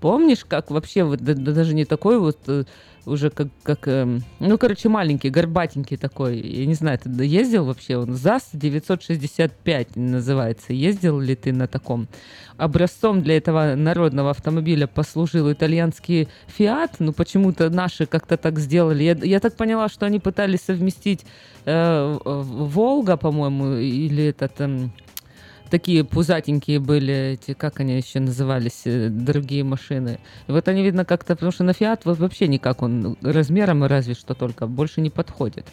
Помнишь, 0.00 0.44
как 0.46 0.70
вообще, 0.70 1.04
вот, 1.04 1.20
да- 1.20 1.34
да 1.34 1.52
даже 1.52 1.74
не 1.74 1.84
такой 1.84 2.18
вот 2.18 2.38
э, 2.46 2.64
уже 3.06 3.30
как, 3.30 3.48
как 3.62 3.86
эм, 3.86 4.22
ну, 4.38 4.56
короче, 4.58 4.88
маленький, 4.88 5.30
горбатенький 5.30 5.96
такой. 5.96 6.38
Я 6.40 6.66
не 6.66 6.74
знаю, 6.74 6.98
ты 6.98 7.10
ездил 7.24 7.64
вообще? 7.66 7.96
Он 7.98 8.14
ЗАЗ-965 8.14 9.98
называется. 9.98 10.72
Ездил 10.72 11.20
ли 11.20 11.34
ты 11.34 11.52
на 11.52 11.66
таком? 11.66 12.08
Образцом 12.56 13.22
для 13.22 13.36
этого 13.36 13.74
народного 13.74 14.30
автомобиля 14.30 14.86
послужил 14.86 15.50
итальянский 15.52 16.28
Фиат. 16.46 16.96
Ну, 16.98 17.12
почему-то 17.12 17.70
наши 17.70 18.06
как-то 18.06 18.36
так 18.36 18.58
сделали. 18.58 19.02
Я, 19.04 19.16
я 19.22 19.40
так 19.40 19.56
поняла, 19.56 19.88
что 19.88 20.06
они 20.06 20.18
пытались 20.18 20.60
совместить 20.62 21.24
э, 21.64 22.18
Волга, 22.24 23.16
по-моему, 23.16 23.76
или 23.76 24.24
этот... 24.26 24.60
эм, 24.60 24.92
такие 25.70 26.04
пузатенькие 26.04 26.80
были 26.80 27.32
эти, 27.34 27.54
как 27.54 27.80
они 27.80 27.96
еще 27.96 28.20
назывались, 28.20 28.82
э, 28.84 29.08
другие 29.08 29.64
машины. 29.64 30.18
И 30.48 30.52
вот 30.52 30.68
они, 30.68 30.82
видно, 30.82 31.04
как-то, 31.04 31.34
потому 31.34 31.52
что 31.52 31.64
на 31.64 31.72
Фиат 31.72 32.04
вообще 32.04 32.48
никак 32.48 32.82
он 32.82 33.16
размером 33.22 33.84
разве 33.84 34.14
что 34.14 34.34
только 34.34 34.66
больше 34.66 35.00
не 35.00 35.10
подходит. 35.10 35.66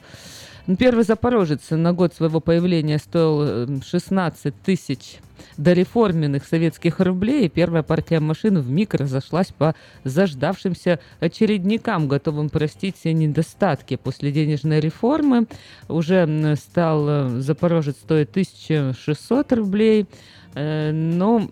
Ну, 0.67 0.75
Первый 0.75 1.05
Запорожец 1.05 1.69
на 1.69 1.93
год 1.93 2.13
своего 2.13 2.41
появления 2.41 2.97
стоил 2.97 3.41
э, 3.41 3.79
16 3.85 4.53
тысяч 4.63 5.19
дореформенных 5.55 6.45
советских 6.45 6.99
рублей. 6.99 7.45
И 7.45 7.49
Первая 7.49 7.83
партия 7.83 8.19
машин 8.19 8.59
в 8.59 8.69
миг 8.69 8.93
разошлась 8.93 9.47
по 9.47 9.75
заждавшимся 10.03 10.99
очередникам, 11.21 12.09
готовым 12.09 12.49
простить 12.49 12.97
все 12.97 13.13
недостатки. 13.13 13.95
После 13.95 14.33
денежной 14.33 14.81
реформы 14.81 15.47
уже 15.87 16.57
стал 16.57 17.07
э, 17.07 17.39
Запорожец 17.39 17.95
стоить 17.95 18.29
1600 18.31 19.53
рублей. 19.53 20.05
Э, 20.53 20.91
Но 20.91 21.49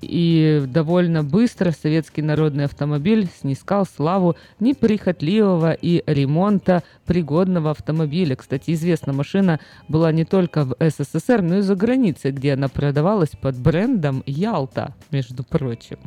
и 0.00 0.64
довольно 0.66 1.22
быстро 1.22 1.70
советский 1.70 2.22
народный 2.22 2.64
автомобиль 2.64 3.28
снискал 3.40 3.86
славу 3.86 4.36
неприхотливого 4.58 5.72
и 5.72 6.02
ремонта 6.06 6.82
пригодного 7.06 7.70
автомобиля. 7.70 8.36
Кстати, 8.36 8.72
известна 8.72 9.12
машина 9.12 9.60
была 9.88 10.12
не 10.12 10.24
только 10.24 10.64
в 10.64 10.76
СССР, 10.80 11.42
но 11.42 11.58
и 11.58 11.60
за 11.60 11.76
границей, 11.76 12.32
где 12.32 12.54
она 12.54 12.68
продавалась 12.68 13.30
под 13.30 13.58
брендом 13.58 14.22
Ялта, 14.26 14.94
между 15.10 15.44
прочим. 15.44 15.98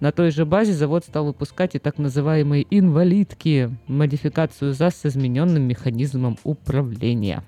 На 0.00 0.10
той 0.10 0.32
же 0.32 0.44
базе 0.44 0.72
завод 0.72 1.04
стал 1.04 1.26
выпускать 1.26 1.76
и 1.76 1.78
так 1.78 1.98
называемые 1.98 2.66
инвалидки, 2.70 3.70
модификацию 3.86 4.72
ЗАЗ 4.72 4.96
с 4.96 5.06
измененным 5.06 5.62
механизмом 5.62 6.38
управления. 6.42 7.44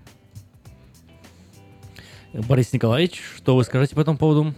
Борис 2.32 2.72
Николаевич, 2.72 3.22
что 3.36 3.56
вы 3.56 3.64
скажете 3.64 3.96
по 3.96 4.00
этому 4.00 4.18
поводу? 4.18 4.54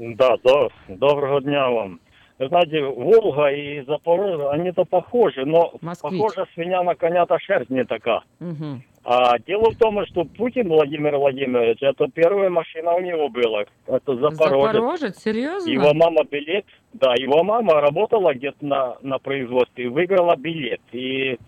Да, 0.00 0.36
да, 0.42 0.68
доброго 0.88 1.42
дня 1.42 1.68
вам. 1.68 2.00
Вы 2.38 2.48
знаете, 2.48 2.82
Волга 2.82 3.48
и 3.48 3.84
Запорожье, 3.84 4.48
они-то 4.48 4.86
похожи, 4.86 5.44
но 5.44 5.74
Москвич. 5.82 6.18
похожа 6.18 6.46
свинья 6.54 6.82
на 6.82 6.94
коня-то 6.94 7.38
шерсть 7.38 7.68
не 7.68 7.84
такая. 7.84 8.22
Мгм. 8.38 8.82
А 9.04 9.38
дело 9.40 9.70
в 9.70 9.76
том, 9.76 10.06
что 10.06 10.24
Путин 10.24 10.68
Владимир 10.68 11.18
Владимирович, 11.18 11.82
это 11.82 12.08
первая 12.08 12.48
машина 12.48 12.94
у 12.94 13.00
него 13.00 13.28
была. 13.28 13.64
Это 13.86 14.16
Запорожец. 14.16 14.72
Запорожец? 14.72 15.18
Серьезно? 15.22 15.70
Его 15.70 15.92
мама 15.92 16.24
билет, 16.24 16.64
да, 16.94 17.12
его 17.18 17.44
мама 17.44 17.82
работала 17.82 18.32
где-то 18.32 18.64
на, 18.64 18.96
на 19.02 19.18
производстве, 19.18 19.90
выиграла 19.90 20.34
билет. 20.34 20.80
И 20.92 21.38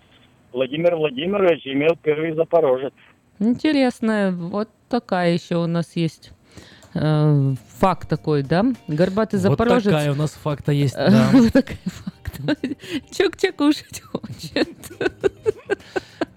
Владимир 0.53 0.97
Владимирович 0.97 1.67
имел 1.67 1.97
первый 2.03 2.33
Запорожец. 2.33 2.93
Интересно, 3.39 4.37
вот 4.37 4.69
такая 4.91 5.33
еще 5.33 5.57
у 5.57 5.67
нас 5.67 5.97
есть 5.97 6.33
э, 6.95 7.55
факт 7.79 8.09
такой, 8.09 8.43
да? 8.43 8.65
Горбатый 8.89 9.39
Вот 9.41 9.51
запорожец. 9.51 9.85
такая 9.85 10.13
у 10.13 10.15
нас 10.15 10.33
факта 10.35 10.73
есть, 10.73 10.95
Э, 10.97 11.11
да. 11.11 11.29
Вот 11.33 11.53
такая 11.53 11.79
факт. 11.85 12.41
Чук-чук 13.13 13.57
кушать 13.57 14.01
хочет. 14.03 14.69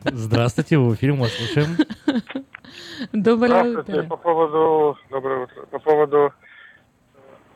Здравствуйте, 0.04 0.78
вы 0.78 0.90
в 0.92 0.96
эфире, 0.96 1.14
мы 1.14 1.22
вас 1.22 1.32
слушаем. 1.34 1.78
Доброе 3.12 3.48
Здравствуйте. 3.72 3.92
утро. 4.02 4.04
По 4.10 4.18
поводу, 4.18 4.98
доброе 5.10 5.44
утро. 5.46 5.66
По 5.72 5.80
поводу 5.80 6.34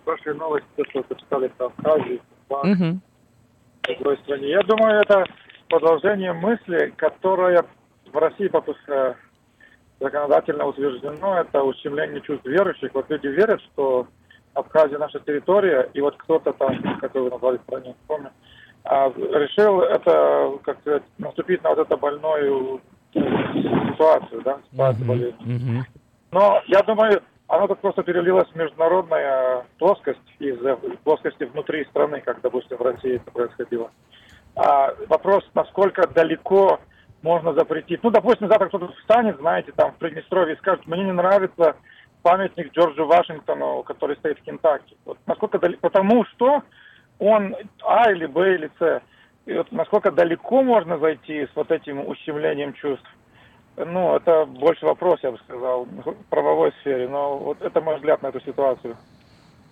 вашей 0.06 0.34
новости, 0.36 0.68
что 0.90 1.06
вы 1.08 1.16
читали 1.16 1.52
в 1.58 1.62
Абхазии, 1.62 2.22
в 2.50 3.00
другой 3.84 4.18
стране. 4.24 4.50
Я 4.50 4.62
думаю, 4.64 5.02
это 5.02 5.26
продолжение 5.70 6.34
мысли, 6.34 6.94
которая 6.98 7.64
в 8.12 8.18
России 8.18 8.48
попуска- 8.50 9.16
законодательно 10.00 10.66
утверждено, 10.66 11.40
это 11.40 11.64
ущемление 11.64 12.22
чувств 12.22 12.46
верующих. 12.46 12.94
Вот 12.94 13.10
люди 13.10 13.28
верят, 13.28 13.62
что 13.74 14.08
Абхазия 14.54 14.98
наша 14.98 15.20
территория, 15.20 15.90
и 15.94 16.02
вот 16.02 16.16
кто-то 16.18 16.54
там, 16.54 16.82
как 17.00 17.14
вы 17.14 17.30
назвали 17.30 17.58
стране, 17.60 17.90
не 17.90 17.96
помню, 18.08 18.32
а, 18.84 19.10
решил 19.10 19.82
это, 19.82 20.58
как 20.64 20.80
сказать, 20.82 21.04
наступить 21.18 21.64
на 21.64 21.70
вот 21.70 21.80
эту 21.80 21.98
больную 21.98 22.82
ситуацию, 23.14 24.42
да, 24.42 24.60
ситуацию 24.72 25.06
болезненную. 25.06 25.60
Мгм. 25.60 25.86
Но 26.32 26.62
я 26.68 26.82
думаю, 26.84 27.22
оно 27.48 27.68
так 27.68 27.80
просто 27.80 28.04
перелилось 28.04 28.48
в 28.50 28.56
международную 28.56 29.66
плоскость 29.80 30.20
из 30.40 30.64
э, 30.64 30.78
плоскости 31.04 31.44
внутри 31.46 31.84
страны, 31.86 32.22
как, 32.22 32.42
допустим, 32.42 32.78
в 32.78 32.82
России 32.82 33.16
это 33.16 33.32
происходило. 33.32 33.90
А 34.56 34.94
вопрос, 35.08 35.44
насколько 35.56 36.08
далеко 36.08 36.80
можно 37.22 37.54
запретить. 37.54 38.04
Ну, 38.04 38.12
допустим, 38.12 38.48
завтра 38.48 38.68
кто-то 38.68 38.94
встанет, 39.00 39.38
знаете, 39.38 39.72
там 39.76 39.92
в 39.92 39.96
Приднестровье 39.96 40.56
и 40.56 40.58
скажет, 40.58 40.88
мне 40.88 41.04
не 41.04 41.12
нравится 41.12 41.76
памятник 42.22 42.72
Джорджу 42.74 43.06
Вашингтону, 43.06 43.84
который 43.84 44.16
стоит 44.18 44.40
в 44.40 44.44
Кентаки. 44.44 44.96
Вот 45.06 45.18
насколько 45.26 45.60
далеко, 45.60 45.80
потому 45.82 46.26
что 46.26 46.64
он 47.18 47.56
А 47.86 48.12
или 48.12 48.26
Б 48.26 48.56
или 48.56 48.72
С. 48.80 49.02
И 49.46 49.54
вот 49.54 49.72
насколько 49.72 50.12
далеко 50.12 50.62
можно 50.64 51.00
зайти 51.00 51.46
с 51.46 51.50
вот 51.56 51.72
этим 51.72 52.08
ущемлением 52.08 52.74
чувств. 52.74 53.08
Ну, 53.78 54.16
это 54.16 54.46
больше 54.46 54.86
вопрос, 54.86 55.20
я 55.24 55.32
бы 55.32 55.38
сказал, 55.40 55.86
в 55.86 56.14
правовой 56.30 56.74
сфере. 56.82 57.08
Но 57.08 57.38
вот 57.38 57.62
это 57.62 57.80
мой 57.82 57.96
взгляд 57.96 58.22
на 58.22 58.28
эту 58.28 58.42
ситуацию. 58.42 58.98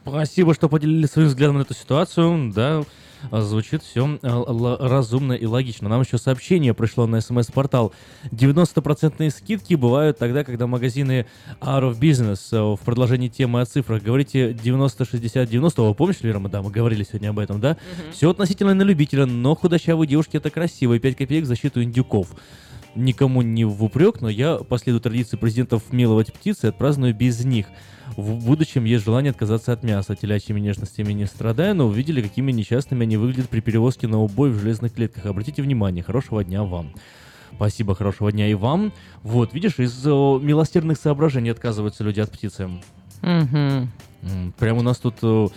Спасибо, 0.05 0.53
что 0.53 0.69
поделились 0.69 1.11
своим 1.11 1.27
взглядом 1.27 1.57
на 1.57 1.61
эту 1.63 1.73
ситуацию. 1.73 2.51
Да, 2.55 2.83
звучит 3.31 3.83
все 3.83 4.19
разумно 4.21 5.33
и 5.33 5.45
логично. 5.45 5.89
Нам 5.89 6.01
еще 6.01 6.17
сообщение 6.17 6.73
пришло 6.73 7.07
на 7.07 7.21
смс-портал. 7.21 7.93
90% 8.31 9.29
скидки 9.29 9.75
бывают 9.75 10.17
тогда, 10.17 10.43
когда 10.43 10.67
магазины 10.67 11.25
Out 11.61 11.91
of 11.91 11.99
Business 11.99 12.39
э, 12.51 12.75
в 12.75 12.83
продолжении 12.83 13.27
темы 13.27 13.61
о 13.61 13.65
цифрах. 13.65 14.03
Говорите 14.03 14.51
90-60-90. 14.51 15.87
Вы 15.87 15.93
помнишь, 15.95 16.21
Вера, 16.21 16.39
мы, 16.39 16.49
да, 16.49 16.61
мы 16.61 16.71
говорили 16.71 17.03
сегодня 17.03 17.29
об 17.29 17.39
этом, 17.39 17.59
да? 17.59 17.77
Все 18.11 18.29
относительно 18.29 18.73
на 18.73 18.83
любителя, 18.83 19.25
но 19.25 19.55
худощавые 19.55 20.07
девушки 20.07 20.37
это 20.37 20.49
красиво. 20.49 20.93
И 20.93 20.99
5 20.99 21.17
копеек 21.17 21.43
в 21.43 21.47
защиту 21.47 21.83
индюков. 21.83 22.29
Никому 22.95 23.41
не 23.43 23.63
в 23.63 23.83
упрек, 23.83 24.21
но 24.21 24.29
я 24.29 24.55
последую 24.55 25.01
традиции 25.01 25.37
президентов 25.37 25.93
миловать 25.93 26.33
птицы 26.33 26.67
и 26.67 26.69
отпраздную 26.69 27.13
без 27.13 27.45
них. 27.45 27.67
В 28.15 28.43
будущем 28.45 28.85
есть 28.85 29.05
желание 29.05 29.31
отказаться 29.31 29.71
от 29.73 29.83
мяса. 29.83 30.15
Телячьими 30.15 30.59
нежностями 30.59 31.13
не 31.13 31.25
страдая, 31.25 31.73
но 31.73 31.85
увидели, 31.87 32.21
какими 32.21 32.51
несчастными 32.51 33.03
они 33.03 33.17
выглядят 33.17 33.49
при 33.49 33.59
перевозке 33.59 34.07
на 34.07 34.19
убой 34.21 34.49
в 34.49 34.59
железных 34.59 34.93
клетках. 34.93 35.25
Обратите 35.27 35.61
внимание. 35.61 36.03
Хорошего 36.03 36.43
дня 36.43 36.63
вам. 36.63 36.93
Спасибо, 37.53 37.95
хорошего 37.95 38.31
дня 38.31 38.47
и 38.47 38.53
вам. 38.53 38.93
Вот, 39.23 39.53
видишь, 39.53 39.79
из 39.79 40.05
милосердных 40.05 40.97
соображений 40.97 41.49
отказываются 41.49 42.03
люди 42.03 42.19
от 42.19 42.31
птицы. 42.31 42.69
М, 43.21 43.91
Прям 44.57 44.77
у 44.77 44.81
нас 44.81 44.97
тут 44.97 45.51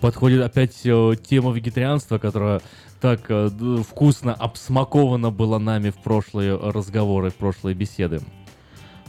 подходит 0.00 0.42
опять 0.42 0.74
тема 0.82 1.52
вегетарианства, 1.52 2.18
которая 2.18 2.60
так 3.00 3.20
э, 3.28 3.48
вкусно 3.88 4.34
обсмакована 4.34 5.30
была 5.30 5.58
нами 5.58 5.90
в 5.90 5.96
прошлые 5.96 6.56
разговоры, 6.56 7.30
в 7.30 7.36
прошлые 7.36 7.74
беседы. 7.74 8.20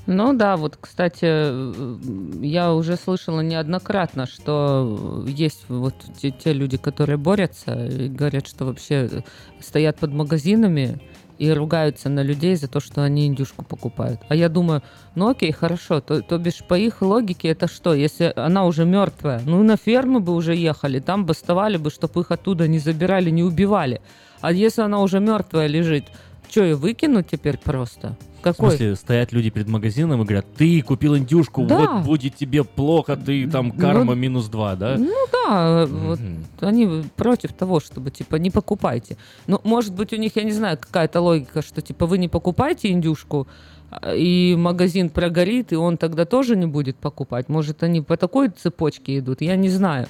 Ну 0.07 0.33
да, 0.33 0.55
вот, 0.55 0.77
кстати, 0.79 1.25
э, 1.25 1.97
я 2.41 2.73
уже 2.73 2.95
слышала 2.95 3.41
неоднократно, 3.41 4.25
что 4.25 5.25
есть 5.27 5.65
вот 5.67 5.95
те, 6.17 6.31
те 6.31 6.53
люди, 6.53 6.77
которые 6.77 7.17
борются 7.17 7.87
и 7.87 8.07
говорят, 8.07 8.47
что 8.47 8.65
вообще 8.65 9.23
стоят 9.59 9.99
под 9.99 10.13
магазинами 10.13 11.01
и 11.39 11.51
ругаются 11.51 12.09
на 12.09 12.21
людей 12.21 12.55
за 12.55 12.67
то, 12.67 12.79
что 12.79 13.03
они 13.03 13.27
индюшку 13.27 13.63
покупают. 13.63 14.21
А 14.29 14.35
я 14.35 14.49
думаю, 14.49 14.81
ну 15.15 15.29
окей, 15.29 15.51
хорошо, 15.51 16.01
то, 16.01 16.21
то 16.21 16.37
бишь 16.37 16.63
по 16.67 16.77
их 16.77 17.01
логике 17.01 17.49
это 17.49 17.67
что, 17.67 17.93
если 17.93 18.33
она 18.35 18.65
уже 18.65 18.85
мертвая, 18.85 19.41
ну 19.45 19.63
на 19.63 19.77
фермы 19.77 20.19
бы 20.19 20.33
уже 20.33 20.55
ехали, 20.55 20.99
там 20.99 21.25
бастовали 21.25 21.77
бы, 21.77 21.89
чтобы 21.89 22.21
их 22.21 22.31
оттуда 22.31 22.67
не 22.67 22.79
забирали, 22.79 23.29
не 23.29 23.43
убивали. 23.43 24.01
А 24.41 24.51
если 24.51 24.81
она 24.81 25.01
уже 25.01 25.19
мертвая 25.19 25.67
лежит, 25.67 26.05
что, 26.49 26.63
ее 26.63 26.75
выкинуть 26.75 27.27
теперь 27.29 27.57
просто? 27.57 28.15
В 28.53 28.57
Какой? 28.57 28.69
смысле, 28.71 28.95
стоят 28.95 29.31
люди 29.31 29.49
перед 29.49 29.67
магазином 29.67 30.21
и 30.21 30.25
говорят, 30.25 30.45
ты 30.55 30.81
купил 30.81 31.17
индюшку, 31.17 31.65
Да. 31.65 31.77
вот 31.77 32.05
будет 32.05 32.35
тебе 32.35 32.63
плохо, 32.63 33.15
ты 33.15 33.49
там 33.49 33.71
карма 33.71 34.13
минус 34.15 34.47
два, 34.47 34.75
да? 34.75 34.95
Ну 34.97 35.13
да, 35.31 35.85
вот 35.85 36.19
они 36.61 37.03
против 37.15 37.53
того, 37.53 37.79
чтобы 37.79 38.11
типа 38.11 38.35
не 38.37 38.51
покупайте. 38.51 39.17
Ну, 39.47 39.59
может 39.63 39.93
быть, 39.93 40.13
у 40.13 40.17
них, 40.17 40.35
я 40.35 40.43
не 40.43 40.51
знаю, 40.51 40.77
какая-то 40.77 41.21
логика, 41.21 41.61
что 41.61 41.81
типа 41.81 42.05
вы 42.05 42.17
не 42.17 42.27
покупайте 42.29 42.89
индюшку, 42.89 43.47
а, 43.89 44.13
и 44.13 44.55
магазин 44.55 45.09
прогорит, 45.09 45.71
и 45.71 45.75
он 45.75 45.97
тогда 45.97 46.25
тоже 46.25 46.55
не 46.55 46.65
будет 46.65 46.97
покупать. 46.97 47.49
Может, 47.49 47.83
они 47.83 48.01
по 48.01 48.17
такой 48.17 48.49
цепочке 48.49 49.19
идут, 49.19 49.41
я 49.41 49.55
не 49.55 49.69
знаю. 49.69 50.07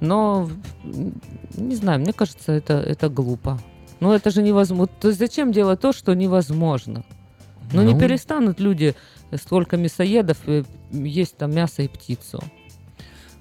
Но, 0.00 0.48
не 1.56 1.74
знаю, 1.74 2.00
мне 2.00 2.12
кажется, 2.12 2.52
это, 2.52 2.74
это 2.74 3.08
глупо. 3.08 3.58
Ну, 4.00 4.12
это 4.12 4.30
же 4.30 4.42
невозможно. 4.42 4.94
То 5.00 5.08
есть 5.08 5.18
зачем 5.18 5.50
делать 5.52 5.80
то, 5.80 5.92
что 5.92 6.14
невозможно? 6.14 7.04
Ну, 7.72 7.82
не 7.82 7.94
Ну. 7.94 8.00
перестанут 8.00 8.60
люди 8.60 8.94
столько 9.34 9.76
мясоедов 9.76 10.38
э, 10.46 10.64
есть 10.90 11.36
там 11.36 11.52
мясо 11.54 11.82
и 11.82 11.88
птицу. 11.88 12.40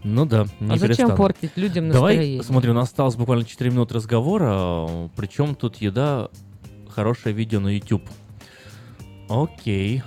Ну 0.04 0.26
да, 0.26 0.46
не 0.60 0.68
А 0.74 0.78
зачем 0.78 0.88
перестану. 0.88 1.16
портить 1.16 1.52
людям 1.56 1.90
Давай, 1.90 2.16
настроение? 2.16 2.44
смотри, 2.44 2.70
у 2.72 2.74
нас 2.74 2.90
осталось 2.90 3.16
буквально 3.16 3.46
4 3.46 3.70
минуты 3.72 3.96
разговора, 3.96 4.88
причем 5.16 5.56
тут 5.56 5.78
еда, 5.78 6.30
хорошее 6.90 7.34
видео 7.36 7.60
на 7.60 7.70
YouTube. 7.70 8.04
Окей. 9.30 10.04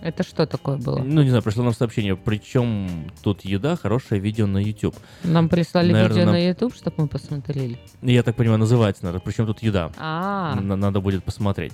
Это 0.00 0.22
что 0.22 0.46
такое 0.46 0.76
было? 0.76 0.98
Ну, 0.98 1.22
не 1.22 1.28
знаю, 1.28 1.42
пришло 1.42 1.64
нам 1.64 1.72
сообщение, 1.74 2.16
причем 2.16 3.10
тут 3.22 3.44
еда, 3.44 3.76
хорошее 3.76 4.20
видео 4.20 4.46
на 4.46 4.58
YouTube. 4.58 4.94
Нам 5.24 5.48
прислали 5.48 5.92
Наверное, 5.92 6.08
видео 6.14 6.24
нам- 6.26 6.34
на 6.34 6.48
YouTube, 6.48 6.74
чтобы 6.74 6.94
мы 6.98 7.08
посмотрели. 7.08 7.78
Я 8.02 8.22
так 8.22 8.36
понимаю, 8.36 8.58
называется, 8.58 9.04
надо, 9.04 9.18
причем 9.20 9.46
тут 9.46 9.62
еда. 9.62 9.90
А. 9.98 10.54
Надо 10.60 11.00
будет 11.00 11.24
посмотреть. 11.24 11.72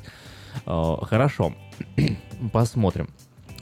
А, 0.67 1.05
Хорошо, 1.05 1.55
посмотрим. 2.53 3.09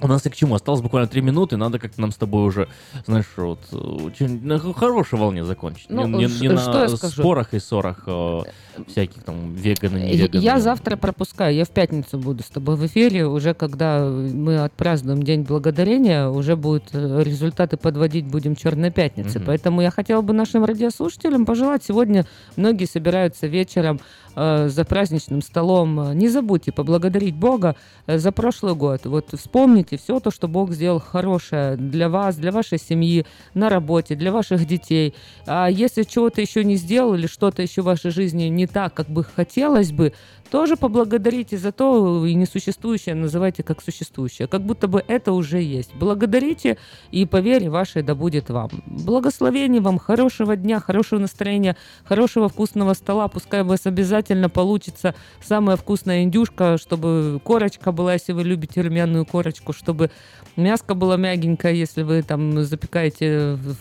У 0.03 0.09
нас 0.09 0.27
и 0.27 0.31
к 0.31 0.35
чему? 0.35 0.55
Осталось 0.57 0.81
буквально 0.81 1.09
три 1.09 1.23
минуты, 1.23 1.57
надо 1.57 1.79
как-то 1.79 2.01
нам 2.01 2.11
с 2.11 2.17
тобой 2.17 2.45
уже, 2.45 2.69
знаешь, 3.07 3.27
вот, 3.37 3.61
э, 3.73 4.27
на 4.27 4.59
хорошей 4.59 5.19
волне 5.19 5.45
закончить. 5.45 5.87
Ну, 5.89 6.07
не, 6.07 6.25
не- 6.27 6.49
не 6.49 6.57
что 6.59 6.85
я 6.85 6.89
на 6.91 6.97
спорах 6.97 7.55
и 7.55 7.61
ссорах 7.61 8.03
э, 8.07 8.41
всяких 8.89 9.23
там 9.23 9.55
веганы, 9.55 9.99
не 9.99 10.17
веганы. 10.17 10.43
Я 10.43 10.59
завтра 10.61 10.97
пропускаю, 10.97 11.55
я 11.55 11.65
в 11.65 11.71
пятницу 11.71 12.19
буду 12.19 12.43
с 12.43 12.49
тобой 12.49 12.77
в 12.77 12.85
эфире, 12.87 13.27
уже 13.27 13.55
когда 13.55 14.05
мы 14.05 14.59
отпразднуем 14.59 15.23
День 15.23 15.43
Благодарения, 15.43 16.29
уже 16.29 16.57
будут 16.57 16.85
э, 16.93 17.23
результаты 17.23 17.77
подводить 17.77 18.27
будем 18.27 18.57
Черной 18.57 18.91
Пятницы. 18.91 19.39
Мгм. 19.39 19.47
Поэтому 19.47 19.83
я 19.83 19.91
хотела 19.91 20.21
бы 20.23 20.33
нашим 20.33 20.65
радиослушателям 20.65 21.47
пожелать 21.47 21.85
сегодня, 21.85 22.27
многие 22.57 22.87
собираются 22.87 23.47
вечером 23.47 24.01
э, 24.32 24.32
за 24.35 24.85
праздничным 24.85 25.43
столом, 25.43 26.01
э, 26.01 26.15
не 26.15 26.29
забудьте 26.29 26.73
поблагодарить 26.73 27.35
Бога 27.35 27.77
э, 28.07 28.19
за 28.19 28.33
прошлый 28.33 28.75
год. 28.75 29.05
Вот 29.05 29.29
вспомните 29.33 29.99
все 29.99 30.21
то, 30.21 30.31
что 30.31 30.49
Бог 30.49 30.73
сделал 30.73 31.01
хорошее 31.01 31.77
для 31.77 32.09
вас, 32.09 32.37
для 32.37 32.51
вашей 32.51 32.79
семьи, 32.79 33.27
на 33.55 33.69
работе, 33.69 34.15
для 34.15 34.33
ваших 34.33 34.67
детей. 34.67 35.15
А 35.47 35.69
если 35.69 36.05
чего-то 36.05 36.41
еще 36.41 36.65
не 36.65 36.77
сделал 36.77 37.15
или 37.15 37.27
что-то 37.27 37.63
еще 37.63 37.83
в 37.83 37.87
вашей 37.87 38.11
жизни 38.11 38.45
не 38.45 38.67
так, 38.67 38.95
как 38.95 39.09
бы 39.09 39.25
хотелось 39.25 39.93
бы, 39.93 40.13
тоже 40.51 40.77
поблагодарите 40.77 41.57
за 41.57 41.73
то, 41.73 42.27
и 42.27 42.35
несуществующее 42.35 43.15
называйте 43.15 43.63
как 43.63 43.83
существующее. 43.83 44.49
Как 44.49 44.61
будто 44.61 44.87
бы 44.87 45.03
это 45.09 45.33
уже 45.33 45.63
есть. 45.63 45.95
Благодарите, 45.95 46.77
и 47.11 47.25
по 47.25 47.39
вере 47.41 47.71
вашей 47.71 48.03
да 48.03 48.15
будет 48.15 48.51
вам. 48.51 48.69
Благословений 48.87 49.81
вам, 49.81 49.99
хорошего 49.99 50.55
дня, 50.55 50.79
хорошего 50.79 51.21
настроения, 51.21 51.77
хорошего 52.05 52.51
вкусного 52.51 52.93
стола. 52.93 53.29
Пускай 53.29 53.63
вас 53.63 53.87
обязательно 53.87 54.22
получится 54.49 55.15
самая 55.43 55.77
вкусная 55.77 56.23
индюшка, 56.23 56.79
чтобы 56.79 57.41
корочка 57.45 57.93
была, 57.93 58.15
если 58.15 58.33
вы 58.33 58.45
любите 58.45 58.81
румяную 58.81 59.27
корочку, 59.27 59.73
чтобы 59.73 60.11
мяско 60.57 60.95
было 60.95 61.17
мягенькое, 61.17 61.79
если 61.79 62.03
вы 62.03 62.23
там 62.23 62.63
запекаете 62.63 63.55
в 63.55 63.77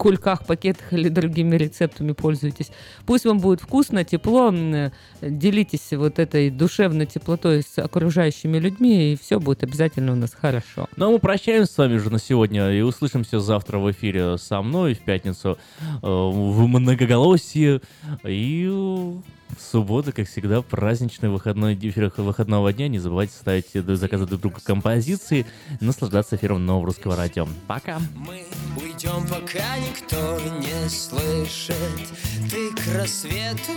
кульках, 0.00 0.46
пакетах 0.46 0.94
или 0.94 1.10
другими 1.10 1.56
рецептами 1.56 2.12
пользуетесь. 2.12 2.70
Пусть 3.04 3.26
вам 3.26 3.38
будет 3.38 3.60
вкусно, 3.60 4.02
тепло, 4.02 4.50
делитесь 5.20 5.92
вот 5.92 6.18
этой 6.18 6.48
душевной 6.48 7.04
теплотой 7.04 7.62
с 7.62 7.78
окружающими 7.78 8.58
людьми, 8.58 9.12
и 9.12 9.18
все 9.20 9.38
будет 9.38 9.62
обязательно 9.62 10.12
у 10.12 10.16
нас 10.16 10.32
хорошо. 10.32 10.88
Ну, 10.96 11.08
а 11.08 11.10
мы 11.10 11.18
прощаемся 11.18 11.72
с 11.72 11.76
вами 11.76 11.96
уже 11.96 12.08
на 12.08 12.18
сегодня 12.18 12.72
и 12.72 12.80
услышимся 12.80 13.40
завтра 13.40 13.78
в 13.78 13.90
эфире 13.90 14.38
со 14.38 14.62
мной 14.62 14.94
в 14.94 15.00
пятницу 15.00 15.58
э, 15.80 15.96
в 16.02 16.66
многоголосии 16.66 17.82
и 18.24 19.20
в 19.58 19.62
субботу, 19.62 20.12
как 20.12 20.28
всегда, 20.28 20.62
праздничный 20.62 21.28
выходной 21.28 21.74
эфир 21.74 22.12
выходного 22.16 22.72
дня. 22.72 22.88
Не 22.88 22.98
забывайте 22.98 23.32
ставить 23.34 23.72
заказывать 23.72 24.30
друг 24.30 24.40
другу 24.40 24.58
композиции, 24.62 25.46
наслаждаться 25.80 26.36
эфиром 26.36 26.64
нового 26.66 26.86
русского 26.86 27.16
радио. 27.16 27.46
Пока! 27.66 28.00
Уйдем, 28.76 29.26
пока 29.28 29.78
никто 29.78 30.38
не 30.58 30.88
слышит 30.88 31.74
Ты 32.50 32.70
к 32.72 32.94
рассвету, 32.94 33.72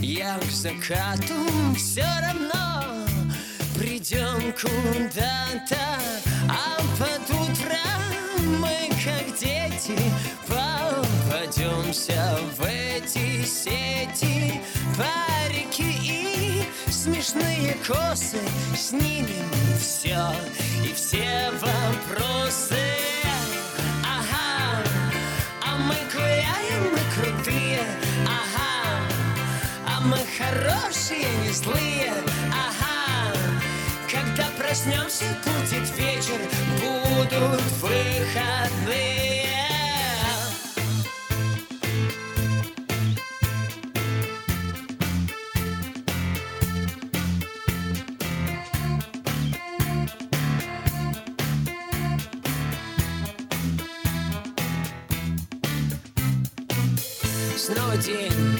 я 0.00 0.38
к 0.38 0.44
закату 0.44 1.34
Все 1.76 2.04
равно 2.20 3.06
придем 3.78 4.52
куда-то 4.52 5.98
А 6.48 6.78
под 6.98 7.30
утро 7.30 7.78
мы, 8.60 8.88
как 9.04 9.38
дети 9.38 9.98
Попадемся 11.52 12.38
в 12.56 12.64
эти 12.64 13.44
сети. 13.44 14.60
Парики 14.96 15.82
и 15.82 16.90
смешные 16.90 17.76
косы 17.86 18.38
Снимем 18.74 19.50
все 19.78 20.18
и 20.82 20.94
все 20.94 21.50
вопросы. 21.60 22.78
Ага, 24.02 24.82
а 25.62 25.76
мы 25.78 25.94
гуляем, 26.12 26.92
мы 26.92 27.00
крутые. 27.14 27.80
Ага, 28.24 29.02
а 29.86 30.00
мы 30.00 30.18
хорошие, 30.38 31.28
не 31.44 31.50
злые. 31.50 32.14
Ага, 32.50 33.36
когда 34.10 34.46
проснемся, 34.58 35.24
будет 35.44 35.98
вечер 35.98 36.40
Будут 36.80 37.60
выходные 37.80 39.21
Снова 57.64 57.96
день, 57.96 58.58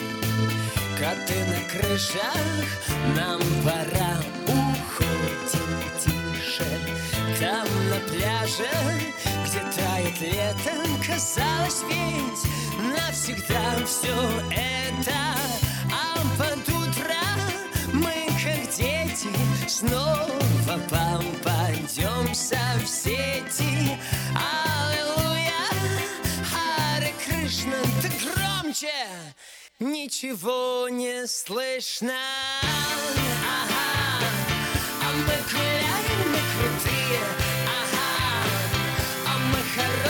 коты 0.96 1.44
на 1.46 1.60
крышах 1.68 2.68
Нам 3.16 3.40
пора 3.64 4.14
уходим 4.46 5.72
тише. 5.98 6.64
Там 7.40 7.66
на 7.90 7.98
пляже, 8.08 8.70
где 9.44 9.60
тает 9.74 10.20
лето 10.20 10.74
Казалось 11.04 11.82
ведь 11.88 12.44
навсегда 12.94 13.84
все 13.84 14.14
это. 14.52 15.18
А 15.90 16.20
под 16.38 16.68
утро 16.68 17.22
мы, 17.92 18.28
как 18.40 18.70
дети 18.76 19.34
Снова 19.66 20.30
попадемся 20.88 22.60
в 22.80 22.86
сети. 22.86 23.98
Аллилуйя, 24.30 24.81
громче. 28.72 29.34
Ничего 29.78 30.88
не 30.88 31.26
слышно. 31.26 32.14
Ага, 33.44 34.26
а 35.02 35.12
мы 35.12 35.34
гуляем, 35.50 36.30
мы 36.30 36.38
крутые. 36.56 37.41